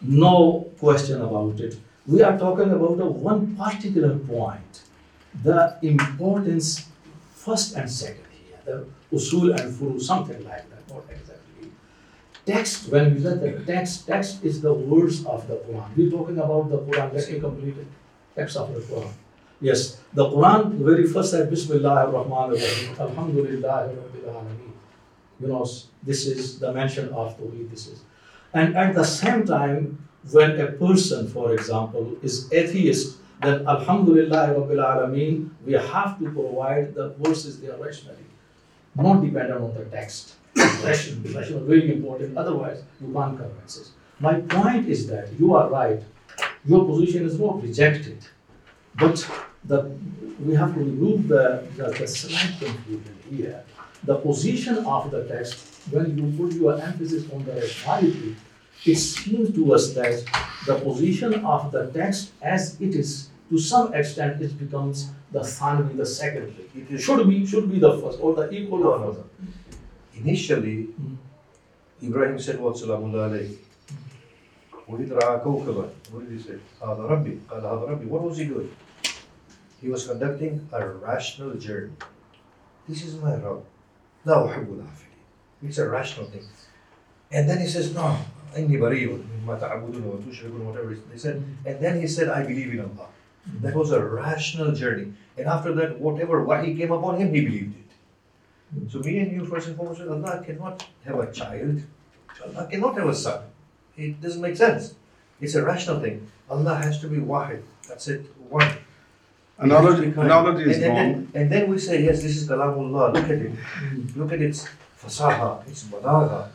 No 0.00 0.70
question 0.78 1.20
about 1.22 1.58
it. 1.58 1.76
We 2.06 2.22
are 2.22 2.38
talking 2.38 2.70
about 2.70 3.00
a 3.00 3.06
one 3.30 3.56
particular 3.56 4.16
point, 4.16 4.82
the 5.42 5.76
importance 5.82 6.86
first 7.34 7.74
and 7.74 7.90
second 7.90 8.30
here, 8.30 8.60
the 8.64 8.86
usul 9.12 9.50
and 9.58 9.72
furu, 9.72 10.00
something 10.00 10.42
like 10.44 10.68
that, 10.70 10.88
not 10.88 11.04
exactly. 11.10 11.70
Text, 12.44 12.88
when 12.90 13.14
we 13.14 13.20
said 13.20 13.40
the 13.40 13.64
text, 13.64 14.06
text 14.06 14.44
is 14.44 14.60
the 14.60 14.72
words 14.72 15.24
of 15.26 15.46
the 15.48 15.56
Quran. 15.56 15.88
We're 15.96 16.10
talking 16.10 16.38
about 16.38 16.70
the 16.70 16.78
Quran, 16.78 17.14
let 17.14 17.32
me 17.32 17.40
complete 17.40 17.76
it. 17.78 17.86
Text 18.34 18.56
of 18.56 18.72
the 18.74 18.80
Quran. 18.80 19.12
Yes, 19.60 20.00
the 20.12 20.24
Quran, 20.24 20.78
the 20.78 20.84
very 20.84 21.06
first 21.06 21.30
said, 21.30 21.48
Bismillah 21.48 22.06
ar-Rahman 22.06 22.32
ar-Rahim, 22.32 22.94
Alhamdulillah 23.00 23.94
Rabbil 23.96 24.28
Alameen. 24.28 24.72
You 25.40 25.48
know, 25.48 25.66
this 26.02 26.26
is 26.26 26.58
the 26.58 26.72
mention 26.72 27.08
of 27.08 27.38
Tawheed, 27.38 27.70
this 27.70 27.86
is. 27.88 28.00
And 28.52 28.76
at 28.76 28.94
the 28.94 29.04
same 29.04 29.46
time, 29.46 30.06
when 30.30 30.60
a 30.60 30.72
person, 30.72 31.28
for 31.28 31.52
example, 31.52 32.16
is 32.22 32.52
atheist, 32.52 33.16
then 33.40 33.66
Alhamdulillah 33.66 34.54
Rabbil 34.54 34.82
Alameen, 34.92 35.50
we 35.64 35.72
have 35.72 36.18
to 36.18 36.30
provide 36.30 36.94
the 36.94 37.14
verses 37.20 37.60
there 37.60 37.76
rationally, 37.76 38.25
not 38.96 39.22
dependent 39.22 39.62
on 39.62 39.74
the 39.74 39.84
text. 39.84 40.34
Rational, 40.56 41.34
rational, 41.34 41.60
very 41.64 41.92
important, 41.92 42.36
otherwise 42.36 42.82
you 43.00 43.12
can't 43.12 43.38
convince 43.38 43.80
us. 43.80 43.90
My 44.18 44.40
point 44.40 44.88
is 44.88 45.06
that 45.08 45.28
you 45.38 45.54
are 45.54 45.68
right, 45.68 46.02
your 46.64 46.86
position 46.86 47.26
is 47.26 47.38
not 47.38 47.62
rejected, 47.62 48.18
but 48.94 49.28
the, 49.64 49.90
we 50.42 50.54
have 50.54 50.72
to 50.74 50.80
remove 50.80 51.28
the, 51.28 51.66
the, 51.76 51.90
the 51.90 52.08
slight 52.08 52.54
confusion 52.58 53.18
here. 53.28 53.62
The 54.04 54.16
position 54.16 54.78
of 54.86 55.10
the 55.10 55.24
text, 55.24 55.58
when 55.90 56.16
you 56.16 56.36
put 56.38 56.54
your 56.54 56.80
emphasis 56.80 57.30
on 57.32 57.44
the 57.44 57.52
rationality, 57.52 58.36
it 58.84 58.96
seems 58.96 59.54
to 59.54 59.74
us 59.74 59.92
that 59.94 60.24
the 60.66 60.76
position 60.76 61.44
of 61.44 61.72
the 61.72 61.90
text 61.92 62.32
as 62.40 62.80
it 62.80 62.94
is, 62.94 63.28
to 63.49 63.57
some 63.59 63.93
extent, 63.93 64.41
it 64.41 64.57
becomes 64.57 65.11
the 65.31 65.41
thani, 65.43 65.93
the 65.95 66.05
secondary. 66.05 66.69
It 66.75 66.99
should 66.99 67.27
be, 67.27 67.45
should 67.45 67.71
be 67.71 67.79
the 67.79 67.97
first, 67.99 68.19
or 68.21 68.35
the 68.35 68.49
equal 68.51 68.79
No, 68.79 68.91
of 68.93 69.01
no, 69.01 69.07
first. 69.13 69.19
no. 69.39 70.21
Initially, 70.21 70.87
Ibrahim 72.03 72.39
said, 72.39 72.59
What 72.59 72.75
Salamullah 72.75 73.29
alayhi? 73.31 73.57
وإذ 74.89 75.13
رأى 75.13 75.39
كوكبا 75.43 75.89
What 76.11 76.29
did 76.29 76.37
he 76.37 76.43
say? 76.43 76.59
هذا 76.81 77.07
ربي 77.07 77.37
قال 77.49 77.61
هذا 77.63 77.85
ربي 77.95 78.07
What 78.09 78.23
was 78.23 78.37
he 78.37 78.45
doing? 78.45 78.69
He 79.81 79.89
was 79.89 80.05
conducting 80.07 80.67
a 80.71 80.87
rational 80.87 81.53
journey. 81.55 81.91
This 82.87 83.03
is 83.03 83.15
my 83.21 83.35
Rabb. 83.35 83.63
لا 84.25 84.45
أحب 84.47 84.67
العافلين. 84.67 85.69
It's 85.69 85.77
a 85.77 85.87
rational 85.87 86.27
thing. 86.27 86.43
And 87.31 87.49
then 87.49 87.59
he 87.59 87.67
says, 87.67 87.93
No, 87.95 88.17
إني 88.57 88.77
بريء 88.79 89.23
مما 89.45 89.59
تعبدون 89.59 90.03
وتشركون 90.03 90.65
whatever. 90.65 90.95
They 91.11 91.17
said, 91.17 91.41
and 91.65 91.79
then 91.79 92.01
he 92.01 92.07
said, 92.07 92.27
I 92.29 92.43
believe 92.43 92.73
in 92.73 92.79
Allah. 92.81 93.07
that 93.60 93.74
was 93.74 93.92
a 93.92 94.04
rational 94.04 94.72
journey. 94.72 95.12
And 95.36 95.46
after 95.46 95.72
that, 95.74 95.98
whatever 96.00 96.42
wahi 96.44 96.74
came 96.74 96.92
upon 96.92 97.20
him, 97.20 97.32
he 97.34 97.40
believed 97.44 97.74
it. 97.76 98.90
So 98.90 98.98
me 99.00 99.18
and 99.18 99.32
you, 99.32 99.44
first 99.44 99.68
and 99.68 99.76
foremost, 99.76 100.00
Allah 100.00 100.42
cannot 100.44 100.84
have 101.04 101.18
a 101.18 101.32
child. 101.32 101.82
Allah 102.44 102.66
cannot 102.70 102.96
have 102.98 103.08
a 103.08 103.14
son. 103.14 103.42
It 103.96 104.20
doesn't 104.20 104.42
make 104.42 104.56
sense. 104.56 104.94
It's 105.40 105.54
a 105.54 105.64
rational 105.64 106.00
thing. 106.00 106.26
Allah 106.50 106.74
has 106.76 107.00
to 107.00 107.08
be 107.08 107.18
wahid. 107.18 107.62
That's 107.88 108.08
it. 108.08 108.26
One. 108.48 108.68
He 108.68 108.76
Analogy, 109.58 110.06
analogy 110.08 110.70
is 110.70 110.76
and, 110.78 110.84
and, 110.84 110.92
wrong. 110.92 111.28
then, 111.32 111.42
and 111.42 111.52
then 111.52 111.70
we 111.70 111.78
say, 111.78 112.04
yes, 112.04 112.22
this 112.22 112.36
is 112.36 112.48
Kalamullah. 112.48 113.14
Look 113.14 113.24
at 113.24 113.30
it. 113.30 113.52
Look 114.16 114.32
at 114.32 114.42
its 114.42 114.68
fasaha, 115.00 115.66
its 115.66 115.84
balagha. 115.84 116.48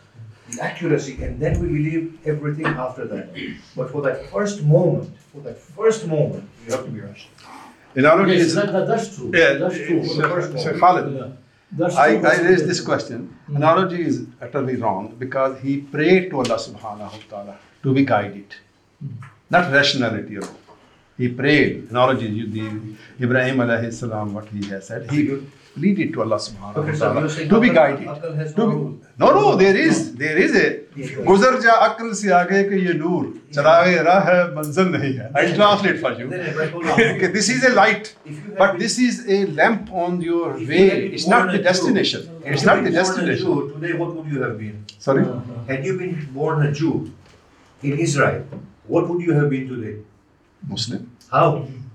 the 0.51 0.63
accuracy, 0.63 1.21
and 1.23 1.39
then 1.39 1.59
we 1.59 1.67
believe 1.67 2.19
everything 2.25 2.65
after 2.65 3.07
that. 3.07 3.33
But 3.75 3.91
for 3.91 4.01
that 4.03 4.29
first 4.29 4.63
moment, 4.63 5.09
for 5.33 5.41
that 5.41 5.57
first 5.57 6.05
moment, 6.07 6.47
you 6.65 6.71
have 6.71 6.85
to 6.85 6.91
be 6.91 6.99
rational. 7.01 7.31
Analogy 7.95 8.33
Yes, 8.37 8.41
is. 8.47 8.55
that, 8.55 8.71
that, 8.71 8.87
that's 8.87 9.15
true. 9.15 9.31
Yeah, 9.33 9.53
That's 9.61 9.75
true. 9.75 10.05
Sir- 10.05 10.57
Sir 10.57 10.73
Khalid, 10.79 11.13
Yeah. 11.15 11.27
That's 11.73 11.95
I, 11.95 12.17
true. 12.17 12.27
I 12.29 12.41
raised 12.41 12.67
this 12.67 12.81
question. 12.81 13.37
Analogy 13.47 14.01
is 14.05 14.25
utterly 14.41 14.75
wrong 14.75 15.15
because 15.17 15.59
he 15.61 15.77
prayed 15.95 16.29
to 16.31 16.37
Allah 16.37 16.57
subhanahu 16.67 17.11
wa 17.17 17.21
ta'ala 17.29 17.55
to 17.83 17.93
be 17.93 18.03
guided, 18.05 18.55
not 19.49 19.71
rationality 19.71 20.35
alone. 20.37 20.55
He 21.17 21.27
prayed. 21.29 21.87
Analogy, 21.89 22.27
you- 22.27 22.47
the 22.57 23.25
Ibrahim 23.25 23.57
alayhi 23.57 23.91
salam, 23.93 24.33
what 24.33 24.47
he 24.49 24.65
has 24.69 24.87
said, 24.87 25.09
he 25.11 25.21
lead 25.77 25.99
it 25.99 26.13
to 26.13 26.21
Allah 26.21 26.35
subhanahu 26.35 26.85
wa 26.85 27.11
ta'ala 27.13 27.47
to 27.49 27.59
be 27.59 27.69
guided. 27.69 28.07
To 28.55 28.63
be, 28.69 28.75
no, 29.17 29.27
no, 29.39 29.55
there 29.55 29.75
is, 29.75 30.15
there 30.15 30.37
is 30.37 30.55
a 30.55 30.81
گزر 30.97 31.59
جا 31.61 31.71
عقل 31.85 32.13
سے 32.13 32.31
آگے 32.33 32.63
کہ 32.69 32.75
یہ 32.75 32.93
نور 32.99 33.25
چراغ 33.55 33.87
راہ 34.05 34.25
ہے 34.27 34.41
منزل 34.55 34.91
نہیں 34.91 35.13
ہے 35.19 35.27
I'll 35.41 35.53
translate 35.59 35.99
for 36.01 36.11
you 36.19 36.27
this 37.35 37.49
is 37.53 37.63
a 37.63 37.71
light 37.75 38.09
but 38.57 38.77
this 38.81 38.97
is 39.07 39.21
a 39.35 39.39
lamp 39.59 39.93
on 40.05 40.19
your 40.29 40.49
way 40.71 40.87
it's 41.17 41.27
not 41.33 41.51
the 41.53 41.61
destination 41.69 42.27
it's 42.55 42.65
not 42.71 42.83
the 42.87 42.91
destination 42.97 43.61
today 43.75 43.93
what 44.01 44.13
would 44.15 44.27
you 44.33 44.41
have 44.45 44.57
been 44.63 44.83
sorry 45.07 45.23
had 45.71 45.87
you 45.89 45.97
been 46.01 46.17
born 46.39 46.67
a 46.67 46.71
Jew 46.81 46.93
in 47.91 47.97
Israel 48.07 48.43
what 48.95 49.09
would 49.09 49.21
you 49.29 49.39
have 49.39 49.49
been 49.55 49.67
today 49.73 49.95
Muslim 50.75 51.09
how 51.37 51.47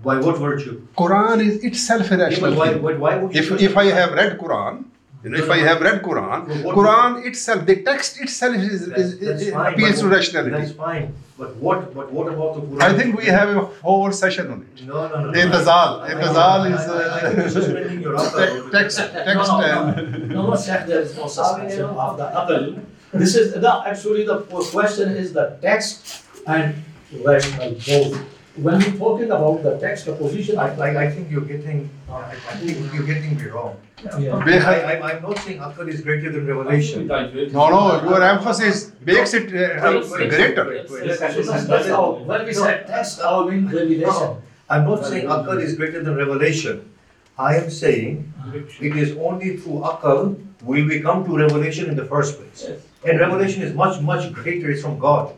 By 0.08 0.16
what 0.26 0.36
virtue? 0.38 0.74
Quran 0.96 1.38
is 1.48 1.54
itself 1.68 2.10
a 2.12 2.16
rational 2.16 2.50
but 2.50 2.58
why, 2.58 2.68
thing. 2.72 2.82
why, 2.82 2.94
why 3.04 3.12
would 3.20 3.36
if 3.40 3.46
if 3.68 3.76
I 3.84 3.86
have 4.00 4.12
read 4.20 4.32
Quran 4.42 4.84
you 5.26 5.30
know, 5.32 5.38
if 5.38 5.50
I 5.50 5.58
have 5.68 5.80
read 5.80 6.02
Quran, 6.02 6.40
Quran 6.76 7.26
itself, 7.26 7.66
the 7.66 7.76
text 7.82 8.20
itself 8.20 8.54
is, 8.54 8.82
is, 8.82 9.18
That's 9.18 9.42
is, 9.42 9.52
fine, 9.52 9.72
appeals 9.72 9.98
to 10.00 10.08
rationality. 10.08 10.50
That's 10.56 10.70
fine. 10.72 11.14
But 11.36 11.56
what, 11.56 11.92
but 11.92 12.12
what 12.12 12.28
about 12.32 12.54
the 12.54 12.60
Quran? 12.60 12.82
I 12.82 12.96
think 12.96 13.18
we 13.18 13.26
have 13.26 13.48
a 13.56 13.64
whole 13.86 14.12
session 14.12 14.52
on 14.52 14.58
it. 14.62 14.86
No, 14.86 15.08
no, 15.08 15.22
no. 15.22 15.32
The 15.32 15.38
Intizal. 15.40 15.90
I- 16.00 16.06
I- 16.06 16.14
Intizal 16.14 16.60
is 16.74 16.80
I- 16.80 17.18
I- 17.18 17.80
I 17.80 17.88
think 17.88 18.02
you're 18.02 18.16
uh, 18.16 18.70
text, 18.76 18.98
text 18.98 19.50
no, 19.50 19.60
no, 19.60 19.94
and. 19.96 20.28
no, 20.28 20.50
no, 20.50 20.56
Sheikh, 20.56 20.86
there 20.86 21.00
is 21.00 21.16
no 21.16 21.26
suspension 21.26 21.86
of 21.86 22.16
the 22.18 22.26
aql. 22.40 22.80
This 23.12 23.34
is, 23.34 23.56
no, 23.56 23.82
actually, 23.84 24.24
the 24.26 24.38
question 24.76 25.16
is 25.16 25.32
the 25.32 25.58
text 25.60 26.22
and 26.46 26.84
rational 27.24 27.70
both. 27.72 28.35
When 28.56 28.78
we're 28.78 28.96
talking 28.96 29.30
about 29.30 29.62
the 29.62 29.78
text, 29.78 30.06
the 30.06 30.12
position, 30.14 30.58
I, 30.58 30.68
I, 30.78 31.04
I 31.04 31.10
think 31.10 31.30
you're 31.30 31.42
getting, 31.42 31.90
I, 32.08 32.32
I 32.32 32.56
think 32.56 32.92
you're 32.94 33.04
getting 33.04 33.36
me 33.36 33.44
wrong. 33.48 33.76
Yeah. 34.18 34.36
I, 34.36 34.96
I, 34.96 35.12
I'm 35.12 35.22
not 35.22 35.38
saying 35.38 35.58
Aql 35.58 35.88
is 35.88 36.00
greater 36.00 36.32
than 36.32 36.46
revelation. 36.46 37.06
No, 37.06 37.68
no, 37.70 38.02
your 38.08 38.22
emphasis 38.22 38.92
makes 39.04 39.34
it 39.34 39.48
uh, 39.54 40.00
greater. 40.28 40.84
That's 40.88 41.88
how, 41.88 42.12
when 42.24 42.46
we 42.46 42.52
said 42.52 42.86
text, 42.86 43.20
I 43.22 43.44
mean 43.44 43.66
revelation. 43.66 44.42
I'm 44.70 44.84
not 44.84 45.04
saying 45.04 45.26
Aql 45.26 45.60
is 45.60 45.76
greater 45.76 46.02
than 46.02 46.16
revelation. 46.16 46.90
I 47.38 47.56
am 47.56 47.68
saying 47.70 48.32
it 48.80 48.96
is 48.96 49.16
only 49.18 49.58
through 49.58 49.80
Aql 49.80 50.36
will 50.62 50.86
we 50.86 51.00
come 51.00 51.24
to 51.26 51.36
revelation 51.36 51.90
in 51.90 51.96
the 51.96 52.04
first 52.06 52.38
place. 52.38 52.64
And 53.04 53.20
revelation 53.20 53.62
is 53.62 53.74
much, 53.74 54.00
much 54.00 54.32
greater, 54.32 54.70
it's 54.70 54.82
from 54.82 54.98
God. 54.98 55.34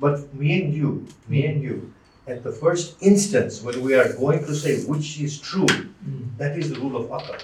But 0.00 0.34
me 0.34 0.62
and 0.62 0.74
you, 0.74 1.06
me 1.28 1.46
and 1.46 1.62
you, 1.62 1.92
at 2.26 2.42
the 2.42 2.52
first 2.52 2.96
instance 3.02 3.62
when 3.62 3.80
we 3.82 3.94
are 3.94 4.12
going 4.14 4.44
to 4.44 4.54
say 4.54 4.82
which 4.84 5.20
is 5.20 5.40
true, 5.40 5.66
hmm. 5.66 6.24
that 6.38 6.58
is 6.58 6.70
the 6.70 6.80
rule 6.80 6.96
of 6.96 7.10
Aql. 7.10 7.42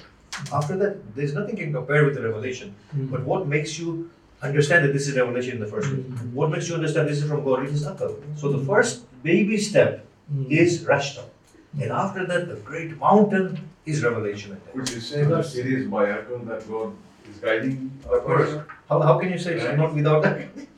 After 0.53 0.77
that, 0.77 1.15
there's 1.15 1.35
nothing 1.35 1.57
can 1.57 1.73
compare 1.73 2.05
with 2.05 2.15
the 2.15 2.23
revelation. 2.23 2.75
Hmm. 2.93 3.07
But 3.07 3.25
what 3.25 3.47
makes 3.47 3.79
you 3.79 4.11
understand 4.43 4.85
that 4.85 4.93
this 4.93 5.07
is 5.09 5.17
revelation 5.17 5.55
in 5.55 5.61
the 5.61 5.67
first 5.67 5.89
place? 5.89 6.05
Hmm. 6.05 6.35
What 6.35 6.51
makes 6.51 6.69
you 6.69 6.75
understand 6.75 7.09
this 7.09 7.23
is 7.23 7.29
from 7.29 7.45
God? 7.45 7.65
It 7.65 7.71
is 7.71 7.87
Aql. 7.87 8.17
So 8.39 8.51
the 8.51 8.65
first 8.65 9.05
baby 9.23 9.59
step 9.59 10.07
is 10.49 10.85
rational. 10.85 11.31
And 11.81 11.93
after 11.93 12.27
that, 12.27 12.49
the 12.49 12.57
great 12.57 12.97
mountain 12.99 13.69
is 13.87 14.03
revelation. 14.03 14.61
Would 14.75 14.91
you 14.91 15.01
say 15.01 15.25
that 15.25 15.55
it 15.55 15.67
is 15.67 15.87
by 15.89 16.07
Akal 16.07 16.47
that 16.49 16.69
God 16.69 16.95
is 17.29 17.37
guiding 17.37 17.93
a 18.07 18.13
Of 18.15 18.25
course. 18.25 18.49
person? 18.49 18.65
How, 18.89 19.01
how 19.01 19.19
can 19.19 19.31
you 19.31 19.39
say 19.39 19.55
it's 19.55 19.77
not 19.77 19.95
without 19.95 20.23
that? 20.23 20.49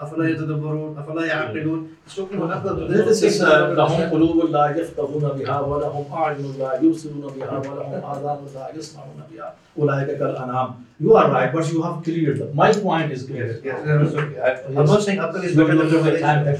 أفلا 0.00 0.28
يتدبرون 0.30 0.98
أفلا 0.98 1.26
يعقلون 1.26 1.88
This 2.08 3.22
is 3.22 3.42
لهم 3.42 4.10
قلوب 4.10 4.50
لا 4.50 4.76
يفقهون 4.76 5.28
بها 5.38 5.60
ولهم 5.60 6.04
أعين 6.12 6.54
لا 6.58 6.80
يبصرون 6.82 7.32
بها 7.36 7.58
ولهم 7.58 7.92
آذان 7.94 8.38
لا 8.54 8.78
يسمعون 8.78 9.20
بها 9.32 9.54
أولئك 9.78 10.18
كالأنعام 10.18 10.74
You 11.02 11.16
are 11.16 11.30
right, 11.30 11.50
but 11.50 11.72
you 11.72 11.80
have 11.82 12.02
cleared 12.04 12.38
them. 12.40 12.54
My 12.54 12.70
point 12.72 13.10
is 13.10 13.22
clear. 13.24 13.46
Yes, 13.64 13.80
yes, 13.86 14.12
yes. 14.34 14.60
I'm 14.68 14.84
not 14.84 15.02
saying 15.02 15.18
Aql 15.18 15.42
is 15.44 15.56
better 15.56 15.74
than 15.74 15.88
the 15.88 16.50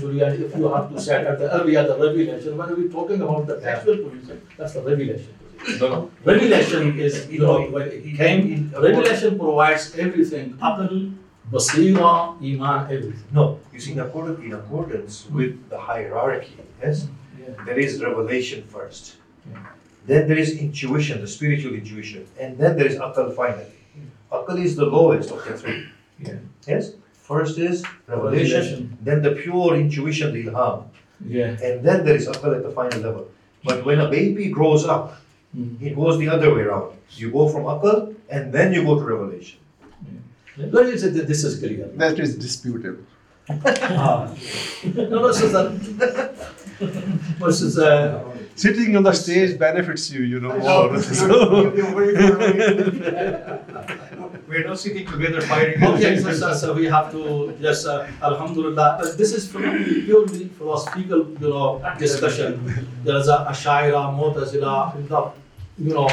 if 0.47 0.56
you 0.56 0.68
have 0.74 0.90
to 0.90 0.98
say 0.98 1.27
at 1.27 1.39
the 1.39 1.47
earlier 1.56 1.82
the 1.86 1.97
revelation, 2.05 2.56
when 2.56 2.68
we're 2.77 2.89
talking 2.89 3.20
about 3.20 3.47
the 3.47 3.56
actual 3.72 3.98
position, 3.98 4.40
that's 4.56 4.72
the 4.72 4.81
revelation. 4.81 5.35
No, 5.81 6.11
Revelation 6.24 6.99
is, 6.99 7.28
you 7.31 7.41
know, 7.41 7.62
when 7.70 7.89
it 7.89 8.16
came, 8.16 8.73
revelation 8.73 9.39
provides 9.39 9.95
everything, 9.97 10.55
aql, 10.55 11.15
basira, 11.53 12.37
iman, 12.43 12.85
everything. 12.91 13.24
No, 13.32 13.61
you 13.73 13.81
see, 13.81 13.93
in 13.93 14.01
accordance, 14.01 14.41
in 14.41 14.53
accordance 14.55 15.27
with 15.31 15.69
the 15.69 15.78
hierarchy, 15.78 16.57
yes, 16.82 17.09
there 17.66 17.78
is 17.78 18.01
revelation 18.03 18.62
first. 18.65 19.16
Then 20.07 20.28
there 20.28 20.39
is 20.39 20.59
intuition, 20.59 21.20
the 21.20 21.27
spiritual 21.28 21.74
intuition, 21.74 22.27
and 22.39 22.57
then 22.57 22.77
there 22.77 22.87
is 22.87 22.97
akal 22.97 23.35
finally. 23.37 23.77
Akal 24.32 24.59
is 24.65 24.77
the 24.77 24.87
lowest 24.87 25.31
of 25.31 25.45
the 25.45 25.57
three. 25.59 25.89
Yeah. 26.19 26.37
Yes, 26.66 26.95
first 27.12 27.59
is 27.59 27.85
revelation, 28.07 28.61
Revelation. 28.61 28.99
then 29.03 29.23
the 29.23 29.32
pure 29.32 29.77
intuition, 29.77 30.32
the 30.32 30.45
ilham, 30.47 30.85
Yeah. 31.27 31.57
and 31.62 31.85
then 31.85 32.05
there 32.05 32.16
is 32.16 32.27
akal 32.28 32.57
at 32.57 32.62
the 32.62 32.70
final 32.70 33.01
level. 33.01 33.28
But 33.62 33.85
when 33.85 34.01
a 34.01 34.09
baby 34.09 34.49
grows 34.49 34.87
up, 34.87 35.20
it 35.55 35.94
goes 35.97 36.18
the 36.18 36.28
other 36.28 36.55
way 36.55 36.62
around. 36.62 36.97
You 37.10 37.31
go 37.31 37.48
from 37.48 37.64
akal 37.64 38.14
and 38.28 38.52
then 38.52 38.72
you 38.72 38.85
go 38.85 38.98
to 38.98 39.05
revelation. 39.05 39.59
Let 40.56 40.86
me 40.86 40.97
say 40.98 41.09
that 41.09 41.27
this 41.27 41.43
is 41.44 41.59
clear. 41.59 41.89
That 41.97 42.18
is 42.18 42.36
disputable. 42.36 43.05
Ah. 43.51 44.32
No, 44.85 45.09
no, 45.09 45.27
this 45.28 45.40
is 45.43 45.55
a, 45.55 45.70
this 47.40 47.60
Sitting 48.55 48.97
on 48.97 49.02
the 49.02 49.12
stage 49.12 49.59
benefits 49.59 50.09
you, 50.10 50.22
you 50.22 50.39
know, 50.39 50.56
know, 50.56 50.60
more. 50.60 50.90
you're- 54.52 54.59
So- 54.59 54.59
you're 54.59 54.59
very 54.59 54.59
far 54.59 54.59
We're 54.59 54.68
not 54.68 54.78
sitting 54.78 55.06
together 55.06 55.40
fighting. 55.40 55.85
Okay, 55.85 56.18
so, 56.18 56.32
so, 56.32 56.55
so 56.55 56.72
we 56.74 56.86
have 56.86 57.10
to 57.12 57.55
just, 57.60 57.86
uh, 57.86 58.06
Alhamdulillah, 58.22 58.98
uh, 59.01 59.16
this 59.16 59.32
is 59.32 59.51
from 59.51 59.62
purely 59.62 60.44
philosophical, 60.59 61.18
you 61.40 61.48
know, 61.48 61.82
discussion. 61.98 62.51
There 63.05 63.16
is 63.16 63.28
a 63.28 63.47
Ashaira, 63.51 64.02
Mu'tazila, 64.18 65.09
the, 65.09 65.31
you 65.78 65.94
know, 65.94 66.09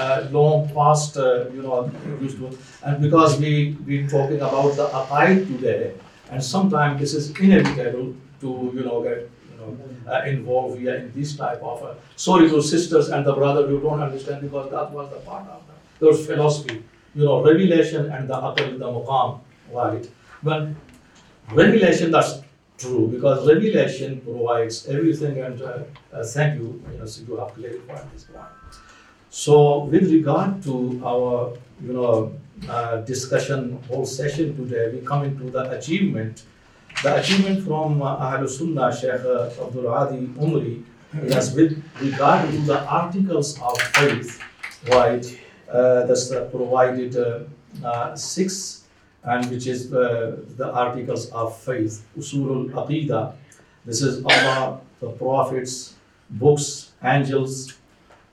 uh, 0.00 0.26
long 0.30 0.68
past, 0.74 1.16
uh, 1.16 1.46
you 1.54 1.62
know, 1.62 1.90
used 2.20 2.38
to, 2.38 2.50
and 2.84 3.00
because 3.02 3.38
we 3.40 3.76
we 3.86 4.06
talking 4.06 4.40
about 4.40 4.76
the 4.76 4.86
Aqaid 5.00 5.46
today, 5.46 5.92
and 6.30 6.42
sometimes 6.44 7.00
this 7.00 7.14
is 7.14 7.30
inevitable 7.40 8.14
to, 8.42 8.48
you 8.74 8.84
know, 8.84 9.02
get, 9.02 9.18
you 9.50 9.56
know, 9.58 9.70
uh, 10.12 10.22
involved 10.26 10.78
here 10.78 10.94
in 10.94 11.12
this 11.14 11.36
type 11.36 11.60
of, 11.62 11.82
uh, 11.82 11.94
sorry 12.16 12.48
to 12.48 12.62
sisters 12.62 13.08
and 13.08 13.26
the 13.26 13.32
brother, 13.32 13.62
you 13.70 13.80
don't 13.80 14.00
understand 14.00 14.42
because 14.42 14.70
that 14.70 14.90
was 14.92 15.08
the 15.10 15.20
part 15.30 15.44
of 15.48 15.62
the, 16.00 16.12
philosophy 16.24 16.82
you 17.14 17.24
know, 17.24 17.42
revelation 17.44 18.10
and 18.10 18.28
the 18.28 18.34
aql, 18.34 18.78
the 18.78 18.84
muqam, 18.84 19.40
right? 19.72 20.08
Well, 20.42 20.74
revelation, 21.52 22.10
that's 22.10 22.40
true, 22.76 23.08
because 23.08 23.46
revelation 23.46 24.20
provides 24.20 24.86
everything, 24.86 25.40
and 25.40 25.60
uh, 25.62 25.82
uh, 26.12 26.24
thank 26.24 26.60
you, 26.60 26.82
you 26.92 26.98
know, 26.98 27.06
so 27.06 27.22
you 27.26 27.36
have 27.36 27.54
clarified 27.54 28.12
this 28.12 28.24
point. 28.24 28.46
So, 29.30 29.84
with 29.84 30.10
regard 30.10 30.62
to 30.64 31.02
our, 31.04 31.56
you 31.82 31.92
know, 31.92 32.32
uh, 32.68 32.96
discussion, 33.02 33.78
whole 33.88 34.06
session 34.06 34.56
today, 34.56 34.90
we 34.92 35.06
come 35.06 35.24
into 35.24 35.50
the 35.50 35.70
achievement. 35.78 36.42
The 37.02 37.16
achievement 37.20 37.64
from 37.64 38.02
uh, 38.02 38.16
Ahlul 38.16 38.48
Sunnah, 38.48 38.94
Sheikh 38.94 39.24
uh, 39.24 39.50
Abdul 39.64 39.92
Hadi 39.92 40.26
Umri, 40.38 40.82
is 41.22 41.54
with 41.54 41.82
regard 42.00 42.50
to 42.50 42.58
the 42.62 42.80
articles 42.84 43.60
of 43.60 43.80
faith, 43.80 44.42
right? 44.90 45.24
Uh, 45.72 46.06
that's 46.06 46.28
provided 46.50 47.16
uh, 47.16 47.40
uh, 47.84 48.14
six, 48.16 48.84
and 49.24 49.50
which 49.50 49.66
is 49.66 49.90
the 49.90 50.70
articles 50.72 51.30
of 51.30 51.56
faith, 51.58 52.04
usul 52.16 52.46
Usulul 52.46 52.70
Aqidah. 52.72 53.34
This 53.84 54.02
is 54.02 54.24
Allah, 54.24 54.80
the 55.00 55.10
prophets, 55.10 55.94
books, 56.30 56.92
angels, 57.02 57.74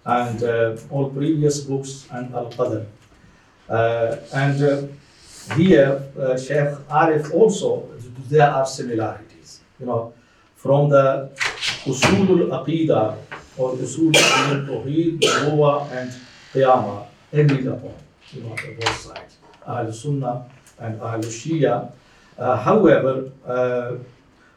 and 0.05 0.43
uh, 0.43 0.77
all 0.89 1.09
previous 1.09 1.61
books 1.61 2.07
and 2.11 2.33
Al 2.33 2.51
Qadr. 2.51 2.85
Uh, 3.67 4.17
and 4.33 4.61
uh, 4.63 5.55
here, 5.55 6.03
uh, 6.19 6.37
Sheikh 6.37 6.69
Arif 6.89 7.33
also, 7.33 7.89
there 8.29 8.49
are 8.49 8.65
similarities. 8.65 9.61
You 9.79 9.87
know, 9.87 10.13
from 10.55 10.89
the 10.89 11.31
Usul 11.85 12.27
Usulul 12.27 12.49
Aqidah 12.49 13.17
or 13.57 13.73
Usul 13.73 14.15
al 14.15 14.61
Tawheed, 14.67 15.19
Nubuwwah, 15.19 15.91
and 15.91 16.11
Qiyamah 16.53 17.04
agreed 17.39 17.67
upon 17.67 17.93
you 18.31 18.41
know, 18.41 18.51
on 18.51 18.75
both 18.79 18.97
sides, 18.97 19.37
al-Sunnah 19.67 20.45
and 20.79 21.01
al-Shia. 21.01 21.91
Uh, 22.37 22.57
however, 22.57 23.31
uh, 23.45 23.95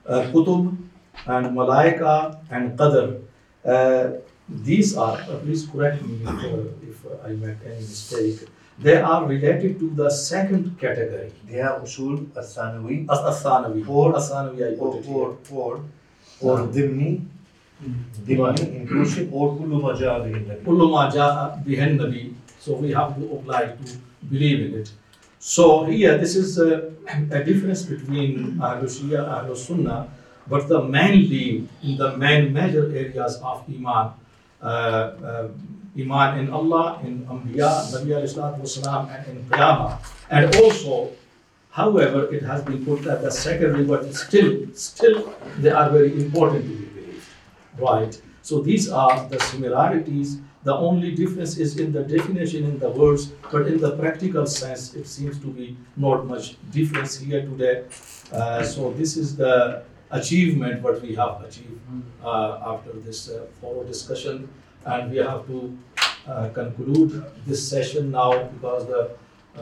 uh, 0.07 0.73
and 1.27 1.47
Malaika 1.57 2.39
and 2.51 2.79
Qadr, 2.79 3.23
uh, 3.65 4.11
these 4.49 4.97
are, 4.97 5.19
uh, 5.19 5.37
please 5.39 5.67
correct 5.67 6.03
me 6.03 6.21
if, 6.23 6.29
uh, 6.29 6.57
if 6.83 7.07
uh, 7.07 7.27
I 7.27 7.33
make 7.33 7.57
any 7.67 7.77
mistake, 7.77 8.49
they 8.79 8.97
are 8.97 9.27
related 9.27 9.79
to 9.81 9.91
the 9.91 10.09
second 10.09 10.79
category. 10.79 11.33
They 11.47 11.61
are 11.61 11.81
usul 11.81 12.27
asanawi. 12.29 13.07
As 13.11 13.19
asanawi. 13.19 13.87
Or 13.89 14.13
asanawi. 14.15 14.73
I 14.73 14.79
put 14.79 15.07
or, 15.09 15.33
it 15.33 15.53
or 15.53 15.85
or 16.41 16.59
dimni. 16.69 17.25
Dimni 18.25 18.77
inclusive 18.77 19.35
or 19.35 19.57
kullu 19.57 19.83
ma 19.83 19.93
jaa 19.95 20.21
nabi. 20.25 20.63
Kullu 20.63 20.91
ma 20.91 21.11
jaa 21.11 21.61
nabi 21.65 22.35
so 22.69 22.75
we 22.77 22.93
have 22.93 23.17
to 23.17 23.25
apply 23.33 23.63
to 23.81 23.97
believe 24.29 24.61
in 24.67 24.81
it. 24.81 24.93
So 25.39 25.85
here 25.85 26.19
this 26.19 26.37
is 26.37 26.59
a, 26.59 26.93
a 27.33 27.43
difference 27.43 27.83
between 27.83 28.61
Ahlul 28.61 28.91
Shia 28.97 29.21
and 29.25 29.49
Ahlul 29.49 29.57
Sunnah 29.57 30.09
but 30.47 30.69
the 30.69 30.83
mainly 30.83 31.69
in 31.83 31.97
the 31.97 32.17
main 32.17 32.53
major 32.53 32.85
areas 32.95 33.37
of 33.43 33.65
Iman 33.69 34.13
uh, 34.61 34.67
uh, 34.67 35.49
Iman 35.97 36.41
in 36.41 36.51
Allah 36.51 37.01
in 37.05 37.25
Anbiya 37.27 37.71
Nabi 37.95 38.13
wasalam 38.21 39.09
and 39.15 39.39
in 39.39 39.45
Qiyamah. 39.45 39.99
And 40.31 40.55
also 40.57 41.13
however 41.71 42.33
it 42.35 42.43
has 42.43 42.63
been 42.63 42.85
put 42.85 43.03
that 43.05 43.23
the 43.23 43.31
secondary 43.31 43.85
but 43.85 44.15
still 44.15 44.67
still 44.75 45.33
they 45.59 45.71
are 45.71 45.89
very 45.91 46.13
important 46.21 46.65
to 46.65 46.75
be 46.77 46.85
believed. 46.87 47.29
Right. 47.79 48.21
So 48.43 48.61
these 48.61 48.91
are 48.91 49.29
the 49.29 49.41
similarities. 49.41 50.39
The 50.69 50.75
only 50.75 51.13
difference 51.15 51.57
is 51.57 51.79
in 51.79 51.93
the 51.93 52.03
definition 52.03 52.65
in 52.65 52.79
the 52.79 52.91
words, 52.91 53.27
but 53.51 53.67
in 53.69 53.79
the 53.81 53.93
practical 53.93 54.45
sense, 54.45 54.95
it 54.95 55.07
seems 55.07 55.39
to 55.45 55.47
be 55.47 55.67
not 55.97 56.27
much 56.27 56.57
difference 56.71 57.19
here 57.19 57.41
today. 57.41 57.85
Uh, 58.31 58.63
so 58.63 58.93
this 58.93 59.17
is 59.17 59.35
the 59.35 59.83
achievement 60.11 60.83
what 60.83 61.01
we 61.01 61.15
have 61.15 61.43
achieved 61.43 61.81
uh, 62.23 62.73
after 62.73 62.93
this 63.07 63.31
uh, 63.31 63.47
thorough 63.61 63.85
discussion, 63.85 64.47
and 64.85 65.11
we 65.11 65.17
have 65.17 65.47
to 65.47 65.79
uh, 66.27 66.51
conclude 66.51 67.25
this 67.47 67.67
session 67.67 68.11
now 68.11 68.33
because 68.55 68.87
the 68.89 69.03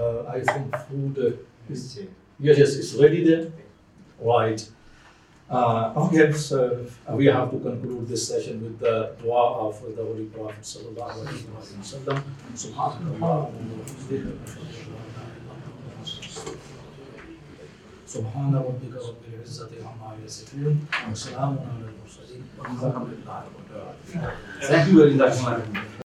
uh, 0.01 0.25
I 0.37 0.41
think 0.41 0.77
food 0.89 1.15
uh, 1.19 1.73
is 1.73 2.01
yes, 2.41 2.59
yes, 2.59 2.75
it's 2.75 2.95
ready 2.95 3.23
there, 3.23 3.53
right? 4.19 4.61
Uh, 5.52 5.92
okay, 5.98 6.32
so 6.32 6.80
uh, 7.06 7.14
we 7.14 7.26
have 7.26 7.52
to 7.52 7.60
conclude 7.60 8.08
this 8.08 8.26
session 8.26 8.64
with 8.64 8.80
the 8.80 9.12
dua 9.22 9.68
of 9.68 9.76
the 9.84 10.02
Holy 10.02 10.26
Prophet 10.32 10.64
sallallahu 10.64 11.28
alaihi 11.28 11.52
wasallam. 11.52 12.24
Subhanallah. 12.56 13.52
سبحان 18.12 18.56
ربك 18.56 18.92
رب 18.92 19.24
العزة 19.34 19.72
عما 19.88 20.20
يصفون 20.26 20.88
وسلام 21.12 21.56
على 21.64 21.86
المرسلين 21.96 22.44
والحمد 22.60 22.84
لله 22.84 23.44
رب 23.56 23.68
العالمين. 23.72 24.36
Thank 24.68 24.88
you 24.92 25.00
very 25.00 25.16
much. 25.16 26.02